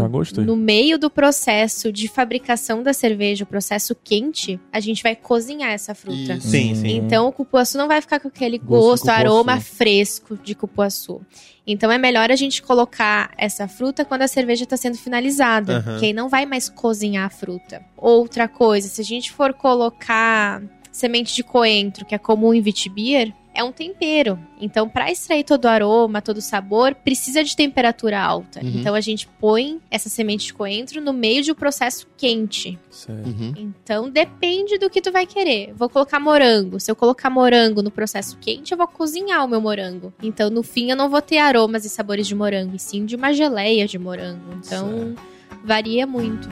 no 0.44 0.56
meio 0.56 0.98
do 0.98 1.10
processo 1.10 1.92
de 1.92 2.08
fabricação 2.08 2.84
da 2.84 2.92
cerveja, 2.92 3.44
o 3.44 3.48
processo 3.48 3.96
quente, 3.96 4.60
a 4.72 4.80
gente 4.80 5.04
vai 5.04 5.16
cozinhar 5.16 5.72
essa 5.72 5.94
fruta. 5.96 6.34
Isso. 6.34 6.50
Sim, 6.50 6.76
sim. 6.76 6.98
Então 6.98 7.28
o 7.28 7.32
cupuaçu 7.32 7.78
não 7.78 7.88
vai 7.88 8.02
ficar 8.02 8.20
com 8.20 8.28
aquele 8.28 8.58
Gosto 8.58 9.06
gosto, 9.06 9.10
aroma 9.10 9.60
fresco 9.62 10.38
de 10.38 10.56
cupuaçu. 10.56 11.22
Então 11.66 11.92
é 11.92 11.98
melhor 11.98 12.32
a 12.32 12.36
gente 12.36 12.62
colocar 12.62 13.32
essa 13.38 13.68
fruta 13.68 14.04
quando 14.04 14.24
a 14.24 14.28
cerveja 14.28 14.64
está 14.64 14.76
sendo 14.76 14.98
finalizada, 14.98 15.78
Aham. 15.78 15.92
porque 15.92 16.08
aí 16.08 16.14
não 16.14 16.28
vai 16.28 16.46
mais 16.46 16.68
cozinhar 16.68 17.26
a 17.26 17.30
fruta. 17.30 17.82
Outra 17.96 18.48
coisa, 18.48 18.88
se 18.88 19.00
a 19.00 19.04
gente 19.04 19.32
for 19.32 19.54
colocar 19.54 20.62
semente 20.92 21.34
de 21.36 21.44
coentro, 21.44 22.06
que 22.06 22.14
é 22.14 22.18
comum 22.18 22.54
em 22.54 22.62
vitibir, 22.62 23.34
é 23.54 23.64
um 23.64 23.72
tempero. 23.72 24.39
Então, 24.60 24.88
para 24.88 25.12
extrair 25.12 25.43
todo 25.43 25.66
o 25.66 25.68
aroma, 25.68 26.22
todo 26.22 26.38
o 26.38 26.41
sabor, 26.41 26.95
precisa 26.95 27.43
de 27.43 27.56
temperatura 27.56 28.20
alta. 28.20 28.62
Uhum. 28.64 28.74
Então, 28.76 28.95
a 28.95 29.02
gente 29.02 29.28
põe 29.39 29.80
essa 29.89 30.10
semente 30.10 30.45
de 30.45 30.54
coentro 30.54 31.02
no 31.02 31.14
meio 31.14 31.43
de 31.43 31.52
um 31.52 31.56
processo 31.56 32.08
quente. 32.18 32.78
Certo. 32.89 33.28
Uhum. 33.28 33.54
Então 33.58 34.10
depende 34.10 34.78
do 34.78 34.89
que 34.89 35.02
tu 35.02 35.12
vai 35.12 35.26
querer. 35.26 35.74
Vou 35.76 35.89
colocar 35.89 36.20
morango. 36.20 36.80
Se 36.80 36.91
eu 36.91 36.95
colocar 36.95 37.30
morango 37.30 37.82
no 37.82 37.89
processo 37.89 38.38
quente, 38.39 38.72
eu 38.72 38.78
vou 38.78 38.88
cozinhar 38.88 39.43
o 39.43 39.47
meu 39.47 39.62
morango. 39.62 40.14
Então 40.22 40.49
no 40.49 40.62
fim 40.62 40.91
eu 40.91 40.95
não 40.95 41.10
vou 41.10 41.22
ter 41.22 41.38
aromas 41.38 41.86
e 41.86 41.89
sabores 41.89 42.28
de 42.28 42.36
morango, 42.36 42.76
e 42.76 42.80
sim 42.80 43.06
de 43.06 43.16
uma 43.16 43.34
geleia 43.34 43.88
de 43.88 43.97
morango. 43.97 44.54
Então 44.58 45.16
varia 45.64 46.06
muito. 46.06 46.49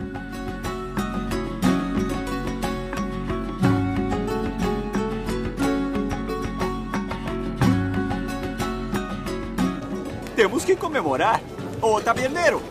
Temos 10.39 10.63
que 10.63 10.73
comemorar. 10.73 11.41
Ô, 11.81 11.99
taberneiro! 11.99 12.61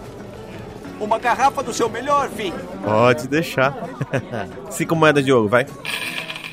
Uma 0.99 1.19
garrafa 1.19 1.63
do 1.63 1.71
seu 1.75 1.87
melhor 1.87 2.27
vinho. 2.27 2.59
Pode 2.83 3.29
deixar. 3.29 3.77
Cinco 4.73 4.97
moedas 4.97 5.23
de 5.23 5.31
ouro, 5.31 5.51
vai. 5.51 5.67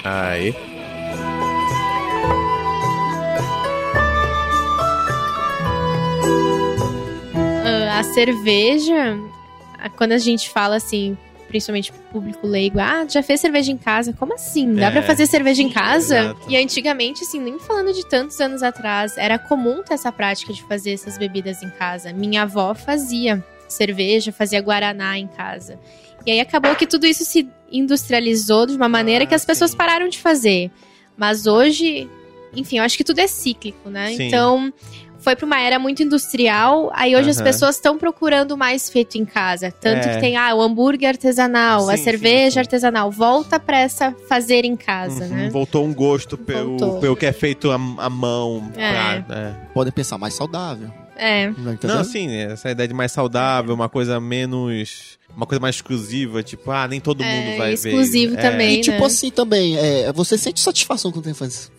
Aí. 0.04 0.54
Ah, 7.64 8.00
a 8.00 8.04
cerveja, 8.04 9.18
quando 9.96 10.12
a 10.12 10.18
gente 10.18 10.50
fala 10.50 10.76
assim, 10.76 11.18
principalmente 11.56 11.90
pro 11.90 12.02
público 12.12 12.46
leigo, 12.46 12.80
ah, 12.82 13.06
já 13.08 13.24
fez 13.24 13.40
cerveja 13.40 13.72
em 13.72 13.78
casa? 13.78 14.12
Como 14.12 14.34
assim? 14.34 14.74
Dá 14.76 14.88
É. 14.88 14.92
pra 14.92 15.02
fazer 15.02 15.26
cerveja 15.26 15.62
em 15.62 15.70
casa? 15.70 16.18
Exato. 16.20 16.42
E 16.52 16.58
antigamente, 16.58 17.24
assim, 17.24 17.40
nem 17.40 17.58
falando 17.60 17.94
de 17.94 18.06
tantos 18.10 18.42
anos 18.42 18.62
atrás, 18.62 19.18
era 19.18 19.40
comum 19.40 19.82
ter 19.82 19.94
essa 19.94 20.12
prática 20.12 20.52
de 20.52 20.62
fazer 20.64 20.92
essas 20.92 21.18
bebidas 21.18 21.64
em 21.64 21.70
casa. 21.70 22.12
Minha 22.12 22.42
avó 22.42 22.76
fazia 22.76 23.42
cerveja, 23.70 24.34
fazia 24.34 24.60
guaraná 24.62 25.18
em 25.18 25.28
casa. 25.28 25.80
E 26.26 26.32
aí 26.32 26.42
acabou 26.42 26.76
que 26.76 26.86
tudo 26.86 27.06
isso 27.08 27.24
se 27.24 27.48
industrializou 27.72 28.66
de 28.66 28.76
uma 28.76 28.90
maneira 28.90 29.24
Ah, 29.24 29.28
que 29.28 29.34
as 29.36 29.46
pessoas 29.46 29.72
sim. 29.72 29.78
pararam 29.78 30.10
de 30.10 30.20
fazer. 30.20 30.70
Mas 31.16 31.48
hoje, 31.48 32.10
enfim, 32.54 32.80
eu 32.80 32.84
acho 32.84 32.98
que 32.98 33.04
tudo 33.06 33.20
é 33.20 33.28
cíclico, 33.28 33.90
né? 33.90 34.10
Sim. 34.10 34.28
Então, 34.28 34.74
foi 35.26 35.36
pra 35.36 35.46
uma 35.46 35.60
era 35.60 35.78
muito 35.80 36.02
industrial, 36.04 36.92
aí 36.94 37.16
hoje 37.16 37.32
as 37.32 37.38
Aham. 37.38 37.46
pessoas 37.46 37.76
estão 37.76 37.98
procurando 37.98 38.56
mais 38.56 38.90
feito 38.90 39.18
em 39.18 39.26
casa. 39.26 39.72
Tanto 39.72 40.08
É. 40.08 40.14
que 40.14 40.20
tem, 40.22 40.38
ah, 40.38 40.54
o 40.56 40.62
hambúrguer 40.62 41.10
artesanal, 41.10 41.90
a 41.90 41.98
Sim, 41.98 42.04
cerveja 42.04 42.46
sim, 42.46 42.54
sim. 42.54 42.60
artesanal. 42.60 43.12
Volta 43.12 43.60
pra 43.60 43.80
essa 43.80 44.16
fazer 44.30 44.64
em 44.66 44.76
casa, 44.76 45.26
Uhum, 45.26 45.30
né? 45.32 45.50
Voltou 45.50 45.84
um 45.84 45.94
gosto 45.94 46.38
pelo, 46.38 46.78
Voltou. 46.78 47.00
pelo 47.00 47.16
que 47.16 47.26
é 47.26 47.34
feito 47.34 47.72
à, 47.72 47.76
à 47.76 48.10
mão. 48.10 48.72
É. 48.78 49.22
pra- 49.22 49.36
é. 49.36 49.52
Podem 49.74 49.92
pensar 49.92 50.18
mais 50.18 50.34
saudável. 50.36 50.90
É. 51.18 51.50
Não? 51.58 51.78
Não, 51.82 52.00
assim, 52.00 52.30
essa 52.36 52.70
ideia 52.70 52.88
de 52.88 52.94
mais 52.94 53.12
saudável, 53.12 53.74
uma 53.74 53.90
coisa 53.90 54.20
menos. 54.20 55.18
Uma 55.36 55.46
coisa 55.46 55.60
mais 55.60 55.76
exclusiva, 55.76 56.42
tipo, 56.44 56.70
ah, 56.72 56.88
nem 56.88 57.02
todo 57.02 57.22
É, 57.24 57.26
mundo 57.46 57.58
vai 57.58 57.74
exclusivo 57.74 58.36
ver. 58.36 58.42
também. 58.42 58.78
E 58.78 58.82
tipo 58.82 59.00
né? 59.00 59.06
assim 59.06 59.30
também, 59.32 59.78
é, 59.78 60.12
você 60.14 60.38
sente 60.38 60.60
satisfação 60.62 61.12
quando 61.12 61.26
tem 61.26 61.34
faz 61.34 61.70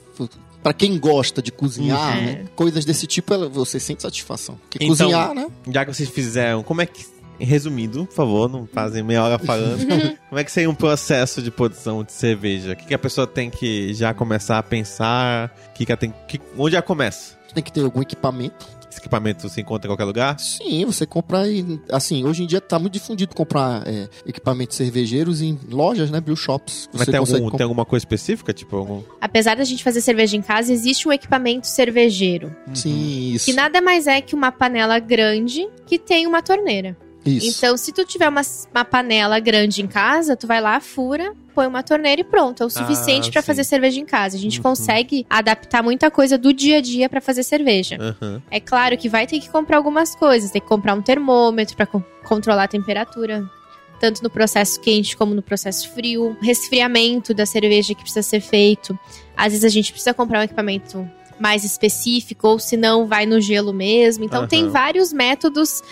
Pra 0.66 0.72
quem 0.72 0.98
gosta 0.98 1.40
de 1.40 1.52
cozinhar, 1.52 2.16
Uhum. 2.18 2.24
né, 2.24 2.44
coisas 2.56 2.84
desse 2.84 3.06
tipo, 3.06 3.32
ela- 3.32 3.48
você 3.48 3.78
sente 3.78 4.02
satisfação. 4.02 4.56
Porque 4.56 4.78
Então, 4.84 4.88
cozinhar, 4.96 5.32
né? 5.32 5.46
Já 5.70 5.84
que 5.84 5.94
vocês 5.94 6.08
fizeram, 6.08 6.64
como 6.64 6.82
é 6.82 6.86
que. 6.86 7.06
Resumindo, 7.38 8.04
por 8.06 8.14
favor, 8.14 8.48
não 8.48 8.66
fazem 8.66 9.02
meia 9.04 9.22
hora 9.22 9.38
falando. 9.38 9.78
como 10.28 10.38
é 10.40 10.42
que 10.42 10.50
seria 10.50 10.68
um 10.68 10.74
processo 10.74 11.40
de 11.40 11.52
produção 11.52 12.02
de 12.02 12.10
cerveja? 12.10 12.72
O 12.72 12.76
que, 12.76 12.86
que 12.86 12.94
a 12.94 12.98
pessoa 12.98 13.26
tem 13.28 13.48
que 13.48 13.94
já 13.94 14.12
começar 14.12 14.58
a 14.58 14.62
pensar? 14.62 15.54
O 15.68 15.72
que, 15.74 15.86
que 15.86 15.92
ela 15.92 15.96
tem. 15.98 16.12
Que, 16.26 16.40
onde 16.58 16.72
já 16.72 16.82
começa? 16.82 17.36
Tem 17.54 17.62
que 17.62 17.70
ter 17.70 17.82
algum 17.82 18.02
equipamento. 18.02 18.66
Esse 18.90 19.00
equipamento 19.00 19.48
se 19.48 19.60
encontra 19.60 19.86
em 19.86 19.90
qualquer 19.90 20.04
lugar? 20.04 20.38
Sim, 20.38 20.84
você 20.84 21.04
compra 21.06 21.48
e, 21.48 21.80
assim, 21.90 22.24
hoje 22.24 22.42
em 22.42 22.46
dia 22.46 22.60
tá 22.60 22.78
muito 22.78 22.92
difundido 22.94 23.34
comprar 23.34 23.86
é, 23.86 24.08
equipamentos 24.26 24.76
cervejeiros 24.76 25.42
em 25.42 25.58
lojas, 25.70 26.10
né, 26.10 26.20
brew 26.20 26.36
shops. 26.36 26.88
Mas 26.92 27.02
Você 27.04 27.10
tem, 27.10 27.20
consegue 27.20 27.36
algum, 27.38 27.50
comp- 27.50 27.58
tem 27.58 27.64
alguma 27.64 27.84
coisa 27.84 28.00
específica? 28.02 28.52
Tipo, 28.52 28.76
algum. 28.76 29.02
Apesar 29.20 29.56
da 29.56 29.64
gente 29.64 29.82
fazer 29.82 30.00
cerveja 30.00 30.36
em 30.36 30.42
casa, 30.42 30.72
existe 30.72 31.08
um 31.08 31.12
equipamento 31.12 31.66
cervejeiro. 31.66 32.54
Sim, 32.74 33.32
isso. 33.34 33.44
Que 33.46 33.52
nada 33.52 33.80
mais 33.80 34.06
é 34.06 34.20
que 34.20 34.34
uma 34.34 34.52
panela 34.52 34.98
grande 34.98 35.68
que 35.86 35.98
tem 35.98 36.26
uma 36.26 36.42
torneira. 36.42 36.96
Isso. 37.30 37.58
Então, 37.58 37.76
se 37.76 37.92
tu 37.92 38.04
tiver 38.04 38.28
uma, 38.28 38.42
uma 38.74 38.84
panela 38.84 39.38
grande 39.40 39.82
em 39.82 39.86
casa, 39.86 40.36
tu 40.36 40.46
vai 40.46 40.60
lá, 40.60 40.78
fura, 40.80 41.32
põe 41.54 41.66
uma 41.66 41.82
torneira 41.82 42.20
e 42.20 42.24
pronto. 42.24 42.62
É 42.62 42.66
o 42.66 42.70
suficiente 42.70 43.28
Ah, 43.28 43.32
pra 43.32 43.42
sim. 43.42 43.46
fazer 43.46 43.64
cerveja 43.64 44.00
em 44.00 44.04
casa. 44.04 44.36
A 44.36 44.40
gente 44.40 44.58
Uhum. 44.58 44.62
consegue 44.62 45.26
adaptar 45.28 45.82
muita 45.82 46.10
coisa 46.10 46.36
do 46.38 46.52
dia 46.52 46.78
a 46.78 46.80
dia 46.80 47.08
pra 47.08 47.20
fazer 47.20 47.42
cerveja. 47.42 47.96
Aham. 48.00 48.42
É 48.50 48.60
claro 48.60 48.96
que 48.96 49.08
vai 49.08 49.26
ter 49.26 49.40
que 49.40 49.48
comprar 49.48 49.76
algumas 49.78 50.14
coisas. 50.14 50.50
Tem 50.50 50.60
que 50.60 50.68
comprar 50.68 50.94
um 50.94 51.02
termômetro 51.02 51.76
pra 51.76 51.86
con- 51.86 52.02
controlar 52.24 52.64
a 52.64 52.68
temperatura. 52.68 53.48
Tanto 53.98 54.22
no 54.22 54.28
processo 54.28 54.78
quente 54.80 55.16
como 55.16 55.34
no 55.34 55.40
processo 55.40 55.88
frio. 55.90 56.36
Resfriamento 56.42 57.32
da 57.32 57.46
cerveja 57.46 57.94
que 57.94 58.02
precisa 58.02 58.22
ser 58.22 58.40
feito. 58.40 58.98
Às 59.34 59.52
vezes 59.52 59.64
a 59.64 59.68
gente 59.70 59.90
precisa 59.90 60.12
comprar 60.12 60.40
um 60.40 60.42
equipamento 60.42 61.08
mais 61.40 61.64
específico, 61.64 62.48
ou 62.48 62.58
se 62.58 62.76
não, 62.78 63.06
vai 63.06 63.26
no 63.26 63.38
gelo 63.42 63.72
mesmo. 63.72 64.24
Então 64.24 64.46
tem 64.46 64.62
Aham. 64.64 64.70
vários 64.70 65.12
métodos, 65.12 65.82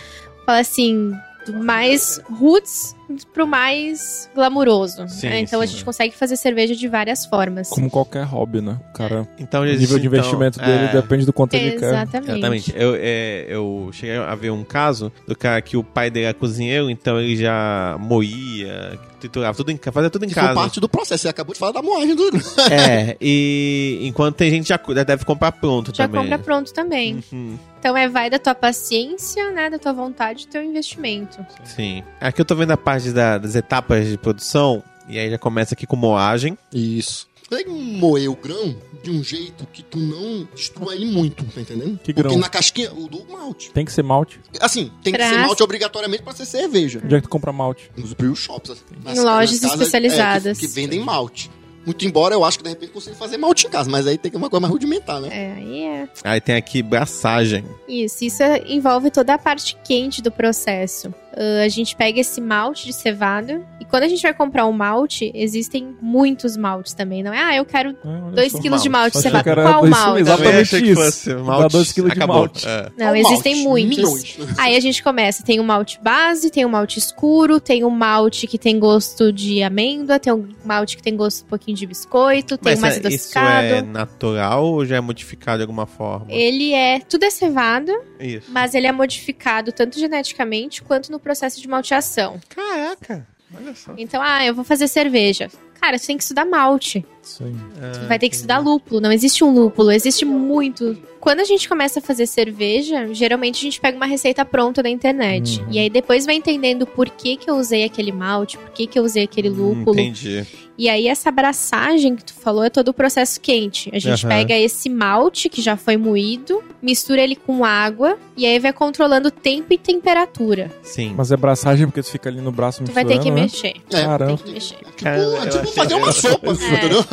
fala 0.44 0.58
assim, 0.60 1.12
mais 1.48 2.20
roots 2.30 2.94
pro 3.32 3.46
mais 3.46 4.28
glamuroso. 4.34 5.06
Sim, 5.08 5.28
né? 5.28 5.40
Então 5.40 5.60
a 5.60 5.66
sim. 5.66 5.72
gente 5.72 5.84
consegue 5.84 6.14
fazer 6.16 6.36
cerveja 6.36 6.74
de 6.74 6.88
várias 6.88 7.24
formas. 7.26 7.68
Como 7.68 7.90
qualquer 7.90 8.24
hobby, 8.24 8.60
né? 8.60 8.78
O 8.90 8.92
cara, 8.92 9.28
Então, 9.38 9.62
o 9.62 9.64
nível 9.64 9.98
de 9.98 10.06
então, 10.06 10.18
investimento 10.18 10.58
dele 10.58 10.86
é, 10.86 10.92
depende 10.92 11.24
do 11.26 11.32
quanto 11.32 11.54
ele 11.54 11.72
quer. 11.78 11.86
Exatamente. 11.86 12.30
Exatamente. 12.30 12.72
Eu, 12.76 12.94
é, 12.98 13.46
eu 13.48 13.90
cheguei 13.92 14.16
a 14.16 14.34
ver 14.34 14.50
um 14.50 14.64
caso 14.64 15.12
do 15.26 15.36
cara 15.36 15.60
que 15.62 15.76
o 15.76 15.84
pai 15.84 16.10
dele 16.10 16.26
era 16.26 16.34
cozinheiro, 16.34 16.88
então 16.90 17.20
ele 17.20 17.36
já 17.36 17.96
moía, 18.00 18.98
triturava 19.20 19.56
tudo 19.56 19.70
em 19.70 19.76
casa, 19.76 19.92
fazia 19.92 20.10
tudo 20.10 20.24
em 20.24 20.28
Que 20.28 20.34
casa. 20.34 20.46
foi 20.48 20.54
parte 20.56 20.80
do 20.80 20.88
processo. 20.88 21.22
Você 21.22 21.28
acabou 21.28 21.52
de 21.52 21.58
falar 21.58 21.72
da 21.72 21.82
moagem 21.82 22.14
do. 22.14 22.24
É, 22.70 23.16
e 23.20 23.98
enquanto 24.02 24.36
tem 24.36 24.50
gente 24.50 24.68
já 24.68 24.80
já 24.88 25.02
deve 25.04 25.24
comprar 25.24 25.52
pronto 25.52 25.92
Já 25.94 26.06
também. 26.06 26.22
compra 26.22 26.38
pronto 26.38 26.72
também. 26.72 27.22
Uhum, 27.32 27.58
Então 27.78 27.96
é 27.96 28.08
vai 28.08 28.28
da 28.30 28.38
tua 28.38 28.54
paciência, 28.54 29.50
né, 29.50 29.68
da 29.70 29.78
tua 29.78 29.92
vontade, 29.92 30.46
do 30.46 30.50
teu 30.50 30.62
investimento. 30.62 31.44
sim. 31.64 32.02
Aqui 32.20 32.40
eu 32.40 32.44
tô 32.44 32.54
vendo 32.54 32.70
a 32.72 32.76
parte 32.76 33.03
da- 33.12 33.38
das 33.38 33.54
etapas 33.54 34.06
de 34.08 34.16
produção, 34.18 34.82
e 35.08 35.18
aí 35.18 35.30
já 35.30 35.38
começa 35.38 35.74
aqui 35.74 35.86
com 35.86 35.96
moagem. 35.96 36.56
Isso. 36.72 37.26
Tem 37.50 37.62
que 37.62 37.70
moer 37.70 38.28
o 38.30 38.34
grão 38.34 38.74
de 39.02 39.10
um 39.10 39.22
jeito 39.22 39.66
que 39.70 39.82
tu 39.82 39.98
não 39.98 40.48
destrua 40.54 40.94
ele 40.94 41.04
muito, 41.04 41.44
tá 41.44 41.60
entendendo? 41.60 41.98
Que 42.02 42.12
Porque 42.14 42.28
grão? 42.28 42.38
na 42.38 42.48
casquinha, 42.48 42.90
o 42.92 43.06
do 43.06 43.22
malte. 43.30 43.70
Tem 43.70 43.84
que 43.84 43.92
ser 43.92 44.02
malte. 44.02 44.40
Assim, 44.60 44.90
tem 45.04 45.12
que 45.12 45.22
ser 45.28 45.38
malte 45.38 45.62
obrigatoriamente 45.62 46.22
pra 46.22 46.32
ser 46.32 46.46
cerveja. 46.46 47.00
Onde 47.04 47.14
é 47.14 47.18
que 47.18 47.24
tu 47.24 47.28
compra 47.30 47.52
malte? 47.52 47.90
Nos 47.96 48.14
brew 48.14 48.34
shops. 48.34 48.70
assim, 48.70 48.82
nas- 49.04 49.18
Em 49.18 49.20
lojas 49.20 49.60
casas, 49.60 49.72
especializadas. 49.78 50.58
é, 50.58 50.60
que, 50.60 50.66
que 50.66 50.72
vendem 50.74 51.00
malte. 51.00 51.50
Muito 51.86 52.02
embora 52.06 52.34
eu 52.34 52.42
acho 52.46 52.56
que 52.56 52.64
de 52.64 52.70
repente 52.70 52.92
consiga 52.92 53.14
fazer 53.14 53.36
malte 53.36 53.66
em 53.66 53.70
casa, 53.70 53.90
mas 53.90 54.06
aí 54.06 54.16
tem 54.16 54.30
que 54.30 54.36
uma 54.38 54.48
coisa 54.48 54.62
mais 54.62 54.72
rudimentar, 54.72 55.20
né? 55.20 55.28
É, 55.30 55.52
aí 55.52 55.82
é. 55.84 56.08
Aí 56.24 56.40
tem 56.40 56.56
aqui 56.56 56.82
braçagem. 56.82 57.62
Isso, 57.86 58.24
isso 58.24 58.42
envolve 58.66 59.10
toda 59.10 59.34
a 59.34 59.38
parte 59.38 59.76
quente 59.84 60.22
do 60.22 60.30
processo. 60.32 61.12
Ah, 61.36 61.62
a 61.64 61.68
gente 61.68 61.94
pega 61.96 62.20
esse 62.20 62.40
malte 62.40 62.86
de 62.86 62.92
cevada 62.92 63.62
e 63.80 63.84
quando 63.84 64.04
a 64.04 64.08
gente 64.08 64.22
vai 64.22 64.32
comprar 64.34 64.66
um 64.66 64.72
malte, 64.72 65.30
existem 65.34 65.96
muitos 66.00 66.56
maltes 66.56 66.94
também. 66.94 67.22
Não 67.22 67.32
é, 67.32 67.38
ah, 67.42 67.56
eu 67.56 67.64
quero 67.64 67.96
Ah, 68.04 68.22
olha 68.26 68.32
2 68.36 68.52
só. 68.52 68.58
quilos 68.60 68.82
de 68.82 68.88
malte 68.88 69.20
que 69.20 69.28
era 69.28 69.42
Qual 69.62 69.80
dois- 69.80 69.90
malte? 69.90 70.20
exatamente 70.20 70.76
isso. 70.90 70.94
fosse 71.02 71.34
malte, 71.34 71.72
dois 71.72 71.92
quilos 71.92 72.10
de 72.12 72.18
acabou. 72.18 72.36
malte. 72.36 72.66
É. 72.66 72.82
Não, 72.96 73.06
Qual 73.06 73.16
existem 73.16 73.54
malte? 73.56 73.68
muitos. 73.68 73.96
Milhões. 73.98 74.38
Aí 74.58 74.76
a 74.76 74.80
gente 74.80 75.02
começa, 75.02 75.42
tem 75.42 75.60
o 75.60 75.64
malte 75.64 75.98
base, 76.02 76.50
tem 76.50 76.64
o 76.64 76.68
malte 76.68 76.98
escuro, 76.98 77.60
tem 77.60 77.84
o 77.84 77.90
malte 77.90 78.46
que 78.46 78.58
tem 78.58 78.78
gosto 78.78 79.32
de 79.32 79.62
amêndoa, 79.62 80.18
tem 80.18 80.32
o 80.32 80.48
malte 80.64 80.96
que 80.96 81.02
tem 81.02 81.16
gosto 81.16 81.44
um 81.44 81.48
pouquinho 81.48 81.76
de 81.76 81.86
biscoito, 81.86 82.56
tem 82.56 82.72
Mas 82.72 82.80
mais 82.80 82.94
é, 82.96 82.98
isso 82.98 83.06
adocicado. 83.38 83.66
é 83.66 83.82
natural 83.82 84.64
ou 84.64 84.84
já 84.84 84.96
é 84.96 85.00
modificado 85.00 85.58
de 85.58 85.62
alguma 85.62 85.86
forma? 85.86 86.26
Ele 86.28 86.72
é, 86.72 87.00
tudo 87.00 87.24
é 87.24 87.30
cevado, 87.30 87.92
Isso. 88.20 88.50
mas 88.50 88.74
ele 88.74 88.86
é 88.86 88.92
modificado 88.92 89.72
tanto 89.72 89.98
geneticamente 89.98 90.82
quanto 90.82 91.10
no 91.10 91.18
processo 91.24 91.60
de 91.60 91.66
malteação. 91.66 92.40
Caraca, 92.48 93.26
olha 93.56 93.74
só. 93.74 93.94
Então, 93.96 94.22
ah, 94.22 94.44
eu 94.44 94.54
vou 94.54 94.64
fazer 94.64 94.86
cerveja. 94.86 95.50
Cara, 95.80 95.98
você 95.98 96.06
tem 96.06 96.16
que 96.16 96.22
estudar 96.22 96.44
malte. 96.44 97.04
Sim. 97.24 97.56
Tu 98.00 98.06
vai 98.08 98.18
ter 98.18 98.28
que 98.28 98.34
estudar 98.36 98.58
lúpulo. 98.58 99.00
Não 99.00 99.10
existe 99.10 99.42
um 99.42 99.52
lúpulo, 99.52 99.90
existe 99.90 100.24
muito. 100.24 100.96
Quando 101.20 101.40
a 101.40 101.44
gente 101.44 101.66
começa 101.68 102.00
a 102.00 102.02
fazer 102.02 102.26
cerveja, 102.26 103.12
geralmente 103.14 103.56
a 103.58 103.62
gente 103.62 103.80
pega 103.80 103.96
uma 103.96 104.04
receita 104.06 104.44
pronta 104.44 104.82
da 104.82 104.90
internet. 104.90 105.58
Uhum. 105.60 105.66
E 105.70 105.78
aí 105.78 105.88
depois 105.88 106.26
vai 106.26 106.34
entendendo 106.34 106.86
por 106.86 107.08
que, 107.08 107.36
que 107.36 107.50
eu 107.50 107.56
usei 107.56 107.82
aquele 107.84 108.12
malte, 108.12 108.58
por 108.58 108.68
que, 108.70 108.86
que 108.86 108.98
eu 108.98 109.02
usei 109.04 109.24
aquele 109.24 109.48
lúpulo. 109.48 109.92
Hum, 109.96 110.00
Entendi. 110.00 110.46
E 110.76 110.88
aí 110.88 111.06
essa 111.06 111.28
abraçagem 111.28 112.16
que 112.16 112.24
tu 112.24 112.34
falou 112.34 112.64
é 112.64 112.68
todo 112.68 112.88
o 112.88 112.92
processo 112.94 113.40
quente. 113.40 113.88
A 113.94 113.98
gente 113.98 114.26
Aham. 114.26 114.34
pega 114.36 114.58
esse 114.58 114.90
malte 114.90 115.48
que 115.48 115.62
já 115.62 115.76
foi 115.76 115.96
moído, 115.96 116.62
mistura 116.82 117.22
ele 117.22 117.36
com 117.36 117.64
água 117.64 118.18
e 118.36 118.44
aí 118.44 118.58
vai 118.58 118.72
controlando 118.72 119.30
tempo 119.30 119.72
e 119.72 119.78
temperatura. 119.78 120.70
Sim. 120.82 121.14
Mas 121.16 121.30
é 121.32 121.36
braçagem 121.36 121.86
porque 121.86 122.02
tu 122.02 122.10
fica 122.10 122.28
ali 122.28 122.40
no 122.40 122.50
braço 122.52 122.82
Tu 122.84 122.90
vai 122.92 123.04
ter 123.04 123.18
que 123.20 123.30
misturando, 123.30 123.36
né? 123.36 123.42
mexer. 123.42 123.74
É, 123.98 124.04
Caramba. 124.04 124.36
Tem 124.36 124.46
que 124.46 124.52
mexer. 124.52 124.74
tipo, 124.74 125.08
é 125.08 125.48
tipo 125.48 125.66
fazer 125.68 125.94
uma 125.94 126.12
sopa, 126.12 126.48
É. 126.50 126.52
entendeu? 126.52 127.04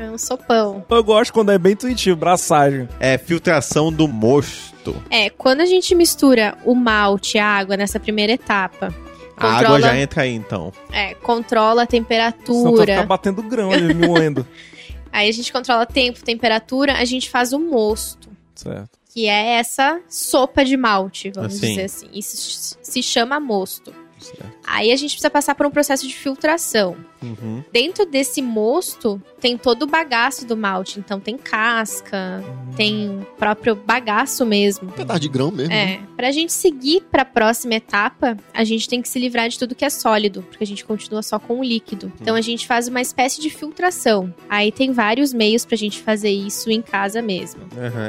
É 0.00 0.10
um 0.10 0.16
sopão. 0.18 0.84
Eu 0.88 1.04
gosto 1.04 1.32
quando 1.32 1.50
é 1.52 1.58
bem 1.58 1.72
intuitivo, 1.72 2.16
braçagem. 2.16 2.88
É 2.98 3.18
filtração 3.18 3.92
do 3.92 4.08
mosto. 4.08 4.96
É, 5.10 5.28
quando 5.30 5.60
a 5.60 5.66
gente 5.66 5.94
mistura 5.94 6.56
o 6.64 6.74
malte 6.74 7.36
e 7.36 7.40
a 7.40 7.46
água 7.46 7.76
nessa 7.76 8.00
primeira 8.00 8.32
etapa, 8.32 8.94
A 9.36 9.46
água 9.46 9.58
Controla- 9.60 9.80
já 9.80 9.98
entra 9.98 10.22
aí, 10.22 10.34
então. 10.34 10.72
é, 10.92 11.14
controla 11.14 11.82
a 11.82 11.86
Senão 11.88 12.04
tu 12.04 12.14
vai 12.14 12.22
ficar 12.22 12.36
temperatura. 12.36 13.02
batendo 13.06 13.42
grão 13.42 13.70
ali, 13.70 13.92
moendo. 13.94 14.46
Aí 15.12 15.28
a 15.28 15.32
gente 15.32 15.52
controla 15.52 15.84
tempo, 15.86 16.22
temperatura, 16.22 16.92
a 16.94 17.04
gente 17.04 17.28
faz 17.28 17.52
o 17.52 17.58
mosto. 17.58 18.28
certo. 18.54 18.90
Que 19.12 19.26
é 19.26 19.54
essa 19.58 20.00
sopa 20.08 20.64
de 20.64 20.76
malte, 20.76 21.32
vamos 21.34 21.54
Assim. 21.56 21.70
dizer 21.70 21.82
assim. 21.86 22.06
Isso 22.14 22.76
se 22.80 23.02
chama 23.02 23.40
mosto. 23.40 23.92
Certo. 24.20 24.50
Aí 24.66 24.92
a 24.92 24.96
gente 24.96 25.10
precisa 25.12 25.30
passar 25.30 25.54
por 25.54 25.66
um 25.66 25.70
processo 25.70 26.06
de 26.06 26.14
filtração. 26.14 26.96
Uhum. 27.22 27.62
Dentro 27.72 28.06
desse 28.06 28.40
mosto 28.40 29.20
tem 29.40 29.56
todo 29.58 29.82
o 29.82 29.86
bagaço 29.86 30.46
do 30.46 30.56
malte. 30.56 30.98
Então 30.98 31.18
tem 31.20 31.36
casca, 31.36 32.42
tem 32.76 33.10
o 33.20 33.24
próprio 33.36 33.74
bagaço 33.74 34.46
mesmo. 34.46 34.88
Um 34.88 34.92
pedaço 34.92 35.20
de 35.20 35.28
grão 35.28 35.50
mesmo. 35.50 35.68
né? 35.70 35.94
É, 35.94 36.00
pra 36.16 36.30
gente 36.30 36.52
seguir 36.52 37.02
pra 37.10 37.24
próxima 37.24 37.74
etapa, 37.74 38.36
a 38.54 38.64
gente 38.64 38.88
tem 38.88 39.02
que 39.02 39.08
se 39.08 39.18
livrar 39.18 39.48
de 39.48 39.58
tudo 39.58 39.74
que 39.74 39.84
é 39.84 39.90
sólido, 39.90 40.42
porque 40.42 40.64
a 40.64 40.66
gente 40.66 40.84
continua 40.84 41.22
só 41.22 41.38
com 41.38 41.60
o 41.60 41.64
líquido. 41.64 42.12
Então 42.20 42.34
a 42.34 42.40
gente 42.40 42.66
faz 42.66 42.88
uma 42.88 43.00
espécie 43.00 43.40
de 43.40 43.50
filtração. 43.50 44.32
Aí 44.48 44.70
tem 44.72 44.92
vários 44.92 45.32
meios 45.32 45.64
pra 45.64 45.76
gente 45.76 46.00
fazer 46.00 46.30
isso 46.30 46.70
em 46.70 46.80
casa 46.82 47.20
mesmo. 47.22 47.62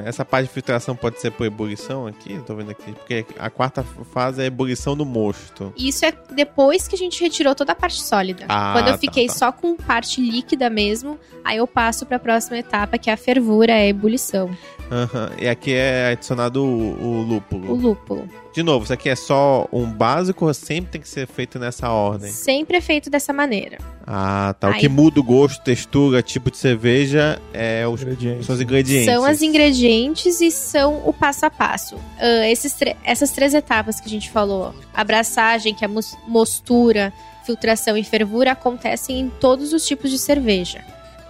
Essa 0.06 0.24
parte 0.24 0.48
de 0.48 0.54
filtração 0.54 0.96
pode 0.96 1.20
ser 1.20 1.32
por 1.32 1.46
ebulição 1.46 2.08
aqui? 2.08 2.40
Tô 2.46 2.56
vendo 2.56 2.72
aqui. 2.72 2.92
Porque 2.94 3.26
a 3.38 3.50
quarta 3.50 3.84
fase 4.14 4.42
é 4.42 4.44
a 4.46 4.48
ebulição 4.48 4.96
do 4.96 5.06
mosto. 5.06 5.74
Isso 5.78 6.01
é 6.06 6.14
depois 6.32 6.88
que 6.88 6.96
a 6.96 6.98
gente 6.98 7.22
retirou 7.22 7.54
toda 7.56 7.72
a 7.72 7.76
parte 7.76 8.02
sólida. 8.02 8.46
Ah, 8.50 8.72
Quando 8.74 8.88
eu 8.88 8.94
tá, 8.94 9.00
fiquei 9.00 9.28
tá. 9.28 9.34
só 9.34 9.52
com 9.52 9.76
parte 9.76 10.22
líquida 10.22 10.70
mesmo, 10.70 11.20
aí 11.44 11.58
eu 11.58 11.68
passo 11.68 12.06
pra 12.06 12.20
próxima 12.20 12.58
etapa, 12.58 12.98
que 12.98 13.10
é 13.10 13.14
a 13.14 13.18
fervura, 13.18 13.72
é 13.72 13.82
a 13.84 13.88
ebulição. 13.88 14.50
Aham. 14.92 15.32
E 15.40 15.48
aqui 15.48 15.74
é 15.74 16.12
adicionado 16.12 16.62
o, 16.64 17.02
o 17.02 17.22
lúpulo. 17.22 17.72
O 17.72 17.76
lúpulo. 17.76 18.28
De 18.54 18.62
novo, 18.62 18.84
isso 18.84 18.92
aqui 18.92 19.08
é 19.08 19.16
só 19.16 19.66
um 19.72 19.86
básico 19.90 20.46
ou 20.46 20.54
sempre 20.54 20.92
tem 20.92 21.02
que 21.02 21.08
ser 21.08 21.26
feito 21.26 21.58
nessa 21.58 21.90
ordem? 21.90 22.30
Sempre 22.30 22.76
é 22.78 22.82
feito 22.82 23.10
dessa 23.10 23.32
maneira. 23.32 23.78
Ah, 24.06 24.54
tá. 24.60 24.68
O 24.68 24.72
Aí- 24.74 24.80
que 24.82 24.90
muda 24.90 25.22
o 25.22 25.24
gosto, 25.24 25.64
textura, 25.64 26.22
tipo 26.22 26.52
de 26.52 26.58
cerveja 26.58 27.42
é 27.54 27.88
os, 27.88 28.02
Ingredientes. 28.02 28.46
são 28.46 28.56
os 28.56 28.62
ingredientes. 28.62 29.06
São 29.06 29.24
as 29.24 29.42
ingredientes 29.42 30.42
e 30.42 30.52
são 30.52 31.02
o 31.08 31.14
passo 31.14 31.46
a 31.46 31.50
passo. 31.50 31.96
Ah, 32.20 32.50
esses 32.50 32.76
essas 33.06 33.32
três 33.32 33.54
etapas 33.54 34.02
que 34.02 34.08
a 34.08 34.10
gente 34.10 34.30
falou, 34.30 34.76
abraçagem, 34.94 35.74
que 35.74 35.86
é 35.86 35.88
mos- 35.88 36.18
mostura, 36.28 37.14
filtração 37.46 37.96
e 37.96 38.04
fervura, 38.04 38.52
acontecem 38.52 39.20
em 39.22 39.30
todos 39.30 39.72
os 39.72 39.86
tipos 39.88 40.12
de 40.12 40.20
cerveja. 40.20 40.84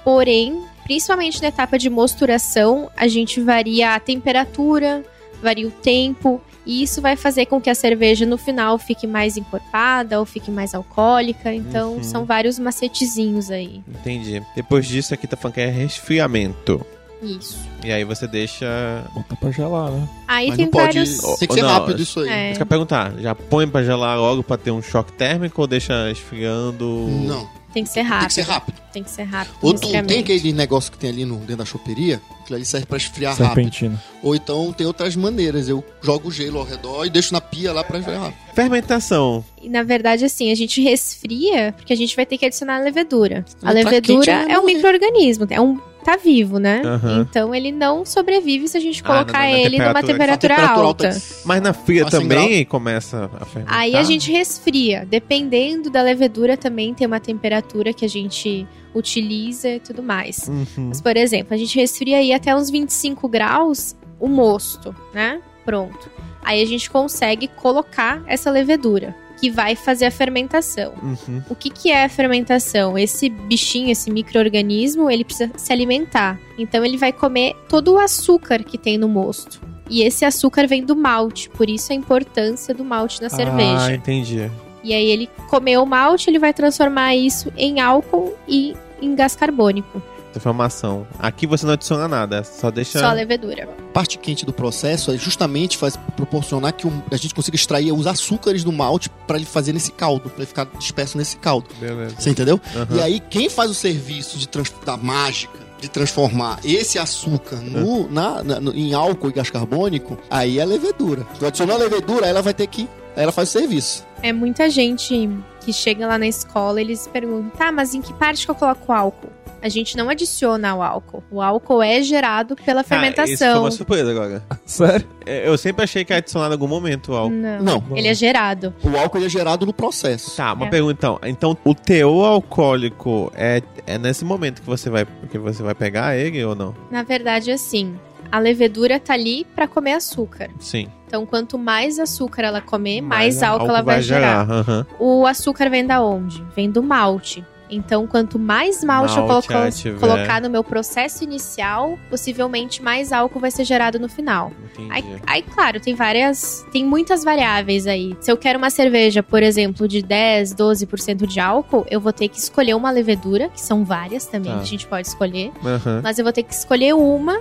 Porém, 0.03 0.63
principalmente 0.83 1.41
na 1.41 1.47
etapa 1.49 1.77
de 1.77 1.89
mosturação, 1.89 2.89
a 2.95 3.07
gente 3.07 3.39
varia 3.41 3.95
a 3.95 3.99
temperatura, 3.99 5.03
varia 5.41 5.67
o 5.67 5.71
tempo, 5.71 6.41
e 6.65 6.83
isso 6.83 7.01
vai 7.01 7.15
fazer 7.15 7.47
com 7.47 7.59
que 7.59 7.69
a 7.69 7.75
cerveja 7.75 8.25
no 8.25 8.37
final 8.37 8.77
fique 8.77 9.07
mais 9.07 9.35
encorpada 9.37 10.19
ou 10.19 10.25
fique 10.25 10.51
mais 10.51 10.75
alcoólica. 10.75 11.53
Então, 11.53 11.93
Uhum. 11.95 12.03
são 12.03 12.25
vários 12.25 12.59
macetezinhos 12.59 13.49
aí. 13.49 13.81
Entendi. 13.87 14.41
Depois 14.55 14.85
disso, 14.85 15.13
aqui 15.13 15.25
tá 15.27 15.35
falando 15.35 15.55
que 15.55 15.61
é 15.61 15.67
resfriamento. 15.69 16.85
Isso. 17.23 17.55
E 17.83 17.91
aí 17.91 18.03
você 18.03 18.27
deixa. 18.27 18.65
Bota 19.13 19.35
pra 19.35 19.51
gelar, 19.51 19.91
né? 19.91 20.09
Aí 20.27 20.47
Mas 20.47 20.55
tem 20.57 20.65
não 20.65 20.71
pode. 20.71 20.85
vários. 20.97 21.17
Tem 21.37 21.47
que 21.47 21.53
ser 21.53 21.61
não, 21.61 21.69
rápido 21.69 22.01
isso 22.01 22.19
aí. 22.19 22.29
É. 22.29 22.47
Isso 22.49 22.57
que 22.57 22.63
eu 22.63 22.67
perguntar, 22.67 23.13
já 23.19 23.35
põe 23.35 23.67
pra 23.67 23.83
gelar 23.83 24.17
logo 24.19 24.41
pra 24.41 24.57
ter 24.57 24.71
um 24.71 24.81
choque 24.81 25.13
térmico 25.13 25.61
ou 25.61 25.67
deixa 25.67 26.09
esfriando? 26.09 27.07
Não, 27.23 27.47
Tem 27.73 27.83
que 27.83 27.89
ser 27.89 28.01
tem 28.01 28.03
rápido. 28.03 28.27
que 28.27 28.33
ser 28.33 28.41
rápido. 28.41 28.81
Tem 28.91 29.03
que 29.03 29.09
ser 29.11 29.23
rápido. 29.23 29.55
Ou 29.61 29.73
tu, 29.73 29.81
resfriamento. 29.81 30.13
tem 30.13 30.19
aquele 30.19 30.53
negócio 30.53 30.91
que 30.91 30.97
tem 30.97 31.09
ali 31.09 31.23
no, 31.25 31.37
dentro 31.37 31.57
da 31.57 31.65
choperia, 31.65 32.21
aquilo 32.41 32.57
ali 32.57 32.65
serve 32.65 32.85
pra 32.85 32.97
esfriar 32.97 33.31
rápido. 33.31 33.47
Serpentina. 33.47 34.03
Ou 34.21 34.35
então 34.35 34.73
tem 34.73 34.85
outras 34.85 35.15
maneiras. 35.15 35.69
Eu 35.69 35.83
jogo 36.01 36.29
gelo 36.31 36.59
ao 36.59 36.65
redor 36.65 37.05
e 37.05 37.09
deixo 37.09 37.33
na 37.33 37.39
pia 37.39 37.71
lá 37.71 37.83
pra 37.83 37.99
esfriar 37.99 38.21
rápido. 38.21 38.39
Fermentação. 38.53 39.45
E, 39.61 39.69
na 39.69 39.83
verdade, 39.83 40.25
assim, 40.25 40.51
a 40.51 40.55
gente 40.55 40.81
resfria 40.81 41.73
porque 41.77 41.93
a 41.93 41.95
gente 41.95 42.15
vai 42.15 42.25
ter 42.25 42.37
que 42.37 42.45
adicionar 42.45 42.77
a 42.77 42.79
levedura. 42.79 43.45
A 43.61 43.67
tá 43.67 43.71
levedura 43.71 44.01
quente, 44.01 44.25
vai 44.25 44.51
é 44.51 44.59
um 44.59 44.61
morrer. 44.61 44.73
micro-organismo, 44.73 45.47
é 45.49 45.61
um 45.61 45.79
tá 46.03 46.17
vivo, 46.17 46.57
né? 46.59 46.81
Aham. 46.83 47.21
Então 47.21 47.53
ele 47.55 47.71
não 47.71 48.05
sobrevive 48.05 48.67
se 48.67 48.77
a 48.77 48.79
gente 48.81 49.01
Ah, 49.03 49.07
colocar 49.07 49.33
na- 49.39 49.39
na 49.45 49.51
ele 49.51 49.77
numa 49.77 49.93
temperatura- 50.01 50.07
temperatura, 50.07 50.55
temperatura 50.55 50.87
alta. 50.87 51.07
alta. 51.09 51.21
Mas 51.45 51.61
na 51.61 51.73
fria 51.73 52.05
Ah, 52.07 52.09
também 52.09 52.65
começa 52.65 53.29
a 53.39 53.45
fermentar? 53.45 53.77
Aí 53.79 53.95
a 53.95 54.03
gente 54.03 54.31
resfria. 54.31 55.05
Dependendo 55.09 55.89
da 55.89 56.01
levedura, 56.01 56.57
também 56.57 56.93
tem 56.93 57.05
uma 57.07 57.19
temperatura 57.19 57.93
que 57.93 58.03
a 58.05 58.09
gente 58.09 58.67
utiliza 58.93 59.69
e 59.69 59.79
tudo 59.79 60.03
mais. 60.03 60.47
Uhum. 60.47 60.87
Mas, 60.89 61.01
por 61.01 61.15
exemplo, 61.17 61.53
a 61.53 61.57
gente 61.57 61.77
resfria 61.79 62.17
aí 62.17 62.33
até 62.33 62.55
uns 62.55 62.69
25 62.69 63.27
graus 63.27 63.95
o 64.19 64.27
mosto, 64.27 64.95
né? 65.13 65.41
Pronto. 65.65 66.09
Aí 66.43 66.61
a 66.61 66.65
gente 66.65 66.89
consegue 66.89 67.47
colocar 67.47 68.23
essa 68.25 68.49
levedura, 68.49 69.15
que 69.41 69.49
vai 69.49 69.75
fazer 69.75 70.05
a 70.05 70.11
fermentação. 70.11 70.93
Uhum. 71.01 71.41
O 71.49 71.55
que, 71.55 71.69
que 71.71 71.89
é 71.89 72.05
a 72.05 72.09
fermentação? 72.09 72.95
Esse 72.95 73.27
bichinho, 73.27 73.89
esse 73.89 74.11
micro-organismo, 74.11 75.09
ele 75.09 75.25
precisa 75.25 75.51
se 75.57 75.73
alimentar. 75.73 76.39
Então 76.59 76.85
ele 76.85 76.95
vai 76.95 77.11
comer 77.11 77.55
todo 77.67 77.93
o 77.93 77.97
açúcar 77.97 78.63
que 78.63 78.77
tem 78.77 78.99
no 78.99 79.09
mosto. 79.09 79.59
E 79.89 80.03
esse 80.03 80.23
açúcar 80.23 80.67
vem 80.67 80.85
do 80.85 80.95
malte, 80.95 81.49
por 81.49 81.67
isso 81.69 81.91
a 81.91 81.95
importância 81.95 82.71
do 82.73 82.85
malte 82.85 83.19
na 83.19 83.27
Ah, 83.27 83.29
cerveja. 83.31 83.93
entendi. 83.95 84.49
E 84.83 84.93
aí 84.93 85.07
ele 85.07 85.27
comeu 85.49 85.83
o 85.83 85.85
malte, 85.87 86.29
ele 86.29 86.39
vai 86.39 86.53
transformar 86.53 87.15
isso 87.15 87.51
em 87.57 87.79
álcool 87.81 88.33
e 88.47 88.75
em 89.01 89.15
gás 89.15 89.35
carbônico. 89.35 90.01
Informação. 90.37 91.05
Aqui 91.19 91.45
você 91.47 91.65
não 91.65 91.73
adiciona 91.73 92.07
nada, 92.07 92.43
só 92.43 92.69
deixa. 92.71 92.99
Só 92.99 93.05
a 93.07 93.13
levedura. 93.13 93.69
A 93.89 93.91
parte 93.93 94.17
quente 94.17 94.45
do 94.45 94.53
processo 94.53 95.11
é 95.11 95.17
justamente 95.17 95.77
faz 95.77 95.97
proporcionar 96.15 96.73
que 96.73 96.87
a 97.11 97.15
gente 97.17 97.33
consiga 97.35 97.55
extrair 97.55 97.91
os 97.91 98.07
açúcares 98.07 98.63
do 98.63 98.71
malte 98.71 99.09
pra 99.27 99.37
ele 99.37 99.45
fazer 99.45 99.73
nesse 99.73 99.91
caldo, 99.91 100.29
pra 100.29 100.37
ele 100.37 100.45
ficar 100.45 100.65
disperso 100.77 101.17
nesse 101.17 101.37
caldo. 101.37 101.67
Beleza. 101.79 102.15
Você 102.19 102.29
entendeu? 102.29 102.59
Aham. 102.75 102.97
E 102.97 103.01
aí, 103.01 103.19
quem 103.19 103.49
faz 103.49 103.69
o 103.69 103.73
serviço 103.73 104.37
de 104.37 104.47
trans- 104.47 104.73
da 104.85 104.95
mágica 104.97 105.59
de 105.81 105.89
transformar 105.89 106.59
esse 106.63 106.99
açúcar 106.99 107.55
no, 107.55 108.07
na- 108.09 108.43
na- 108.43 108.59
no- 108.59 108.73
em 108.73 108.93
álcool 108.93 109.29
e 109.29 109.33
gás 109.33 109.49
carbônico, 109.49 110.17
aí 110.29 110.59
é 110.59 110.61
a 110.61 110.65
levedura. 110.65 111.25
Tu 111.39 111.45
adicionou 111.45 111.75
a 111.75 111.79
levedura, 111.79 112.27
ela 112.27 112.41
vai 112.41 112.53
ter 112.53 112.67
que. 112.67 112.87
Aí 113.15 113.23
ela 113.23 113.31
faz 113.31 113.49
o 113.49 113.51
serviço. 113.51 114.05
É 114.21 114.31
muita 114.31 114.69
gente 114.69 115.27
que 115.59 115.73
chega 115.73 116.07
lá 116.07 116.17
na 116.17 116.27
escola, 116.27 116.79
eles 116.79 117.07
perguntam, 117.11 117.49
tá, 117.57 117.71
mas 117.71 117.93
em 117.95 118.01
que 118.01 118.13
parte 118.13 118.45
que 118.45 118.51
eu 118.51 118.55
coloco 118.55 118.91
álcool? 118.93 119.29
A 119.61 119.69
gente 119.69 119.95
não 119.95 120.09
adiciona 120.09 120.73
o 120.75 120.81
álcool. 120.81 121.23
O 121.29 121.41
álcool 121.41 121.83
é 121.83 122.01
gerado 122.01 122.55
pela 122.55 122.79
Ah, 122.79 122.81
isso 122.81 122.89
foi 122.89 122.97
fermentação. 122.97 123.61
uma 123.61 123.71
surpresa 123.71 124.09
agora. 124.11 124.43
Sério? 124.65 125.07
É, 125.25 125.47
Eu 125.47 125.57
sempre 125.57 125.83
achei 125.83 126.03
que 126.03 126.11
era 126.11 126.17
adicionado 126.19 126.51
em 126.51 126.55
algum 126.55 126.67
momento 126.67 127.11
o 127.11 127.15
álcool. 127.15 127.35
Não. 127.35 127.61
Não. 127.61 127.83
Ele 127.97 128.07
é 128.07 128.13
gerado. 128.13 128.73
O 128.83 128.97
álcool 128.97 129.23
é 129.23 129.29
gerado 129.29 129.65
no 129.65 129.73
processo. 129.73 130.35
Tá, 130.35 130.53
uma 130.53 130.65
É. 130.65 130.69
pergunta 130.69 130.93
então. 130.97 131.19
Então, 131.23 131.57
o 131.63 131.75
teor 131.75 132.25
alcoólico 132.25 133.31
é, 133.35 133.61
é 133.85 133.97
nesse 133.97 134.23
momento 134.25 134.61
que 134.61 134.67
você 134.67 134.89
vai 134.89 135.05
que 135.29 135.37
você 135.37 135.61
vai 135.63 135.75
pegar 135.75 136.15
ele 136.17 136.43
ou 136.43 136.55
não? 136.55 136.73
Na 136.89 137.03
verdade, 137.03 137.51
assim, 137.51 137.95
a 138.31 138.39
levedura 138.39 138.99
tá 138.99 139.13
ali 139.13 139.45
pra 139.55 139.67
comer 139.67 139.93
açúcar. 139.93 140.49
Sim. 140.59 140.87
Então, 141.07 141.25
quanto 141.25 141.57
mais 141.57 141.99
açúcar 141.99 142.43
ela 142.43 142.61
comer, 142.61 143.01
Mais 143.01 143.35
mais, 143.35 143.43
álcool 143.43 143.67
ela 143.69 143.81
vai, 143.81 144.01
gerar. 144.01 144.49
aham. 144.49 144.85
O 144.99 145.25
açúcar 145.27 145.69
vem 145.69 145.85
da 145.85 146.01
onde? 146.01 146.41
Vem 146.55 146.71
do 146.71 146.81
malte. 146.81 147.45
Então, 147.71 148.05
quanto 148.05 148.37
mais 148.37 148.83
malte, 148.83 149.17
eu 149.17 149.25
Malte, 149.25 149.47
coloco- 149.47 149.67
ah, 149.67 149.71
tiver. 149.71 149.99
colocar 149.99 150.41
no 150.41 150.49
meu 150.49 150.63
processo 150.63 151.23
inicial, 151.23 151.97
possivelmente 152.09 152.83
mais 152.83 153.11
álcool 153.11 153.39
vai 153.39 153.49
ser 153.49 153.63
gerado 153.63 153.97
no 153.99 154.09
final. 154.09 154.51
Aí, 154.89 155.03
aí, 155.25 155.41
claro, 155.41 155.79
tem 155.79 155.95
várias. 155.95 156.65
Tem 156.71 156.85
muitas 156.85 157.23
variáveis 157.23 157.87
aí. 157.87 158.15
Se 158.19 158.31
eu 158.31 158.37
quero 158.37 158.57
uma 158.57 158.69
cerveja, 158.69 159.23
por 159.23 159.41
exemplo, 159.41 159.87
de 159.87 160.01
10, 160.01 160.53
12% 160.53 161.25
de 161.25 161.39
álcool, 161.39 161.85
eu 161.89 161.99
vou 162.01 162.11
ter 162.11 162.27
que 162.27 162.37
escolher 162.37 162.75
uma 162.75 162.91
levedura, 162.91 163.49
que 163.49 163.61
são 163.61 163.85
várias 163.85 164.25
também 164.25 164.51
Tá. 164.51 164.57
que 164.57 164.63
a 164.63 164.67
gente 164.67 164.87
pode 164.87 165.07
escolher. 165.07 165.51
Aham. 165.63 166.01
Mas 166.03 166.19
eu 166.19 166.25
vou 166.25 166.33
ter 166.33 166.43
que 166.43 166.53
escolher 166.53 166.93
uma 166.93 167.39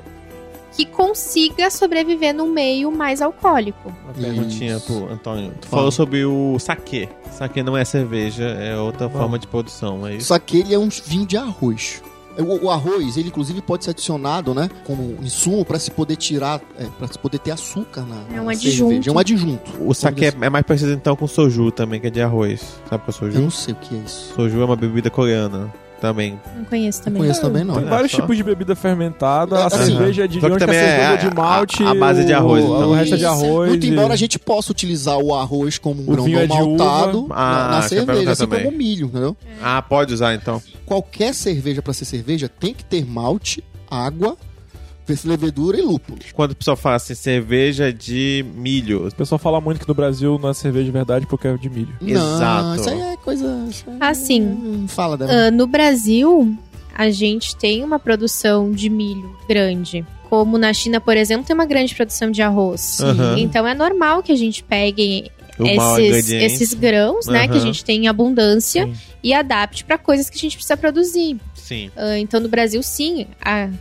que 0.72 0.84
consiga 0.86 1.70
sobreviver 1.70 2.34
num 2.34 2.50
meio 2.50 2.90
mais 2.92 3.20
alcoólico. 3.20 3.92
Uma 4.04 4.12
perguntinha 4.14 4.76
Isso. 4.76 4.86
pro 4.86 5.12
Antônio. 5.12 5.52
Tu 5.60 5.66
Fala. 5.68 5.80
falou 5.80 5.90
sobre 5.90 6.24
o 6.24 6.58
saquê. 6.58 7.08
Saquê 7.32 7.62
não 7.62 7.76
é 7.76 7.84
cerveja, 7.84 8.44
é 8.44 8.76
outra 8.76 9.08
forma 9.08 9.38
de 9.38 9.46
produção, 9.46 10.06
é 10.06 10.14
isso? 10.16 10.26
Só 10.28 10.38
que 10.38 10.58
ele 10.58 10.74
é 10.74 10.78
um 10.78 10.88
vinho 10.88 11.26
de 11.26 11.36
arroz. 11.36 12.02
O, 12.38 12.66
o 12.66 12.70
arroz, 12.70 13.16
ele 13.16 13.28
inclusive 13.28 13.60
pode 13.60 13.84
ser 13.84 13.90
adicionado, 13.90 14.54
né, 14.54 14.70
como 14.86 15.16
insumo 15.20 15.64
para 15.64 15.78
se 15.78 15.90
poder 15.90 16.16
tirar, 16.16 16.60
é, 16.78 16.84
para 16.98 17.08
se 17.08 17.18
poder 17.18 17.38
ter 17.40 17.50
açúcar 17.50 18.02
na 18.02 18.22
É 18.34 18.40
um 18.40 18.44
na 18.44 18.52
adjunto. 18.52 18.76
cerveja. 18.90 19.10
É 19.10 19.12
um 19.12 19.18
adjunto. 19.18 19.70
O 19.84 19.92
saquê 19.92 20.26
é, 20.26 20.34
é 20.40 20.48
mais 20.48 20.64
parecido 20.64 20.92
então 20.92 21.16
com 21.16 21.26
soju 21.26 21.70
também, 21.72 22.00
que 22.00 22.06
é 22.06 22.10
de 22.10 22.22
arroz. 22.22 22.60
Sabe 22.88 23.02
o 23.02 23.06
que 23.06 23.10
é 23.10 23.26
Eu 23.26 23.32
soju? 23.32 23.40
não 23.42 23.50
sei 23.50 23.74
o 23.74 23.76
que 23.76 23.94
é 23.94 23.98
isso. 23.98 24.32
Soju 24.34 24.60
é 24.60 24.64
uma 24.64 24.76
bebida 24.76 25.10
coreana 25.10 25.72
também. 26.00 26.40
Não 26.56 26.64
conheço 26.64 26.98
Não 26.98 27.04
também. 27.04 27.20
conheço 27.22 27.40
também 27.40 27.64
não. 27.64 27.74
Tem 27.74 27.84
É, 27.84 27.88
vários 27.88 28.10
só. 28.12 28.20
tipos 28.20 28.36
de 28.36 28.42
bebida 28.42 28.74
fermentada. 28.74 29.56
É, 29.56 29.62
A 29.62 29.66
assim, 29.66 29.86
cerveja 29.86 30.24
é 30.24 30.26
de 30.26 30.40
que 30.40 30.48
também 30.58 30.76
é 30.76 31.06
a- 31.06 31.16
de 31.16 31.34
malte. 31.34 31.82
a- 31.82 31.90
a 31.90 31.94
base 31.94 32.24
de 32.24 32.32
o- 32.32 32.36
arroz, 32.36 32.64
O, 32.64 32.66
então. 32.76 32.92
resto 32.92 33.14
é 33.14 33.18
de 33.18 33.24
arroz. 33.26 33.68
Muito 33.70 33.86
e- 33.86 33.90
embora 33.90 34.12
a 34.14 34.16
gente 34.16 34.38
possa 34.38 34.72
utilizar 34.72 35.18
o 35.18 35.34
arroz 35.34 35.78
como 35.78 36.00
um 36.02 36.04
O 36.04 36.12
grão 36.12 36.26
não 36.28 36.38
é 36.40 36.46
maltado 36.46 37.26
Ah, 37.30 37.68
na, 37.70 37.76
na 37.76 37.82
cerveja, 37.82 38.30
assim 38.32 38.42
também. 38.44 38.64
como 38.64 38.74
o 38.74 38.78
milho, 38.78 39.06
entendeu? 39.06 39.36
Ah, 39.62 39.80
pode 39.82 40.14
usar 40.14 40.34
então. 40.34 40.60
Qualquer 40.86 41.34
cerveja 41.34 41.80
para 41.82 41.92
ser 41.92 42.04
cerveja 42.04 42.48
tem 42.48 42.72
que 42.74 42.84
ter 42.84 43.04
malte, 43.06 43.62
água, 43.90 44.36
levedura 45.24 45.78
e 45.78 45.82
lúpulo. 45.82 46.18
Quando 46.32 46.52
o 46.52 46.54
pessoal 46.54 46.76
fala 46.76 46.96
assim, 46.96 47.14
cerveja 47.14 47.92
de 47.92 48.44
milho. 48.54 49.08
O 49.08 49.14
pessoal 49.14 49.38
fala 49.38 49.60
muito 49.60 49.80
que 49.80 49.88
no 49.88 49.94
Brasil 49.94 50.38
não 50.40 50.50
é 50.50 50.54
cerveja 50.54 50.84
de 50.84 50.90
verdade 50.90 51.26
porque 51.26 51.48
é 51.48 51.56
de 51.56 51.68
milho. 51.68 51.94
Exato. 52.00 52.64
Não, 52.64 52.76
isso 52.76 52.90
aí 52.90 53.00
é 53.00 53.16
coisa... 53.16 53.68
Assim, 53.98 54.42
Hum, 54.42 54.86
Fala, 54.88 55.16
Débora. 55.16 55.48
Ah, 55.48 55.50
no 55.50 55.66
Brasil, 55.66 56.56
a 56.94 57.10
gente 57.10 57.56
tem 57.56 57.82
uma 57.84 57.98
produção 57.98 58.70
de 58.70 58.88
milho 58.88 59.36
grande. 59.48 60.04
Como 60.28 60.56
na 60.58 60.72
China, 60.72 61.00
por 61.00 61.16
exemplo, 61.16 61.44
tem 61.44 61.54
uma 61.54 61.66
grande 61.66 61.94
produção 61.94 62.30
de 62.30 62.40
arroz. 62.40 63.00
Aham. 63.00 63.36
Então 63.38 63.66
é 63.66 63.74
normal 63.74 64.22
que 64.22 64.30
a 64.30 64.36
gente 64.36 64.62
pegue 64.62 65.30
esses, 65.58 66.30
esses 66.30 66.74
grãos, 66.74 67.26
né, 67.26 67.48
que 67.48 67.56
a 67.56 67.60
gente 67.60 67.84
tem 67.84 68.04
em 68.04 68.08
abundância 68.08 68.84
Sim. 68.86 68.94
e 69.22 69.34
adapte 69.34 69.84
para 69.84 69.98
coisas 69.98 70.30
que 70.30 70.36
a 70.36 70.40
gente 70.40 70.56
precisa 70.56 70.76
produzir. 70.76 71.36
Sim. 71.70 71.88
Ah, 71.94 72.18
então 72.18 72.40
no 72.40 72.48
Brasil, 72.48 72.82
sim, 72.82 73.28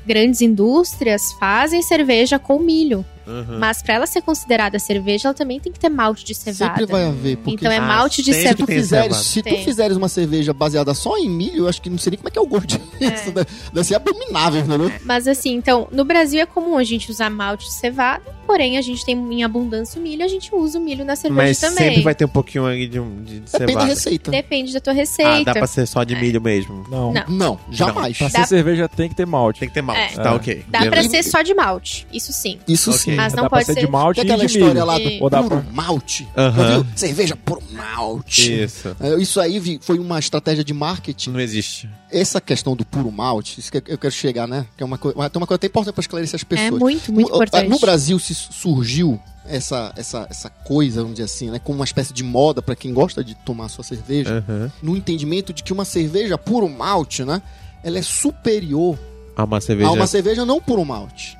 grandes 0.05 0.41
indústrias 0.41 1.33
fazem 1.39 1.81
cerveja 1.81 2.37
com 2.37 2.59
milho, 2.59 3.03
Uhum. 3.27 3.59
mas 3.59 3.81
para 3.81 3.93
ela 3.95 4.07
ser 4.07 4.21
considerada 4.21 4.79
cerveja, 4.79 5.27
ela 5.29 5.33
também 5.35 5.59
tem 5.59 5.71
que 5.71 5.79
ter 5.79 5.89
malte 5.89 6.25
de 6.25 6.33
cevada. 6.33 6.73
Sempre 6.77 6.91
vai 6.91 7.05
haver, 7.07 7.37
porque 7.37 7.51
Então 7.51 7.71
é 7.71 7.77
Ah, 7.77 7.81
malte 7.81 8.21
de 8.23 8.33
sempre 8.33 8.49
se 8.49 8.55
tu 8.55 8.65
cevada. 8.65 8.81
fizeres, 8.81 9.17
cevada. 9.17 9.23
se 9.23 9.43
tu 9.61 9.63
fizeres 9.65 9.97
uma 9.97 10.09
cerveja 10.09 10.53
baseada 10.53 10.93
só 10.93 11.17
em 11.17 11.29
milho, 11.29 11.63
eu 11.65 11.67
acho 11.69 11.81
que 11.81 11.89
não 11.89 11.97
sei 11.97 12.11
nem 12.11 12.17
como 12.17 12.27
é 12.29 12.31
que 12.31 12.39
é 12.39 12.41
o 12.41 12.47
gosto 12.47 12.67
disso. 12.99 13.31
Deve, 13.31 13.47
deve 13.73 13.83
ser 13.87 13.95
abominável, 13.95 14.61
entendeu? 14.61 14.91
Mas 15.05 15.27
assim, 15.27 15.53
então, 15.55 15.87
no 15.91 16.03
Brasil 16.03 16.41
é 16.41 16.45
comum 16.45 16.77
a 16.77 16.83
gente 16.83 17.09
usar 17.11 17.29
malte 17.29 17.65
de 17.65 17.73
cevada, 17.73 18.23
porém 18.47 18.77
a 18.77 18.81
gente 18.81 19.05
tem 19.05 19.15
em 19.15 19.43
abundância 19.43 19.99
o 19.99 20.03
milho, 20.03 20.23
a 20.23 20.27
gente 20.27 20.53
usa 20.53 20.79
o 20.79 20.81
milho 20.81 21.05
na 21.05 21.15
cerveja 21.15 21.41
Mas 21.47 21.59
também. 21.59 21.89
sempre 21.89 22.01
vai 22.01 22.15
ter 22.15 22.25
um 22.25 22.29
pouquinho 22.29 22.65
aí 22.65 22.87
de, 22.87 22.99
de, 22.99 22.99
de 22.99 23.39
Depende 23.39 23.49
da 23.51 23.57
cevada. 23.67 23.85
receita. 23.85 24.31
Depende 24.31 24.73
da 24.73 24.79
tua 24.79 24.93
Ah, 24.93 24.95
receita. 24.95 25.43
dá 25.45 25.53
pra 25.53 25.67
ser 25.67 25.85
só 25.87 26.03
de 26.03 26.15
milho 26.15 26.41
mesmo. 26.41 26.85
Não. 26.89 27.13
Não. 27.13 27.25
Não, 27.27 27.59
jamais. 27.71 28.17
Pra 28.17 28.27
Dá- 28.27 28.39
ser 28.41 28.47
cerveja 28.47 28.87
tem 28.89 29.07
que 29.09 29.15
ter 29.15 29.25
malte. 29.27 29.59
Tem 29.59 29.67
que 29.69 29.73
ter 29.75 29.81
malte. 29.81 30.13
É. 30.19 30.23
Tá 30.23 30.29
É. 30.31 30.33
ok. 30.33 30.65
Dá 30.67 30.79
pra 30.79 30.89
Beleza. 30.89 31.09
ser 31.09 31.23
só 31.23 31.41
de 31.41 31.53
malte, 31.53 32.07
isso 32.11 32.33
sim. 32.33 32.59
Isso 32.67 32.89
Ok. 32.89 32.99
sim. 33.01 33.18
Mas 33.19 33.33
não 33.33 33.43
Dá 33.43 33.49
pra 33.49 33.57
pode 33.57 33.65
ser 33.65 33.73
ser 33.73 33.79
de 33.81 33.87
malte 33.91 34.15
Tem 34.21 34.25
e 34.25 34.31
aquela 34.31 34.45
de 34.47 34.51
história 34.53 34.73
milho. 34.73 34.85
lá 34.85 34.99
E- 34.99 35.19
do 35.19 35.29
dá 35.29 35.43
puro 35.43 35.65
malte. 35.71 36.27
Viu? 36.35 36.85
Cerveja 36.95 37.35
puro 37.35 37.61
malte. 37.71 38.63
Isso. 38.63 38.95
É, 38.99 39.15
Isso 39.21 39.39
aí 39.39 39.79
foi 39.81 39.99
uma 39.99 40.19
estratégia 40.19 40.63
de 40.63 40.73
marketing. 40.73 41.31
Não 41.31 41.39
existe. 41.39 41.89
Essa 42.11 42.39
questão 42.41 42.75
do 42.75 42.85
puro 42.85 43.11
malte, 43.11 43.59
isso 43.59 43.71
que 43.71 43.77
eu 43.87 43.97
quero 43.97 44.13
chegar, 44.13 44.47
né? 44.47 44.65
Que 44.75 44.83
é 44.83 44.85
uma 44.85 44.97
coisa, 44.97 45.15
tem 45.29 45.39
uma 45.39 45.45
coisa 45.47 45.55
até 45.57 45.67
importante 45.67 45.93
para 45.93 46.01
esclarecer 46.01 46.35
as 46.35 46.41
É 46.41 46.45
pessoas. 46.45 46.79
muito, 46.79 47.11
muito 47.13 47.29
no, 47.29 47.35
importante. 47.35 47.69
no 47.69 47.79
Brasil 47.79 48.17
se 48.19 48.33
surgiu 48.33 49.19
essa, 49.45 49.93
essa, 49.95 50.27
essa 50.29 50.49
coisa, 50.49 51.01
vamos 51.01 51.15
dizer 51.15 51.25
assim, 51.25 51.49
né? 51.51 51.59
Como 51.59 51.77
uma 51.79 51.85
espécie 51.85 52.13
de 52.13 52.23
moda 52.23 52.61
para 52.61 52.75
quem 52.75 52.93
gosta 52.93 53.23
de 53.23 53.35
tomar 53.35 53.67
sua 53.69 53.83
cerveja, 53.83 54.43
Aham. 54.47 54.71
no 54.81 54.95
entendimento 54.97 55.53
de 55.53 55.63
que 55.63 55.71
uma 55.73 55.85
cerveja 55.85 56.37
puro 56.37 56.67
malte, 56.69 57.23
né? 57.23 57.41
Ela 57.83 57.97
é 57.99 58.01
superior 58.01 58.97
Ah, 59.35 59.43
uma 59.45 59.61
cerveja. 59.61 59.89
a 59.89 59.93
uma 59.93 60.07
cerveja 60.07 60.45
não 60.45 60.59
puro 60.59 60.83
malte. 60.83 61.37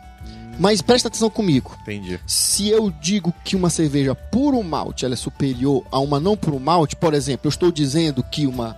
Mas 0.59 0.81
presta 0.81 1.07
atenção 1.07 1.29
comigo. 1.29 1.75
Entendi. 1.81 2.19
Se 2.27 2.67
eu 2.69 2.91
digo 2.91 3.33
que 3.45 3.55
uma 3.55 3.69
cerveja 3.69 4.13
puro 4.13 4.61
malte 4.61 5.05
ela 5.05 5.13
é 5.13 5.17
superior 5.17 5.83
a 5.89 5.99
uma 5.99 6.19
não 6.19 6.35
puro 6.35 6.59
malte, 6.59 6.95
por 6.97 7.13
exemplo, 7.13 7.47
eu 7.47 7.49
estou 7.49 7.71
dizendo 7.71 8.21
que 8.21 8.45
uma 8.45 8.75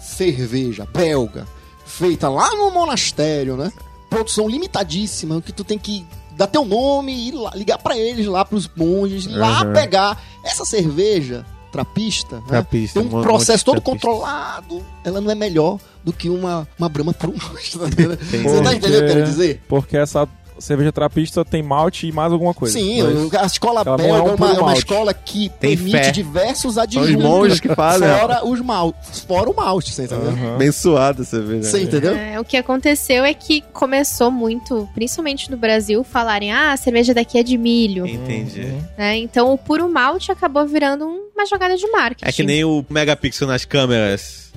cerveja 0.00 0.86
belga 0.86 1.46
feita 1.84 2.28
lá 2.28 2.50
no 2.54 2.70
monastério, 2.70 3.56
né? 3.56 3.72
Produção 4.08 4.48
limitadíssima, 4.48 5.40
que 5.42 5.52
tu 5.52 5.64
tem 5.64 5.78
que 5.78 6.06
dar 6.36 6.46
teu 6.46 6.64
nome 6.64 7.12
e 7.28 7.32
lá, 7.32 7.50
ligar 7.54 7.78
pra 7.78 7.98
eles 7.98 8.26
lá 8.26 8.44
pros 8.44 8.70
monges, 8.76 9.24
ir 9.26 9.30
lá 9.30 9.64
pegar 9.66 10.22
essa 10.44 10.64
cerveja 10.64 11.44
trapista, 11.72 12.36
né? 12.36 12.42
Trapista, 12.46 13.00
Tem 13.00 13.10
um 13.10 13.18
um 13.18 13.22
processo 13.22 13.64
todo 13.64 13.80
trapista. 13.80 14.06
controlado. 14.06 14.82
Ela 15.04 15.20
não 15.20 15.30
é 15.30 15.34
melhor 15.34 15.78
do 16.02 16.12
que 16.12 16.30
uma, 16.30 16.66
uma 16.78 16.88
brama 16.88 17.12
puro 17.12 17.34
malte, 17.36 17.78
tá. 17.78 17.84
Você 17.86 18.62
tá 18.62 18.74
entendendo 18.74 18.76
o 18.76 18.80
que 18.80 18.94
eu 19.04 19.06
quero 19.08 19.24
dizer? 19.24 19.62
Porque 19.68 19.96
essa 19.96 20.26
cerveja 20.58 20.90
trapista 20.92 21.44
tem 21.44 21.62
malte 21.62 22.06
e 22.08 22.12
mais 22.12 22.32
alguma 22.32 22.52
coisa. 22.54 22.78
Sim, 22.78 23.02
Mas- 23.02 23.34
a 23.42 23.46
escola 23.46 23.84
belga 23.84 24.02
é 24.02 24.08
é 24.08 24.12
uma, 24.12 24.20
é 24.20 24.52
uma 24.52 24.60
malte. 24.62 24.78
escola 24.78 25.14
que 25.14 25.48
Tem 25.60 25.76
permite 25.76 25.90
fé. 26.04 26.10
diversos 26.10 26.78
adjuntos. 26.78 27.10
os 27.10 27.16
monges 27.16 27.60
que 27.60 27.74
fazem. 27.74 28.08
Fora 28.08 28.44
os 28.46 28.60
mal, 28.60 28.94
fora 29.26 29.50
o 29.50 29.54
malte, 29.54 29.92
você 29.92 30.04
entendeu? 30.04 30.28
Aham. 30.30 30.54
Abençoada 30.54 31.24
cerveja. 31.24 31.68
Você 31.70 31.82
entendeu? 31.82 32.14
É, 32.14 32.38
o 32.40 32.44
que 32.44 32.56
aconteceu 32.56 33.24
é 33.24 33.32
que 33.34 33.60
começou 33.72 34.30
muito, 34.30 34.88
principalmente 34.94 35.50
no 35.50 35.56
Brasil, 35.56 36.02
falarem: 36.04 36.52
ah, 36.52 36.72
a 36.72 36.76
cerveja 36.76 37.12
daqui 37.14 37.38
é 37.38 37.42
de 37.42 37.56
milho. 37.58 38.06
Entendi. 38.06 38.74
né? 38.96 39.16
Então 39.18 39.52
o 39.52 39.58
puro 39.58 39.88
malte 39.88 40.30
acabou 40.32 40.66
virando 40.66 41.06
um- 41.06 41.28
uma 41.34 41.46
jogada 41.46 41.76
de 41.76 41.86
marketing. 41.90 42.28
É 42.28 42.32
que 42.32 42.42
nem 42.42 42.64
o 42.64 42.84
megapixel 42.90 43.46
nas 43.46 43.64
câmeras. 43.64 44.48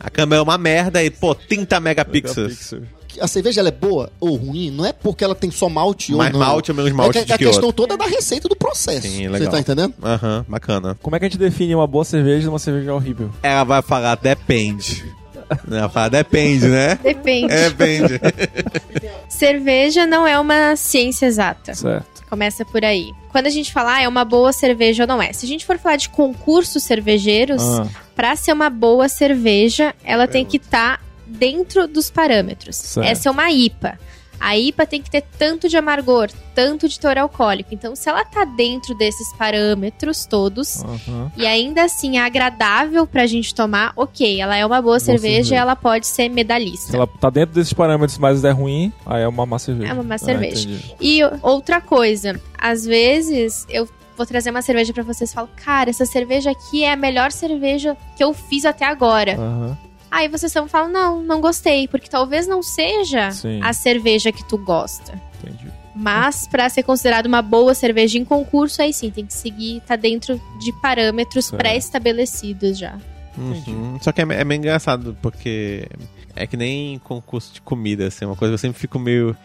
A 0.00 0.10
câmera 0.10 0.40
é 0.40 0.42
uma 0.42 0.58
merda 0.58 1.02
e, 1.02 1.10
pô, 1.10 1.32
30 1.34 1.78
megapixels. 1.78 2.74
A 3.20 3.26
cerveja 3.26 3.60
ela 3.60 3.68
é 3.68 3.72
boa 3.72 4.10
ou 4.20 4.36
ruim, 4.36 4.70
não 4.70 4.84
é 4.86 4.92
porque 4.92 5.22
ela 5.24 5.34
tem 5.34 5.50
só 5.50 5.68
malte 5.68 6.12
Mais 6.14 6.32
ou 6.34 6.38
não. 6.40 6.46
malte 6.46 6.70
ou 6.70 6.76
menos 6.76 6.90
é 6.90 6.94
malte 6.94 7.18
que, 7.20 7.24
de 7.24 7.32
a 7.32 7.38
que 7.38 7.44
questão 7.44 7.66
outro. 7.66 7.86
toda 7.86 7.94
é 7.94 7.96
da 7.96 8.06
receita 8.06 8.48
do 8.48 8.56
processo. 8.56 9.02
Sim, 9.08 9.24
Você 9.24 9.28
legal. 9.28 9.50
tá 9.52 9.60
entendendo? 9.60 9.94
Aham, 10.02 10.44
bacana. 10.48 10.98
Como 11.02 11.14
é 11.16 11.18
que 11.18 11.24
a 11.24 11.28
gente 11.28 11.38
define 11.38 11.74
uma 11.74 11.86
boa 11.86 12.04
cerveja 12.04 12.46
e 12.46 12.48
uma 12.48 12.58
cerveja 12.58 12.94
horrível? 12.94 13.30
Ela 13.42 13.64
vai 13.64 13.82
falar 13.82 14.14
depende. 14.16 15.04
Ela 15.70 15.80
vai 15.82 15.88
falar 15.88 16.08
depende, 16.10 16.66
né? 16.68 16.98
Depende. 17.02 17.48
Depende. 17.54 18.20
Cerveja 19.28 20.06
não 20.06 20.26
é 20.26 20.38
uma 20.38 20.76
ciência 20.76 21.26
exata. 21.26 21.74
Certo. 21.74 22.24
Começa 22.28 22.64
por 22.64 22.84
aí. 22.84 23.12
Quando 23.30 23.46
a 23.46 23.50
gente 23.50 23.72
fala, 23.72 23.96
ah, 23.96 24.02
é 24.02 24.08
uma 24.08 24.24
boa 24.24 24.52
cerveja 24.52 25.04
ou 25.04 25.06
não 25.06 25.22
é. 25.22 25.32
Se 25.32 25.46
a 25.46 25.48
gente 25.48 25.64
for 25.64 25.78
falar 25.78 25.96
de 25.96 26.08
concursos 26.10 26.82
cervejeiros, 26.82 27.62
Ah, 27.62 27.86
pra 28.14 28.36
ser 28.36 28.52
uma 28.52 28.68
boa 28.68 29.08
cerveja, 29.08 29.94
ela 30.04 30.26
tem 30.26 30.44
que 30.44 30.58
estar 30.58 31.00
dentro 31.28 31.86
dos 31.86 32.10
parâmetros. 32.10 32.76
Certo. 32.76 33.06
Essa 33.06 33.28
é 33.28 33.32
uma 33.32 33.50
IPA. 33.50 33.98
A 34.40 34.56
IPA 34.56 34.86
tem 34.86 35.02
que 35.02 35.10
ter 35.10 35.24
tanto 35.36 35.68
de 35.68 35.76
amargor, 35.76 36.30
tanto 36.54 36.88
de 36.88 37.00
teor 37.00 37.18
alcoólico. 37.18 37.74
Então, 37.74 37.96
se 37.96 38.08
ela 38.08 38.24
tá 38.24 38.44
dentro 38.44 38.94
desses 38.96 39.32
parâmetros 39.32 40.26
todos, 40.26 40.84
aham. 40.84 41.32
e 41.36 41.44
ainda 41.44 41.82
assim 41.82 42.18
é 42.18 42.20
agradável 42.20 43.04
pra 43.04 43.26
gente 43.26 43.52
tomar, 43.52 43.92
ok, 43.96 44.40
ela 44.40 44.56
é 44.56 44.64
uma 44.64 44.80
boa, 44.80 45.00
cerveja, 45.00 45.34
cerveja. 45.34 45.56
ela 45.56 45.74
pode 45.74 46.06
ser 46.06 46.22
Se 46.22 46.28
medalhista. 46.28 46.96
ela 46.96 47.06
tá 47.08 47.30
dentro 47.30 47.52
desses 47.56 47.72
parâmetros, 47.72 48.16
mas 48.16 48.44
é 48.44 48.52
ruim, 48.52 48.92
aí 49.04 49.22
é 49.22 49.26
uma 49.28 49.44
má 49.44 49.58
cerveja. 49.58 49.90
É 49.90 49.92
uma 49.94 50.04
má 50.04 50.14
Ah, 50.14 50.18
cerveja. 50.18 50.68
entendi. 50.70 50.94
E 51.00 51.18
outra 51.42 51.80
coisa, 51.80 52.40
às 52.56 52.84
vezes 52.86 53.66
eu 53.68 53.88
vou 54.16 54.24
trazer 54.24 54.50
uma 54.50 54.62
cerveja 54.62 54.92
pra 54.92 55.02
vocês 55.02 55.30
e 55.32 55.34
falo, 55.34 55.48
cara, 55.64 55.90
essa 55.90 56.06
cerveja 56.06 56.52
aqui 56.52 56.84
é 56.84 56.92
a 56.92 56.96
melhor 56.96 57.32
cerveja 57.32 57.96
que 58.16 58.22
eu 58.22 58.32
fiz 58.32 58.64
até 58.64 58.84
agora. 58.84 59.34
Aham. 59.34 59.78
Aí 60.10 60.28
vocês 60.28 60.50
só 60.52 60.66
falam, 60.66 60.90
não, 60.90 61.22
não 61.22 61.40
gostei, 61.40 61.86
porque 61.88 62.08
talvez 62.08 62.46
não 62.46 62.62
seja 62.62 63.30
Sim. 63.30 63.60
a 63.62 63.72
cerveja 63.72 64.32
que 64.32 64.46
tu 64.48 64.56
gosta. 64.58 65.20
Entendi. 65.42 65.68
Mas 65.94 66.46
pra 66.46 66.68
ser 66.68 66.84
considerada 66.84 67.26
uma 67.28 67.42
boa 67.42 67.74
cerveja 67.74 68.18
em 68.18 68.24
concurso, 68.24 68.80
aí 68.80 68.92
sim, 68.92 69.10
tem 69.10 69.26
que 69.26 69.34
seguir, 69.34 69.82
tá 69.86 69.96
dentro 69.96 70.40
de 70.60 70.72
parâmetros 70.80 71.50
pré-estabelecidos 71.50 72.78
já. 72.78 72.96
Uhum. 73.36 73.98
Só 74.00 74.12
que 74.12 74.20
é, 74.20 74.24
é 74.24 74.44
meio 74.44 74.58
engraçado, 74.58 75.16
porque 75.20 75.88
é 76.36 76.46
que 76.46 76.56
nem 76.56 76.98
concurso 77.00 77.54
de 77.54 77.60
comida, 77.60 78.06
assim, 78.06 78.24
uma 78.24 78.36
coisa 78.36 78.52
que 78.52 78.54
eu 78.54 78.58
sempre 78.58 78.78
fico 78.78 78.98
meio. 78.98 79.36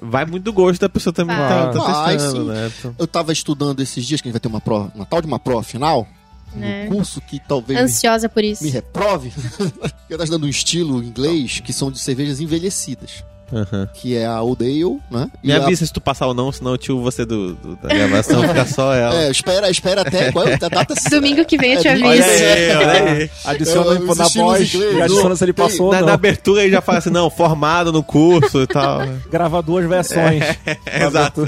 vai 0.00 0.24
muito 0.26 0.44
do 0.44 0.52
gosto 0.52 0.80
da 0.80 0.88
pessoa 0.88 1.12
também 1.12 1.34
que 1.36 1.42
tá, 1.42 1.68
tá 1.68 1.78
Vai, 1.78 2.16
testando, 2.16 2.42
sim. 2.42 2.48
né? 2.48 2.72
Então, 2.78 2.94
Eu 2.98 3.06
tava 3.06 3.32
estudando 3.32 3.80
esses 3.80 4.04
dias 4.04 4.20
que 4.20 4.28
a 4.28 4.30
gente 4.30 4.34
vai 4.34 4.40
ter 4.40 4.48
uma 4.48 4.60
prova, 4.60 4.92
uma 4.94 5.06
tal 5.06 5.20
de 5.20 5.26
uma 5.26 5.38
prova 5.38 5.62
final, 5.62 6.06
Né? 6.54 6.86
um 6.86 6.96
curso 6.96 7.20
que 7.20 7.38
talvez 7.40 7.78
me- 7.78 7.84
Ansiosa 7.86 8.28
por 8.28 8.44
isso. 8.44 8.62
me 8.64 8.70
reprove. 8.70 9.32
eu 10.08 10.16
tava 10.18 10.24
estudando 10.24 10.44
um 10.44 10.48
estilo 10.48 11.02
inglês 11.02 11.60
que 11.60 11.72
são 11.72 11.90
de 11.90 11.98
cervejas 11.98 12.40
envelhecidas. 12.40 13.24
Aham. 13.52 13.88
Que 13.94 14.16
é 14.16 14.26
a 14.26 14.40
Old 14.42 14.64
Ale, 14.64 14.98
né? 15.10 15.30
E 15.42 15.48
Me 15.48 15.52
a- 15.52 15.58
avisa 15.64 15.84
se 15.86 15.92
tu 15.92 16.00
passar 16.00 16.26
ou 16.26 16.34
não, 16.34 16.50
senão 16.52 16.72
eu 16.72 16.78
tiro 16.78 17.00
você 17.00 17.24
do, 17.24 17.54
do- 17.54 17.76
da 17.76 17.88
gravação, 17.88 18.42
fica 18.48 18.64
só 18.66 18.94
ela. 18.94 19.14
É, 19.22 19.30
espera, 19.30 19.70
espera 19.70 20.02
até 20.02 20.32
qual 20.32 20.46
é 20.46 20.54
a 20.54 20.68
data 20.68 20.94
Domingo 21.10 21.44
que 21.44 21.56
vem 21.58 21.74
eu 21.74 21.80
te 21.82 21.88
É, 21.88 21.92
aviso. 21.92 22.06
Olha 22.08 22.24
aí, 22.24 22.76
olha 22.76 22.92
aí. 23.12 23.30
Adiciona 23.44 23.90
Eu- 24.00 24.14
na 24.14 24.28
voz 24.28 24.74
e 24.74 25.02
adiciona 25.02 25.36
se 25.36 25.44
ele 25.44 25.52
tem- 25.52 25.64
passou 25.64 25.86
ou 25.86 25.92
Na, 25.92 26.00
não. 26.00 26.06
na 26.08 26.14
abertura 26.14 26.62
ele 26.62 26.70
já 26.72 26.80
fala 26.80 26.98
assim, 26.98 27.10
não, 27.10 27.28
formado 27.30 27.92
no 27.92 28.02
curso 28.02 28.62
e 28.62 28.66
tal. 28.66 29.00
Grava 29.30 29.62
duas 29.62 29.86
versões. 29.88 30.42
Exato. 31.06 31.46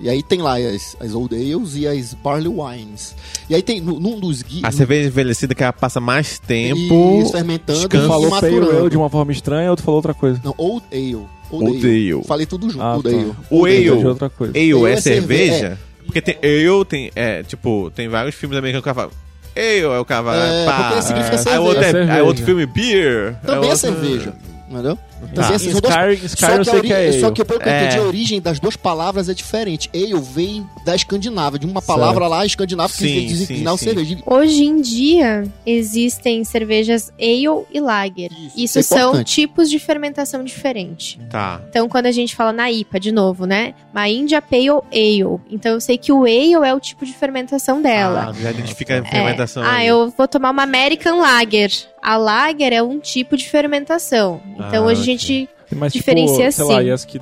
E 0.00 0.08
aí 0.08 0.22
tem 0.22 0.40
lá 0.42 0.56
as, 0.58 0.96
as 1.00 1.14
Old 1.14 1.34
Ales 1.34 1.74
e 1.76 1.86
as 1.86 2.14
Barley 2.14 2.48
Wines. 2.48 3.14
E 3.48 3.54
aí 3.54 3.62
tem, 3.62 3.80
num 3.80 4.18
dos 4.20 4.42
guias... 4.42 4.64
A 4.64 4.70
cerveja 4.70 5.08
envelhecida 5.08 5.54
que 5.54 5.62
ela 5.62 5.72
passa 5.72 6.00
mais 6.00 6.38
tempo. 6.38 7.20
Isso, 7.22 7.32
fermentando 7.32 7.88
Tu 7.88 7.96
e 7.96 8.06
falou 8.06 8.30
pale 8.30 8.50
maturando. 8.56 8.80
ale 8.82 8.90
de 8.90 8.96
uma 8.96 9.08
forma 9.08 9.32
estranha 9.32 9.70
ou 9.70 9.76
tu 9.76 9.82
falou 9.82 9.96
outra 9.98 10.14
coisa? 10.14 10.40
Não, 10.44 10.54
Old 10.58 10.84
Ale. 10.92 11.26
Ale. 11.52 12.22
Falei 12.26 12.46
tudo 12.46 12.68
junto, 12.70 12.82
Ah, 12.82 12.94
Old 12.96 13.10
tá. 13.10 13.16
O 13.50 13.64
ale, 13.64 13.88
Ale 13.88 14.02
é 14.02 14.06
outra 14.08 14.28
coisa. 14.30 14.52
ale, 14.56 14.72
Ale 14.72 14.84
é 14.86 14.92
é 14.92 15.00
cerveja, 15.00 15.52
cerveja? 15.54 15.78
Porque 16.04 16.20
tem 16.22 16.36
ale, 16.42 16.84
tem, 16.84 17.10
é, 17.14 17.42
tipo, 17.42 17.90
tem 17.94 18.08
vários 18.08 18.34
filmes 18.34 18.56
americanos 18.58 18.84
que 18.84 18.94
falam 18.94 19.10
ale 19.56 19.80
é 19.82 19.98
o 19.98 20.04
cara 20.04 20.22
vai, 20.22 20.62
É, 20.62 20.64
pá. 20.66 20.84
porque 20.88 21.02
significa 21.02 21.34
É, 21.34 21.38
aí, 21.38 21.42
cerveja. 21.44 21.60
outro 21.62 21.84
é, 21.98 22.10
aí 22.12 22.22
outro 22.22 22.44
filme 22.44 22.64
beer. 22.66 23.34
Também 23.44 23.68
é, 23.70 23.72
outro- 23.72 23.76
cerveja. 23.76 24.32
Entendeu? 24.70 24.98
Tá. 25.34 25.54
É. 25.54 25.58
São 25.58 25.80
duas- 25.80 25.84
Skyrim, 25.92 26.26
Skyrim 26.26 26.36
Só 26.36 26.48
eu 26.48 26.62
que, 26.64 26.68
a 26.70 26.72
sei 26.72 26.80
que 26.82 26.92
é 26.92 27.20
só 27.20 27.30
que 27.30 27.44
pelo 27.44 27.60
que 27.60 27.68
eu 27.68 27.72
É. 27.72 27.80
entendi, 27.84 27.98
a 27.98 28.02
origem 28.02 28.40
das 28.40 28.58
duas 28.60 28.76
palavras 28.76 29.28
é 29.28 29.34
diferente. 29.34 29.90
Ale 29.94 30.20
vem 30.20 30.66
da 30.84 30.94
Escandinávia, 30.94 31.58
de 31.58 31.66
uma 31.66 31.82
palavra 31.82 32.26
lá 32.28 32.44
escandinava 32.46 32.92
que 32.92 32.98
Sim, 32.98 33.26
diz 33.26 33.38
sim, 33.40 33.46
final 33.46 33.76
sim. 33.76 33.84
cerveja. 33.86 34.16
Hoje 34.26 34.64
em 34.64 34.80
dia, 34.80 35.44
existem 35.66 36.44
cervejas 36.44 37.12
ale 37.18 37.64
e 37.72 37.80
lager. 37.80 38.30
Isso, 38.32 38.52
Isso, 38.56 38.78
é 38.78 38.82
são 38.82 38.98
importante. 39.10 39.32
tipos 39.34 39.70
de 39.70 39.78
fermentação 39.78 40.42
diferente. 40.44 41.18
Tá. 41.30 41.60
Então, 41.68 41.88
quando 41.88 42.06
a 42.06 42.12
gente 42.12 42.34
fala 42.34 42.52
na 42.52 42.70
IPA, 42.70 42.98
de 43.00 43.12
novo, 43.12 43.44
né? 43.46 43.74
Uma 43.92 44.08
India 44.08 44.40
Pale 44.42 44.68
Ale. 44.70 45.38
Então, 45.50 45.72
eu 45.74 45.80
sei 45.80 45.98
que 45.98 46.12
o 46.12 46.22
ale 46.24 46.54
é 46.66 46.74
o 46.74 46.80
tipo 46.80 47.04
de 47.04 47.12
fermentação 47.12 47.80
dela. 47.82 48.28
Ah, 48.30 48.32
já 48.42 48.50
identifica 48.50 48.94
a 48.94 48.96
É. 48.98 49.04
fermentação. 49.04 49.62
Ah, 49.62 49.76
aí. 49.76 49.86
eu 49.88 50.12
vou 50.16 50.26
tomar 50.28 50.50
uma 50.50 50.62
American 50.62 51.20
Lager. 51.20 51.70
A 52.02 52.16
Lager 52.16 52.72
é 52.72 52.82
um 52.82 52.98
tipo 53.00 53.36
de 53.36 53.48
fermentação. 53.48 54.40
Então, 54.54 54.84
Ah, 54.84 54.86
hoje 54.86 55.07
gente... 55.16 55.48
Mas 55.74 55.92
Diferencia 55.92 56.50
tipo, 56.50 56.52
sei 56.52 56.64
lá, 56.64 56.80
sim. 56.80 56.86
e 56.86 56.90
as 56.90 57.04
que 57.04 57.20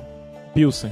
Pilsen. 0.53 0.91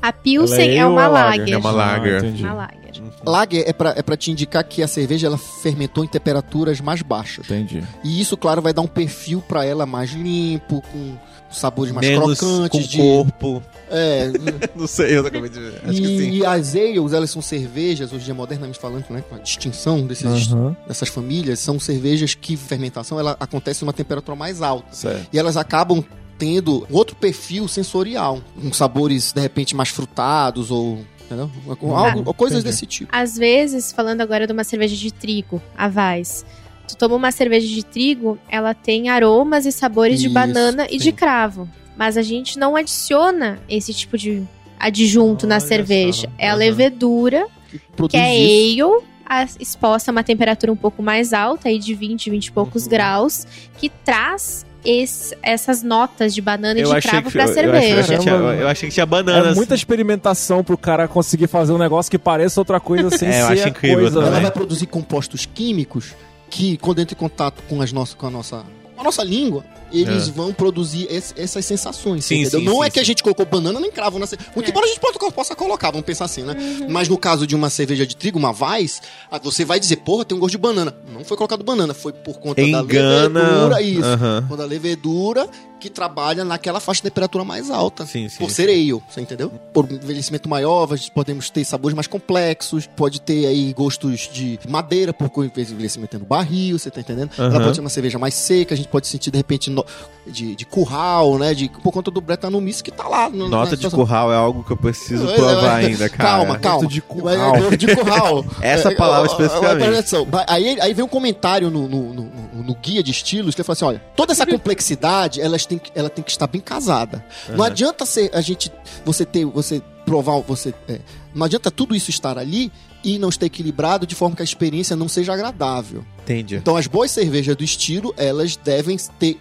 A 0.00 0.12
Pilsen 0.12 0.70
é 0.70 0.76
é 0.76 0.86
uma 0.86 1.08
ou 1.08 1.16
é 1.16 1.20
lager? 1.20 1.38
Lager. 1.40 1.54
É 1.54 1.58
uma 1.58 1.70
lager. 1.70 2.14
Ah, 2.14 2.18
entendi. 2.18 2.42
Uma 2.42 2.52
Lager. 2.54 2.86
Lager 3.24 3.64
é 3.66 3.72
pra, 3.72 3.94
é 3.96 4.02
pra 4.02 4.16
te 4.16 4.30
indicar 4.30 4.64
que 4.64 4.82
a 4.82 4.88
cerveja 4.88 5.26
ela 5.26 5.38
fermentou 5.38 6.04
em 6.04 6.08
temperaturas 6.08 6.80
mais 6.80 7.02
baixas. 7.02 7.44
Entendi. 7.46 7.82
E 8.04 8.20
isso, 8.20 8.36
claro, 8.36 8.62
vai 8.62 8.72
dar 8.72 8.82
um 8.82 8.86
perfil 8.86 9.42
pra 9.46 9.64
ela 9.64 9.84
mais 9.84 10.12
limpo, 10.12 10.82
com 10.92 11.16
sabores 11.50 11.92
mais 11.92 12.06
Menos 12.06 12.38
crocantes. 12.38 12.70
com 12.70 12.80
de, 12.80 12.98
corpo. 12.98 13.62
É, 13.90 14.30
Não 14.74 14.86
sei, 14.86 15.16
eu 15.16 15.26
acabei 15.26 15.48
de 15.48 15.60
ver. 15.60 15.80
Acho 15.84 16.00
que 16.00 16.06
sim. 16.06 16.30
e, 16.30 16.44
as 16.46 16.74
ales, 16.74 17.12
elas 17.12 17.30
são 17.30 17.40
cervejas, 17.42 18.12
hoje 18.12 18.22
em 18.22 18.24
dia 18.26 18.34
modernamente 18.34 18.78
falando, 18.78 19.04
né, 19.10 19.22
com 19.28 19.36
a 19.36 19.38
distinção 19.38 20.06
desses, 20.06 20.52
Aham. 20.52 20.76
dessas 20.86 21.08
famílias, 21.08 21.58
são 21.60 21.78
cervejas 21.78 22.34
que 22.34 22.56
fermentação 22.56 23.18
ela 23.18 23.36
acontece 23.38 23.84
numa 23.84 23.92
temperatura 23.92 24.36
mais 24.36 24.62
alta. 24.62 24.86
Certo. 24.90 25.28
E 25.32 25.38
elas 25.38 25.56
acabam 25.56 26.04
tendo 26.38 26.86
outro 26.90 27.16
perfil 27.16 27.66
sensorial, 27.68 28.40
com 28.60 28.72
sabores 28.72 29.32
de 29.32 29.40
repente 29.40 29.74
mais 29.74 29.88
frutados 29.88 30.70
ou 30.70 30.98
entendeu? 31.24 31.50
Com 31.78 31.96
algo, 31.96 32.22
ou 32.24 32.34
coisas 32.34 32.60
entendi. 32.60 32.72
desse 32.72 32.86
tipo. 32.86 33.10
Às 33.14 33.36
vezes, 33.36 33.92
falando 33.92 34.20
agora 34.20 34.46
de 34.46 34.52
uma 34.52 34.64
cerveja 34.64 34.94
de 34.96 35.12
trigo, 35.12 35.60
a 35.76 35.88
Vais. 35.88 36.44
Tu 36.88 36.96
toma 36.96 37.16
uma 37.16 37.32
cerveja 37.32 37.66
de 37.66 37.84
trigo, 37.84 38.38
ela 38.48 38.72
tem 38.72 39.08
aromas 39.08 39.66
e 39.66 39.72
sabores 39.72 40.20
de 40.20 40.26
Isso, 40.26 40.34
banana 40.34 40.86
e 40.88 40.92
sim. 40.92 40.98
de 40.98 41.12
cravo. 41.12 41.68
Mas 41.96 42.16
a 42.16 42.22
gente 42.22 42.58
não 42.58 42.76
adiciona 42.76 43.58
esse 43.68 43.92
tipo 43.92 44.16
de 44.16 44.42
adjunto 44.78 45.46
na 45.46 45.56
Olha 45.56 45.60
cerveja. 45.66 46.22
só, 46.28 46.32
É 46.38 46.46
a 46.48 46.50
aham. 46.50 46.58
levedura, 46.58 47.46
Que 47.70 48.08
que 48.08 48.16
é 48.16 48.38
isso. 48.38 49.02
ale, 49.24 49.50
exposta 49.58 50.10
a 50.10 50.12
uma 50.12 50.22
temperatura 50.22 50.70
um 50.70 50.76
pouco 50.76 51.02
mais 51.02 51.32
alta, 51.32 51.68
aí 51.68 51.78
de 51.80 51.92
20, 51.94 52.30
20 52.30 52.46
e 52.46 52.52
poucos 52.52 52.84
Uhum. 52.84 52.90
graus, 52.90 53.46
que 53.78 53.88
traz 53.88 54.64
esse- 54.88 55.36
essas 55.42 55.82
notas 55.82 56.34
de 56.34 56.40
banana 56.40 56.78
e 56.78 56.82
Eu 56.82 56.90
de 56.90 56.96
achei, 56.96 57.10
cravo 57.10 57.26
que, 57.26 57.32
pra 57.32 57.42
eu, 57.42 57.46
eu, 57.46 57.52
achei, 57.52 57.64
eu, 57.66 57.72
cerveja. 57.72 58.00
achei 58.00 58.16
que 58.16 58.22
tinha, 58.22 58.34
eu 58.34 58.68
achei 58.68 58.88
que 58.88 58.94
tinha 58.94 59.06
bananas. 59.06 59.52
É 59.52 59.54
muita 59.54 59.74
experimentação 59.74 60.62
pro 60.64 60.78
cara 60.78 61.06
conseguir 61.08 61.46
fazer 61.46 61.72
um 61.72 61.78
negócio 61.78 62.10
que 62.10 62.18
pareça 62.18 62.60
outra 62.60 62.78
coisa 62.80 63.10
sem 63.10 63.28
É, 63.30 63.42
eu 63.42 63.46
ser 63.48 63.52
acho 63.54 63.68
incrível 63.68 63.98
coisa, 64.00 64.14
também. 64.20 64.32
Ela 64.32 64.40
vai 64.40 64.50
produzir 64.50 64.86
compostos 64.86 65.46
químicos 65.46 66.14
que, 66.48 66.76
quando 66.78 67.00
entra 67.00 67.14
em 67.14 67.18
contato 67.18 67.62
com, 67.68 67.80
as 67.82 67.92
nossas, 67.92 68.14
com 68.14 68.26
a 68.26 68.30
nossa 68.30 68.64
a 68.96 69.02
nossa 69.04 69.22
língua, 69.22 69.64
eles 69.92 70.28
É. 70.28 70.30
vão 70.32 70.52
produzir 70.52 71.06
esse- 71.10 71.34
essas 71.36 71.64
sensações. 71.64 72.24
Sim, 72.24 72.40
entendeu? 72.42 72.60
sim, 72.60 72.66
Não 72.66 72.76
sim, 72.80 72.84
é 72.84 72.90
que 72.90 72.98
a 73.00 73.04
gente 73.04 73.22
colocou 73.22 73.44
banana 73.46 73.78
nem 73.78 73.90
cravo 73.90 74.18
na 74.18 74.26
cerveja. 74.26 74.50
Muito 74.54 74.66
É. 74.66 74.70
embora 74.70 74.86
a 74.86 74.88
gente 74.88 75.00
possa, 75.34 75.54
colocar, 75.54 75.90
vamos 75.90 76.06
pensar 76.06 76.24
assim, 76.24 76.42
né? 76.42 76.54
Mas 76.88 77.08
no 77.08 77.16
caso 77.16 77.46
de 77.46 77.54
uma 77.54 77.70
cerveja 77.70 78.06
de 78.06 78.16
trigo, 78.16 78.38
uma 78.38 78.50
Weiss, 78.50 79.00
você 79.42 79.64
vai 79.64 79.78
dizer, 79.78 79.96
porra, 79.96 80.24
tem 80.24 80.36
um 80.36 80.40
gosto 80.40 80.52
de 80.52 80.58
banana. 80.58 80.94
Não 81.12 81.24
foi 81.24 81.36
colocado 81.36 81.62
banana, 81.62 81.94
foi 81.94 82.12
por 82.12 82.38
conta 82.38 82.60
Engana. 82.60 83.28
da 83.28 83.40
levedura, 83.40 83.82
isso. 83.82 84.04
Aham. 84.04 84.44
Quando 84.48 84.62
a 84.62 84.66
levedura 84.66 85.48
que 85.78 85.90
trabalha 85.90 86.44
naquela 86.44 86.80
faixa 86.80 86.98
de 86.98 87.02
temperatura 87.04 87.44
mais 87.44 87.70
alta. 87.70 88.06
Sim, 88.06 88.28
sim. 88.28 88.38
Por 88.38 88.50
ser 88.50 88.68
ale, 88.68 88.92
você 89.08 89.20
entendeu? 89.20 89.50
Por 89.72 89.90
envelhecimento 89.90 90.48
maior, 90.48 90.88
podemos 91.14 91.50
ter 91.50 91.64
sabores 91.64 91.94
mais 91.94 92.06
complexos, 92.06 92.86
pode 92.96 93.20
ter 93.20 93.46
aí 93.46 93.72
gostos 93.72 94.28
de 94.32 94.58
madeira, 94.68 95.12
por 95.12 95.44
envelhecimento 95.44 96.18
no 96.18 96.24
barril, 96.24 96.78
você 96.78 96.90
tá 96.90 97.00
entendendo? 97.00 97.30
Ela 97.38 97.48
Aham. 97.48 97.60
pode 97.64 97.74
ser 97.74 97.80
uma 97.82 97.90
cerveja 97.90 98.18
mais 98.18 98.34
seca, 98.34 98.74
a 98.74 98.76
gente 98.76 98.88
pode 98.88 99.06
sentir 99.06 99.30
de 99.30 99.36
repente 99.36 99.68
no- 99.70 99.84
de, 100.26 100.56
de 100.56 100.64
curral, 100.64 101.38
né? 101.38 101.52
De, 101.54 101.68
por 101.68 101.92
conta 101.92 102.10
do 102.10 102.20
bretanomice 102.20 102.82
que 102.82 102.90
tá 102.90 103.06
lá. 103.06 103.28
no- 103.28 103.48
Nota 103.48 103.76
de 103.76 103.88
curral 103.90 104.32
é 104.32 104.36
algo 104.36 104.64
que 104.64 104.72
eu 104.72 104.76
preciso 104.76 105.28
É, 105.28 105.34
provar 105.34 105.82
é, 105.82 105.86
ainda, 105.86 106.08
cara. 106.08 106.30
Calma, 106.46 106.58
calma. 106.58 106.88
De 106.88 107.00
curral. 107.02 107.56
É, 107.56 107.76
de 107.76 107.94
curral. 107.94 108.44
Essa 108.62 108.90
É, 108.90 108.94
palavra 108.94 109.30
especificamente. 109.30 110.16
Aí, 110.48 110.80
aí 110.80 110.94
vem 110.94 111.04
um 111.04 111.08
comentário 111.08 111.70
no, 111.70 111.86
no, 111.86 112.14
no- 112.14 112.62
no- 112.64 112.74
guia 112.82 113.02
de 113.02 113.10
estilos 113.10 113.54
que 113.54 113.60
ele 113.60 113.66
fala 113.66 113.74
assim: 113.74 113.84
olha, 113.84 114.02
toda 114.16 114.32
essa 114.32 114.46
complexidade 114.46 115.40
elas 115.40 115.65
tem, 115.66 115.78
que- 115.78 115.90
ela 115.94 116.08
tem 116.10 116.22
que 116.24 116.30
estar 116.30 116.46
bem 116.46 116.60
casada. 116.60 117.24
Não 117.48 117.56
Uhum. 117.58 117.62
adianta 117.64 118.04
ser, 118.06 118.30
a 118.34 118.40
gente, 118.40 118.70
você 119.04 119.24
ter, 119.24 119.44
você 119.44 119.82
provar, 120.04 120.40
você. 120.40 120.72
é, 120.88 121.00
não 121.34 121.44
adianta 121.46 121.70
tudo 121.70 121.94
isso 121.94 122.10
estar 122.10 122.38
ali 122.38 122.70
e 123.02 123.18
não 123.18 123.28
estar 123.28 123.46
equilibrado 123.46 124.06
de 124.06 124.14
forma 124.14 124.34
que 124.36 124.42
a 124.42 124.44
experiência 124.44 124.94
não 124.96 125.08
seja 125.08 125.32
agradável. 125.32 126.04
Entendi. 126.22 126.56
Então 126.56 126.76
as 126.76 126.86
boas 126.86 127.10
cervejas 127.10 127.54
do 127.56 127.64
estilo, 127.64 128.14
elas 128.16 128.56
devem 128.56 128.96
ter. 129.18 129.38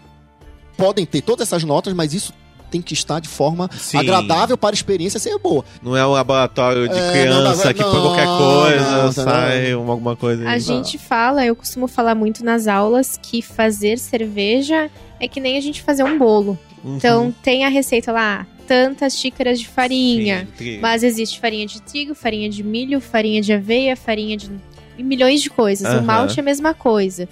Podem 0.78 1.05
ter 1.05 1.21
todas 1.21 1.47
essas 1.47 1.63
notas, 1.63 1.93
mas 1.93 2.13
isso 2.13 2.34
tem 2.69 2.82
que 2.82 2.93
estar 2.93 3.21
de 3.21 3.30
forma 3.30 3.69
Sim. 3.78 3.97
agradável 3.97 4.57
para 4.57 4.71
a 4.71 4.78
experiência 4.78 5.19
ser 5.19 5.38
boa. 5.39 5.63
Não 5.82 5.95
é 5.95 6.05
um 6.05 6.11
laboratório 6.11 6.89
de 6.89 6.95
É, 6.97 7.11
criança 7.11 7.65
não, 7.67 7.73
que 7.73 7.82
não, 7.82 7.91
põe 7.91 8.01
qualquer 8.01 8.26
coisa, 8.28 9.03
não, 9.03 9.11
sai 9.13 9.73
uma- 9.76 9.93
alguma 9.93 10.15
coisa. 10.17 10.45
A 10.45 10.51
aí. 10.53 10.59
gente 10.59 10.97
fala, 10.97 11.45
eu 11.45 11.55
costumo 11.55 11.88
falar 11.88 12.13
muito 12.15 12.43
nas 12.43 12.67
aulas 12.67 13.17
que 13.21 13.41
fazer 13.41 13.97
cerveja 13.97 14.89
é 15.20 15.28
que 15.28 15.39
nem 15.39 15.57
a 15.57 15.61
gente 15.61 15.82
fazer 15.82 16.03
um 16.03 16.18
bolo. 16.18 16.57
Uhum. 16.84 16.97
Então 16.97 17.34
tem 17.43 17.66
a 17.66 17.70
receita 17.70 18.11
lá, 18.11 18.45
tantas 18.68 19.18
xícaras 19.18 19.59
de 19.59 19.68
farinha. 19.68 20.47
Sim, 20.57 20.80
Mas 20.80 21.03
existe 21.03 21.39
farinha 21.39 21.66
de 21.66 21.82
trigo, 21.82 22.13
farinha 22.16 22.49
de 22.49 22.63
milho, 22.63 22.99
farinha 23.01 23.41
de 23.41 23.53
aveia, 23.53 23.95
farinha 23.95 24.36
de. 24.38 24.49
e 24.97 25.03
milhões 25.03 25.41
de 25.41 25.49
coisas. 25.49 25.86
Aham. 25.88 26.01
O 26.01 26.03
malte 26.05 26.39
é 26.39 26.41
a 26.41 26.43
mesma 26.45 26.74
coisa. 26.74 27.28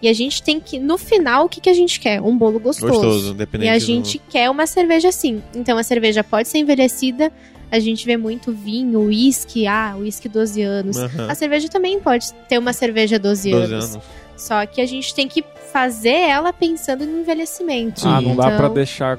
E 0.00 0.08
a 0.08 0.12
gente 0.12 0.42
tem 0.44 0.60
que, 0.60 0.78
no 0.78 0.96
final, 0.96 1.46
o 1.46 1.48
que, 1.48 1.60
que 1.60 1.68
a 1.68 1.74
gente 1.74 1.98
quer? 1.98 2.20
Um 2.22 2.36
bolo 2.38 2.60
gostoso. 2.60 2.92
Gostoso, 2.92 3.32
independente 3.32 3.66
E 3.66 3.70
a 3.70 3.74
do- 3.78 3.80
gente 3.84 4.20
quer 4.30 4.48
uma 4.48 4.64
cerveja 4.66 5.08
assim. 5.08 5.42
Então 5.54 5.76
a 5.76 5.82
cerveja 5.82 6.22
pode 6.22 6.46
ser 6.48 6.58
envelhecida. 6.58 7.32
A 7.70 7.80
gente 7.80 8.06
vê 8.06 8.16
muito 8.16 8.52
vinho, 8.52 9.00
uísque, 9.00 9.66
ah, 9.66 9.96
uísque 9.98 10.28
12 10.28 10.62
anos. 10.62 10.96
Aham. 10.96 11.26
A 11.28 11.34
cerveja 11.34 11.68
também 11.68 11.98
pode 11.98 12.32
ter 12.48 12.58
uma 12.58 12.72
cerveja 12.72 13.18
12, 13.18 13.50
12 13.50 13.72
anos. 13.74 13.84
anos. 13.94 14.04
Só 14.36 14.64
que 14.66 14.80
a 14.80 14.86
gente 14.86 15.12
tem 15.14 15.26
que 15.26 15.42
fazer 15.72 16.08
ela 16.10 16.52
pensando 16.52 17.04
no 17.06 17.20
envelhecimento. 17.20 18.06
Ah, 18.06 18.20
não 18.20 18.34
dá 18.36 18.46
Então, 18.46 18.56
pra 18.56 18.68
deixar 18.68 19.18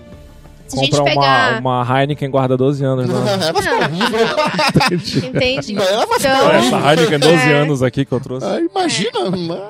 Se 0.67 0.77
a 0.79 0.83
gente 0.83 0.91
comprar 0.97 1.03
pegar. 1.13 1.59
uma, 1.61 1.81
uma 1.83 1.99
Heineken 2.01 2.29
guarda 2.29 2.55
12 2.57 2.83
anos, 2.85 3.07
né? 3.07 3.15
É. 5.23 5.25
Entende? 5.27 5.73
Não, 5.73 5.83
ela 5.83 6.05
vai 6.05 6.19
ficar 6.19 6.37
Então- 6.37 6.51
Essa 6.79 6.89
Heineken 6.93 7.19
12 7.19 7.33
É. 7.49 7.53
anos 7.53 7.83
aqui 7.83 8.05
que 8.05 8.11
eu 8.11 8.19
trouxe. 8.19 8.45
Ah, 8.45 8.59
imagina, 8.59 9.29
mano. 9.31 9.69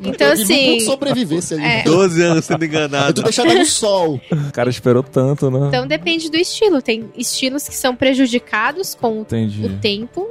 Então, 0.00 0.26
Eu 0.28 0.32
assim, 0.32 0.68
muito 0.70 0.84
sobrevivência 0.84 1.56
ali. 1.56 1.64
é. 1.64 1.82
12 1.84 2.22
anos 2.22 2.44
sendo 2.44 2.62
Eu 2.64 2.68
enganado. 2.68 3.14
tô 3.14 3.22
deixando 3.22 3.54
no 3.54 3.64
sol. 3.66 4.20
O 4.30 4.52
cara 4.52 4.68
esperou 4.68 5.02
tanto, 5.02 5.50
né? 5.50 5.68
Então 5.68 5.86
depende 5.86 6.28
do 6.30 6.36
estilo. 6.36 6.82
Tem 6.82 7.08
estilos 7.16 7.68
que 7.68 7.74
são 7.74 7.94
prejudicados 7.94 8.94
com 8.94 9.18
o 9.18 9.20
Entendi. 9.22 9.64
o 9.64 9.78
tempo 9.78 10.28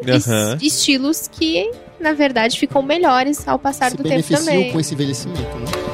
e 0.62 0.68
estilos 0.68 1.30
que, 1.32 1.72
na 2.00 2.14
verdade, 2.14 2.60
ficam 2.60 2.82
melhores 2.82 3.48
ao 3.48 3.58
passar 3.58 3.92
Se 3.92 3.98
do 3.98 4.04
tempo 4.04 4.28
também. 4.28 4.72
com 4.72 4.80
esse 4.80 4.94
envelhecimento, 4.94 5.42
né? 5.42 5.86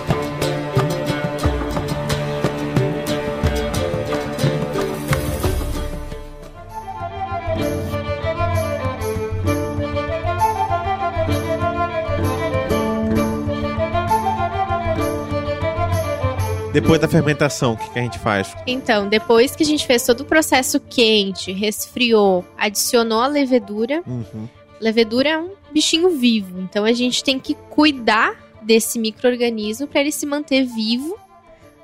Depois 16.73 17.01
da 17.01 17.07
fermentação, 17.07 17.73
o 17.73 17.77
que, 17.77 17.89
que, 17.89 17.99
a 17.99 18.01
gente 18.01 18.17
faz? 18.17 18.55
Então, 18.65 19.07
depois 19.09 19.55
que 19.55 19.63
a 19.63 19.65
gente 19.65 19.85
fez 19.85 20.05
todo 20.05 20.21
o 20.21 20.25
processo 20.25 20.79
quente, 20.79 21.51
resfriou, 21.51 22.45
adicionou 22.57 23.19
a 23.19 23.27
levedura. 23.27 24.01
Uhum. 24.07 24.47
Levedura 24.79 25.29
é 25.29 25.37
um 25.37 25.49
bichinho 25.71 26.09
vivo, 26.11 26.59
então 26.59 26.85
a 26.85 26.93
gente 26.93 27.23
tem 27.23 27.39
que 27.39 27.55
cuidar 27.69 28.35
desse 28.61 28.99
microorganismo 28.99 29.87
para 29.87 30.01
ele 30.01 30.11
se 30.11 30.25
manter 30.25 30.65
vivo 30.65 31.17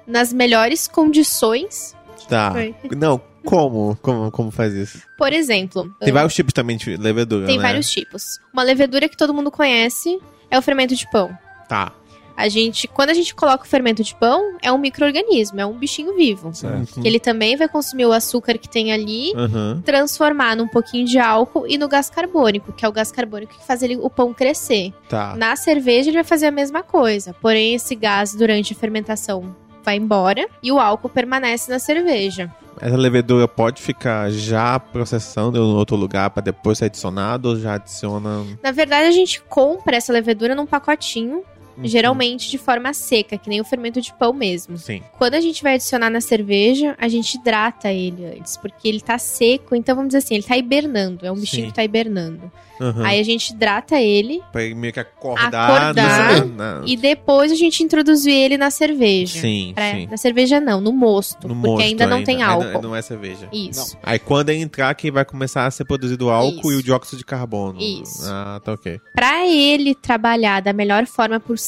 nas 0.06 0.32
melhores 0.32 0.88
condições. 0.88 1.96
Tá. 2.30 2.52
Foi. 2.52 2.76
Não, 2.96 3.22
como? 3.46 3.98
Como, 4.02 4.32
como 4.32 4.52
faz 4.52 4.74
isso? 4.74 5.02
Por 5.18 5.32
exemplo, 5.34 5.94
Tem 6.00 6.14
vários 6.14 6.34
tipos 6.34 6.54
também 6.54 6.78
de 6.78 6.98
levedura, 6.98 7.48
tem 7.48 7.58
né? 7.58 7.64
vários 7.64 7.90
tipos. 7.90 8.40
Uma 8.54 8.64
levedura 8.64 9.08
que 9.08 9.18
todo 9.18 9.34
mundo 9.34 9.50
conhece 9.50 10.20
é 10.52 10.58
o 10.58 10.62
fermento 10.62 10.96
de 10.96 11.10
pão. 11.10 11.36
Tá. 11.68 11.94
A 12.38 12.48
gente, 12.50 12.88
quando 12.88 13.10
a 13.10 13.14
gente 13.16 13.34
coloca 13.34 13.64
o 13.64 13.68
fermento 13.68 14.04
de 14.04 14.14
pão, 14.14 14.58
é 14.62 14.72
um 14.72 14.78
microorganismo, 14.78 15.60
é 15.60 15.66
um 15.66 15.74
bichinho 15.74 16.16
vivo. 16.16 16.54
Certo. 16.54 17.02
Que 17.02 17.08
ele 17.08 17.20
também 17.20 17.58
vai 17.58 17.68
consumir 17.68 18.06
o 18.06 18.12
açúcar 18.14 18.60
que 18.60 18.70
tem 18.70 18.94
ali, 18.94 19.34
Uhum. 19.36 19.82
transformar 19.84 20.56
num 20.56 20.68
pouquinho 20.68 21.04
de 21.06 21.18
álcool 21.18 21.66
e 21.68 21.80
no 21.80 21.88
gás 21.88 22.12
carbônico, 22.12 22.72
que 22.72 22.86
é 22.86 22.88
o 22.88 22.92
gás 22.92 23.12
carbônico 23.12 23.56
que 23.58 23.66
faz 23.66 23.82
ele, 23.82 23.98
o 23.98 24.08
pão 24.10 24.36
crescer. 24.36 24.94
Tá. 25.10 25.36
Na 25.36 25.56
cerveja 25.56 26.10
ele 26.12 26.18
vai 26.18 26.24
fazer 26.24 26.46
a 26.46 26.52
mesma 26.52 26.84
coisa, 26.84 27.34
porém 27.42 27.74
esse 27.74 27.96
gás 27.96 28.36
durante 28.36 28.74
a 28.74 28.76
fermentação 28.76 29.56
vai 29.84 29.96
embora 29.96 30.48
e 30.62 30.72
o 30.72 30.80
álcool 30.80 31.10
permanece 31.10 31.72
na 31.72 31.80
cerveja. 31.80 32.54
Essa 32.80 32.96
levedura 32.98 33.48
pode 33.48 33.82
ficar 33.82 34.30
já 34.30 34.80
processando 34.80 35.58
em 35.58 35.62
outro 35.62 35.96
lugar 35.96 36.30
pra 36.30 36.44
depois 36.44 36.78
ser 36.78 36.86
adicionado 36.86 37.50
ou 37.50 37.56
já 37.56 37.74
adiciona. 37.74 38.46
Na 38.62 38.70
verdade 38.72 39.08
a 39.08 39.12
gente 39.12 39.42
compra 39.42 39.96
essa 39.96 40.14
levedura 40.14 40.54
num 40.54 40.68
pacotinho, 40.68 41.42
Uhum. 41.78 41.86
geralmente 41.86 42.50
de 42.50 42.58
forma 42.58 42.94
seca, 42.94 43.38
que 43.38 43.50
nem 43.50 43.62
o 43.62 43.64
fermento 43.66 44.02
de 44.02 44.14
pão 44.14 44.34
mesmo. 44.34 44.78
Sim. 44.78 45.02
Quando 45.18 45.36
a 45.36 45.42
gente 45.42 45.62
vai 45.64 45.76
adicionar 45.76 46.10
na 46.10 46.22
cerveja, 46.22 46.96
a 47.00 47.08
gente 47.08 47.36
hidrata 47.36 47.92
ele 47.92 48.26
antes, 48.26 48.58
porque 48.58 48.88
ele 48.88 49.00
tá 49.02 49.18
seco, 49.18 49.76
então 49.76 49.96
vamos 49.96 50.10
dizer 50.10 50.20
assim, 50.20 50.36
ele 50.36 50.44
tá 50.44 50.58
hibernando, 50.58 51.26
é 51.26 51.32
um 51.32 51.36
bichinho 51.36 51.64
Sim. 51.66 51.70
que 51.70 51.76
tá 51.76 51.84
hibernando. 51.84 52.52
Uhum. 52.80 53.04
Aí 53.04 53.20
a 53.20 53.24
gente 53.24 53.50
hidrata 53.50 54.00
ele 54.00 54.40
Pra 54.52 54.62
ele 54.64 54.76
meio 54.76 54.94
que 54.94 55.00
acordar. 55.00 55.72
Acordar 55.72 56.46
na- 56.46 56.84
e 56.86 56.96
depois 56.96 57.52
a 57.52 57.56
gente 57.56 57.82
introduzir 57.82 58.32
ele 58.32 58.56
na 58.56 58.70
cerveja. 58.70 59.40
Sim, 59.42 59.72
Pra- 59.74 59.92
sim. 59.94 60.06
Na 60.06 60.16
cerveja 60.18 60.60
não, 60.60 60.80
no 60.80 60.94
mosto, 60.94 61.48
No 61.48 61.56
porque 61.56 61.68
mosto 61.70 61.84
ainda 61.88 62.06
não 62.06 62.24
tem 62.24 62.44
Ainda- 62.44 62.68
álcool. 62.68 62.82
Não 62.84 62.96
é 62.96 63.02
cerveja. 63.02 63.50
Isso. 63.52 63.98
Aí 64.04 64.20
quando 64.20 64.52
entrar, 64.52 64.94
que 64.94 65.10
vai 65.10 65.26
começar 65.26 65.66
a 65.66 65.72
ser 65.72 65.86
produzido 65.86 66.28
o 66.28 66.30
álcool 66.30 66.60
Isso. 66.70 66.74
e 66.74 66.76
o 66.76 66.84
dióxido 66.84 67.18
de 67.18 67.26
carbono. 67.26 67.82
Isso. 67.82 68.22
Ah, 68.26 68.62
tá 68.64 68.74
ok. 68.74 69.02
Pra 69.16 69.48
ele 69.48 69.96
trabalhar 69.96 70.62
da 70.62 70.72
melhor 70.72 71.08
forma 71.08 71.40
possível, 71.40 71.67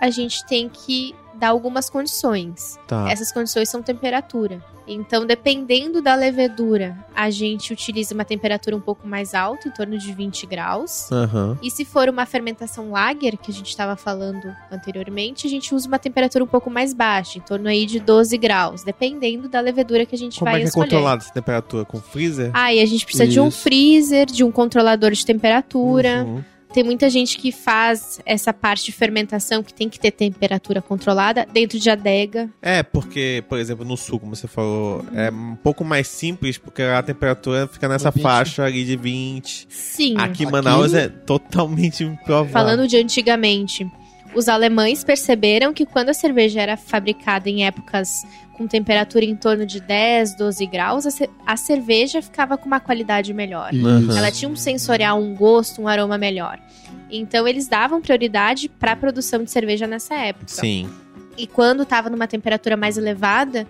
a 0.00 0.10
gente 0.10 0.44
tem 0.46 0.68
que 0.68 1.14
dar 1.34 1.48
algumas 1.48 1.90
condições. 1.90 2.78
Tá. 2.86 3.10
Essas 3.10 3.32
condições 3.32 3.68
são 3.68 3.82
temperatura. 3.82 4.62
Então, 4.86 5.24
dependendo 5.24 6.02
da 6.02 6.14
levedura, 6.14 6.96
a 7.14 7.30
gente 7.30 7.72
utiliza 7.72 8.14
uma 8.14 8.24
temperatura 8.24 8.76
um 8.76 8.80
pouco 8.80 9.08
mais 9.08 9.34
alta, 9.34 9.66
em 9.66 9.70
torno 9.70 9.96
de 9.96 10.12
20 10.12 10.46
graus. 10.46 11.10
Aham. 11.10 11.58
E 11.62 11.70
se 11.70 11.86
for 11.86 12.08
uma 12.08 12.26
fermentação 12.26 12.90
lager, 12.90 13.38
que 13.38 13.50
a 13.50 13.54
gente 13.54 13.68
estava 13.68 13.96
falando 13.96 14.54
anteriormente, 14.70 15.46
a 15.46 15.50
gente 15.50 15.74
usa 15.74 15.88
uma 15.88 15.98
temperatura 15.98 16.44
um 16.44 16.46
pouco 16.46 16.68
mais 16.68 16.92
baixa, 16.92 17.38
em 17.38 17.40
torno 17.40 17.66
aí 17.68 17.86
de 17.86 17.98
12 17.98 18.36
graus, 18.36 18.82
dependendo 18.82 19.48
da 19.48 19.60
levedura 19.60 20.04
que 20.04 20.14
a 20.14 20.18
gente 20.18 20.38
Como 20.38 20.50
vai 20.50 20.60
é 20.60 20.62
que 20.62 20.66
é 20.66 20.68
escolher. 20.68 20.90
controlada 20.90 21.22
essa 21.22 21.32
temperatura? 21.32 21.84
Com 21.86 21.98
freezer? 21.98 22.50
Aí 22.52 22.80
a 22.80 22.86
gente 22.86 23.06
precisa 23.06 23.26
de 23.26 23.40
um 23.40 23.48
Isso. 23.48 23.62
freezer, 23.62 24.26
de 24.26 24.44
um 24.44 24.52
controlador 24.52 25.12
de 25.12 25.24
temperatura. 25.24 26.24
Uhum. 26.24 26.44
Tem 26.74 26.82
muita 26.82 27.08
gente 27.08 27.38
que 27.38 27.52
faz 27.52 28.20
essa 28.26 28.52
parte 28.52 28.86
de 28.86 28.90
fermentação 28.92 29.62
que 29.62 29.72
tem 29.72 29.88
que 29.88 29.96
ter 29.98 30.10
temperatura 30.10 30.82
controlada 30.82 31.46
dentro 31.52 31.78
de 31.78 31.88
adega. 31.88 32.50
É, 32.60 32.82
porque, 32.82 33.44
por 33.48 33.58
exemplo, 33.60 33.84
no 33.84 33.96
sul, 33.96 34.18
como 34.18 34.34
você 34.34 34.48
falou, 34.48 35.04
é 35.14 35.30
um 35.30 35.54
pouco 35.54 35.84
mais 35.84 36.08
simples, 36.08 36.58
porque 36.58 36.82
a 36.82 37.00
temperatura 37.00 37.68
fica 37.68 37.86
nessa 37.88 38.10
20. 38.10 38.22
faixa 38.22 38.64
ali 38.64 38.84
de 38.84 38.96
20. 38.96 39.68
Sim. 39.70 40.14
Aqui 40.18 40.42
em 40.42 40.46
Aqui- 40.46 40.50
Manaus 40.50 40.92
é 40.94 41.08
totalmente 41.08 42.02
improvável. 42.02 42.52
Falando 42.52 42.88
de 42.88 42.96
antigamente, 42.96 43.86
os 44.34 44.48
alemães 44.48 45.02
perceberam 45.04 45.72
que 45.72 45.84
quando 45.86 46.08
a 46.10 46.14
cerveja 46.14 46.60
era 46.60 46.76
fabricada 46.76 47.48
em 47.48 47.64
épocas 47.66 48.24
com 48.56 48.66
temperatura 48.66 49.24
em 49.24 49.34
torno 49.34 49.66
de 49.66 49.80
10, 49.80 50.36
12 50.36 50.66
graus, 50.66 51.06
a, 51.06 51.10
ce- 51.10 51.30
a 51.46 51.56
cerveja 51.56 52.22
ficava 52.22 52.56
com 52.56 52.66
uma 52.66 52.78
qualidade 52.80 53.32
melhor. 53.34 53.72
Uhum. 53.72 54.16
Ela 54.16 54.30
tinha 54.30 54.48
um 54.48 54.54
sensorial, 54.56 55.20
um 55.20 55.34
gosto, 55.34 55.82
um 55.82 55.88
aroma 55.88 56.16
melhor. 56.16 56.58
Então 57.10 57.46
eles 57.48 57.66
davam 57.68 58.00
prioridade 58.00 58.68
para 58.68 58.92
a 58.92 58.96
produção 58.96 59.42
de 59.42 59.50
cerveja 59.50 59.86
nessa 59.86 60.14
época. 60.14 60.46
Sim. 60.48 60.88
E 61.36 61.46
quando 61.48 61.82
estava 61.82 62.08
numa 62.08 62.28
temperatura 62.28 62.76
mais 62.76 62.96
elevada, 62.96 63.66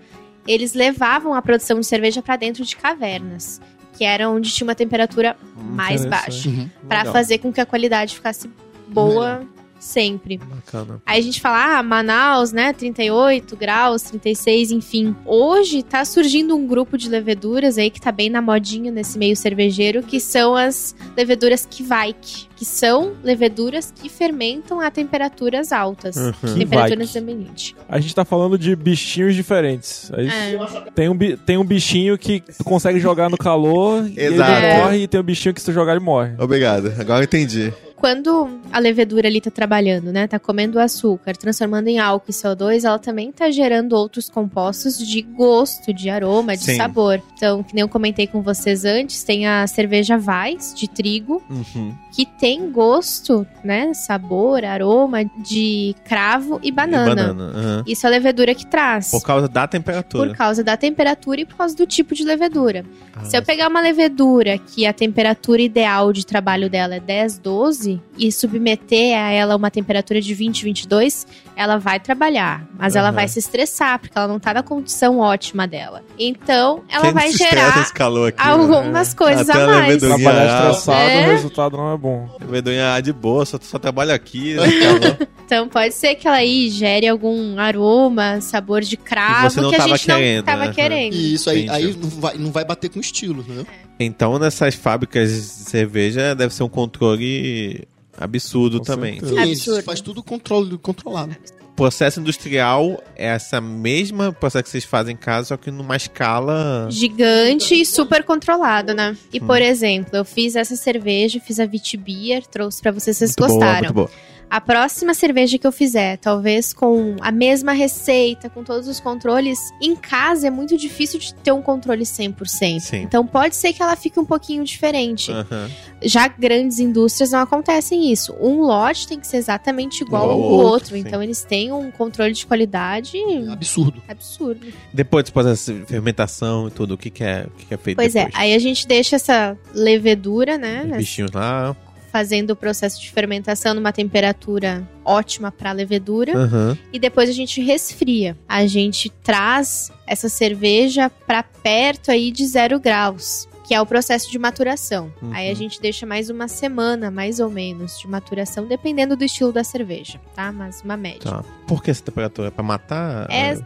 eles 0.47 0.73
levavam 0.75 1.33
a 1.33 1.41
produção 1.41 1.79
de 1.79 1.85
cerveja 1.87 2.21
para 2.21 2.35
dentro 2.35 2.63
de 2.63 2.75
cavernas, 2.75 3.59
que 3.97 4.03
era 4.03 4.29
onde 4.29 4.51
tinha 4.51 4.67
uma 4.67 4.75
temperatura 4.75 5.35
mais 5.55 6.05
Interessante. 6.05 6.25
baixa, 6.25 6.49
Uhum. 6.49 6.69
para 6.87 7.05
fazer 7.05 7.39
com 7.39 7.51
que 7.51 7.59
a 7.59 7.65
qualidade 7.65 8.13
ficasse 8.13 8.47
boa 8.87 9.41
sempre. 9.79 10.37
Bacana. 10.37 11.01
Aí 11.05 11.19
a 11.19 11.23
gente 11.23 11.41
fala, 11.41 11.77
ah, 11.77 11.83
Manaus, 11.83 12.51
né, 12.51 12.73
38 12.73 13.55
graus, 13.55 14.03
36, 14.03 14.71
enfim. 14.71 15.15
Hoje 15.25 15.83
tá 15.83 16.03
surgindo 16.03 16.55
um 16.55 16.65
grupo 16.65 16.97
de 16.97 17.09
leveduras 17.09 17.77
aí 17.77 17.89
que 17.89 18.01
tá 18.01 18.11
bem 18.11 18.29
na 18.29 18.41
modinha 18.41 18.91
nesse 18.91 19.17
meio 19.17 19.35
cervejeiro, 19.35 20.03
que 20.03 20.19
são 20.19 20.55
as 20.55 20.95
leveduras 21.15 21.65
Kveik, 21.65 22.47
que 22.55 22.65
são 22.65 23.13
leveduras 23.23 23.91
que 23.91 24.09
fermentam 24.09 24.79
a 24.79 24.89
temperaturas 24.89 25.71
altas. 25.71 26.15
Uhum. 26.15 26.55
Temperaturas 26.57 27.11
Kveik. 27.11 27.17
ambiente. 27.19 27.75
A 27.87 27.99
gente 27.99 28.15
tá 28.15 28.25
falando 28.25 28.57
de 28.57 28.75
bichinhos 28.75 29.35
diferentes. 29.35 30.11
É 30.13 30.23
isso? 30.23 30.81
Tem, 30.93 31.09
um, 31.09 31.17
tem 31.45 31.57
um 31.57 31.65
bichinho 31.65 32.17
que 32.17 32.41
tu 32.57 32.63
consegue 32.63 32.99
jogar 32.99 33.29
no 33.29 33.37
calor 33.37 34.07
e 34.07 34.19
ele 34.19 34.37
morre, 34.37 35.03
e 35.03 35.07
tem 35.07 35.19
um 35.19 35.23
bichinho 35.23 35.53
que 35.53 35.59
se 35.59 35.65
tu 35.65 35.73
jogar 35.73 35.95
ele 35.95 36.03
morre. 36.03 36.33
Obrigado. 36.39 36.93
Agora 36.99 37.19
eu 37.19 37.25
entendi. 37.25 37.73
Quando 37.95 38.59
a 38.71 38.79
levedura 38.79 39.27
ali 39.27 39.39
tá 39.39 39.49
trabalhando, 39.49 40.11
né, 40.11 40.27
tá 40.27 40.37
comendo 40.37 40.79
açúcar, 40.79 41.35
transformando 41.35 41.87
em 41.87 41.97
álcool 41.97 42.29
e 42.29 42.33
CO2, 42.33 42.83
ela 42.83 42.99
também 42.99 43.31
tá 43.31 43.49
gerando 43.49 43.93
outros 43.93 44.29
compostos 44.29 44.97
de 44.97 45.21
gosto, 45.21 45.93
de 45.93 46.09
aroma, 46.09 46.57
de 46.57 46.63
Sim. 46.63 46.75
sabor. 46.77 47.21
Então, 47.35 47.63
que 47.63 47.73
nem 47.73 47.81
eu 47.81 47.89
comentei 47.89 48.27
com 48.27 48.41
vocês 48.41 48.83
antes, 48.85 49.23
tem 49.23 49.47
a 49.47 49.65
cerveja 49.65 50.17
Weiss 50.17 50.73
de 50.75 50.87
trigo, 50.87 51.41
Uhum. 51.49 51.93
Que 52.15 52.25
tem 52.25 52.71
gosto, 52.71 53.45
né, 53.61 53.93
sabor, 53.93 54.63
aroma 54.63 55.25
de 55.37 55.93
cravo 56.05 56.61
e 56.63 56.71
banana. 56.71 57.11
E 57.11 57.15
banana. 57.15 57.43
aham. 57.59 57.83
Isso 57.85 58.05
é 58.05 58.09
a 58.09 58.11
levedura 58.11 58.55
que 58.55 58.65
traz. 58.65 59.11
Por 59.11 59.21
causa 59.21 59.49
da 59.49 59.67
temperatura. 59.67 60.29
Por 60.29 60.37
causa 60.37 60.63
da 60.63 60.77
temperatura 60.77 61.41
e 61.41 61.45
por 61.45 61.57
causa 61.57 61.75
do 61.75 61.85
tipo 61.85 62.15
de 62.15 62.23
levedura. 62.23 62.85
Ah, 63.13 63.25
Se 63.25 63.37
eu 63.37 63.43
pegar 63.43 63.67
uma 63.67 63.81
levedura 63.81 64.57
que 64.57 64.85
a 64.85 64.93
temperatura 64.93 65.61
ideal 65.61 66.13
de 66.13 66.25
trabalho 66.25 66.69
dela 66.69 66.95
é 66.95 66.99
10, 67.01 67.37
12 67.39 68.01
e 68.17 68.31
submeter 68.31 69.17
a 69.17 69.31
ela 69.31 69.55
uma 69.57 69.69
temperatura 69.69 70.21
de 70.21 70.33
20, 70.33 70.63
22, 70.63 71.27
ela 71.53 71.77
vai 71.77 71.99
trabalhar, 71.99 72.65
mas 72.77 72.95
ela 72.95 73.07
Aham. 73.09 73.15
vai 73.15 73.27
se 73.27 73.39
estressar 73.39 73.99
porque 73.99 74.17
ela 74.17 74.27
não 74.27 74.39
tá 74.39 74.53
na 74.53 74.63
condição 74.63 75.19
ótima 75.19 75.67
dela. 75.67 76.01
Então, 76.17 76.81
ela 76.89 77.03
Quem 77.05 77.13
vai 77.13 77.31
gerar 77.31 77.69
aqui, 77.81 78.33
algumas 78.37 79.09
né? 79.09 79.15
coisas 79.17 79.49
Até 79.49 79.61
a 79.61 79.65
a 79.65 79.67
mais. 79.67 79.97
Trabalhar 79.97 80.45
Ah, 80.67 80.71
estressado, 80.71 80.99
é. 81.09 81.27
o 81.27 81.31
resultado 81.31 81.77
não 81.77 81.93
é 81.93 81.97
bom. 81.97 82.04
Levedura 82.39 83.01
de 83.01 83.13
boa, 83.13 83.45
só, 83.45 83.57
só 83.61 83.79
trabalho 83.79 84.13
aqui. 84.13 84.55
né. 84.55 84.65
Então, 85.45 85.69
pode 85.69 85.93
ser 85.93 86.15
que 86.15 86.27
ela 86.27 86.37
aí 86.37 86.71
gere 86.71 87.07
algum 87.07 87.59
aroma, 87.59 88.41
sabor 88.41 88.81
de 88.81 88.97
cravo 88.97 89.47
você 89.47 89.61
não 89.61 89.69
que 89.69 89.75
a 89.75 89.87
gente 89.87 90.07
não 90.07 90.15
querendo, 90.17 90.43
tava 90.43 90.65
né? 90.65 90.73
querendo. 90.73 91.13
E 91.13 91.33
isso 91.35 91.51
aí, 91.51 91.65
Entendi. 91.65 91.85
aí 91.85 91.95
não, 91.95 92.09
vai, 92.09 92.37
não 92.39 92.51
vai 92.51 92.65
bater 92.65 92.89
com 92.89 92.99
estilo, 92.99 93.41
entendeu? 93.41 93.67
então, 93.99 94.39
nessas 94.39 94.73
fábricas 94.73 95.29
de 95.29 95.41
cerveja, 95.41 96.33
deve 96.33 96.51
ser 96.51 96.63
um 96.63 96.67
controle 96.69 97.87
absurdo 98.17 98.79
Com 98.79 98.85
também. 98.85 99.19
Absurdo. 99.19 99.83
faz 99.83 100.01
tudo 100.01 100.23
controle, 100.23 100.77
controlado. 100.79 101.35
Processo 101.75 102.21
industrial 102.21 103.03
é 103.17 103.25
essa 103.27 103.59
mesma 103.59 104.31
processo 104.31 104.63
que 104.63 104.69
vocês 104.69 104.85
fazem 104.85 105.13
em 105.13 105.17
casa, 105.17 105.49
só 105.49 105.57
que 105.57 105.69
numa 105.69 105.95
escala. 105.95 106.87
Gigante 106.89 107.75
e 107.75 107.85
super 107.85 108.23
controlado, 108.23 108.93
né? 108.93 109.15
E, 109.33 109.41
Hum. 109.41 109.45
por 109.45 109.61
exemplo, 109.61 110.15
eu 110.15 110.23
fiz 110.23 110.55
essa 110.55 110.75
cerveja, 110.75 111.39
fiz 111.39 111.59
a 111.59 111.65
Vitibir, 111.65 112.45
trouxe 112.47 112.81
pra 112.81 112.91
vocês, 112.91 113.17
vocês 113.17 113.31
muito 113.37 113.47
boa, 113.49 113.59
gostaram. 113.59 113.79
muito 113.81 113.93
boa. 113.93 114.09
A 114.49 114.61
próxima 114.61 115.13
cerveja 115.13 115.57
que 115.57 115.67
eu 115.67 115.71
fizer, 115.71 116.17
talvez 116.17 116.71
com 116.71 117.15
a 117.19 117.31
mesma 117.31 117.73
receita, 117.73 118.49
com 118.49 118.63
todos 118.63 118.87
os 118.87 118.99
controles, 118.99 119.59
em 119.81 119.95
casa 119.95 120.47
é 120.47 120.49
muito 120.49 120.77
difícil 120.77 121.19
de 121.19 121.33
ter 121.33 121.51
um 121.51 121.61
controle 121.61 122.03
100%. 122.03 122.79
Sim. 122.79 123.01
Então 123.01 123.25
pode 123.25 123.55
ser 123.55 123.73
que 123.73 123.81
ela 123.81 123.95
fique 123.95 124.19
um 124.19 124.25
pouquinho 124.25 124.63
diferente. 124.63 125.31
Aham. 125.31 125.69
Já 126.03 126.27
grandes 126.27 126.79
indústrias 126.79 127.31
não 127.31 127.39
acontecem 127.39 128.11
isso. 128.11 128.33
Um 128.39 128.61
lote 128.61 129.07
tem 129.07 129.19
que 129.19 129.27
ser 129.27 129.37
exatamente 129.37 130.01
igual 130.01 130.29
ao 130.29 130.39
outro. 130.39 130.65
outro. 130.67 130.97
Então 130.97 131.21
eles 131.21 131.43
têm 131.43 131.71
um 131.71 131.89
controle 131.91 132.33
de 132.33 132.45
qualidade 132.45 133.17
É 133.17 133.51
absurdo. 133.51 134.01
absurdo. 134.07 134.67
Depois, 134.93 135.25
depois 135.25 135.45
dessa 135.45 135.73
fermentação 135.85 136.67
e 136.67 136.71
tudo, 136.71 136.93
o 136.93 136.97
que, 136.97 137.09
que, 137.09 137.23
é, 137.23 137.45
o 137.47 137.49
que, 137.57 137.65
que 137.65 137.73
é 137.73 137.77
feito 137.77 137.97
Pois 137.97 138.15
é, 138.15 138.25
depois? 138.25 138.41
aí 138.43 138.53
a 138.53 138.59
gente 138.59 138.87
deixa 138.87 139.15
essa 139.15 139.57
levedura, 139.73 140.57
né? 140.57 140.83
Os 140.91 140.97
bichinhos 140.97 141.31
lá. 141.31 141.75
Fazendo 142.15 142.51
o 142.51 142.55
processo 142.55 143.01
de 143.01 143.11
fermentação 143.11 143.73
numa 143.73 143.91
temperatura 143.91 144.87
ótima 145.03 145.51
para 145.51 145.71
a 145.71 145.73
levedura 145.73 146.33
Aham. 146.33 146.77
e 146.93 146.97
depois 146.97 147.29
a 147.29 147.33
gente 147.33 147.59
resfria. 147.59 148.37
A 148.47 148.65
gente 148.65 149.09
traz 149.09 149.91
essa 150.07 150.29
cerveja 150.29 151.09
para 151.09 151.43
perto 151.43 152.11
aí 152.11 152.31
de 152.31 152.47
zero 152.47 152.79
graus. 152.79 153.49
Que 153.67 153.73
é 153.73 153.81
o 153.81 153.85
processo 153.85 154.31
de 154.31 154.37
maturação. 154.39 155.11
Uhum. 155.21 155.31
Aí 155.33 155.49
a 155.49 155.53
gente 155.55 155.81
deixa 155.81 156.05
mais 156.05 156.29
uma 156.29 156.47
semana, 156.47 157.09
mais 157.09 157.39
ou 157.39 157.49
menos, 157.49 157.99
de 157.99 158.07
maturação, 158.07 158.65
dependendo 158.65 159.17
do 159.17 159.25
estilo 159.25 159.51
da 159.51 159.63
cerveja, 159.63 160.21
tá? 160.35 160.51
Mas 160.51 160.83
uma 160.83 160.95
média. 160.95 161.31
Tá. 161.31 161.43
Por 161.67 161.83
que 161.83 161.89
essa 161.89 162.03
temperatura? 162.03 162.49
É 162.49 162.51
pra 162.51 162.63
matar? 162.63 163.27
É, 163.29 163.57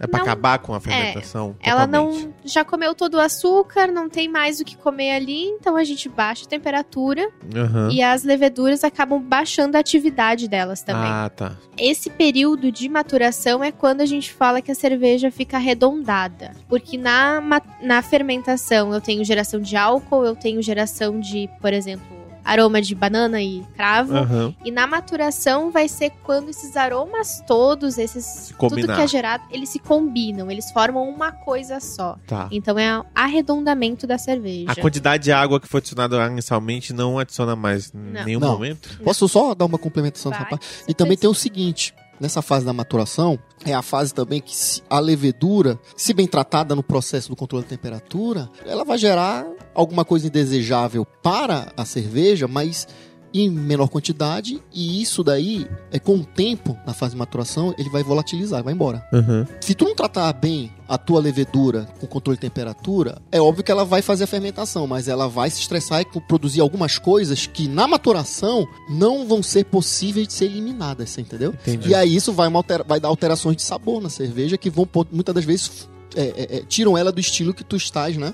É 0.00 0.06
pra 0.06 0.18
não- 0.20 0.26
acabar 0.26 0.58
com 0.58 0.74
a 0.74 0.80
fermentação? 0.80 1.56
ela 1.62 1.86
totalmente? 1.86 2.24
não 2.26 2.34
já 2.44 2.64
comeu 2.64 2.94
todo 2.94 3.14
o 3.14 3.20
açúcar, 3.20 3.86
não 3.88 4.08
tem 4.08 4.28
mais 4.28 4.60
o 4.60 4.64
que 4.64 4.76
comer 4.76 5.12
ali, 5.12 5.44
então 5.46 5.76
a 5.76 5.84
gente 5.84 6.08
baixa 6.08 6.44
a 6.44 6.48
temperatura 6.48 7.28
Aham. 7.54 7.88
e 7.92 8.02
as 8.02 8.24
leveduras 8.24 8.82
acabam 8.84 9.20
baixando 9.20 9.76
a 9.76 9.80
atividade 9.80 10.48
delas 10.48 10.82
também. 10.82 11.10
Ah, 11.10 11.30
tá. 11.34 11.52
Esse 11.78 12.10
período 12.10 12.70
de 12.72 12.88
maturação 12.88 13.62
é 13.62 13.70
quando 13.72 14.00
a 14.00 14.06
gente 14.06 14.32
fala 14.32 14.60
que 14.60 14.70
a 14.70 14.74
cerveja 14.74 15.30
fica 15.30 15.56
arredondada. 15.56 16.52
Porque 16.68 16.96
na, 16.98 17.40
na 17.80 18.02
fermentação 18.02 18.92
eu 18.92 19.00
tenho 19.00 19.24
geração 19.24 19.60
de 19.60 19.76
álcool, 19.76 20.24
eu 20.24 20.34
tenho 20.36 20.60
geração 20.62 21.18
de, 21.20 21.48
por 21.60 21.72
exemplo, 21.72 22.06
aroma 22.44 22.80
de 22.82 22.94
banana 22.94 23.40
e 23.42 23.64
cravo. 23.74 24.14
Aham. 24.16 24.54
E 24.64 24.70
na 24.70 24.86
maturação 24.86 25.70
vai 25.70 25.88
ser 25.88 26.10
quando 26.22 26.50
esses 26.50 26.76
aromas 26.76 27.42
todos, 27.46 27.98
esses 27.98 28.52
tudo 28.58 28.86
que 28.86 29.00
é 29.00 29.06
gerado, 29.06 29.44
eles 29.50 29.68
se 29.70 29.78
combinam, 29.78 30.50
eles 30.50 30.70
formam 30.70 31.08
uma 31.08 31.32
coisa 31.32 31.80
só. 31.80 32.16
Tá. 32.26 32.48
Então 32.50 32.78
é 32.78 33.02
arredondamento 33.14 34.06
da 34.06 34.18
cerveja. 34.18 34.70
A 34.70 34.74
quantidade 34.76 35.24
de 35.24 35.32
água 35.32 35.58
que 35.58 35.66
foi 35.68 35.78
adicionada 35.78 36.26
inicialmente 36.26 36.92
não 36.92 37.18
adiciona 37.18 37.56
mais 37.56 37.92
em 37.94 38.24
nenhum 38.24 38.40
Não. 38.40 38.52
momento? 38.52 38.98
Posso 39.02 39.26
só 39.28 39.54
dar 39.54 39.64
uma 39.64 39.78
complementação 39.78 40.30
nessa 40.30 40.42
Vai, 40.42 40.50
parte? 40.50 40.66
você 40.66 40.84
E 40.90 40.94
também 40.94 41.16
tem 41.16 41.28
o 41.28 41.34
seguinte: 41.34 41.94
nessa 42.24 42.40
fase 42.40 42.64
da 42.64 42.72
maturação, 42.72 43.38
é 43.66 43.74
a 43.74 43.82
fase 43.82 44.14
também 44.14 44.40
que 44.40 44.54
a 44.88 44.98
levedura, 44.98 45.78
se 45.94 46.14
bem 46.14 46.26
tratada 46.26 46.74
no 46.74 46.82
processo 46.82 47.28
do 47.28 47.36
controle 47.36 47.64
da 47.64 47.68
temperatura, 47.68 48.48
ela 48.64 48.82
vai 48.82 48.96
gerar 48.96 49.46
alguma 49.74 50.06
coisa 50.06 50.26
indesejável 50.26 51.04
para 51.04 51.70
a 51.76 51.84
cerveja, 51.84 52.48
mas 52.48 52.88
em 53.34 53.50
menor 53.50 53.88
quantidade, 53.88 54.62
e 54.72 55.02
isso 55.02 55.24
daí, 55.24 55.66
é 55.90 55.98
com 55.98 56.14
o 56.14 56.24
tempo, 56.24 56.78
na 56.86 56.94
fase 56.94 57.14
de 57.14 57.18
maturação, 57.18 57.74
ele 57.76 57.90
vai 57.90 58.00
volatilizar, 58.04 58.62
vai 58.62 58.72
embora. 58.72 59.04
Aham. 59.12 59.44
Se 59.60 59.74
tu 59.74 59.84
não 59.84 59.94
tratar 59.94 60.32
bem 60.34 60.70
a 60.86 60.96
tua 60.96 61.18
levedura 61.20 61.88
com 61.98 62.06
controle 62.06 62.36
de 62.36 62.42
temperatura, 62.42 63.20
é 63.32 63.40
óbvio 63.40 63.64
que 63.64 63.72
ela 63.72 63.84
vai 63.84 64.02
fazer 64.02 64.22
a 64.24 64.26
fermentação, 64.28 64.86
mas 64.86 65.08
ela 65.08 65.28
vai 65.28 65.50
se 65.50 65.60
estressar 65.60 66.00
e 66.02 66.20
produzir 66.20 66.60
algumas 66.60 66.96
coisas 66.96 67.44
que 67.46 67.66
na 67.66 67.88
maturação 67.88 68.68
não 68.88 69.26
vão 69.26 69.42
ser 69.42 69.64
possíveis 69.64 70.28
de 70.28 70.32
ser 70.32 70.44
eliminadas, 70.44 71.10
você 71.10 71.20
entendeu? 71.20 71.50
Entendi. 71.52 71.88
E 71.88 71.94
aí 71.94 72.14
isso 72.14 72.32
vai, 72.32 72.48
altera- 72.52 72.84
vai 72.86 73.00
dar 73.00 73.08
alterações 73.08 73.56
de 73.56 73.62
sabor 73.62 74.00
na 74.00 74.08
cerveja 74.10 74.56
que 74.56 74.70
vão 74.70 74.88
muitas 75.10 75.34
das 75.34 75.44
vezes 75.44 75.88
é, 76.14 76.22
é, 76.22 76.56
é, 76.58 76.60
tiram 76.60 76.96
ela 76.96 77.10
do 77.10 77.18
estilo 77.18 77.52
que 77.52 77.64
tu 77.64 77.74
estás, 77.74 78.16
né? 78.16 78.32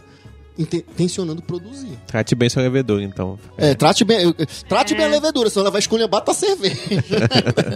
Inte- 0.60 0.84
Intencionando 0.90 1.42
produzir. 1.42 1.98
Trate 2.06 2.34
bem 2.34 2.48
sua 2.48 2.62
levedura, 2.62 3.02
então. 3.02 3.38
É, 3.56 3.74
trate 3.74 4.04
bem, 4.04 4.32
trate 4.68 4.94
É. 4.94 4.96
bem 4.96 5.06
a 5.06 5.08
levedura, 5.08 5.48
senão 5.50 5.62
ela 5.64 5.70
vai 5.70 5.78
escolher 5.80 6.04
a 6.12 6.20
tua 6.20 6.34
cerveja. 6.34 6.76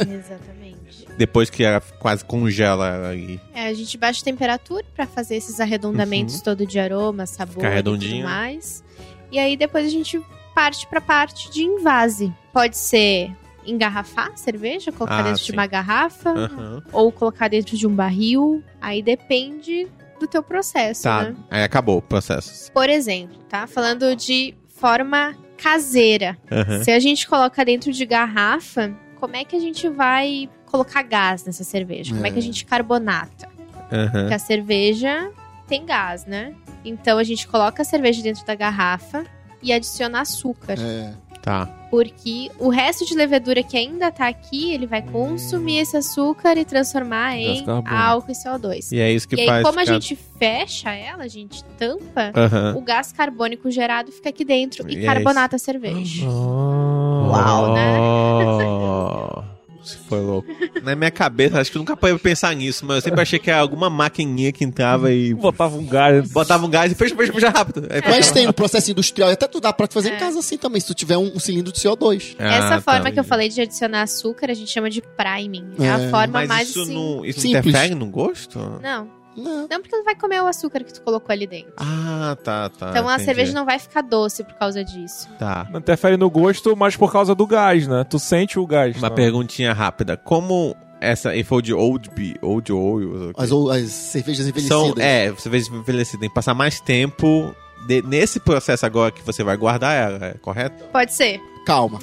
Exatamente. 0.03 1.07
Depois 1.17 1.49
que 1.49 1.63
ela 1.63 1.81
quase 2.01 2.25
congela 2.25 2.89
ela 2.89 3.09
ali. 3.11 3.41
É, 3.55 3.67
a 3.69 3.75
gente 3.75 3.97
baixa 3.97 4.21
a 4.21 4.25
temperatura 4.25 4.85
pra 4.95 5.07
fazer 5.07 5.37
esses 5.37 5.61
arredondamentos 5.61 6.41
todo 6.41 6.67
de 6.67 6.79
aroma, 6.79 7.25
sabor 7.27 7.65
e 7.65 7.83
tudo 7.83 8.23
mais. 8.23 8.83
E 9.31 9.39
aí 9.39 9.57
depois 9.57 9.87
a 9.87 9.91
gente 9.91 10.21
parte 10.55 10.87
pra 10.89 11.01
parte 11.01 11.51
de 11.51 11.63
invase. 11.63 12.33
Pode 12.53 12.77
ser 12.77 13.31
engarrafar 13.67 14.31
a 14.33 14.37
cerveja, 14.37 14.93
colocar 14.93 15.21
Ah, 15.21 15.23
dentro 15.23 15.39
sim. 15.41 15.47
de 15.47 15.53
uma 15.53 15.67
garrafa, 15.67 16.31
Aham. 16.31 16.83
ou 16.93 17.11
colocar 17.11 17.49
dentro 17.49 17.77
de 17.77 17.87
um 17.87 17.95
barril. 17.95 18.63
Aí 18.81 19.01
depende 19.03 19.87
do 20.19 20.27
teu 20.27 20.43
processo, 20.43 21.03
Tá. 21.03 21.23
né? 21.31 21.37
Aí 21.51 21.63
acabou 21.63 21.99
o 21.99 22.03
processo. 22.03 22.71
Por 22.73 22.89
exemplo, 22.89 23.37
tá? 23.49 23.67
Falando 23.67 24.15
de 24.17 24.55
forma 24.69 25.35
caseira. 25.57 26.37
Aham. 26.51 26.83
Se 26.83 26.91
a 26.91 26.99
gente 26.99 27.27
coloca 27.27 27.65
dentro 27.65 27.93
de 27.93 28.05
garrafa, 28.07 28.93
como 29.21 29.37
é 29.37 29.45
que 29.45 29.57
a 29.57 29.61
gente 29.61 29.89
vai 29.89 30.49
colocar 30.67 31.03
gás 31.03 31.45
nessa 31.45 31.65
cerveja? 31.65 32.15
Como 32.15 32.27
é 32.27 32.31
que 32.31 32.37
a 32.37 32.39
É. 32.39 32.43
gente 32.43 32.65
carbonata? 32.65 33.49
Aham. 33.93 34.11
Porque 34.11 34.35
a 34.35 34.39
cerveja 34.39 35.31
tem 35.67 35.85
gás, 35.87 36.27
né? 36.27 36.55
Então 36.85 37.17
a 37.19 37.25
gente 37.25 37.47
coloca 37.47 37.83
a 37.83 37.85
cerveja 37.85 38.23
dentro 38.23 38.45
da 38.45 38.55
garrafa 38.55 39.25
e 39.63 39.73
adiciona 39.73 40.21
açúcar. 40.21 40.77
É, 40.79 41.15
Tá. 41.45 41.67
Porque 41.91 42.51
o 42.59 42.71
resto 42.71 43.05
de 43.05 43.15
levedura 43.15 43.63
que 43.63 43.77
ainda 43.77 44.11
tá 44.11 44.27
aqui, 44.27 44.73
ele 44.73 44.87
vai 44.87 45.03
consumir 45.03 45.77
esse 45.79 45.95
açúcar 45.95 46.57
e 46.57 46.65
transformar 46.65 47.33
Gás 47.37 47.45
em 47.59 47.65
carbônico. 47.67 47.95
álcool 47.95 48.33
e 48.33 48.35
CO2. 48.35 48.93
E 48.93 48.99
é 48.99 49.13
isso 49.13 49.29
que 49.29 49.37
e 49.37 49.41
aí, 49.43 49.47
faz. 49.47 49.63
como 49.63 49.79
a 49.79 49.83
ficar- 49.83 49.93
gente 49.93 50.17
fecha 50.39 50.91
ela, 50.91 51.23
a 51.25 51.29
gente 51.29 51.63
tampa, 51.79 52.33
Aham. 52.35 52.75
o 52.77 52.81
gás 52.81 53.13
carbônico 53.13 53.71
gerado 53.71 54.11
fica 54.11 54.31
aqui 54.31 54.43
dentro 54.45 54.89
e, 54.91 54.95
E 54.97 55.03
é 55.03 55.07
carbonata 55.07 55.57
a 55.57 55.59
cerveja. 55.59 56.27
Uau, 56.27 57.75
né? 57.75 57.99
Oh, 58.01 59.43
Isso 59.85 59.99
foi 60.09 60.21
louco. 60.21 60.49
Na 60.83 60.95
minha 60.97 61.11
cabeça, 61.11 61.61
acho 61.61 61.71
que 61.71 61.77
eu 61.77 61.81
nunca 61.81 61.97
parei 61.97 62.17
pensar 62.19 62.55
nisso, 62.57 62.85
mas 62.87 62.97
eu 62.97 63.03
sempre 63.03 63.21
achei 63.21 63.39
que 63.39 63.51
era 63.51 63.61
alguma 63.61 63.91
maquininha 63.91 64.51
que 64.53 64.65
entrava 64.65 65.13
e 65.13 65.35
Botava 65.35 65.77
um 65.77 65.87
gás. 65.87 66.31
botava 66.33 66.65
um 66.67 66.71
gás 66.71 66.91
e 66.91 66.95
fecha, 66.95 67.15
fecha, 67.15 67.33
fecha 67.33 67.51
rápido. 67.51 67.87
Aí 67.91 68.01
Mas 68.07 68.31
tem 68.33 68.47
no 68.47 68.53
processo 68.53 68.91
industrial, 68.91 69.31
até 69.31 69.47
tu 69.47 69.61
dá 69.61 69.73
pra 69.73 69.87
fazer 69.87 70.11
É. 70.11 70.17
em 70.17 70.19
casa 70.19 70.39
assim 70.39 70.57
também, 70.57 70.81
se 70.81 70.87
tu 70.87 70.95
tiver 70.95 71.17
um, 71.19 71.33
um 71.35 71.39
cilindro 71.39 71.73
de 71.73 71.79
CO2. 71.81 72.35
Essa 72.39 72.77
Ah, 72.77 72.81
forma 72.81 73.05
tá. 73.05 73.13
que 73.13 73.21
eu 73.21 73.25
falei 73.25 73.49
de 73.49 73.61
adicionar 73.61 74.03
açúcar, 74.03 74.51
a 74.51 74.55
gente 74.55 74.71
chama 74.71 74.89
de 74.89 75.03
priming. 75.03 75.73
É, 75.79 75.89
a 75.91 76.01
É. 76.01 76.11
forma 76.11 76.33
Mas 76.41 76.49
mais 76.49 76.69
isso, 76.71 76.83
assim... 76.83 76.95
não, 76.95 77.25
isso 77.25 77.41
Simples. 77.41 77.67
interfere 77.67 77.95
no 77.95 78.07
gosto? 78.07 78.59
Não, 78.83 79.09
Não. 79.37 79.67
não 79.69 79.81
porque 79.81 79.97
não 79.97 80.05
vai 80.05 80.15
comer 80.15 80.43
o 80.43 80.47
açúcar 80.47 80.83
que 80.85 80.93
tu 80.93 81.03
colocou 81.03 81.33
ali 81.33 81.47
dentro. 81.47 81.73
Ah, 81.77 82.37
tá, 82.43 82.69
tá. 82.71 82.91
então 82.91 83.09
a 83.09 83.15
entendi. 83.15 83.25
cerveja 83.25 83.53
não 83.53 83.65
vai 83.65 83.79
ficar 83.79 84.03
doce 84.03 84.45
por 84.45 84.55
causa 84.55 84.85
disso. 84.85 85.29
Tá. 85.39 85.67
Não 85.71 85.81
interfere 85.81 86.17
no 86.17 86.31
gosto, 86.31 86.77
mas 86.77 86.97
por 86.97 87.13
causa 87.13 87.35
do 87.35 87.47
gás, 87.47 87.87
né? 87.89 88.05
Tu 88.05 88.19
sente 88.19 88.59
o 88.59 88.67
gás. 88.67 88.97
Uma 88.97 89.11
tá? 89.11 89.15
perguntinha 89.17 89.73
rápida. 89.73 90.17
Como 90.17 90.77
essa 91.01 91.37
info 91.37 91.61
de 91.61 91.75
Old 91.75 92.11
Bee, 92.15 92.37
Old 92.41 92.73
Oil, 92.73 93.33
As, 93.37 93.51
ou- 93.51 93.71
as 93.71 93.91
cervejas 93.91 94.47
envelhecidas. 94.47 94.79
são, 94.79 94.95
é, 94.99 95.31
você 95.31 95.49
vê 95.51 95.59
envelhecida, 95.59 96.21
tem 96.21 96.29
que 96.31 96.35
passar 96.35 96.55
mais 96.55 96.81
tempo 96.81 97.55
de- 97.87 98.01
nesse 98.03 98.41
processo 98.41 98.87
agora 98.87 99.11
que 99.11 99.21
você 99.23 99.45
vai 99.45 99.57
guardar 99.57 99.95
ela, 99.95 100.27
é 100.29 100.35
correto? 100.35 100.83
Pode 100.93 101.13
ser. 101.13 101.39
Calma. 101.65 101.99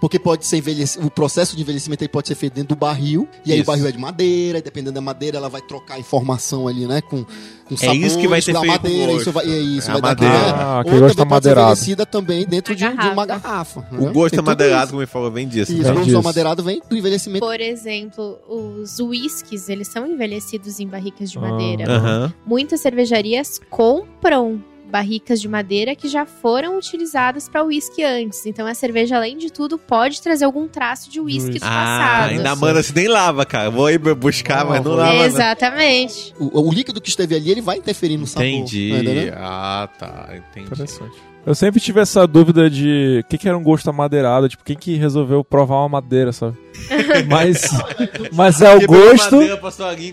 Porque 0.00 0.18
pode 0.18 0.46
ser. 0.46 0.62
O 1.02 1.10
processo 1.10 1.56
de 1.56 1.62
envelhecimento 1.62 2.04
aí 2.04 2.08
pode 2.08 2.28
ser 2.28 2.34
feito 2.34 2.54
dentro 2.54 2.74
do 2.74 2.78
barril. 2.78 3.28
E 3.44 3.52
aí 3.52 3.58
Isso. 3.60 3.68
o 3.70 3.72
barril 3.72 3.86
é 3.88 3.92
de 3.92 3.98
madeira. 3.98 4.58
E 4.58 4.62
dependendo 4.62 4.92
da 4.92 5.00
madeira, 5.00 5.38
ela 5.38 5.48
vai 5.48 5.60
trocar 5.62 5.98
informação 5.98 6.68
ali, 6.68 6.86
né? 6.86 7.00
Com, 7.00 7.24
com 7.24 7.74
É 7.82 7.94
isso 7.94 8.18
que 8.18 8.28
vai 8.28 8.42
ter 8.42 8.52
da 8.52 8.60
feito 8.60 8.72
madeira. 8.72 9.12
Isso 9.12 9.32
vai, 9.32 9.44
é 9.46 9.58
isso, 9.58 9.90
É 9.90 9.94
vai 9.94 9.98
a 9.98 10.00
dar 10.00 10.08
madeira. 10.08 10.34
aquele- 10.34 10.60
Ah, 10.60 10.76
Ou 10.78 10.84
também 11.14 11.28
pode 11.28 11.44
ser 11.44 11.50
envelhecida 11.52 12.06
também 12.06 12.46
dentro 12.46 12.74
de, 12.74 12.80
de 12.88 13.06
uma 13.08 13.24
garrafa. 13.26 13.80
garrafa. 13.80 13.88
O 13.92 14.06
né? 14.06 14.12
gosto 14.12 14.38
amadeirado, 14.38 14.82
isso. 14.84 14.90
como 14.90 15.02
ele 15.02 15.06
falou, 15.10 15.30
vem 15.30 15.48
disso. 15.48 15.72
Isso, 15.72 15.82
né? 15.82 15.90
o 15.92 15.94
gosto 15.94 16.18
amadeirado 16.18 16.62
vem 16.62 16.82
do 16.88 16.96
envelhecimento. 16.96 17.44
Por 17.46 17.60
exemplo, 17.60 18.38
os 18.48 18.98
whiskies, 19.00 19.68
eles 19.68 19.88
são 19.88 20.06
envelhecidos 20.06 20.78
em 20.80 20.86
barricas 20.86 21.30
de 21.30 21.38
Ah. 21.38 21.40
madeira. 21.40 21.90
Aham. 21.90 22.34
Muitas 22.46 22.80
cervejarias 22.80 23.60
compram 23.70 24.62
barricas 24.90 25.40
de 25.40 25.48
madeira 25.48 25.94
que 25.94 26.08
já 26.08 26.26
foram 26.26 26.76
utilizadas 26.76 27.48
para 27.48 27.62
whisky 27.62 28.02
antes. 28.02 28.44
Então 28.46 28.66
a 28.66 28.74
cerveja, 28.74 29.16
além 29.16 29.38
de 29.38 29.50
tudo, 29.50 29.78
pode 29.78 30.20
trazer 30.20 30.44
algum 30.44 30.66
traço 30.68 31.10
de 31.10 31.20
whisky 31.20 31.58
do 31.58 31.64
Ah, 31.64 31.68
passado. 31.68 32.30
ainda 32.30 32.56
manda 32.56 32.82
se 32.82 32.94
nem 32.94 33.08
lava, 33.08 33.44
cara. 33.46 33.70
Vou 33.70 33.86
aí 33.86 33.96
buscar, 33.98 34.64
mas 34.64 34.84
não 34.84 34.94
lava. 34.94 35.14
não. 35.14 35.24
Exatamente. 35.24 36.34
O, 36.38 36.68
o 36.68 36.72
líquido 36.72 37.00
que 37.00 37.08
esteve 37.08 37.34
ali, 37.34 37.50
ele 37.50 37.60
vai 37.62 37.76
interferir 37.78 38.16
no 38.16 38.26
sabor. 38.26 38.46
Entendi. 38.48 38.92
né? 39.02 39.32
Ah, 39.36 39.88
tá. 39.98 40.28
Entendi. 40.34 40.66
Interessante. 40.66 41.16
Eu 41.46 41.54
sempre 41.54 41.80
tive 41.80 42.00
essa 42.00 42.26
dúvida 42.26 42.68
de 42.68 43.22
o 43.24 43.28
que, 43.28 43.38
que 43.38 43.48
era 43.48 43.56
um 43.56 43.62
gosto 43.62 43.88
amadeirado, 43.88 44.46
tipo, 44.46 44.62
quem 44.62 44.76
que 44.76 44.96
resolveu 44.96 45.42
provar 45.42 45.76
uma 45.76 45.88
madeira, 45.88 46.32
sabe? 46.32 46.54
mas, 47.26 47.62
mas 48.32 48.60
é 48.60 48.74
o 48.74 48.86
gosto, 48.86 49.36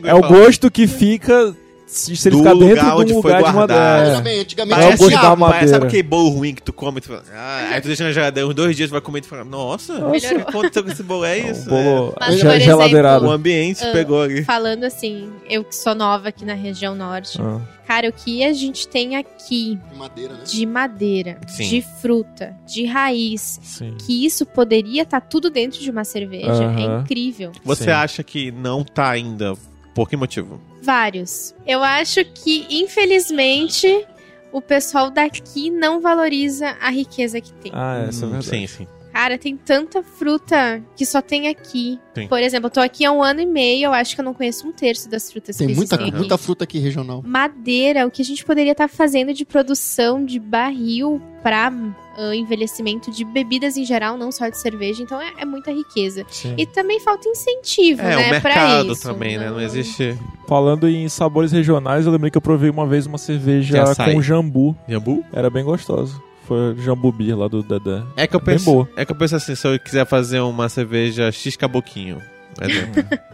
é 0.05 0.13
o 0.13 0.21
gosto 0.21 0.71
que 0.71 0.87
fica 0.87 1.53
se, 1.87 2.11
ele 2.11 2.35
Do 2.35 2.37
ficar 2.39 2.53
dentro 2.53 2.67
lugar 2.67 2.83
de 2.95 3.01
onde 3.01 3.13
um 3.13 3.21
foi 3.21 3.31
lugar 3.31 3.43
de 3.47 3.53
guardado. 3.53 3.77
madeira. 3.79 4.11
Antigamente, 4.17 4.41
antigamente 4.41 4.73
É 4.73 4.77
o 4.77 4.83
Parece, 4.87 5.03
gosto 5.03 5.15
da 5.15 5.21
sabe, 5.21 5.39
madeira. 5.41 5.67
sabe 5.69 5.85
aquele 5.87 6.03
bolo 6.03 6.29
ruim 6.29 6.53
que 6.53 6.61
tu 6.61 6.73
come 6.73 6.97
e 6.97 7.01
tu 7.01 7.07
fala, 7.07 7.23
ah, 7.33 7.69
aí 7.71 7.81
tu 7.81 7.87
deixa 7.87 8.03
na 8.03 8.11
geladeira 8.11 8.47
uns 8.49 8.53
dois 8.53 8.75
dias, 8.75 8.89
tu 8.89 8.91
vai 8.91 9.01
comer 9.01 9.19
e 9.19 9.21
tu 9.21 9.27
fala, 9.29 9.45
nossa, 9.45 9.93
o 10.05 10.11
que 10.11 10.25
aconteceu 10.27 10.83
com 10.83 10.91
esse 10.91 11.01
bolo? 11.03 11.23
É 11.25 11.39
É 11.39 11.51
isso. 11.51 11.61
um 11.73 11.83
bolo 11.83 12.13
Mas, 12.19 12.35
ge- 12.35 12.41
por 12.41 12.47
exemplo, 12.49 12.63
geladeirado. 12.65 13.25
é. 13.25 13.27
O 13.29 13.31
ambiente 13.31 13.83
Ah. 13.85 13.91
pegou 13.93 14.21
ali. 14.21 14.43
Falando 14.43 14.83
assim, 14.83 15.31
eu 15.49 15.63
que 15.63 15.73
sou 15.75 15.95
nova 15.95 16.27
aqui 16.27 16.43
na 16.43 16.53
região 16.55 16.93
norte, 16.93 17.39
Ah, 17.41 17.61
cara, 17.87 18.09
o 18.09 18.11
que 18.11 18.43
a 18.43 18.51
gente 18.51 18.85
tem 18.87 19.15
aqui 19.15 19.79
De 19.89 19.97
madeira, 19.97 20.33
né? 20.33 20.39
de 20.43 20.65
madeira, 20.65 21.37
Sim. 21.47 21.69
de 21.69 21.81
fruta, 22.01 22.53
de 22.67 22.85
raiz, 22.85 23.59
sim. 23.63 23.95
que 24.05 24.25
isso 24.25 24.45
poderia 24.45 25.03
estar 25.03 25.21
tudo 25.21 25.49
dentro 25.49 25.79
de 25.79 25.89
uma 25.89 26.03
cerveja, 26.03 26.51
é 26.51 26.65
Aham. 26.65 27.01
incrível. 27.01 27.53
Você 27.63 27.85
Sim. 27.85 27.89
acha 27.91 28.23
que 28.23 28.51
não 28.51 28.83
tá 28.83 29.09
ainda? 29.09 29.53
Por 29.95 30.09
que 30.09 30.17
motivo? 30.17 30.59
Vários. 30.81 31.53
Eu 31.65 31.83
acho 31.83 32.23
que, 32.25 32.65
infelizmente, 32.69 34.05
o 34.51 34.61
pessoal 34.61 35.09
daqui 35.11 35.69
não 35.69 35.99
valoriza 36.01 36.77
a 36.81 36.89
riqueza 36.89 37.41
que 37.41 37.51
tem. 37.53 37.71
Ah, 37.73 38.05
essa 38.07 38.25
é 38.25 38.27
Hum, 38.27 38.31
verdade. 38.31 38.49
Sim, 38.49 38.67
sim. 38.67 38.87
Cara, 39.13 39.35
tem 39.35 39.57
tanta 39.57 40.03
fruta 40.03 40.79
que 40.95 41.03
só 41.03 41.23
tem 41.23 41.47
aqui. 41.47 41.99
Sim. 42.13 42.27
Por 42.27 42.39
exemplo, 42.39 42.67
eu 42.67 42.71
tô 42.71 42.79
aqui 42.79 43.03
há 43.03 43.11
um 43.11 43.23
ano 43.23 43.41
e 43.41 43.47
meio, 43.47 43.85
eu 43.85 43.93
acho 43.93 44.13
que 44.13 44.21
eu 44.21 44.25
não 44.25 44.33
conheço 44.33 44.67
um 44.67 44.71
terço 44.71 45.09
das 45.09 45.31
frutas 45.31 45.57
Tem 45.57 45.67
que 45.67 45.73
muita, 45.75 45.95
existem 45.95 46.09
aqui. 46.09 46.17
muita 46.19 46.37
fruta 46.37 46.63
aqui 46.65 46.77
regional. 46.77 47.23
Madeira, 47.25 48.05
o 48.05 48.11
que 48.11 48.21
a 48.21 48.25
gente 48.25 48.45
poderia 48.45 48.73
estar 48.73 48.87
fazendo 48.87 49.33
de 49.33 49.43
produção 49.43 50.23
de 50.23 50.39
barril 50.39 51.19
para 52.17 52.33
envelhecimento 52.35 53.11
de 53.11 53.23
bebidas 53.23 53.77
em 53.77 53.85
geral, 53.85 54.17
não 54.17 54.31
só 54.31 54.49
de 54.49 54.57
cerveja. 54.57 55.03
Então 55.03 55.21
é, 55.21 55.33
é 55.37 55.45
muita 55.45 55.71
riqueza. 55.71 56.25
Sim. 56.29 56.55
E 56.57 56.65
também 56.65 56.99
falta 56.99 57.29
incentivo, 57.29 58.01
É, 58.01 58.15
né, 58.15 58.37
o 58.37 58.41
pra 58.41 58.53
mercado 58.55 58.93
isso. 58.93 59.03
também, 59.03 59.37
né? 59.37 59.49
Não 59.49 59.61
existe. 59.61 60.17
Falando 60.47 60.87
em 60.89 61.07
sabores 61.07 61.51
regionais, 61.51 62.05
eu 62.05 62.11
lembrei 62.11 62.31
que 62.31 62.37
eu 62.37 62.41
provei 62.41 62.69
uma 62.69 62.87
vez 62.87 63.05
uma 63.05 63.17
cerveja 63.17 63.83
com 63.95 64.21
jambu. 64.21 64.75
Jambu? 64.87 65.23
Era 65.31 65.49
bem 65.49 65.63
gostoso. 65.63 66.21
Foi 66.45 66.75
jambu 66.77 67.11
beer 67.11 67.37
lá 67.37 67.47
do 67.49 67.61
Dedé. 67.61 68.01
É 68.15 68.25
que 68.25 68.35
eu 68.35 68.39
Bem 68.39 68.55
penso. 68.55 68.65
boa. 68.71 68.89
É 68.95 69.03
que 69.03 69.11
eu 69.11 69.15
penso 69.15 69.35
assim, 69.35 69.53
se 69.53 69.67
eu 69.67 69.77
quiser 69.77 70.05
fazer 70.05 70.39
uma 70.39 70.69
cerveja 70.69 71.29
X 71.31 71.55
caboquinho. 71.57 72.21
exemplo. 72.61 73.03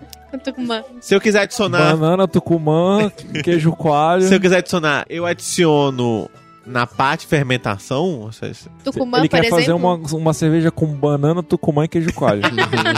Uma... 0.58 0.84
se 1.00 1.14
eu 1.14 1.22
quiser 1.22 1.42
adicionar. 1.42 1.96
Banana, 1.96 2.28
tucumã, 2.28 3.12
queijo 3.44 3.72
coalho. 3.74 4.24
Se 4.24 4.34
eu 4.34 4.40
quiser 4.40 4.58
adicionar, 4.58 5.06
eu 5.08 5.28
adiciono 5.28 6.28
na 6.66 6.86
parte 6.88 7.26
fermentação. 7.28 8.22
Ou 8.22 8.32
seja, 8.32 8.70
Tucumã, 8.84 9.20
Ele 9.20 9.28
quer 9.30 9.40
exemplo, 9.40 9.58
fazer 9.60 9.74
uma, 9.74 9.96
uma 9.96 10.34
cerveja 10.34 10.72
com 10.72 10.86
banana, 10.88 11.42
tucumã 11.44 11.86
e 11.86 11.88
queijo 11.88 12.14
coalho. 12.14 12.42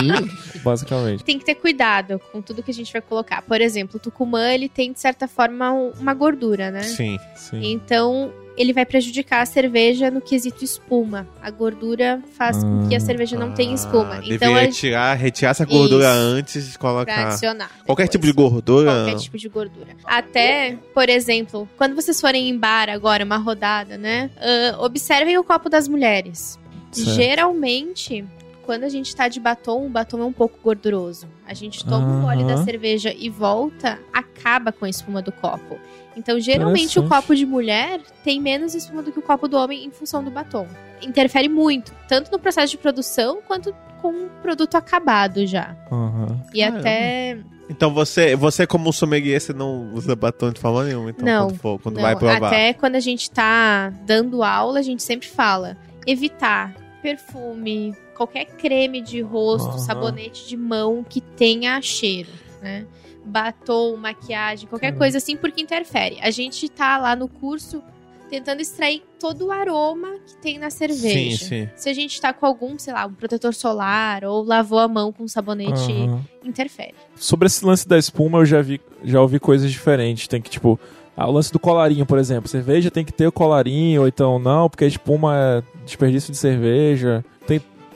basicamente. 0.63 1.23
tem 1.23 1.39
que 1.39 1.45
ter 1.45 1.55
cuidado 1.55 2.19
com 2.31 2.41
tudo 2.41 2.63
que 2.63 2.71
a 2.71 2.73
gente 2.73 2.91
vai 2.91 3.01
colocar. 3.01 3.41
Por 3.41 3.61
exemplo, 3.61 3.97
o 3.97 3.99
tucumã, 3.99 4.51
ele 4.51 4.69
tem, 4.69 4.91
de 4.91 4.99
certa 4.99 5.27
forma, 5.27 5.71
um- 5.71 5.91
uma 5.99 6.13
gordura, 6.13 6.71
né? 6.71 6.83
sim. 6.83 7.17
Sim. 7.35 7.61
Então, 7.71 8.31
ele 8.57 8.71
vai 8.73 8.85
prejudicar 8.85 9.41
a 9.41 9.45
cerveja 9.45 10.09
no 10.09 10.21
quesito 10.21 10.63
espuma. 10.63 11.27
A 11.41 11.49
gordura 11.51 12.21
faz 12.37 12.63
com 12.63 12.87
que 12.87 12.95
a 12.95 12.99
cerveja 12.99 13.37
não 13.37 13.53
tenha 13.53 13.73
espuma. 13.73 14.15
Ah, 14.15 14.17
Então, 14.19 14.29
deveria 14.49 14.57
a 14.57 14.61
retirar, 14.61 15.13
retirar 15.15 15.51
essa 15.51 15.65
gordura 15.65 16.05
Isso. 16.05 16.13
antes 16.37 16.71
de 16.71 16.77
pra 16.77 16.89
colocar. 16.89 17.27
adicionar. 17.27 17.69
Qualquer 17.85 18.03
depois. 18.03 18.09
tipo 18.11 18.25
de 18.25 18.31
gordura. 18.33 18.91
Qualquer 18.91 19.15
tipo 19.19 19.37
de 19.37 19.49
gordura. 19.49 19.87
Até, 20.05 20.77
por 20.93 21.09
exemplo, 21.09 21.67
quando 21.77 21.95
vocês 21.95 22.19
forem 22.21 22.49
em 22.49 22.57
bar 22.57 22.89
agora, 22.89 23.23
uma 23.25 23.37
rodada, 23.37 23.97
né? 23.97 24.29
ah, 24.37 24.77
observem 24.83 25.37
o 25.37 25.43
copo 25.43 25.69
das 25.69 25.87
mulheres. 25.87 26.57
Certo. 26.91 27.09
Geralmente, 27.15 28.25
quando 28.63 28.83
a 28.85 28.89
gente 28.89 29.15
tá 29.15 29.27
de 29.27 29.39
batom, 29.39 29.85
o 29.85 29.89
batom 29.89 30.19
é 30.21 30.25
um 30.25 30.31
pouco 30.33 30.57
gorduroso. 30.63 31.27
A 31.47 31.53
gente 31.53 31.83
toma 31.85 32.07
um 32.07 32.21
gole 32.23 32.43
da 32.43 32.53
Aham. 32.55 32.63
cerveja 32.63 33.13
e 33.15 33.29
volta, 33.29 33.99
acaba 34.13 34.71
com 34.71 34.85
a 34.85 34.89
espuma 34.89 35.21
do 35.21 35.31
copo. 35.31 35.77
Então, 36.15 36.39
geralmente, 36.39 36.97
o 36.97 37.07
copo 37.07 37.35
de 37.35 37.45
mulher 37.45 37.99
tem 38.23 38.39
menos 38.39 38.73
espuma 38.73 39.03
do 39.03 39.11
que 39.11 39.19
o 39.19 39.21
copo 39.21 39.47
do 39.47 39.57
homem 39.57 39.85
em 39.85 39.91
função 39.91 40.23
do 40.23 40.31
batom. 40.31 40.67
Interfere 41.01 41.49
muito, 41.49 41.93
tanto 42.07 42.31
no 42.31 42.39
processo 42.39 42.71
de 42.71 42.77
produção 42.77 43.39
quanto 43.45 43.75
com 44.01 44.25
o 44.25 44.29
produto 44.41 44.75
acabado 44.75 45.45
já. 45.45 45.75
Aham. 45.91 46.39
E 46.53 46.61
Caramba. 46.61 46.79
até 46.79 47.37
Então 47.69 47.93
você, 47.93 48.35
você 48.35 48.67
como 48.67 48.93
sommelier, 48.93 49.41
você 49.41 49.51
não 49.51 49.93
usa 49.93 50.15
batom 50.15 50.51
de 50.51 50.59
forma 50.59 50.83
nenhuma, 50.83 51.09
então 51.09 51.25
Não, 51.25 51.47
quando, 51.47 51.57
for, 51.57 51.79
quando 51.79 51.95
Não, 51.95 52.01
vai 52.03 52.15
provar. 52.15 52.47
Até 52.47 52.73
quando 52.73 52.95
a 52.95 52.99
gente 52.99 53.29
tá 53.31 53.89
dando 54.05 54.43
aula, 54.43 54.79
a 54.79 54.83
gente 54.83 55.03
sempre 55.03 55.27
fala 55.27 55.75
evitar 56.05 56.73
perfume, 57.01 57.95
qualquer 58.15 58.45
creme 58.45 59.01
de 59.01 59.21
rosto, 59.21 59.69
Aham. 59.69 59.77
sabonete 59.79 60.47
de 60.47 60.55
mão 60.55 61.03
que 61.03 61.19
tenha 61.19 61.81
cheiro, 61.81 62.29
né? 62.61 62.85
Batom, 63.25 63.97
maquiagem, 63.97 64.67
qualquer 64.67 64.87
Caramba. 64.87 64.99
coisa 64.99 65.17
assim, 65.17 65.35
porque 65.35 65.61
interfere. 65.61 66.17
A 66.21 66.29
gente 66.31 66.69
tá 66.69 66.97
lá 66.97 67.15
no 67.15 67.27
curso 67.27 67.81
tentando 68.29 68.61
extrair 68.61 69.03
todo 69.19 69.47
o 69.47 69.51
aroma 69.51 70.15
que 70.25 70.37
tem 70.37 70.57
na 70.57 70.69
cerveja. 70.69 71.45
Sim, 71.45 71.65
sim. 71.65 71.69
Se 71.75 71.89
a 71.89 71.93
gente 71.93 72.19
tá 72.19 72.33
com 72.33 72.45
algum, 72.45 72.77
sei 72.77 72.93
lá, 72.93 73.05
um 73.05 73.13
protetor 73.13 73.53
solar 73.53 74.23
ou 74.23 74.43
lavou 74.43 74.79
a 74.79 74.87
mão 74.87 75.11
com 75.11 75.27
sabonete, 75.27 75.91
Aham. 75.91 76.21
interfere. 76.43 76.95
Sobre 77.15 77.47
esse 77.47 77.65
lance 77.65 77.87
da 77.87 77.97
espuma, 77.97 78.39
eu 78.39 78.45
já 78.45 78.61
vi, 78.61 78.81
já 79.03 79.21
ouvi 79.21 79.39
coisas 79.39 79.71
diferentes. 79.71 80.27
Tem 80.27 80.41
que, 80.41 80.49
tipo, 80.49 80.79
ah, 81.15 81.27
o 81.27 81.31
lance 81.31 81.51
do 81.51 81.59
colarinho, 81.59 82.05
por 82.05 82.17
exemplo. 82.17 82.49
Cerveja 82.49 82.91
tem 82.91 83.05
que 83.05 83.13
ter 83.13 83.27
o 83.27 83.31
colarinho, 83.31 84.01
ou 84.01 84.07
então 84.07 84.37
não, 84.39 84.69
porque 84.69 84.83
a 84.83 84.87
espuma 84.87 85.35
é 85.37 85.63
desperdício 85.85 86.31
de 86.31 86.37
cerveja. 86.37 87.23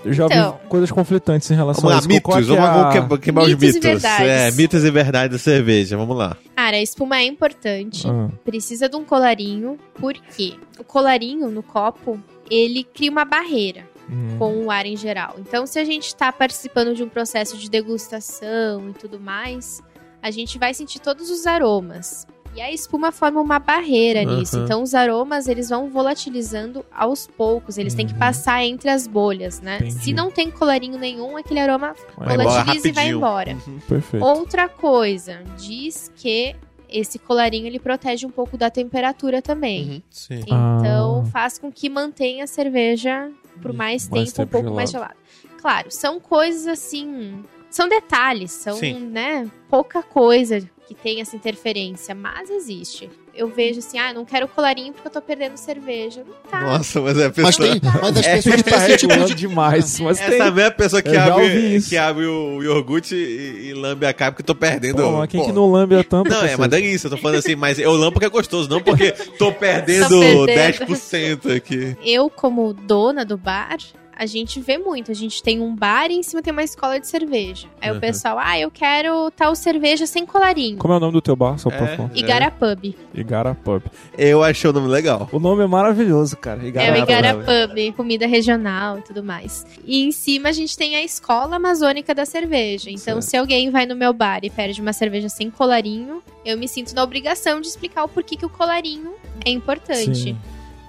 Eu 0.04 0.14
já 0.14 0.26
Então. 0.26 0.48
ouvi 0.54 0.68
coisas 0.70 0.92
conflitantes 0.92 1.50
em 1.52 1.56
relação 1.56 1.82
Vamos 1.82 1.92
a 1.92 1.96
lá, 1.96 2.00
isso. 2.00 2.08
mitos. 2.08 2.36
É 2.36 2.40
é 2.40 2.42
Vamos, 2.44 2.64
a- 2.64 2.74
vamos 2.74 2.94
quebrar, 2.94 3.18
quebrar 3.20 3.42
os 3.44 3.50
Mitos 3.50 3.64
e 3.64 3.66
mitos. 3.68 3.82
verdades. 3.84 4.28
É, 4.28 4.52
mitos 4.52 4.84
e 4.86 4.92
verdades 4.92 5.38
da 5.38 5.44
cerveja. 5.44 5.98
Vamos 5.98 6.16
lá. 6.18 6.38
Cara, 6.56 6.78
a 6.78 6.82
espuma 6.82 7.18
é 7.18 7.24
importante. 7.26 8.08
Ah, 8.08 8.30
precisa 8.46 8.88
de 8.88 8.96
um 8.96 9.04
colarinho, 9.04 9.78
porque 9.96 10.56
o 10.80 10.84
colarinho 10.84 11.50
no 11.50 11.62
copo, 11.64 12.20
ele 12.50 12.84
cria 12.84 13.12
uma 13.12 13.26
barreira 13.26 13.84
hum. 14.10 14.36
com 14.38 14.66
o 14.66 14.72
ar 14.72 14.86
em 14.86 14.96
geral. 14.96 15.36
Então, 15.40 15.66
se 15.66 15.78
a 15.80 15.84
gente 15.86 16.08
está 16.08 16.32
participando 16.32 16.94
de 16.96 17.04
um 17.04 17.10
processo 17.10 17.58
de 17.58 17.70
degustação 17.70 18.90
e 18.90 18.94
tudo 18.94 19.20
mais, 19.20 19.82
a 20.22 20.32
gente 20.32 20.58
vai 20.58 20.74
sentir 20.74 21.00
todos 21.00 21.30
os 21.30 21.46
aromas. 21.48 22.26
E 22.56 22.62
a 22.62 22.72
espuma 22.72 23.12
forma 23.12 23.40
uma 23.40 23.60
barreira 23.60 24.24
nisso. 24.24 24.56
Aham. 24.58 24.66
Então, 24.66 24.82
os 24.84 24.96
aromas, 24.96 25.48
eles 25.48 25.70
vão 25.70 25.90
volatilizando 25.90 26.84
aos 26.92 27.28
poucos. 27.28 27.78
Eles 27.78 27.94
têm 27.94 28.08
que 28.08 28.14
Uhum. 28.14 28.20
passar 28.20 28.64
entre 28.64 28.90
as 28.90 29.06
bolhas, 29.08 29.62
né? 29.62 29.78
Entendi. 29.78 29.94
Se 30.04 30.14
não 30.14 30.32
tem 30.32 30.50
colarinho 30.50 30.98
nenhum, 30.98 31.38
aquele 31.38 31.60
aroma 31.60 31.96
Vai 32.18 32.34
embora 32.36 32.50
volatiliza 32.50 32.88
e 32.88 32.92
vai 32.92 33.08
embora. 33.10 33.58
Perfeito. 33.88 34.26
Outra 34.26 34.68
coisa, 34.68 35.44
diz 35.58 36.12
que 36.16 36.56
esse 36.90 37.20
colarinho 37.20 37.68
ele 37.68 37.80
protege 37.80 38.26
um 38.26 38.32
pouco 38.32 38.58
da 38.58 38.70
temperatura 38.72 39.42
também. 39.44 39.90
Uhum. 39.90 40.02
Sim. 40.10 40.40
Então 40.42 41.24
Ah. 41.28 41.30
faz 41.32 41.60
com 41.60 41.72
que 41.72 41.88
mantenha 41.88 42.46
a 42.46 42.48
cerveja 42.48 43.30
por 43.62 43.74
mais, 43.74 44.10
Mais 44.10 44.32
tempo, 44.34 44.42
um 44.42 44.46
tempo 44.46 44.52
pouco 44.64 44.76
mais 44.76 44.90
gelada. 44.90 45.16
Claro, 45.62 45.92
são 45.92 46.20
coisas 46.20 46.66
assim. 46.66 47.44
São 47.70 47.88
detalhes, 47.88 48.52
são, 48.52 48.76
Sim. 48.78 49.00
né, 49.00 49.48
pouca 49.70 50.02
coisa 50.02 50.68
que 50.90 50.96
tem 50.96 51.22
essa 51.22 51.36
interferência, 51.36 52.16
mas 52.16 52.50
existe. 52.50 53.08
Eu 53.36 53.48
vejo 53.48 53.78
assim, 53.78 54.00
ah, 54.00 54.12
não 54.12 54.26
quero 54.26 54.48
colarinho 54.48 54.92
porque 54.92 55.08
eu 55.08 55.12
tô 55.12 55.22
perdendo 55.22 55.56
cerveja. 55.56 56.24
Não 56.28 56.34
tá. 56.50 56.62
Nossa, 56.62 57.00
mas 57.00 57.16
é 57.20 57.26
a 57.26 57.28
Mas, 57.28 57.56
pessoa... 57.56 57.70
tem, 57.70 57.82
mas 58.02 58.18
as 58.18 58.26
É, 58.26 58.36
pessoas 58.38 58.56
têm 58.64 58.64
Tá 58.74 58.88
esse 58.88 58.98
tipo 58.98 59.12
regulando 59.14 59.36
de. 59.36 59.48
demais, 59.48 60.00
mas 60.00 60.18
tem. 60.18 60.28
Essa 60.42 60.50
mesma 60.52 60.72
pessoa 60.72 61.02
que 61.04 61.10
Eu 61.16 61.22
abre, 61.22 61.76
isso. 61.76 61.90
que 61.90 61.96
abre 61.96 62.26
o 62.26 62.64
iogurte 62.64 63.14
e, 63.16 63.68
e 63.70 63.74
lambe 63.76 64.08
a 64.08 64.14
cara 64.14 64.32
porque 64.32 64.42
tô 64.42 64.56
perdendo. 64.56 65.04
Pô, 65.04 65.12
mas 65.12 65.30
quem 65.30 65.40
Pô. 65.42 65.46
que 65.46 65.52
não 65.54 65.72
lambe 65.72 65.96
a 65.96 66.04
tampa? 66.04 66.28
Não, 66.28 66.38
é 66.38 66.42
cacete? 66.42 66.56
uma 66.60 66.68
delícia, 66.68 67.06
eu 67.06 67.12
tô 67.12 67.18
falando 67.18 67.38
assim, 67.38 67.56
mas 67.56 67.78
eu 67.78 67.92
lambo 67.94 68.14
porque 68.14 68.26
é 68.26 68.30
gostoso, 68.30 68.68
não 68.68 68.82
porque 68.82 69.12
tô 69.38 69.52
perdendo, 69.54 70.10
Tô 70.10 70.46
perdendo. 70.48 70.86
10% 70.88 71.56
aqui. 71.56 71.96
Eu, 72.04 72.32
como 72.32 72.74
dona 72.74 73.24
do 73.24 73.38
bar, 73.38 73.78
a 74.20 74.26
gente 74.26 74.60
vê 74.60 74.78
muito. 74.78 75.10
A 75.12 75.16
gente 75.16 75.42
tem 75.42 75.62
um 75.62 75.74
bar 75.74 76.12
e 76.12 76.16
em 76.16 76.22
cima 76.24 76.42
tem 76.42 76.52
uma 76.52 76.62
escola 76.64 77.00
de 77.00 77.08
cerveja. 77.08 77.68
Aí 77.82 77.90
Uhum. 77.90 77.98
o 77.98 78.02
pessoal, 78.02 78.38
ah, 78.38 78.60
eu 78.60 78.70
quero 78.70 79.32
tal 79.32 79.56
cerveja 79.56 80.06
sem 80.06 80.26
colarinho. 80.26 80.78
Como 80.78 80.94
é 80.94 80.98
o 80.98 81.00
nome 81.00 81.14
do 81.14 81.22
teu 81.22 81.38
bar, 81.38 81.58
só 81.58 81.70
pra 81.70 81.86
É. 81.88 81.96
falar? 81.96 82.12
Igara 82.14 82.52
Pub. 82.52 82.94
Igara 83.14 83.56
Pub. 83.56 83.82
Eu 84.18 84.44
achei 84.44 84.70
o 84.70 84.74
nome 84.74 84.90
legal. 84.90 85.30
O 85.32 85.40
nome 85.40 85.64
é 85.64 85.68
maravilhoso, 85.68 86.36
cara. 86.36 86.62
Igara, 86.68 86.98
É 86.98 87.00
o 87.00 87.04
Igara 87.04 87.34
Pub. 87.34 87.46
Pub, 87.46 87.96
comida 87.96 88.28
regional 88.28 89.00
e 89.00 89.02
tudo 89.04 89.24
mais. 89.24 89.66
E 89.86 90.04
em 90.04 90.12
cima 90.12 90.50
a 90.50 90.52
gente 90.52 90.78
tem 90.78 90.98
a 90.98 91.02
Escola 91.04 91.56
Amazônica 91.56 92.14
da 92.14 92.26
Cerveja. 92.26 92.90
Então, 92.90 93.22
Certo. 93.22 93.22
se 93.22 93.38
alguém 93.38 93.70
vai 93.72 93.86
no 93.86 93.96
meu 93.96 94.12
bar 94.12 94.42
e 94.44 94.50
pede 94.50 94.82
uma 94.82 94.92
cerveja 94.92 95.30
sem 95.30 95.50
colarinho, 95.50 96.22
eu 96.44 96.58
me 96.58 96.68
sinto 96.68 96.94
na 96.94 97.04
obrigação 97.04 97.62
de 97.62 97.68
explicar 97.68 98.04
o 98.04 98.10
porquê 98.10 98.36
que 98.36 98.46
o 98.46 98.50
colarinho 98.50 99.14
é 99.46 99.50
importante. 99.50 100.16
Sim. 100.16 100.38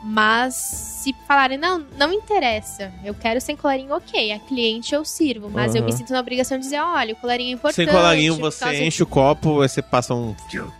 Mas 0.02 0.54
se 0.54 1.14
falarem, 1.26 1.58
não, 1.58 1.84
não 1.98 2.12
interessa, 2.12 2.92
eu 3.04 3.14
quero 3.14 3.40
sem 3.40 3.54
colarinho, 3.54 3.94
ok, 3.94 4.32
a 4.32 4.38
cliente 4.38 4.94
eu 4.94 5.04
sirvo. 5.04 5.50
Mas 5.50 5.74
eu 5.74 5.80
Aham. 5.82 5.90
me 5.90 5.92
sinto 5.96 6.12
na 6.12 6.20
obrigação 6.20 6.56
de 6.58 6.64
dizer, 6.64 6.80
olha, 6.80 7.12
o 7.12 7.16
colarinho 7.16 7.50
é 7.50 7.52
importante. 7.52 7.76
Sem 7.76 7.86
colarinho, 7.86 8.36
você 8.36 8.82
enche 8.84 9.02
o 9.02 9.06
copo, 9.06 9.60
aí 9.60 9.68
você 9.68 9.82
passa 9.82 10.14
um. 10.14 10.34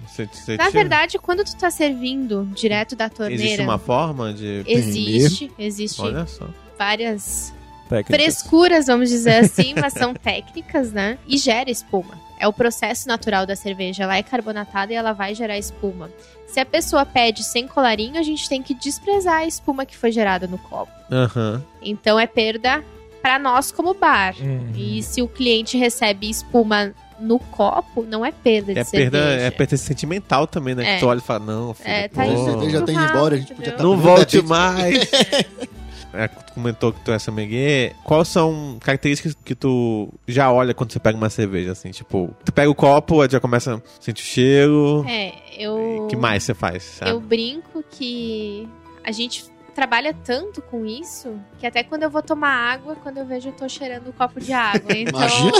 Você, 0.06 0.26
você 0.26 0.56
Na 0.56 0.66
tira. 0.66 0.80
verdade, 0.80 1.18
quando 1.18 1.44
tu 1.44 1.54
tá 1.56 1.70
servindo 1.70 2.46
direto 2.54 2.96
da 2.96 3.08
torneira, 3.10 3.42
existe 3.42 3.60
uma 3.60 3.78
forma 3.78 4.32
de. 4.32 4.64
existe, 4.66 5.52
existe 5.58 6.00
Olha 6.00 6.26
só. 6.26 6.48
várias 6.78 7.52
Técnicas. 7.90 8.16
frescuras, 8.16 8.86
vamos 8.86 9.10
dizer 9.10 9.44
assim, 9.44 9.74
mas 9.78 9.92
são 9.92 10.14
técnicas, 10.14 10.92
né? 10.92 11.18
E 11.28 11.36
gera 11.36 11.70
espuma. 11.70 12.14
É 12.38 12.48
o 12.48 12.52
processo 12.54 13.06
natural 13.06 13.44
da 13.44 13.54
cerveja. 13.54 14.04
Ela 14.04 14.16
é 14.16 14.22
carbonatada 14.22 14.92
e 14.92 14.96
ela 14.96 15.12
vai 15.12 15.34
gerar 15.34 15.58
espuma. 15.58 16.08
Se 16.46 16.58
a 16.58 16.64
pessoa 16.64 17.04
pede 17.04 17.44
sem 17.44 17.68
colarinho, 17.68 18.18
a 18.18 18.22
gente 18.22 18.48
tem 18.48 18.62
que 18.62 18.72
desprezar 18.72 19.40
a 19.40 19.46
espuma 19.46 19.84
que 19.84 19.96
foi 19.96 20.10
gerada 20.10 20.46
no 20.46 20.56
copo. 20.56 20.90
Aham. 21.12 21.62
Então 21.82 22.18
é 22.18 22.26
perda 22.26 22.82
para 23.20 23.38
nós 23.38 23.70
como 23.70 23.92
bar. 23.92 24.34
Uhum. 24.40 24.72
E 24.74 25.02
se 25.02 25.20
o 25.20 25.28
cliente 25.28 25.76
recebe 25.76 26.30
espuma 26.30 26.94
no 27.20 27.38
copo, 27.38 28.02
não 28.08 28.24
é 28.24 28.32
perda 28.32 28.72
de 28.72 28.78
É 28.80 28.84
cerveja. 28.84 29.10
perda, 29.10 29.32
é 29.42 29.50
perda 29.50 29.76
sentimental 29.76 30.46
também, 30.46 30.74
né? 30.74 30.92
É. 30.92 30.94
Que 30.94 31.00
tu 31.00 31.06
olha 31.08 31.18
e 31.18 31.22
fala, 31.22 31.40
não, 31.40 31.74
filho, 31.74 31.90
É, 31.90 32.08
tá 32.08 32.24
pô. 32.24 32.30
A 32.30 32.44
cerveja 32.44 32.80
tá 32.82 32.92
indo 32.92 33.02
embora, 33.04 33.34
a 33.34 33.38
gente 33.38 33.54
podia 33.54 33.72
estar 33.72 33.82
Não 33.84 33.96
volte 33.98 34.40
mais. 34.40 35.10
É, 36.12 36.28
tu 36.28 36.52
comentou 36.54 36.92
que 36.92 37.00
tu 37.00 37.12
é 37.12 37.18
sommelier. 37.18 37.94
Quais 38.04 38.28
são 38.28 38.78
características 38.80 39.36
que 39.44 39.54
tu 39.54 40.08
já 40.26 40.50
olha 40.52 40.74
quando 40.74 40.92
você 40.92 40.98
pega 40.98 41.16
uma 41.16 41.30
cerveja, 41.30 41.72
assim? 41.72 41.90
Tipo, 41.90 42.34
tu 42.44 42.52
pega 42.52 42.70
o 42.70 42.74
copo, 42.74 43.20
aí 43.20 43.28
já 43.30 43.40
começa 43.40 43.76
a 43.76 43.80
sentir 44.00 44.22
o 44.22 44.24
cheiro. 44.26 45.04
É, 45.08 45.32
eu. 45.58 46.06
E 46.06 46.10
que 46.10 46.16
mais 46.16 46.42
você 46.44 46.54
faz? 46.54 46.82
sabe? 46.82 47.10
Eu 47.10 47.20
brinco 47.20 47.84
que 47.90 48.68
a 49.04 49.12
gente 49.12 49.44
trabalha 49.74 50.12
tanto 50.12 50.60
com 50.60 50.84
isso 50.84 51.40
que 51.58 51.66
até 51.66 51.82
quando 51.82 52.02
eu 52.02 52.10
vou 52.10 52.20
tomar 52.20 52.50
água, 52.50 52.96
quando 52.96 53.18
eu 53.18 53.24
vejo, 53.24 53.48
eu 53.48 53.52
tô 53.52 53.68
cheirando 53.68 54.08
um 54.08 54.12
copo 54.12 54.40
de 54.40 54.52
água. 54.52 54.90
Então, 54.94 55.20
Imagina. 55.20 55.52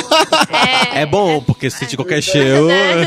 É, 0.93 1.02
É 1.02 1.06
bom, 1.06 1.40
porque 1.43 1.70
se 1.70 1.86
de 1.86 1.97
qualquer 1.97 2.20
cheiro, 2.20 2.66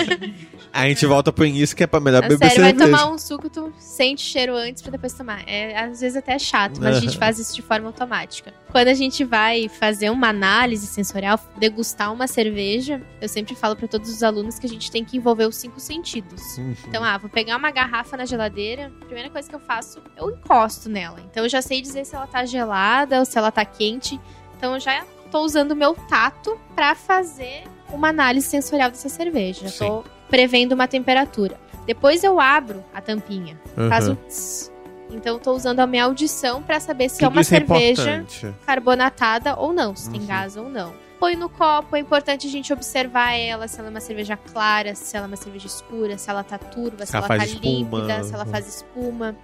a 0.73 0.87
gente 0.89 1.05
volta 1.05 1.31
pro 1.31 1.45
início 1.45 1.75
que 1.77 1.83
é 1.83 1.87
pra 1.87 1.99
melhor 1.99 2.23
A 2.23 2.27
beber 2.27 2.49
sério, 2.49 2.63
vai 2.63 2.71
cerveja. 2.71 2.97
tomar 2.97 3.13
um 3.13 3.17
suco, 3.19 3.47
tu 3.47 3.71
sente 3.77 4.21
cheiro 4.21 4.55
antes 4.55 4.81
pra 4.81 4.91
depois 4.91 5.13
tomar. 5.13 5.47
É, 5.47 5.77
às 5.77 6.01
vezes 6.01 6.17
até 6.17 6.33
é 6.33 6.39
chato, 6.39 6.81
mas 6.81 6.97
a 6.97 6.99
gente 6.99 7.15
faz 7.17 7.37
isso 7.37 7.55
de 7.55 7.61
forma 7.61 7.87
automática. 7.87 8.51
Quando 8.71 8.87
a 8.87 8.93
gente 8.95 9.23
vai 9.23 9.69
fazer 9.69 10.09
uma 10.09 10.29
análise 10.29 10.87
sensorial, 10.87 11.39
degustar 11.57 12.11
uma 12.11 12.25
cerveja, 12.25 12.99
eu 13.21 13.29
sempre 13.29 13.53
falo 13.53 13.75
pra 13.75 13.87
todos 13.87 14.09
os 14.09 14.23
alunos 14.23 14.57
que 14.57 14.65
a 14.65 14.69
gente 14.69 14.89
tem 14.89 15.05
que 15.05 15.15
envolver 15.15 15.45
os 15.45 15.55
cinco 15.55 15.79
sentidos. 15.79 16.57
Uhum. 16.57 16.75
Então, 16.87 17.03
ah, 17.03 17.17
vou 17.19 17.29
pegar 17.29 17.55
uma 17.55 17.69
garrafa 17.69 18.17
na 18.17 18.25
geladeira, 18.25 18.91
a 18.99 19.05
primeira 19.05 19.29
coisa 19.29 19.47
que 19.47 19.53
eu 19.53 19.59
faço, 19.59 20.01
eu 20.17 20.31
encosto 20.31 20.89
nela. 20.89 21.19
Então 21.29 21.43
eu 21.43 21.49
já 21.49 21.61
sei 21.61 21.81
dizer 21.81 22.03
se 22.03 22.15
ela 22.15 22.25
tá 22.25 22.45
gelada 22.45 23.19
ou 23.19 23.25
se 23.25 23.37
ela 23.37 23.51
tá 23.51 23.63
quente. 23.63 24.19
Então 24.57 24.73
eu 24.73 24.79
já 24.79 25.05
tô 25.29 25.41
usando 25.41 25.71
o 25.71 25.75
meu 25.75 25.93
tato 25.93 26.59
pra 26.75 26.95
fazer 26.95 27.63
uma 27.91 28.09
análise 28.09 28.47
sensorial 28.47 28.89
dessa 28.89 29.09
cerveja. 29.09 29.67
Já 29.67 29.85
tô 29.85 30.03
prevendo 30.33 30.71
uma 30.71 30.87
temperatura. 30.87 31.59
Depois 31.85 32.23
eu 32.23 32.39
abro 32.39 32.83
a 32.91 32.99
tampinha, 32.99 33.55
Uhum. 33.77 33.85
um 34.13 34.15
tss. 34.15 34.71
Então 35.11 35.35
eu 35.35 35.39
tô 35.39 35.51
usando 35.51 35.79
a 35.79 35.85
minha 35.85 36.05
audição 36.05 36.63
pra 36.63 36.79
saber 36.79 37.07
se 37.07 37.23
é 37.23 37.27
Tudo 37.27 37.35
uma 37.35 37.41
é 37.41 37.43
cerveja 37.43 38.15
importante. 38.17 38.55
carbonatada 38.65 39.55
ou 39.55 39.71
não, 39.71 39.95
se 39.95 40.09
tem 40.09 40.21
Uhum. 40.21 40.25
gás 40.25 40.57
ou 40.57 40.67
não. 40.69 40.91
Põe 41.19 41.35
no 41.35 41.49
copo, 41.49 41.95
é 41.95 41.99
importante 41.99 42.47
a 42.47 42.49
gente 42.49 42.73
observar 42.73 43.33
ela, 43.33 43.67
se 43.67 43.77
ela 43.77 43.89
é 43.89 43.91
uma 43.91 43.99
cerveja 43.99 44.35
clara, 44.35 44.95
se 44.95 45.15
ela 45.15 45.27
é 45.27 45.27
uma 45.27 45.35
cerveja 45.35 45.67
escura, 45.67 46.17
se 46.17 46.27
ela 46.31 46.43
tá 46.43 46.57
turva, 46.57 47.05
se, 47.05 47.11
Se 47.11 47.15
ela 47.15 47.27
ela 47.27 47.37
tá 47.37 47.45
espuma. 47.45 47.63
límpida, 47.63 48.23
se 48.23 48.33
ela 48.33 48.45
faz 48.47 48.67
espuma. 48.67 49.35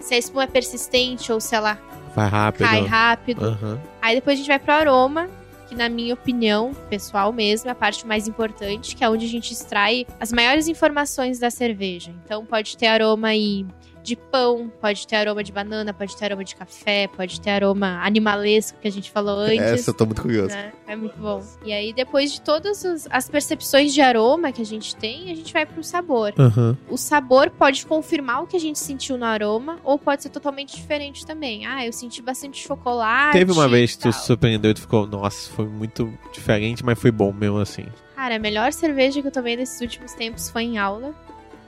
Se 0.00 0.14
a 0.14 0.18
espuma 0.18 0.42
é 0.44 0.46
persistente 0.46 1.32
ou 1.32 1.40
se 1.40 1.54
ela 1.54 1.78
Vai 2.14 2.28
rápido. 2.28 2.68
cai 2.68 2.84
rápido. 2.84 3.42
Aham. 3.46 3.80
Aí 4.02 4.14
depois 4.16 4.34
a 4.34 4.36
gente 4.36 4.48
vai 4.48 4.58
pro 4.58 4.72
aroma, 4.74 5.28
que 5.66 5.74
na 5.74 5.88
minha 5.88 6.14
opinião, 6.14 6.72
pessoal 6.88 7.32
mesmo, 7.32 7.68
é 7.68 7.72
a 7.72 7.74
parte 7.74 8.06
mais 8.06 8.28
importante, 8.28 8.94
que 8.94 9.04
é 9.04 9.10
onde 9.10 9.26
a 9.26 9.28
gente 9.28 9.52
extrai 9.52 10.06
as 10.20 10.32
maiores 10.32 10.68
informações 10.68 11.38
da 11.38 11.50
cerveja. 11.50 12.12
Então 12.24 12.44
pode 12.44 12.76
ter 12.76 12.86
aroma 12.86 13.28
aí 13.28 13.66
de 14.06 14.14
pão, 14.16 14.70
pode 14.80 15.04
ter 15.06 15.16
aroma 15.16 15.42
de 15.42 15.50
banana, 15.50 15.92
pode 15.92 16.16
ter 16.16 16.26
aroma 16.26 16.44
de 16.44 16.54
café, 16.54 17.08
pode 17.08 17.40
ter 17.40 17.50
aroma 17.50 18.00
animalesco 18.04 18.78
que 18.80 18.86
a 18.86 18.92
gente 18.92 19.10
falou 19.10 19.36
antes. 19.40 19.58
Essa 19.60 19.90
eu 19.90 19.94
tô 19.94 20.06
muito 20.06 20.22
curioso. 20.22 20.54
né? 20.54 20.72
É 20.86 20.94
muito 20.94 21.18
bom. 21.18 21.42
E 21.64 21.72
aí, 21.72 21.92
depois 21.92 22.32
de 22.32 22.40
todas 22.40 22.84
as- 23.10 23.28
percepções 23.28 23.92
de 23.92 24.00
aroma 24.00 24.52
que 24.52 24.62
a 24.62 24.64
gente 24.64 24.94
tem, 24.94 25.30
a 25.32 25.34
gente 25.34 25.52
vai 25.52 25.66
pro 25.66 25.82
sabor. 25.82 26.32
Aham. 26.38 26.78
O 26.88 26.96
sabor 26.96 27.50
pode 27.50 27.84
confirmar 27.84 28.42
o 28.44 28.46
que 28.46 28.56
a 28.56 28.60
gente 28.60 28.78
sentiu 28.78 29.18
no 29.18 29.24
aroma, 29.24 29.78
ou 29.82 29.98
pode 29.98 30.22
ser 30.22 30.28
totalmente 30.28 30.76
diferente 30.76 31.26
também. 31.26 31.66
Ah, 31.66 31.84
eu 31.84 31.92
senti 31.92 32.22
bastante 32.22 32.64
chocolate. 32.64 33.32
Teve 33.36 33.50
uma 33.50 33.66
vez 33.68 33.96
que 33.96 34.02
tu 34.02 34.12
se 34.12 34.24
surpreendeu 34.24 34.70
e 34.70 34.74
tu 34.74 34.82
ficou, 34.82 35.06
nossa, 35.06 35.50
foi 35.50 35.66
muito 35.66 36.12
diferente, 36.32 36.84
mas 36.84 36.96
foi 36.98 37.10
bom 37.10 37.32
mesmo 37.32 37.58
assim. 37.58 37.86
Cara, 38.14 38.36
a 38.36 38.38
melhor 38.38 38.72
cerveja 38.72 39.20
que 39.20 39.26
eu 39.26 39.32
tomei 39.32 39.56
nesses 39.56 39.80
últimos 39.80 40.12
tempos 40.14 40.48
foi 40.48 40.62
em 40.62 40.78
aula, 40.78 41.12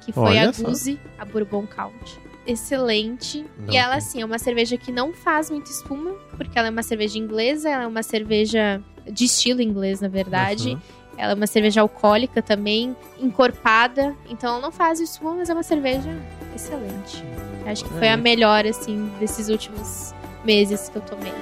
que 0.00 0.12
foi 0.12 0.22
Olha 0.22 0.48
a. 0.48 0.52
Guzi, 0.52 0.98
a 1.18 1.24
Bourbon 1.24 1.66
Count. 1.66 2.18
Excelente. 2.48 3.44
Não. 3.58 3.72
E 3.72 3.76
ela, 3.76 3.96
assim, 3.96 4.22
é 4.22 4.24
uma 4.24 4.38
cerveja 4.38 4.78
que 4.78 4.90
não 4.90 5.12
faz 5.12 5.50
muita 5.50 5.70
espuma, 5.70 6.12
porque 6.34 6.58
ela 6.58 6.68
é 6.68 6.70
uma 6.70 6.82
cerveja 6.82 7.18
inglesa, 7.18 7.68
ela 7.68 7.84
é 7.84 7.86
uma 7.86 8.02
cerveja 8.02 8.80
de 9.06 9.26
estilo 9.26 9.60
inglês, 9.60 10.00
na 10.00 10.08
verdade. 10.08 10.70
Uhum. 10.70 10.80
Ela 11.18 11.32
é 11.32 11.34
uma 11.34 11.46
cerveja 11.46 11.82
alcoólica 11.82 12.40
também, 12.40 12.96
encorpada. 13.18 14.16
Então 14.30 14.50
ela 14.50 14.60
não 14.60 14.72
faz 14.72 14.98
espuma, 14.98 15.34
mas 15.34 15.50
é 15.50 15.52
uma 15.52 15.62
cerveja 15.62 16.16
excelente. 16.54 17.22
Acho 17.66 17.84
que 17.84 17.90
foi 17.90 18.08
a 18.08 18.16
melhor, 18.16 18.64
assim, 18.64 19.12
desses 19.20 19.50
últimos 19.50 20.14
meses 20.42 20.88
que 20.88 20.96
eu 20.96 21.02
tomei. 21.02 21.32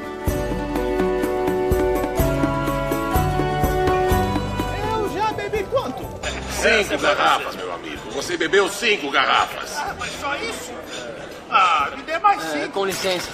Eu 4.91 5.09
já 5.11 5.33
bebi 5.35 5.62
quanto? 5.70 6.03
Cinco 6.51 7.01
garrafas, 7.01 7.55
meu 7.55 7.73
amigo. 7.73 8.11
Você 8.11 8.37
bebeu 8.37 8.69
cinco 8.69 9.09
garrafas. 9.11 9.77
Ah, 9.77 9.95
mas 9.97 10.11
só 10.12 10.35
isso? 10.37 10.73
Ah, 11.51 11.90
me 11.97 12.02
dê 12.02 12.18
mais 12.18 12.43
É, 12.44 12.60
cinco. 12.60 12.73
com 12.73 12.85
licença. 12.86 13.31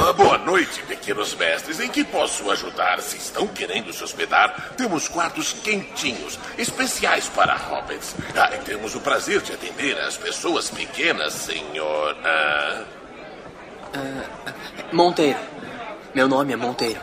Ah, 0.00 0.12
boa 0.12 0.38
noite, 0.38 0.80
pequenos 0.82 1.34
mestres. 1.34 1.80
Em 1.80 1.88
que 1.88 2.04
posso 2.04 2.48
ajudar? 2.52 3.00
Se 3.00 3.16
estão 3.16 3.46
querendo 3.48 3.92
se 3.92 4.02
hospedar, 4.04 4.72
temos 4.76 5.08
quartos 5.08 5.52
quentinhos, 5.52 6.38
especiais 6.56 7.28
para 7.28 7.54
hobbits. 7.56 8.14
Ah, 8.36 8.54
e 8.54 8.58
temos 8.58 8.94
o 8.94 9.00
prazer 9.00 9.40
de 9.42 9.52
atender 9.52 9.98
as 9.98 10.16
pessoas 10.16 10.70
pequenas, 10.70 11.32
senhor. 11.34 12.16
Ah, 12.24 12.84
Monteiro. 14.92 15.38
Meu 16.14 16.28
nome 16.28 16.52
é 16.52 16.56
Monteiro. 16.56 17.00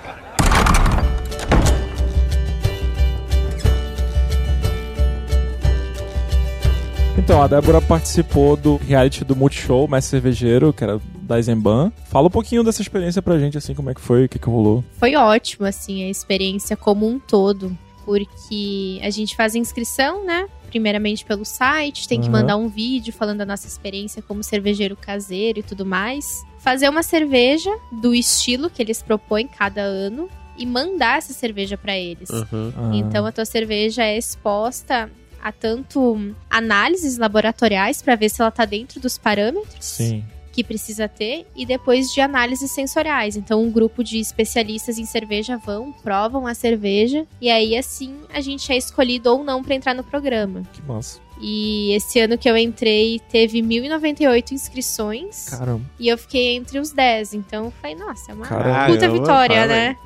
Então, 7.17 7.41
a 7.41 7.47
Débora 7.47 7.81
participou 7.81 8.55
do 8.55 8.75
reality 8.77 9.23
do 9.23 9.35
Multishow, 9.35 9.87
Mestre 9.87 10.11
Cervejeiro, 10.11 10.71
que 10.73 10.83
era 10.83 10.99
da 11.21 11.41
Zemban. 11.41 11.91
Fala 12.09 12.27
um 12.27 12.31
pouquinho 12.31 12.63
dessa 12.63 12.81
experiência 12.81 13.21
pra 13.21 13.39
gente, 13.39 13.57
assim, 13.57 13.73
como 13.73 13.89
é 13.89 13.93
que 13.95 14.01
foi, 14.01 14.25
o 14.25 14.29
que 14.29 14.37
que 14.37 14.47
rolou. 14.47 14.83
Foi 14.99 15.15
ótimo, 15.15 15.65
assim, 15.65 16.03
a 16.03 16.09
experiência 16.09 16.75
como 16.77 17.07
um 17.07 17.17
todo. 17.17 17.75
Porque 18.05 18.99
a 19.01 19.09
gente 19.09 19.35
faz 19.35 19.55
a 19.55 19.57
inscrição, 19.57 20.23
né? 20.23 20.47
Primeiramente 20.69 21.25
pelo 21.25 21.43
site, 21.45 22.07
tem 22.07 22.19
que 22.19 22.27
Uhum. 22.27 22.33
mandar 22.33 22.57
um 22.57 22.67
vídeo 22.67 23.11
falando 23.11 23.39
da 23.39 23.45
nossa 23.45 23.65
experiência 23.65 24.21
como 24.21 24.43
cervejeiro 24.43 24.95
caseiro 24.95 25.59
e 25.59 25.63
tudo 25.63 25.83
mais. 25.85 26.43
Fazer 26.59 26.87
uma 26.89 27.01
cerveja 27.01 27.71
do 27.91 28.13
estilo 28.13 28.69
que 28.69 28.83
eles 28.83 29.01
propõem 29.01 29.47
cada 29.47 29.81
ano 29.81 30.29
e 30.57 30.65
mandar 30.65 31.17
essa 31.17 31.33
cerveja 31.33 31.77
pra 31.77 31.97
eles. 31.97 32.29
Uhum. 32.29 32.71
Ah, 32.77 32.91
Então 32.93 33.25
a 33.25 33.31
tua 33.31 33.45
cerveja 33.45 34.03
é 34.03 34.17
exposta 34.17 35.09
a 35.45 35.51
tanto 35.51 36.33
análises 36.49 37.19
laboratoriais 37.19 38.01
pra 38.01 38.15
ver 38.15 38.29
se 38.29 38.41
ela 38.41 38.49
tá 38.49 38.65
dentro 38.65 38.99
dos 38.99 39.15
parâmetros 39.15 39.85
Sim. 39.85 40.23
que 40.51 40.63
precisa 40.63 41.07
ter 41.07 41.45
e 41.55 41.67
depois 41.67 42.11
de 42.11 42.19
análises 42.19 42.71
sensoriais. 42.71 43.37
Então, 43.37 43.61
um 43.61 43.69
grupo 43.71 44.03
de 44.03 44.17
especialistas 44.17 44.97
em 44.97 45.05
cerveja 45.05 45.55
vão, 45.55 45.91
provam 45.91 46.47
a 46.47 46.55
cerveja 46.55 47.27
e 47.39 47.51
aí 47.51 47.77
assim 47.77 48.15
a 48.33 48.41
gente 48.41 48.71
é 48.71 48.75
escolhido 48.75 49.29
ou 49.29 49.43
não 49.43 49.63
para 49.63 49.75
entrar 49.75 49.93
no 49.93 50.03
programa. 50.03 50.63
Que 50.73 50.81
massa. 50.81 51.19
E 51.39 51.91
esse 51.93 52.19
ano 52.19 52.39
que 52.39 52.49
eu 52.49 52.57
entrei 52.57 53.19
teve 53.29 53.61
1098 53.61 54.51
inscrições 54.55 55.49
Caramba. 55.49 55.85
e 55.99 56.07
eu 56.07 56.17
fiquei 56.17 56.55
entre 56.55 56.79
os 56.79 56.89
10. 56.89 57.35
Então, 57.35 57.71
foi, 57.81 57.93
nossa, 57.93 58.31
é 58.31 58.33
uma 58.33 58.47
Caramba, 58.47 58.91
puta 58.91 59.07
vitória, 59.11 59.57
parabéns. 59.57 59.89
né? 59.89 59.97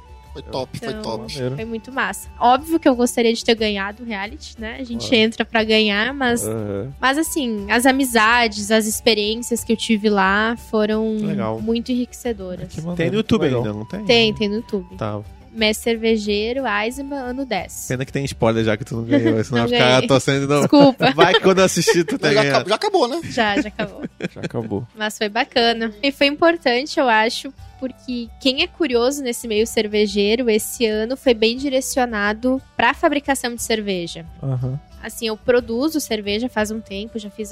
Foi 0.42 0.52
top, 0.52 0.80
foi 0.80 0.90
Então, 0.90 1.02
top. 1.02 1.34
Maneiro. 1.34 1.56
Foi 1.56 1.66
muito 1.66 1.92
massa. 1.92 2.30
Óbvio 2.40 2.80
que 2.80 2.88
eu 2.88 2.96
gostaria 2.96 3.34
de 3.34 3.44
ter 3.44 3.56
ganhado 3.56 4.04
o 4.04 4.06
reality, 4.06 4.56
né? 4.60 4.78
A 4.80 4.84
gente 4.84 5.14
entra 5.16 5.44
pra 5.46 5.64
ganhar, 5.64 6.14
mas 6.14 6.46
Aham. 6.48 6.92
mas 7.00 7.18
assim, 7.18 7.70
as 7.72 7.86
amizades, 7.86 8.72
as 8.72 8.86
experiências 8.86 9.64
que 9.64 9.72
eu 9.74 9.78
tive 9.78 10.10
lá 10.10 10.56
foram 10.70 11.18
Legal. 11.18 11.60
muito 11.60 11.92
enriquecedoras. 11.92 12.68
Que 12.74 12.82
maneiro, 12.82 12.96
Tem 12.98 13.10
no 13.10 13.16
YouTube 13.18 13.42
legal. 13.42 13.62
ainda, 13.64 13.74
não 13.74 13.86
tem? 13.86 14.06
Tem, 14.06 14.34
tem 14.34 14.50
no 14.50 14.56
YouTube. 14.56 14.96
Tá. 14.98 15.20
Mestre 15.52 15.92
Cervejeiro, 15.92 16.64
Eisenbahn, 16.68 17.18
ano 17.32 17.44
10. 17.46 17.86
Pena 17.88 18.06
que 18.06 18.14
tem 18.14 18.24
spoiler 18.24 18.64
já 18.64 18.78
que 18.78 18.86
tu 18.86 18.96
não 18.96 19.04
ganhou, 19.04 19.44
senão 19.44 19.64
Não 19.64 19.70
vai 19.70 19.78
ficar 19.80 20.08
torcendo 20.08 20.48
não. 20.48 20.60
Desculpa, 20.62 21.12
Vai 21.16 21.34
que 21.34 21.40
quando 21.42 21.58
eu 21.58 21.66
assistir 21.66 22.04
tu 22.04 22.20
tem 22.20 22.34
já, 22.34 22.44
ganhado. 22.44 22.58
acabou, 22.58 22.70
já 22.70 22.76
acabou, 22.76 23.08
né? 23.08 23.20
já, 23.32 23.62
já 23.62 23.68
acabou. 23.68 24.04
Já 24.36 24.42
acabou. 24.42 24.88
Mas 24.96 25.18
foi 25.18 25.28
bacana. 25.28 25.92
E 26.04 26.12
foi 26.12 26.28
importante, 26.28 27.00
eu 27.00 27.10
acho, 27.10 27.52
porque 27.80 28.28
quem 28.40 28.62
é 28.62 28.68
curioso 28.68 29.22
nesse 29.24 29.48
meio 29.48 29.66
cervejeiro, 29.66 30.50
esse 30.50 30.86
ano 30.86 31.16
foi 31.16 31.34
bem 31.34 31.56
direcionado 31.58 32.62
pra 32.76 32.94
fabricação 32.94 33.56
de 33.56 33.64
cerveja. 33.64 34.26
Aham. 34.44 34.80
Assim, 35.02 35.28
eu 35.28 35.38
produzo 35.38 36.00
cerveja 36.00 36.50
faz 36.50 36.72
um 36.72 36.82
tempo, 36.82 37.18
já 37.18 37.30
fiz 37.30 37.52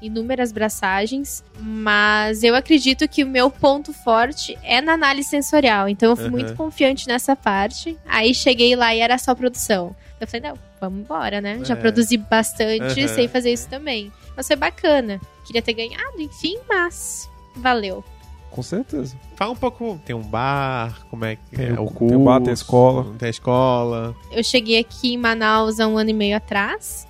inúmeras 0.00 0.50
braçagens, 0.52 1.44
mas 1.58 2.42
eu 2.42 2.54
acredito 2.54 3.06
que 3.08 3.22
o 3.24 3.26
meu 3.26 3.50
ponto 3.50 3.92
forte 3.92 4.56
é 4.62 4.80
na 4.80 4.92
análise 4.94 5.28
sensorial. 5.28 5.88
Então 5.88 6.10
eu 6.10 6.16
fui 6.16 6.26
Uhum. 6.26 6.30
muito 6.32 6.54
confiante 6.54 7.06
nessa 7.06 7.34
parte. 7.36 7.96
Aí 8.06 8.34
cheguei 8.34 8.74
lá 8.76 8.94
e 8.94 9.00
era 9.00 9.18
só 9.18 9.34
produção. 9.34 9.94
Eu 10.20 10.26
falei, 10.26 10.48
não, 10.50 10.58
vamos 10.80 11.00
embora, 11.00 11.40
né? 11.42 11.60
Já 11.64 11.74
É. 11.74 11.76
produzi 11.76 12.16
bastante, 12.16 13.02
Uhum. 13.02 13.08
sei 13.08 13.28
fazer 13.28 13.52
isso 13.52 13.68
também. 13.68 14.10
Mas 14.34 14.46
foi 14.46 14.56
bacana. 14.56 15.20
Queria 15.46 15.60
ter 15.62 15.74
ganhado, 15.74 16.20
enfim, 16.20 16.56
mas 16.68 17.28
valeu. 17.56 18.02
Com 18.50 18.62
certeza. 18.62 19.16
Fala 19.34 19.52
um 19.52 19.56
pouco, 19.56 20.00
tem 20.04 20.16
um 20.16 20.22
bar, 20.22 21.06
como 21.10 21.24
é 21.26 21.36
que 21.36 21.56
Tem 21.56 21.66
é 21.66 21.72
o- 21.72 21.84
o 21.84 21.86
tem 21.88 21.94
curso? 21.94 22.16
o 22.18 22.24
bar, 22.24 22.40
tem 22.40 22.50
a 22.50 22.54
escola. 22.54 23.14
Tem 23.18 23.26
a 23.26 23.30
escola. 23.30 24.16
Eu 24.32 24.42
cheguei 24.42 24.78
aqui 24.78 25.12
em 25.12 25.18
Manaus 25.18 25.78
há 25.78 25.86
um 25.86 25.98
ano 25.98 26.10
e 26.10 26.14
meio 26.14 26.36
atrás. 26.36 27.06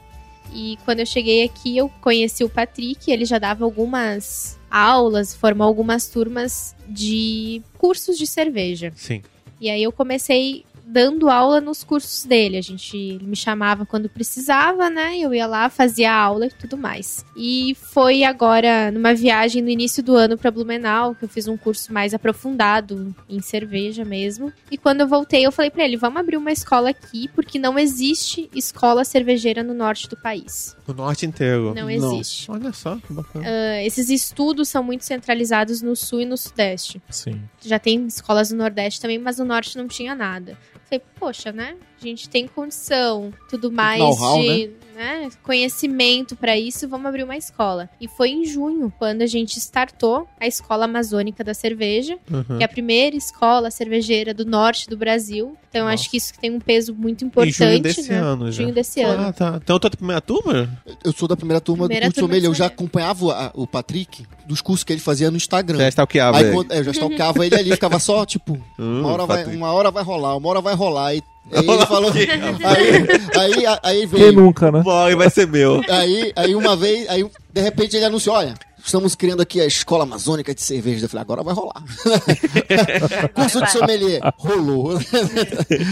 E 0.53 0.77
quando 0.85 1.01
eu 1.01 1.07
cheguei 1.07 1.45
aqui, 1.45 1.77
eu 1.77 1.89
conheci 2.01 2.43
o 2.43 2.49
Patrick. 2.49 3.11
Ele 3.11 3.25
já 3.25 3.39
dava 3.39 3.65
algumas 3.65 4.59
aulas, 4.71 5.35
formou 5.35 5.67
algumas 5.67 6.09
turmas 6.09 6.75
de 6.89 7.63
cursos 7.79 8.19
de 8.19 8.27
cerveja. 8.27 8.93
Sim. 8.97 9.23
E 9.61 9.71
aí 9.71 9.83
eu 9.83 9.91
comecei 9.93 10.66
dando 10.87 11.29
aula 11.29 11.61
nos 11.61 11.83
cursos 11.83 12.25
dele. 12.25 12.57
A 12.57 12.63
gente 12.63 12.97
ele 12.97 13.27
me 13.27 13.37
chamava 13.37 13.85
quando 13.85 14.09
precisava, 14.09 14.89
né? 14.89 15.19
Eu 15.19 15.35
ia 15.35 15.47
lá, 15.47 15.69
fazia 15.69 16.13
aula 16.15 16.47
e 16.47 16.51
tudo 16.51 16.77
mais. 16.77 17.25
E 17.37 17.77
foi 17.93 18.23
agora 18.23 18.91
numa 18.93 19.13
viagem 19.13 19.61
no 19.61 19.69
início 19.69 20.03
do 20.03 20.15
ano 20.15 20.39
para 20.39 20.51
Blumenau, 20.51 21.15
que 21.15 21.25
eu 21.25 21.29
fiz 21.29 21.49
um 21.49 21.57
curso 21.57 21.93
mais 21.93 22.15
aprofundado 22.15 23.15
em 23.29 23.41
cerveja 23.41 24.05
mesmo. 24.05 24.53
E 24.71 24.79
quando 24.79 25.01
eu 25.01 25.09
voltei, 25.09 25.45
eu 25.45 25.53
falei 25.53 25.71
para 25.71 25.85
ele: 25.85 25.97
"Vamos 25.97 26.21
abrir 26.21 26.37
uma 26.37 26.53
escola 26.53 26.91
aqui, 26.91 27.29
porque 27.35 27.59
não 27.59 27.79
existe 27.79 28.49
escola 28.55 29.05
cervejeira 29.05 29.63
no 29.63 29.75
norte 29.75 30.09
do 30.09 30.17
país. 30.17 30.77
No 30.87 30.95
norte 30.95 31.27
inteiro. 31.27 31.75
Não 31.75 31.91
existe. 31.91 32.51
Olha 32.51 32.73
só, 32.73 32.97
que 32.97 33.13
bacana. 33.13 33.45
Uh, 33.47 33.85
esses 33.87 34.09
estudos 34.09 34.69
são 34.69 34.83
muito 34.83 35.05
centralizados 35.05 35.83
no 35.83 35.97
sul 35.97 36.21
e 36.21 36.25
no 36.25 36.37
sudeste. 36.37 37.03
Sim. 37.11 37.43
Já 37.61 37.79
tem 37.79 38.07
escolas 38.07 38.51
no 38.51 38.59
Nordeste 38.59 39.01
também, 39.01 39.19
mas 39.19 39.39
no 39.39 39.45
Norte 39.45 39.77
não 39.77 39.89
tinha 39.89 40.15
nada. 40.15 40.57
Falei, 40.89 41.03
poxa, 41.19 41.51
né? 41.53 41.77
A 41.99 42.07
gente 42.07 42.29
tem 42.29 42.47
condição, 42.47 43.33
tudo 43.49 43.73
mais 43.73 44.01
de 44.39 44.71
né, 44.95 45.29
conhecimento 45.43 46.37
pra 46.37 46.57
isso, 46.57 46.89
vamos 46.89 47.07
abrir 47.07 47.23
uma 47.25 47.37
escola. 47.37 47.89
E 48.01 48.07
foi 48.09 48.31
em 48.31 48.45
junho, 48.47 48.93
quando 48.99 49.23
a 49.23 49.27
gente 49.27 49.59
startou 49.59 50.27
a 50.41 50.47
Escola 50.47 50.85
Amazônica 50.85 51.43
da 51.45 51.53
Cerveja, 51.55 52.17
Uhum. 52.31 52.57
que 52.59 52.63
é 52.63 52.65
a 52.65 52.69
primeira 52.69 53.17
escola 53.17 53.71
cervejeira 53.71 54.33
do 54.33 54.45
norte 54.45 54.89
do 54.89 54.97
Brasil. 54.97 55.57
Então 55.69 55.83
eu 55.83 55.89
acho 55.89 56.11
que 56.11 56.17
isso 56.17 56.33
tem 56.41 56.51
um 56.51 56.61
peso 56.61 56.95
muito 56.95 57.25
importante. 57.25 57.63
Em 57.63 57.67
junho 57.67 57.81
desse 57.81 58.09
né? 58.11 58.17
ano 58.19 58.53
já. 58.53 58.63
Junho 58.63 58.75
desse 58.75 59.03
ano. 59.03 59.27
Ah, 59.29 59.33
tá. 59.33 59.59
Então 59.63 59.77
eu 59.77 59.81
tô 59.81 59.89
da 59.91 59.97
primeira 59.97 60.21
turma? 60.21 60.83
Eu 61.05 61.13
sou 61.13 61.29
da 61.29 61.37
primeira 61.37 61.61
turma 61.61 61.85
Primeira 61.85 62.07
do 62.09 62.13
curso 62.15 62.21
sommelier. 62.21 62.49
Eu 62.51 62.55
já 62.55 62.65
sommelier. 62.65 62.75
acompanhava 62.75 63.33
a- 63.35 63.51
o 63.55 63.67
Patrick 63.67 64.25
dos 64.47 64.61
cursos 64.63 64.85
que 64.85 64.93
ele 64.93 65.01
fazia 65.01 65.31
no 65.31 65.37
Instagram. 65.37 65.79
Já 65.79 65.89
stalkeava 65.89 66.39
Aí 66.39 66.45
ele. 66.45 66.53
quando, 66.55 66.73
é, 66.73 66.79
eu 66.79 66.85
já 66.85 66.91
stalkeava 66.93 67.45
ele 67.45 67.55
ali, 67.55 67.71
ficava 67.73 67.99
só, 67.99 68.25
tipo, 68.25 68.53
Hum, 68.79 69.01
uma, 69.01 69.13
hora 69.13 69.27
vai, 69.27 69.45
uma 69.45 69.73
hora 69.73 69.91
vai 69.91 70.03
rolar, 70.03 70.37
uma 70.37 70.49
hora 70.49 70.61
vai 70.63 70.75
rolar. 70.75 71.15
E, 71.15 71.23
aí 71.53 71.69
ele 71.69 71.87
falou. 71.87 72.11
o 72.11 72.13
quê, 72.13 72.27
Aí, 72.31 73.07
aí, 73.39 73.67
aí, 73.67 73.79
aí 73.83 73.99
Quem 73.99 74.07
veio. 74.07 74.33
nunca, 74.33 74.71
né? 74.73 74.83
Bom, 74.83 75.17
vai 75.17 75.31
ser 75.31 75.47
meu. 75.47 75.81
Aí, 75.89 76.33
aí 76.37 76.55
uma 76.55 76.77
vez, 76.77 77.09
aí 77.09 77.29
de 77.53 77.61
repente 77.61 77.97
ele 77.97 78.05
anunciou: 78.05 78.37
olha. 78.37 78.55
Estamos 78.85 79.17
criando 79.17 79.41
aqui 79.43 79.61
a 79.61 79.67
Escola 79.67 80.05
Amazônica 80.05 80.55
de 80.55 80.63
Cerveja. 80.63 81.07
Eu 81.07 81.09
falei, 81.09 81.23
agora 81.23 81.43
vai 81.43 81.53
rolar. 81.53 81.83
Curso 83.35 83.61
de 83.61 83.73
sommelier. 83.73 84.21
Rolou. 84.39 84.97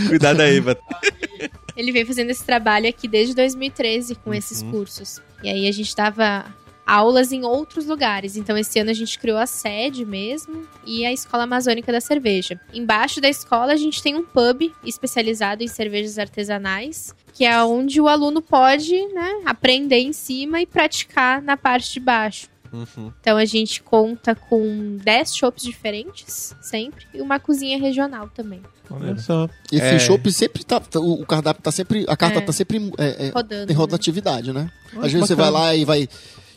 Cuidado 0.08 0.40
aí, 0.40 0.62
Patrick. 0.62 1.50
Ele 1.76 1.90
vem 1.90 2.04
fazendo 2.04 2.30
esse 2.30 2.44
trabalho 2.44 2.88
aqui 2.88 3.08
desde 3.08 3.34
2013 3.34 4.14
com 4.14 4.32
esses 4.32 4.62
cursos. 4.62 5.20
E 5.42 5.48
aí 5.48 5.66
a 5.68 5.72
gente 5.72 5.92
dava 5.96 6.44
aulas 6.86 7.32
em 7.32 7.44
outros 7.44 7.86
lugares. 7.86 8.36
Então 8.36 8.56
esse 8.56 8.78
ano 8.78 8.90
a 8.90 8.94
gente 8.94 9.18
criou 9.18 9.38
a 9.38 9.46
sede 9.46 10.04
mesmo 10.04 10.66
e 10.86 11.04
a 11.06 11.12
Escola 11.12 11.44
Amazônica 11.44 11.90
da 11.90 12.00
Cerveja. 12.00 12.60
Embaixo 12.72 13.20
da 13.20 13.28
escola 13.28 13.72
a 13.72 13.76
gente 13.76 14.02
tem 14.02 14.14
um 14.16 14.24
pub 14.24 14.70
especializado 14.84 15.62
em 15.62 15.68
cervejas 15.68 16.18
artesanais, 16.18 17.14
que 17.32 17.44
é 17.44 17.62
onde 17.64 18.00
o 18.00 18.08
aluno 18.08 18.40
pode, 18.42 18.94
né, 19.08 19.42
aprender 19.46 19.98
em 19.98 20.12
cima 20.12 20.60
e 20.60 20.66
praticar 20.66 21.40
na 21.42 21.56
parte 21.56 21.92
de 21.94 22.00
baixo. 22.00 22.48
Uhum. 22.72 23.12
Então 23.20 23.36
a 23.36 23.44
gente 23.44 23.80
conta 23.82 24.34
com 24.34 24.96
10 25.02 25.36
shops 25.36 25.62
diferentes, 25.62 26.56
sempre, 26.60 27.06
e 27.14 27.20
uma 27.22 27.38
cozinha 27.38 27.78
regional 27.78 28.28
também, 28.34 28.60
Olha 28.90 29.16
só. 29.16 29.48
E 29.72 29.80
É. 29.80 29.96
esse 29.96 30.06
chopp 30.06 30.30
sempre 30.30 30.62
tá. 30.62 30.78
tá- 30.78 31.00
O 31.00 31.24
cardápio 31.24 31.62
tá 31.62 31.70
sempre. 31.72 32.04
A 32.06 32.14
carta 32.14 32.38
É. 32.38 32.42
tá 32.42 32.52
sempre. 32.52 32.92
é, 32.98 33.28
é, 33.28 33.30
rodando. 33.30 33.66
tem 33.66 33.74
né? 33.74 33.80
rotatividade, 33.80 34.52
né? 34.52 34.70
Olha 34.94 35.06
Às 35.06 35.12
vezes 35.12 35.26
você 35.28 35.34
vai 35.34 35.46
bacana. 35.50 35.64
lá 35.64 35.74
e 35.74 35.84
vai 35.86 36.06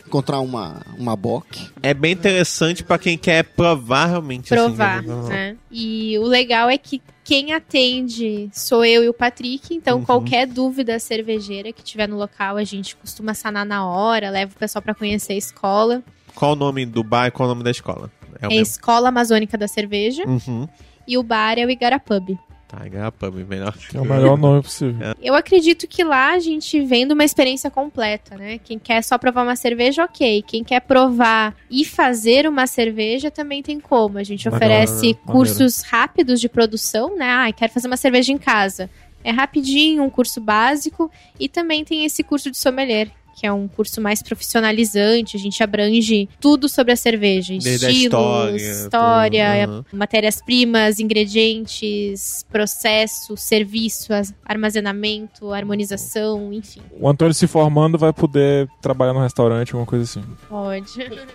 encontrar 0.07 0.39
uma, 0.39 0.81
uma 0.97 1.15
bock. 1.15 1.69
É 1.83 1.93
bem 1.93 2.13
interessante 2.13 2.83
pra 2.83 2.97
quem 2.97 3.17
quer 3.17 3.43
provar 3.43 4.07
realmente. 4.07 4.49
provar, 4.49 4.99
assim, 4.99 5.07
né? 5.07 5.29
né? 5.29 5.57
E 5.71 6.17
o 6.19 6.23
legal 6.23 6.69
é 6.69 6.77
que 6.77 7.01
quem 7.23 7.53
atende 7.53 8.49
sou 8.53 8.83
eu 8.85 9.03
e 9.03 9.09
o 9.09 9.13
Patrick, 9.13 9.73
então 9.75 9.99
Uhum. 9.99 10.05
qualquer 10.05 10.47
dúvida 10.47 10.97
cervejeira 10.97 11.73
que 11.73 11.83
tiver 11.83 12.07
no 12.07 12.17
local, 12.17 12.55
a 12.57 12.63
gente 12.63 12.95
costuma 12.95 13.33
sanar 13.33 13.65
na 13.65 13.85
hora, 13.85 14.29
leva 14.29 14.53
o 14.55 14.57
pessoal 14.59 14.81
pra 14.81 14.95
conhecer 14.95 15.33
a 15.33 15.37
escola. 15.37 16.01
Qual 16.33 16.53
o 16.53 16.55
nome 16.55 16.85
do 16.85 17.03
bar 17.03 17.27
e 17.27 17.31
qual 17.31 17.47
o 17.47 17.51
nome 17.51 17.63
da 17.63 17.71
escola? 17.71 18.09
É 18.41 18.47
o 18.47 18.51
É. 18.51 18.55
Escola 18.55 19.09
Amazônica 19.09 19.57
da 19.57 19.67
Cerveja 19.67 20.23
Uhum. 20.25 20.67
e 21.07 21.17
o 21.17 21.23
bar 21.23 21.57
é 21.57 21.65
o 21.65 21.69
Igarapub. 21.69 22.37
Tá, 22.67 22.85
Igarapub, 22.85 23.33
melhor. 23.45 23.73
É 23.93 23.99
o 23.99 24.03
melhor 24.03 24.37
nome 24.37 24.61
possível. 24.61 25.15
Eu 25.21 25.33
acredito 25.35 25.87
que 25.87 26.03
lá 26.03 26.33
a 26.33 26.39
gente 26.39 26.81
vende 26.81 27.13
uma 27.13 27.23
experiência 27.23 27.71
completa, 27.71 28.35
né? 28.35 28.57
Quem 28.57 28.77
quer 28.77 29.01
só 29.03 29.17
provar 29.17 29.43
uma 29.43 29.55
cerveja, 29.55 30.03
ok. 30.03 30.43
Quem 30.45 30.65
quer 30.65 30.81
provar 30.81 31.55
e 31.71 31.85
fazer 31.85 32.45
uma 32.45 32.67
cerveja 32.67 33.31
também 33.31 33.63
tem 33.63 33.79
como. 33.79 34.17
A 34.17 34.23
gente 34.23 34.49
oferece 34.49 35.13
cursos 35.25 35.81
rápidos 35.81 36.41
de 36.41 36.49
produção, 36.49 37.15
né? 37.15 37.29
Ah, 37.29 37.51
quero 37.53 37.71
fazer 37.71 37.87
uma 37.87 37.95
cerveja 37.95 38.33
em 38.33 38.37
casa. 38.37 38.89
É 39.23 39.31
rapidinho, 39.31 40.03
um 40.03 40.09
curso 40.09 40.41
básico. 40.41 41.09
E 41.39 41.47
também 41.47 41.85
tem 41.85 42.03
esse 42.03 42.21
curso 42.21 42.51
de 42.51 42.57
sommelier, 42.57 43.09
que 43.39 43.45
é 43.45 43.53
um 43.53 43.67
curso 43.67 44.01
mais 44.01 44.23
profissionalizante. 44.23 45.37
A 45.37 45.39
gente 45.39 45.61
abrange 45.61 46.27
tudo 46.41 46.67
sobre 46.67 46.91
a 46.91 46.95
cerveja. 46.95 47.53
Desde 47.53 47.85
a 47.85 47.89
Estilos, 47.91 48.03
história, 48.03 48.55
história, 48.71 49.69
uhum. 49.69 49.83
matérias-primas, 49.93 50.99
ingredientes, 50.99 52.43
processo, 52.51 53.37
serviço, 53.37 54.07
armazenamento, 54.43 55.51
harmonização, 55.53 56.51
enfim. 56.51 56.81
O 56.99 57.07
Antônio 57.07 57.33
se 57.33 57.45
formando 57.45 57.95
vai 57.95 58.11
poder 58.11 58.67
trabalhar 58.81 59.13
no 59.13 59.21
restaurante, 59.21 59.69
alguma 59.73 59.85
coisa 59.85 60.03
assim. 60.03 60.23
Pode. 60.49 60.91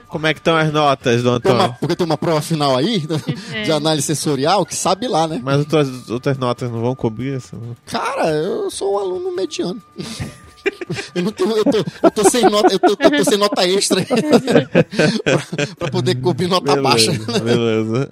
Como 0.08 0.26
é 0.26 0.34
que 0.34 0.40
estão 0.40 0.56
as 0.56 0.72
notas, 0.72 1.22
do 1.22 1.38
Tem 1.38 1.52
uma- 1.52 1.58
Antônio? 1.66 1.76
porque 1.78 1.94
tem 1.94 2.04
uma 2.04 2.18
prova 2.18 2.40
final 2.42 2.76
aí, 2.76 3.00
É. 3.54 3.62
de 3.62 3.70
análise 3.70 4.08
sensorial, 4.08 4.66
que 4.66 4.74
sabe 4.74 5.06
lá, 5.06 5.28
né? 5.28 5.40
Mas 5.40 5.58
outras, 5.60 6.10
outras 6.10 6.36
notas 6.36 6.68
não 6.68 6.80
vão 6.80 6.96
cobrir 6.96 7.36
isso? 7.36 7.56
Cara, 7.86 8.28
eu 8.30 8.68
sou 8.72 8.94
um 8.94 8.98
aluno 8.98 9.36
mediano. 9.36 9.80
Eu 11.14 11.22
não 11.22 11.32
tenho, 11.32 11.56
eu 11.56 11.64
tô, 11.64 11.78
eu 12.02 12.10
tô 12.10 12.30
sem 12.30 12.42
nota, 12.42 12.72
eu 12.72 12.78
tô, 12.78 12.88
eu 12.88 13.10
tô 13.10 13.24
sem 13.24 13.38
nota 13.38 13.66
extra 13.66 14.04
pra, 14.04 15.74
pra 15.76 15.90
poder 15.90 16.14
cobrir 16.16 16.48
nota 16.48 16.76
baixa. 16.80 17.12
beleza. 17.12 18.10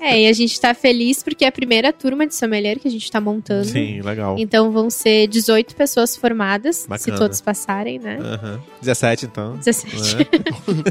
É, 0.00 0.22
e 0.22 0.26
a 0.26 0.32
gente 0.32 0.58
tá 0.60 0.74
feliz 0.74 1.22
porque 1.22 1.44
é 1.44 1.48
a 1.48 1.52
primeira 1.52 1.92
turma 1.92 2.26
de 2.26 2.34
sommelier 2.34 2.78
que 2.78 2.88
a 2.88 2.90
gente 2.90 3.10
tá 3.10 3.20
montando. 3.20 3.66
Sim, 3.66 4.00
legal. 4.02 4.36
Então 4.38 4.70
vão 4.70 4.88
ser 4.90 5.26
18 5.28 5.74
pessoas 5.74 6.16
formadas, 6.16 6.76
se 6.76 6.88
Bacana. 6.88 7.18
todos 7.18 7.40
passarem, 7.40 7.98
né? 7.98 8.18
Aham. 8.20 8.60
17, 8.80 9.26
então. 9.26 9.56
17. 9.56 10.16
Né? 10.16 10.24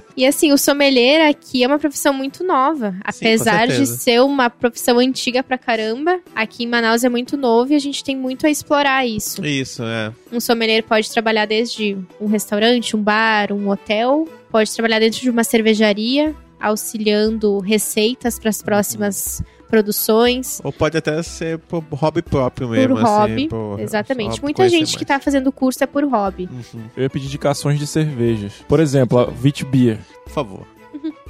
E 0.16 0.26
assim, 0.26 0.52
o 0.52 0.58
sommelier 0.58 1.28
aqui 1.30 1.64
é 1.64 1.68
uma 1.68 1.80
profissão 1.80 2.14
muito 2.14 2.44
nova. 2.44 2.96
Apesar 3.04 3.66
de 3.68 3.74
certeza. 3.74 3.98
ser 3.98 4.22
uma 4.22 4.50
profissão 4.50 5.00
antiga 5.00 5.42
pra 5.42 5.58
caramba, 5.58 6.20
aqui 6.36 6.64
em 6.64 6.68
Manaus 6.68 7.04
é 7.04 7.10
muito 7.10 7.36
novo 7.38 7.72
e 7.74 7.76
a 7.76 7.80
gente 7.80 8.04
tem 8.04 8.16
muito 8.16 8.46
a 8.46 8.50
explorar 8.50 9.06
isso. 9.06 9.44
Isso, 9.46 9.84
é. 9.84 10.12
Um 10.32 10.40
sommelier 10.40 10.84
pode 10.84 11.01
trabalhar 11.10 11.46
desde 11.46 11.98
um 12.20 12.28
restaurante, 12.28 12.96
um 12.96 13.02
bar, 13.02 13.52
um 13.52 13.70
hotel, 13.70 14.28
pode 14.52 14.72
trabalhar 14.74 15.00
dentro 15.00 15.20
de 15.22 15.30
uma 15.30 15.44
cervejaria, 15.44 16.36
auxiliando 16.60 17.60
receitas 17.60 18.38
para 18.40 18.50
as 18.50 18.62
próximas 18.62 19.42
produções. 19.70 20.60
Ou 20.64 20.72
pode 20.72 20.98
até 20.98 21.22
ser 21.24 21.58
por 21.60 21.82
hobby 21.92 22.22
próprio 22.22 22.68
mesmo. 22.70 22.96
por 22.96 23.04
hobby, 23.04 23.34
assim, 23.34 23.48
por- 23.48 23.80
exatamente. 23.80 24.36
só 24.36 24.42
Muita 24.42 24.68
gente 24.70 24.92
que 24.98 25.06
mais. 25.06 25.08
tá 25.08 25.20
fazendo 25.20 25.52
curso 25.52 25.84
é 25.84 25.88
por 25.88 26.04
hobby. 26.04 26.50
Uhum. 26.52 26.82
Eu 26.96 27.04
ia 27.04 27.10
pedir 27.10 27.28
indicações 27.28 27.80
de 27.80 27.88
cervejas. 27.88 28.54
Por 28.68 28.80
exemplo, 28.80 29.18
a 29.20 29.30
Witbier. 29.42 29.98
Por 30.26 30.32
favor. 30.32 30.68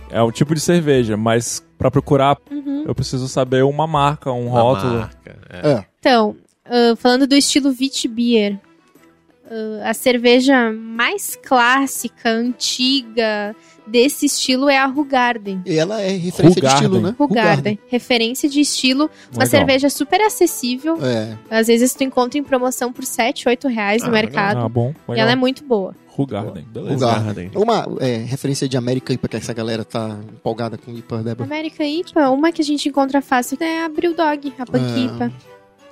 É 0.09 0.21
um 0.21 0.31
tipo 0.31 0.53
de 0.53 0.59
cerveja, 0.59 1.15
mas 1.15 1.63
pra 1.77 1.89
procurar, 1.89 2.37
Uhum. 2.51 2.83
eu 2.85 2.93
preciso 2.93 3.27
saber 3.29 3.63
uma 3.63 3.87
marca, 3.87 4.31
um 4.31 4.47
Uma 4.47 4.61
rótulo. 4.61 4.93
marca, 4.99 5.39
é. 5.49 5.71
É. 5.73 5.85
Então, 5.99 6.35
ah, 6.65 6.95
falando 6.97 7.25
do 7.25 7.35
estilo 7.35 7.69
Witbier, 7.69 8.59
ah, 9.51 9.89
a 9.89 9.93
cerveja 9.93 10.71
mais 10.71 11.35
clássica, 11.35 12.29
antiga 12.29 13.55
desse 13.85 14.25
estilo 14.27 14.69
é 14.69 14.77
a 14.77 14.85
Rugarden. 14.85 15.61
E 15.65 15.75
ela 15.77 15.99
é 16.01 16.11
referência 16.11 16.61
de 16.61 16.67
Rugarden. 16.67 16.87
estilo, 16.87 17.01
né? 17.01 17.15
Rugarden, 17.19 17.79
referência 17.89 18.47
de 18.49 18.61
estilo, 18.61 19.09
uma 19.33 19.43
Legal. 19.43 19.47
cerveja 19.47 19.89
super 19.89 20.21
acessível. 20.21 20.97
É. 21.03 21.35
Às 21.49 21.67
vezes 21.67 21.93
tu 21.93 22.03
encontra 22.03 22.39
em 22.39 22.43
promoção 22.43 22.93
por 22.93 23.03
7, 23.03 23.49
8 23.49 23.67
reais 23.67 24.01
no 24.03 24.09
Ah, 24.09 24.11
mercado. 24.11 24.59
Ah, 24.59 24.69
bom. 24.69 24.93
E 25.07 25.11
Legal. 25.11 25.23
ela 25.23 25.31
é 25.31 25.35
muito 25.35 25.63
boa. 25.65 25.93
Rugarden. 26.07 26.63
Beleza. 26.71 27.05
Rugarden. 27.11 27.51
Uma 27.55 27.87
é, 27.99 28.17
referência 28.17 28.67
de 28.69 28.77
América 28.77 29.11
IPA, 29.13 29.27
que 29.29 29.35
essa 29.37 29.53
galera 29.53 29.83
tá 29.83 30.19
empolgada 30.31 30.77
com 30.77 30.91
IPA, 30.91 31.23
Débora. 31.23 31.43
América 31.45 31.83
IPA, 31.83 32.29
uma 32.29 32.51
que 32.51 32.61
a 32.61 32.65
gente 32.65 32.87
encontra 32.87 33.21
fácil 33.21 33.57
é 33.61 33.83
a 33.83 33.89
Brewdog, 33.89 34.53
a 34.59 34.65
Punk 34.65 34.83
Ah. 34.85 34.99
IPA. 34.99 35.31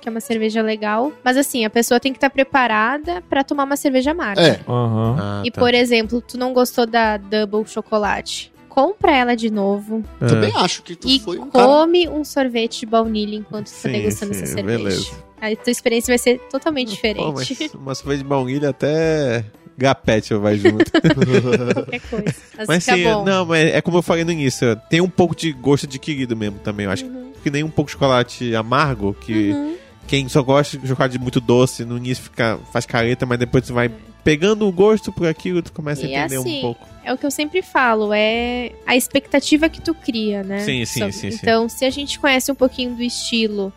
Que 0.00 0.08
é 0.08 0.10
uma 0.10 0.20
cerveja 0.20 0.62
legal. 0.62 1.12
Mas 1.22 1.36
assim, 1.36 1.64
a 1.64 1.70
pessoa 1.70 2.00
tem 2.00 2.12
que 2.12 2.16
estar 2.16 2.30
preparada 2.30 3.22
pra 3.28 3.44
tomar 3.44 3.64
uma 3.64 3.76
cerveja 3.76 4.12
amarga. 4.12 4.40
É. 4.40 4.60
Aham. 4.68 5.16
Ah, 5.20 5.42
E, 5.44 5.50
tá. 5.50 5.60
por 5.60 5.74
exemplo, 5.74 6.20
tu 6.22 6.38
não 6.38 6.52
gostou 6.52 6.86
da 6.86 7.16
Double 7.18 7.66
Chocolate. 7.66 8.50
Compra 8.68 9.14
ela 9.16 9.34
de 9.36 9.50
novo 9.50 10.02
Ah, 10.20 10.26
Também 10.26 10.52
acho 10.54 10.82
que 10.84 10.94
tu 10.94 11.08
e 11.08 11.18
foi 11.18 11.38
um 11.38 11.50
cara... 11.50 11.66
come 11.66 12.08
um 12.08 12.22
sorvete 12.24 12.80
de 12.80 12.86
baunilha 12.86 13.34
enquanto 13.36 13.66
tu 13.68 13.82
tá 13.82 13.88
degustando 13.88 14.32
sim, 14.32 14.42
essa 14.44 14.54
cerveja. 14.54 14.78
beleza. 14.78 15.10
Aí 15.40 15.54
a 15.54 15.56
tua 15.56 15.70
experiência 15.72 16.12
vai 16.12 16.18
ser 16.18 16.38
totalmente 16.50 16.86
Pô, 16.88 16.94
diferente. 16.94 17.32
mas 17.34 17.74
uma 17.74 17.94
cerveja 17.94 18.22
de 18.22 18.28
baunilha 18.28 18.68
até 18.70 19.44
gapete 19.76 20.32
vai 20.34 20.56
junto. 20.56 20.84
Qualquer 21.74 22.00
coisa. 22.08 22.34
Mas, 22.56 22.68
mas 22.68 22.84
sim, 22.84 23.02
bom. 23.04 23.24
não, 23.24 23.44
mas 23.44 23.70
é 23.74 23.80
como 23.80 23.98
eu 23.98 24.02
falei 24.02 24.24
no 24.24 24.30
início, 24.32 24.76
tem 24.88 25.00
um 25.00 25.08
pouco 25.10 25.34
de 25.34 25.52
gosto 25.52 25.84
adquirido 25.86 26.36
mesmo 26.36 26.58
também, 26.60 26.86
eu 26.86 26.92
acho. 26.92 27.04
Uhum. 27.06 27.32
Que 27.42 27.50
nem 27.50 27.64
um 27.64 27.70
pouco 27.70 27.88
de 27.88 27.92
chocolate 27.92 28.54
amargo, 28.54 29.14
que 29.20 29.50
Uhum. 29.50 29.74
Quem 30.06 30.28
só 30.28 30.42
gosta 30.42 30.76
de 30.76 30.88
chocolate 30.88 31.18
muito 31.18 31.40
doce, 31.40 31.84
no 31.84 31.96
início 31.96 32.24
fica, 32.24 32.58
faz 32.72 32.84
careta, 32.84 33.24
mas 33.26 33.38
depois 33.38 33.66
tu 33.66 33.72
vai 33.74 33.88
pegando 34.24 34.66
o 34.66 34.72
gosto 34.72 35.12
por 35.12 35.26
aquilo, 35.26 35.62
tu 35.62 35.72
começa 35.72 36.02
a 36.02 36.08
E 36.08 36.14
entender 36.14 36.36
assim, 36.36 36.58
um 36.58 36.60
pouco. 36.60 36.88
É 37.04 37.12
o 37.12 37.16
que 37.18 37.24
eu 37.24 37.30
sempre 37.30 37.62
falo, 37.62 38.12
é 38.12 38.72
a 38.86 38.94
expectativa 38.96 39.68
que 39.68 39.80
tu 39.80 39.94
cria, 39.94 40.42
né? 40.42 40.60
Sim, 40.60 40.84
sim, 40.84 40.98
Sobre- 41.00 41.12
sim, 41.12 41.30
sim. 41.30 41.38
Então, 41.40 41.68
se 41.68 41.84
a 41.84 41.90
gente 41.90 42.18
conhece 42.18 42.50
um 42.50 42.54
pouquinho 42.54 42.94
do 42.94 43.02
estilo 43.02 43.72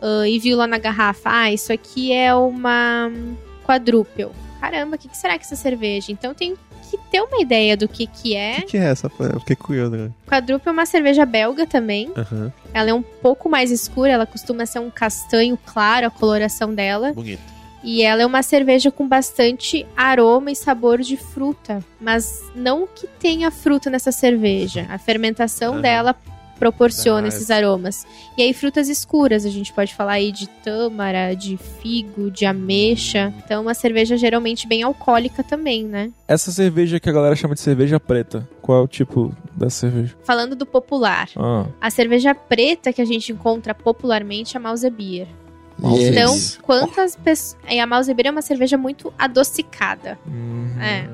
ah, 0.00 0.28
e 0.28 0.38
viu 0.38 0.56
lá 0.56 0.66
na 0.66 0.78
garrafa, 0.78 1.30
ah, 1.30 1.52
isso 1.52 1.72
aqui 1.72 2.12
é 2.12 2.34
uma 2.34 3.10
quadrúpel. 3.64 4.32
Caramba, 4.60 4.96
o 4.96 4.98
que, 4.98 5.08
que 5.08 5.16
será 5.16 5.34
que 5.38 5.44
é 5.44 5.46
essa 5.46 5.56
cerveja? 5.56 6.10
Então 6.12 6.34
tem 6.34 6.54
que 6.88 6.98
ter 7.10 7.20
uma 7.20 7.40
ideia 7.40 7.76
do 7.76 7.86
que 7.88 8.06
que 8.06 8.32
O 8.34 8.36
é. 8.36 8.54
que, 8.60 8.66
que 8.66 8.76
é 8.78 8.84
essa? 8.84 9.10
Eu 9.20 9.40
fiquei 9.40 9.56
curioso, 9.56 9.96
né? 9.96 10.10
Quadrúpel 10.26 10.70
é 10.70 10.72
uma 10.72 10.86
cerveja 10.86 11.24
belga 11.24 11.66
também. 11.66 12.10
Aham, 12.16 12.52
Ela 12.74 12.90
é 12.90 12.94
um 12.94 13.02
pouco 13.02 13.48
mais 13.48 13.70
escura, 13.70 14.10
ela 14.12 14.26
costuma 14.26 14.66
ser 14.66 14.78
um 14.80 14.90
castanho 14.90 15.58
claro, 15.66 16.06
a 16.06 16.10
coloração 16.10 16.74
dela. 16.74 17.12
bonito. 17.12 17.58
E 17.84 18.02
ela 18.02 18.22
é 18.22 18.26
uma 18.26 18.42
cerveja 18.42 18.90
com 18.90 19.06
bastante 19.06 19.86
aroma 19.96 20.50
e 20.50 20.56
sabor 20.56 20.98
de 21.00 21.16
fruta, 21.16 21.78
mas 22.00 22.42
não 22.54 22.88
que 22.88 23.06
tenha 23.06 23.52
fruta 23.52 23.88
nessa 23.88 24.10
cerveja. 24.10 24.84
A 24.90 24.98
fermentação 24.98 25.74
Aham. 25.74 25.82
dela 25.82 26.16
proporciona 26.58 27.26
Ah, 27.26 27.28
esses 27.28 27.50
aromas. 27.50 28.06
E 28.36 28.42
aí 28.42 28.52
frutas 28.52 28.88
escuras, 28.88 29.44
a 29.46 29.50
gente 29.50 29.72
pode 29.72 29.94
falar 29.94 30.12
aí 30.12 30.32
de 30.32 30.48
tâmara, 30.48 31.34
de 31.34 31.56
figo, 31.56 32.30
de 32.30 32.44
ameixa. 32.46 33.32
Então 33.44 33.62
uma 33.62 33.74
cerveja 33.74 34.16
geralmente 34.16 34.66
bem 34.66 34.82
alcoólica 34.82 35.42
também, 35.42 35.84
né? 35.84 36.10
Essa 36.26 36.50
cerveja 36.52 37.00
que 37.00 37.08
a 37.08 37.12
galera 37.12 37.36
chama 37.36 37.54
de 37.54 37.60
cerveja 37.60 37.98
preta, 37.98 38.48
qual 38.60 38.80
é 38.80 38.82
o 38.84 38.88
tipo 38.88 39.34
dessa 39.54 39.80
cerveja? 39.80 40.14
Falando 40.24 40.54
do 40.54 40.66
popular, 40.66 41.28
Ah, 41.36 41.66
a 41.80 41.90
cerveja 41.90 42.34
preta 42.34 42.92
que 42.92 43.00
a 43.00 43.06
gente 43.06 43.32
encontra 43.32 43.74
popularmente 43.74 44.56
é 44.56 44.60
a 44.60 44.62
Yes. 45.84 46.08
Então, 46.08 46.62
quantas 46.62 47.14
pessoas. 47.16 47.56
A 47.80 47.86
Mauser 47.86 48.16
é 48.24 48.30
uma 48.30 48.42
cerveja 48.42 48.76
muito 48.76 49.12
adocicada. 49.18 50.18
uhum. 50.26 50.66
É. 50.80 51.08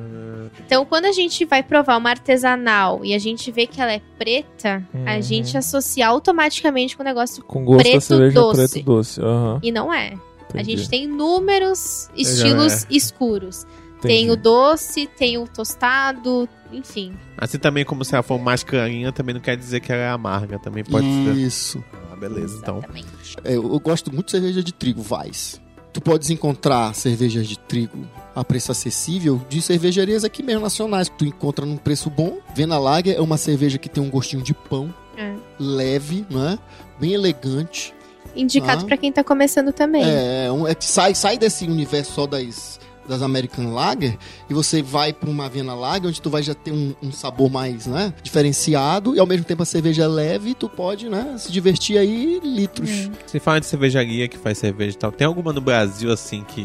Então, 0.67 0.85
quando 0.87 1.05
a 1.07 1.13
gente 1.13 1.45
vai 1.45 1.63
provar 1.63 1.97
uma 1.99 2.11
artesanal 2.11 3.05
e 3.05 3.13
a 3.13 3.19
gente 3.19 3.51
vê 3.51 3.67
que 3.67 3.81
ela 3.81 3.93
é 3.93 4.01
preta, 4.19 4.83
a 5.07 5.17
Uhum. 5.17 5.23
gente 5.23 5.59
associa 5.59 6.07
automaticamente 6.07 6.97
com 6.97 7.03
o 7.03 7.05
negócio. 7.05 7.43
Com 7.45 7.65
gosto 7.65 7.79
da 7.85 7.91
Preto 7.91 8.01
cerveja 8.03 8.35
doce. 8.41 8.69
preto 8.73 8.85
doce. 8.85 9.21
Aham. 9.21 9.59
E 9.63 9.71
não 9.73 9.93
é. 9.93 10.15
A 10.55 10.61
entendi. 10.61 10.77
gente 10.77 10.89
tem 10.89 11.05
inúmeros 11.05 12.09
estilos 12.17 12.87
escuros. 12.89 13.67
Tem 14.01 14.25
Entendi. 14.25 14.31
o 14.33 14.37
doce, 14.37 15.07
tem 15.07 15.39
o 15.39 15.47
tostado, 15.49 16.49
enfim. 16.73 17.15
Assim 17.39 17.59
também, 17.59 17.85
como 17.85 18.05
se 18.05 18.15
ela 18.15 18.23
for 18.23 18.39
mais 18.39 18.63
clarinha, 18.63 19.11
também 19.11 19.35
não 19.35 19.41
quer 19.41 19.57
dizer 19.57 19.81
que 19.81 19.91
ela 19.91 20.03
é 20.03 20.09
amarga. 20.11 20.59
Também 20.59 20.85
pode 20.85 21.07
ser. 21.07 21.35
Isso. 21.37 21.83
Ah, 22.15 22.17
beleza, 22.17 22.59
então. 22.63 22.79
Exatamente. 22.79 23.07
É, 23.45 23.57
eu 23.57 23.73
eu 23.73 23.81
gosto 23.81 24.13
muito 24.13 24.27
de 24.27 24.31
cerveja 24.33 24.63
de 24.63 24.73
trigo, 24.73 25.05
Weiss. 25.11 25.61
Tu 25.93 26.01
podes 26.01 26.31
encontrar 26.31 26.95
cervejas 26.95 27.47
de 27.47 27.59
trigo 27.59 28.07
a 28.35 28.43
preço 28.45 28.73
acessível 28.73 29.41
de 29.49 29.63
cervejarias 29.63 30.25
aqui 30.25 30.43
mesmo 30.43 30.63
nacionais, 30.63 31.09
que 31.09 31.17
tu 31.17 31.25
encontra 31.25 31.65
num 31.65 31.77
preço 31.77 32.11
bom. 32.11 32.39
Vena 32.55 32.79
Lager 32.79 33.17
é 33.17 33.21
uma 33.21 33.37
cerveja 33.37 33.79
que 33.79 33.89
tem 33.89 34.03
um 34.03 34.11
gostinho 34.11 34.43
de 34.43 34.53
pão, 34.55 34.93
É. 35.17 35.35
leve, 35.59 36.27
né? 36.31 36.59
Bem 37.01 37.13
elegante. 37.13 37.95
Indicado 38.35 38.83
Ah. 38.83 38.87
pra 38.87 38.97
quem 38.97 39.13
tá 39.13 39.23
começando 39.23 39.73
também. 39.73 40.03
É, 40.05 40.47
é, 40.47 40.53
um- 40.53 40.67
é 40.67 40.75
que 40.75 40.85
sai, 40.85 41.15
sai 41.15 41.39
desse 41.39 41.65
universo 41.65 42.13
só 42.13 42.27
das, 42.27 42.81
das 43.09 43.23
American 43.23 43.73
Lager 43.73 44.17
e 44.49 44.55
você 44.55 44.83
vai 44.83 45.13
pra 45.13 45.29
uma 45.29 45.49
Viena 45.49 45.75
Lager 45.75 46.09
onde 46.09 46.21
tu 46.21 46.31
vai 46.31 46.43
já 46.43 46.55
ter 46.55 46.73
um, 46.73 46.95
um 47.03 47.13
sabor 47.13 47.51
mais, 47.51 47.87
né, 47.87 48.13
diferenciado 48.23 49.15
e 49.15 49.21
ao 49.21 49.27
mesmo 49.27 49.45
tempo 49.45 49.63
a 49.63 49.67
cerveja 49.67 50.05
é 50.05 50.09
leve 50.09 50.51
e 50.51 50.55
tu 50.55 50.69
pode, 50.69 51.09
né, 51.09 51.37
se 51.39 51.53
divertir 51.53 51.99
aí 51.99 52.41
litros. 52.43 53.11
Você 53.27 53.41
fala 53.41 53.61
de 53.61 53.67
cervejaria 53.67 54.29
que 54.29 54.39
faz 54.39 54.59
cerveja 54.59 54.97
e 54.97 54.99
tal. 54.99 55.13
Tem 55.13 55.27
alguma 55.27 55.53
no 55.53 55.61
Brasil, 55.61 56.13
assim, 56.13 56.45
que. 56.45 56.65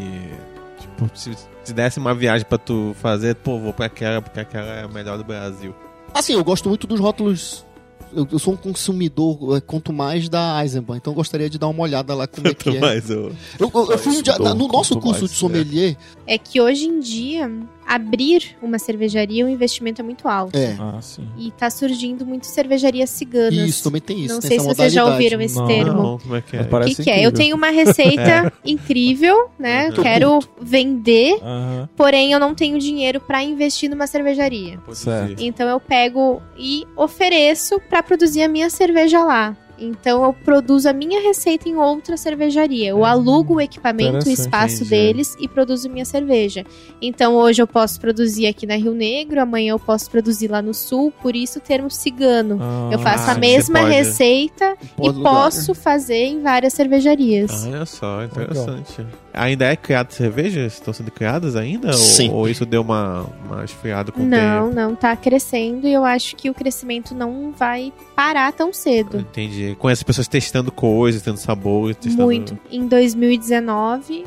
Tipo, 0.80 1.10
se, 1.14 1.32
se 1.64 1.74
desse 1.74 2.00
uma 2.00 2.14
viagem 2.14 2.46
pra 2.48 2.58
tu 2.58 2.96
fazer, 3.02 3.36
pô, 3.36 3.60
vou 3.60 3.74
pra 3.74 3.86
aquela, 3.86 4.22
porque 4.22 4.40
aquela 4.40 4.68
é 4.68 4.84
a 4.84 4.88
melhor 4.88 5.18
do 5.18 5.24
Brasil. 5.24 5.74
Assim, 6.14 6.34
eu 6.34 6.44
gosto 6.44 6.70
muito 6.70 6.88
dos 6.88 7.00
rótulos. 7.00 7.66
Eu, 8.14 8.28
eu 8.32 8.40
sou 8.40 8.54
um 8.54 8.58
consumidor, 8.58 9.58
é, 9.58 9.62
quanto 9.62 9.94
mais 9.94 10.28
da 10.28 10.62
Eisenbahn, 10.64 10.98
então 10.98 11.12
eu 11.14 11.16
gostaria 11.16 11.50
de 11.50 11.58
dar 11.60 11.68
uma 11.68 11.84
olhada 11.84 12.14
lá 12.16 12.26
como 12.28 12.48
é 12.48 12.54
que 12.54 12.70
é. 12.70 12.80
Mas 12.80 13.10
eu. 13.10 13.32
Eu, 13.60 13.72
eu- 13.74 13.92
eu 13.92 13.98
fui 13.98 14.18
um 14.18 14.22
dia, 14.22 14.38
no 14.40 14.68
nosso 14.68 14.96
quanto 14.96 15.04
curso 15.04 15.20
mais, 15.22 15.32
de 15.32 15.38
sommelier, 15.38 15.98
É 16.26 16.38
que 16.38 16.60
hoje 16.60 16.86
em 16.86 17.00
dia, 17.00 17.52
abrir 17.90 18.56
uma 18.62 18.78
cervejaria, 18.78 19.44
o 19.44 19.50
investimento 19.50 20.00
é 20.02 20.04
muito 20.04 20.28
alto. 20.28 20.56
é, 20.56 20.76
Ah, 20.80 21.00
sim. 21.02 21.28
E 21.38 21.50
tá 21.52 21.70
surgindo 21.72 22.24
muito 22.26 22.46
cervejarias 22.46 23.10
ciganas. 23.10 23.54
isso, 23.56 23.84
também 23.84 24.00
tem 24.00 24.20
isso. 24.26 24.36
Não 24.36 24.40
tem 24.42 24.48
sei 24.50 24.58
essa 24.58 24.70
se 24.70 24.76
vocês 24.76 24.94
já 24.94 25.06
ouviram 25.06 25.42
esse 25.42 25.56
Não. 25.56 25.66
termo. 25.66 26.04
Não, 26.04 26.18
como 26.20 26.36
é 26.36 26.42
que 26.42 26.56
é? 26.56 26.62
O 26.62 26.66
parece 26.68 26.96
que, 26.98 27.04
que 27.04 27.10
é? 27.10 27.26
Eu 27.26 27.32
tenho 27.32 27.56
uma 27.56 27.70
receita 27.72 28.54
incrível, 28.64 29.50
né? 29.58 29.88
Uhum. 29.90 30.04
Quero 30.04 30.40
vender, 30.62 31.40
Aham. 31.42 31.90
porém 31.96 32.32
eu 32.32 32.40
não 32.40 32.54
tenho 32.54 32.78
dinheiro 32.78 33.20
pra 33.20 33.42
investir 33.44 33.90
numa 33.90 34.06
cervejaria. 34.06 34.80
Certo. 34.94 35.42
Então 35.44 35.68
eu 35.68 35.80
pego 35.80 36.42
e 36.58 36.86
ofereço 36.96 37.80
pra 37.90 38.04
produzir 38.04 38.44
a 38.44 38.48
minha 38.48 38.70
cerveja 38.70 39.24
lá. 39.24 39.58
Então 39.80 40.24
eu 40.24 40.34
produzo 40.34 40.90
a 40.90 40.94
minha 40.94 41.22
receita 41.22 41.68
em 41.70 41.76
outra 41.76 42.18
cervejaria. 42.18 42.90
Eu 42.90 43.06
alugo 43.06 43.56
o 43.56 43.62
equipamento, 43.62 44.28
o 44.28 44.32
espaço 44.32 44.76
entendi. 44.84 44.90
deles 44.90 45.36
e 45.40 45.48
produzo 45.48 45.90
minha 45.90 46.06
cerveja. 46.06 46.66
Então 47.02 47.36
hoje 47.36 47.62
eu 47.62 47.68
posso 47.68 48.00
produzir 48.00 48.48
aqui 48.48 48.66
na 48.66 48.76
Rio 48.76 48.94
Negro, 48.94 49.42
amanhã 49.42 49.72
eu 49.72 49.80
posso 49.80 50.10
produzir 50.10 50.48
lá 50.50 50.62
no 50.62 50.74
Sul, 50.74 51.12
por 51.22 51.36
isso 51.36 51.60
o 51.60 51.62
termo 51.62 51.90
cigano. 51.90 52.58
Ah, 52.62 52.90
Eu 52.92 53.00
faço 53.00 53.30
Ah, 53.30 53.34
a 53.34 53.38
mesma 53.38 53.80
pode. 53.80 53.92
receita 53.92 54.76
e 55.02 55.08
lugar. 55.10 55.34
posso 55.34 55.74
fazer 55.74 56.26
em 56.26 56.42
várias 56.42 56.74
cervejarias. 56.74 57.66
Olha 57.66 57.86
só, 57.86 58.24
interessante. 58.24 59.06
Ainda 59.34 59.66
é 59.66 59.76
criado 59.76 60.12
cervejas? 60.12 60.74
Estão 60.74 60.94
sendo 60.94 61.12
criadas 61.12 61.56
ainda? 61.56 61.94
Sim. 61.94 62.30
Ou, 62.30 62.38
ou 62.38 62.50
isso 62.50 62.66
deu 62.66 62.82
uma, 62.82 63.26
uma 63.46 63.64
esfriada 63.64 64.12
com 64.12 64.22
o 64.22 64.26
Não, 64.26 64.66
tempo? 64.66 64.76
não, 64.76 64.96
tá 64.96 65.16
crescendo 65.16 65.88
e 65.88 65.94
eu 65.94 66.04
acho 66.04 66.36
que 66.36 66.50
o 66.50 66.54
crescimento 66.54 67.14
não 67.14 67.52
vai 67.52 67.94
parar 68.16 68.52
tão 68.52 68.74
cedo. 68.74 69.20
Entendi. 69.20 69.76
Com 69.80 69.90
essas 69.90 70.04
pessoas 70.04 70.28
testando 70.28 70.72
coisas, 70.72 71.22
tendo 71.22 71.38
sabores, 71.38 71.98
testando... 71.98 72.26
Muito. 72.26 72.58
Em 72.72 72.88
2019 72.88 74.26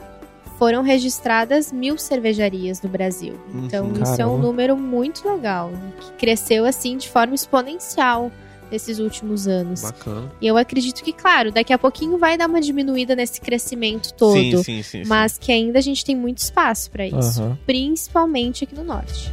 foram 0.59 0.83
registradas 0.83 1.73
mil 1.73 1.99
cervejarias 1.99 2.81
no 2.81 2.89
Brasil. 2.89 3.35
Uhum. 3.53 3.65
Então 3.65 3.93
isso 4.01 4.23
é 4.23 4.27
um 4.27 4.39
número 4.39 4.77
muito 4.77 5.29
legal, 5.29 5.73
que 6.01 6.13
cresceu 6.13 6.65
assim 6.65 6.97
de 6.97 7.09
forma 7.09 7.35
exponencial 7.35 8.31
nesses 8.73 8.99
últimos 8.99 9.47
anos. 9.47 9.83
Bacana. 9.83 10.33
E 10.41 10.47
eu 10.47 10.57
acredito 10.57 11.05
que, 11.05 11.13
claro, 11.13 11.53
daqui 11.53 11.75
a 11.75 11.79
pouquinho 11.79 12.17
vai 12.17 12.39
dar 12.39 12.49
uma 12.49 12.61
diminuída 12.61 13.15
nesse 13.15 13.39
crescimento 13.39 14.15
todo. 14.15 14.35
Sim, 14.35 14.63
sim, 14.63 14.83
sim. 14.83 15.03
Mas 15.07 15.37
que 15.37 15.53
ainda 15.53 15.79
a 15.79 15.83
gente 15.83 16.03
tem 16.05 16.17
muito 16.17 16.39
espaço 16.39 16.91
pra 16.91 17.07
isso, 17.07 17.43
Aham. 17.43 17.59
principalmente 17.67 18.65
aqui 18.65 18.75
no 18.75 18.83
norte. 18.83 19.31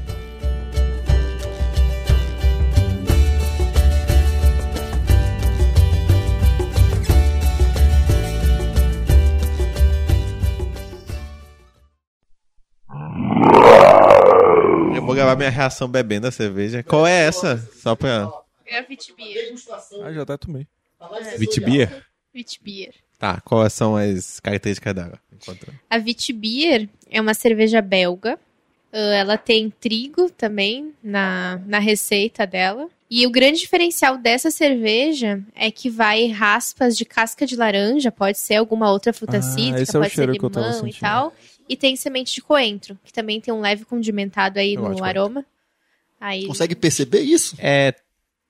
Eu 14.95 15.05
vou 15.05 15.15
gravar 15.15 15.35
minha 15.37 15.49
reação 15.49 15.87
bebendo 15.87 16.27
a 16.27 16.31
cerveja. 16.31 16.83
Qual 16.83 17.07
é 17.07 17.21
essa? 17.25 17.65
Só 17.81 17.95
pra... 17.95 18.29
É 18.69 18.79
a 18.79 18.85
Witbier. 18.87 19.53
Ah, 20.03 20.13
já 20.13 20.21
até 20.21 20.37
tomei. 20.37 20.67
Vitibia? 21.37 22.05
Witbier. 22.33 22.93
Tá, 23.17 23.41
quais 23.41 23.73
são 23.73 23.95
as 23.95 24.39
características 24.39 24.93
dela? 24.93 25.19
Enquanto... 25.33 25.73
A 25.89 25.97
Witbier 25.97 26.87
é 27.09 27.19
uma 27.19 27.33
cerveja 27.33 27.81
belga. 27.81 28.39
Ah, 28.93 28.97
ela 28.97 29.37
tem 29.37 29.69
trigo 29.69 30.29
também 30.29 30.93
na, 31.03 31.61
na 31.65 31.79
receita 31.79 32.45
dela. 32.45 32.89
E 33.09 33.25
o 33.25 33.31
grande 33.31 33.59
diferencial 33.59 34.17
dessa 34.17 34.51
cerveja 34.51 35.41
é 35.55 35.71
que 35.71 35.89
vai 35.89 36.27
raspas 36.27 36.95
de 36.95 37.03
casca 37.03 37.43
de 37.43 37.55
laranja, 37.55 38.11
pode 38.11 38.37
ser 38.37 38.55
alguma 38.55 38.91
outra 38.91 39.11
fruta 39.11 39.37
Ah, 39.37 39.41
cítrica, 39.41 39.81
esse 39.81 39.95
é 39.95 39.99
o 39.99 40.01
pode 40.03 40.13
ser 40.13 40.15
cheiro 40.15 40.33
que 40.33 40.45
eu 40.45 40.49
tava 40.49 40.67
limão 40.67 40.87
e 40.87 40.93
tal. 40.93 41.33
E 41.67 41.75
tem 41.75 41.95
semente 41.95 42.35
de 42.35 42.41
coentro, 42.41 42.97
que 43.03 43.11
também 43.11 43.41
tem 43.41 43.51
um 43.51 43.61
leve 43.61 43.83
condimentado 43.83 44.59
aí 44.59 44.75
Eu 44.75 44.83
no 44.83 44.95
de 44.95 45.01
aroma. 45.01 45.43
Aí, 46.21 46.45
Consegue 46.45 46.75
perceber 46.75 47.21
isso? 47.21 47.55
É... 47.57 47.95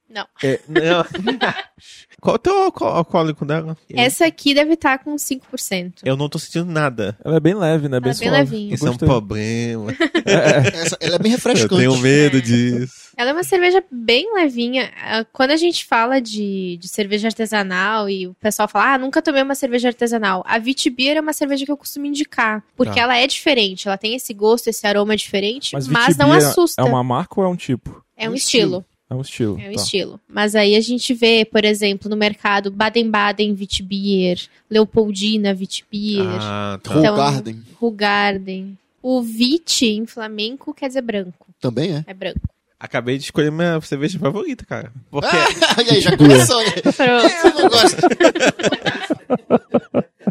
Não. 0.09 0.25
é- 0.43 0.59
não. 0.67 1.05
Qual 2.19 2.33
é 2.33 2.35
o 2.35 2.39
teu 2.39 2.57
alco- 2.63 2.83
alcoólico 2.83 3.45
dela? 3.45 3.77
Essa 3.93 4.25
aqui 4.25 4.53
deve 4.53 4.73
estar 4.73 4.97
com 4.99 5.15
5%. 5.15 6.01
Eu 6.03 6.17
não 6.17 6.27
tô 6.27 6.37
sentindo 6.37 6.65
nada. 6.65 7.17
Ela 7.23 7.37
é 7.37 7.39
bem 7.39 7.53
leve, 7.53 7.87
né? 7.87 7.99
Bem 7.99 8.11
Ela 8.11 8.11
é 8.11 8.19
bem 8.19 8.29
suave. 8.29 8.51
levinha. 8.51 8.71
Eu 8.71 8.75
Isso 8.75 8.87
é 8.87 8.91
um 8.91 8.97
problema. 8.97 9.91
Essa, 10.25 10.97
ela 10.99 11.15
é 11.15 11.19
bem 11.19 11.31
Eu 11.31 11.37
refrescante. 11.37 11.75
tenho 11.77 11.97
medo 11.97 12.37
É. 12.37 12.41
disso. 12.41 13.09
Ela 13.15 13.29
é 13.29 13.33
uma 13.33 13.43
cerveja 13.43 13.83
bem 13.91 14.33
levinha. 14.33 14.91
Ah, 15.01 15.25
Quando 15.31 15.51
a 15.51 15.55
gente 15.57 15.85
fala 15.85 16.19
de, 16.19 16.77
de 16.81 16.87
cerveja 16.87 17.27
artesanal 17.29 18.09
e 18.09 18.27
o 18.27 18.33
pessoal 18.33 18.67
fala, 18.67 18.93
ah, 18.93 18.97
nunca 18.97 19.21
tomei 19.21 19.41
uma 19.43 19.55
cerveja 19.55 19.87
artesanal. 19.89 20.43
A 20.45 20.57
Vitibir 20.59 21.15
é 21.15 21.21
uma 21.21 21.33
cerveja 21.33 21.65
que 21.65 21.71
eu 21.71 21.77
costumo 21.77 22.05
indicar. 22.05 22.63
Porque 22.75 22.95
Tá. 22.95 23.01
ela 23.01 23.17
é 23.17 23.27
diferente, 23.27 23.87
ela 23.87 23.97
tem 23.97 24.15
esse 24.15 24.33
gosto, 24.33 24.67
esse 24.67 24.85
aroma 24.85 25.15
diferente, 25.15 25.71
mas, 25.73 25.87
Mas, 25.87 26.17
não 26.17 26.31
assusta. 26.33 26.81
É 26.81 26.85
uma 26.85 27.03
marca 27.03 27.39
ou 27.39 27.45
é 27.45 27.49
um 27.49 27.55
tipo? 27.55 28.03
É 28.17 28.27
um 28.27 28.33
um 28.33 28.35
estilo. 28.35 28.83
É 29.09 29.15
um 29.15 29.21
estilo. 29.21 29.57
É 29.59 29.69
um 29.69 29.73
tá. 29.73 29.81
estilo. 29.81 30.19
Mas 30.27 30.53
aí 30.55 30.75
a 30.75 30.81
gente 30.81 31.13
vê, 31.15 31.43
por 31.43 31.65
exemplo, 31.65 32.07
no 32.09 32.15
mercado 32.15 32.69
Baden-Baden 32.69 33.53
Witbier, 33.59 34.39
Leopoldina 34.69 35.49
Witbier, 35.59 36.27
Ah, 36.39 36.79
tá. 36.83 36.99
Então- 36.99 37.15
Garden 37.15 37.63
Rugarden. 37.79 38.77
O 39.01 39.21
Wit 39.21 39.85
em 39.85 40.05
flamenco 40.05 40.73
quer 40.73 40.87
dizer 40.89 41.01
branco. 41.01 41.47
também 41.59 41.95
é. 41.95 42.03
É 42.05 42.13
branco. 42.13 42.39
Acabei 42.79 43.17
de 43.17 43.23
escolher 43.25 43.51
minha 43.51 43.81
cerveja 43.81 44.19
favorita, 44.19 44.63
cara. 44.65 44.93
Porque 45.09 45.27
Ah, 45.35 45.35
e 45.83 45.89
aí, 45.95 46.01
já 46.01 46.15
começou, 46.15 46.61
né? 46.63 46.71
Pronto. 46.81 47.33
Eu 47.43 47.53
não 47.55 47.67
gosto. 47.69 47.97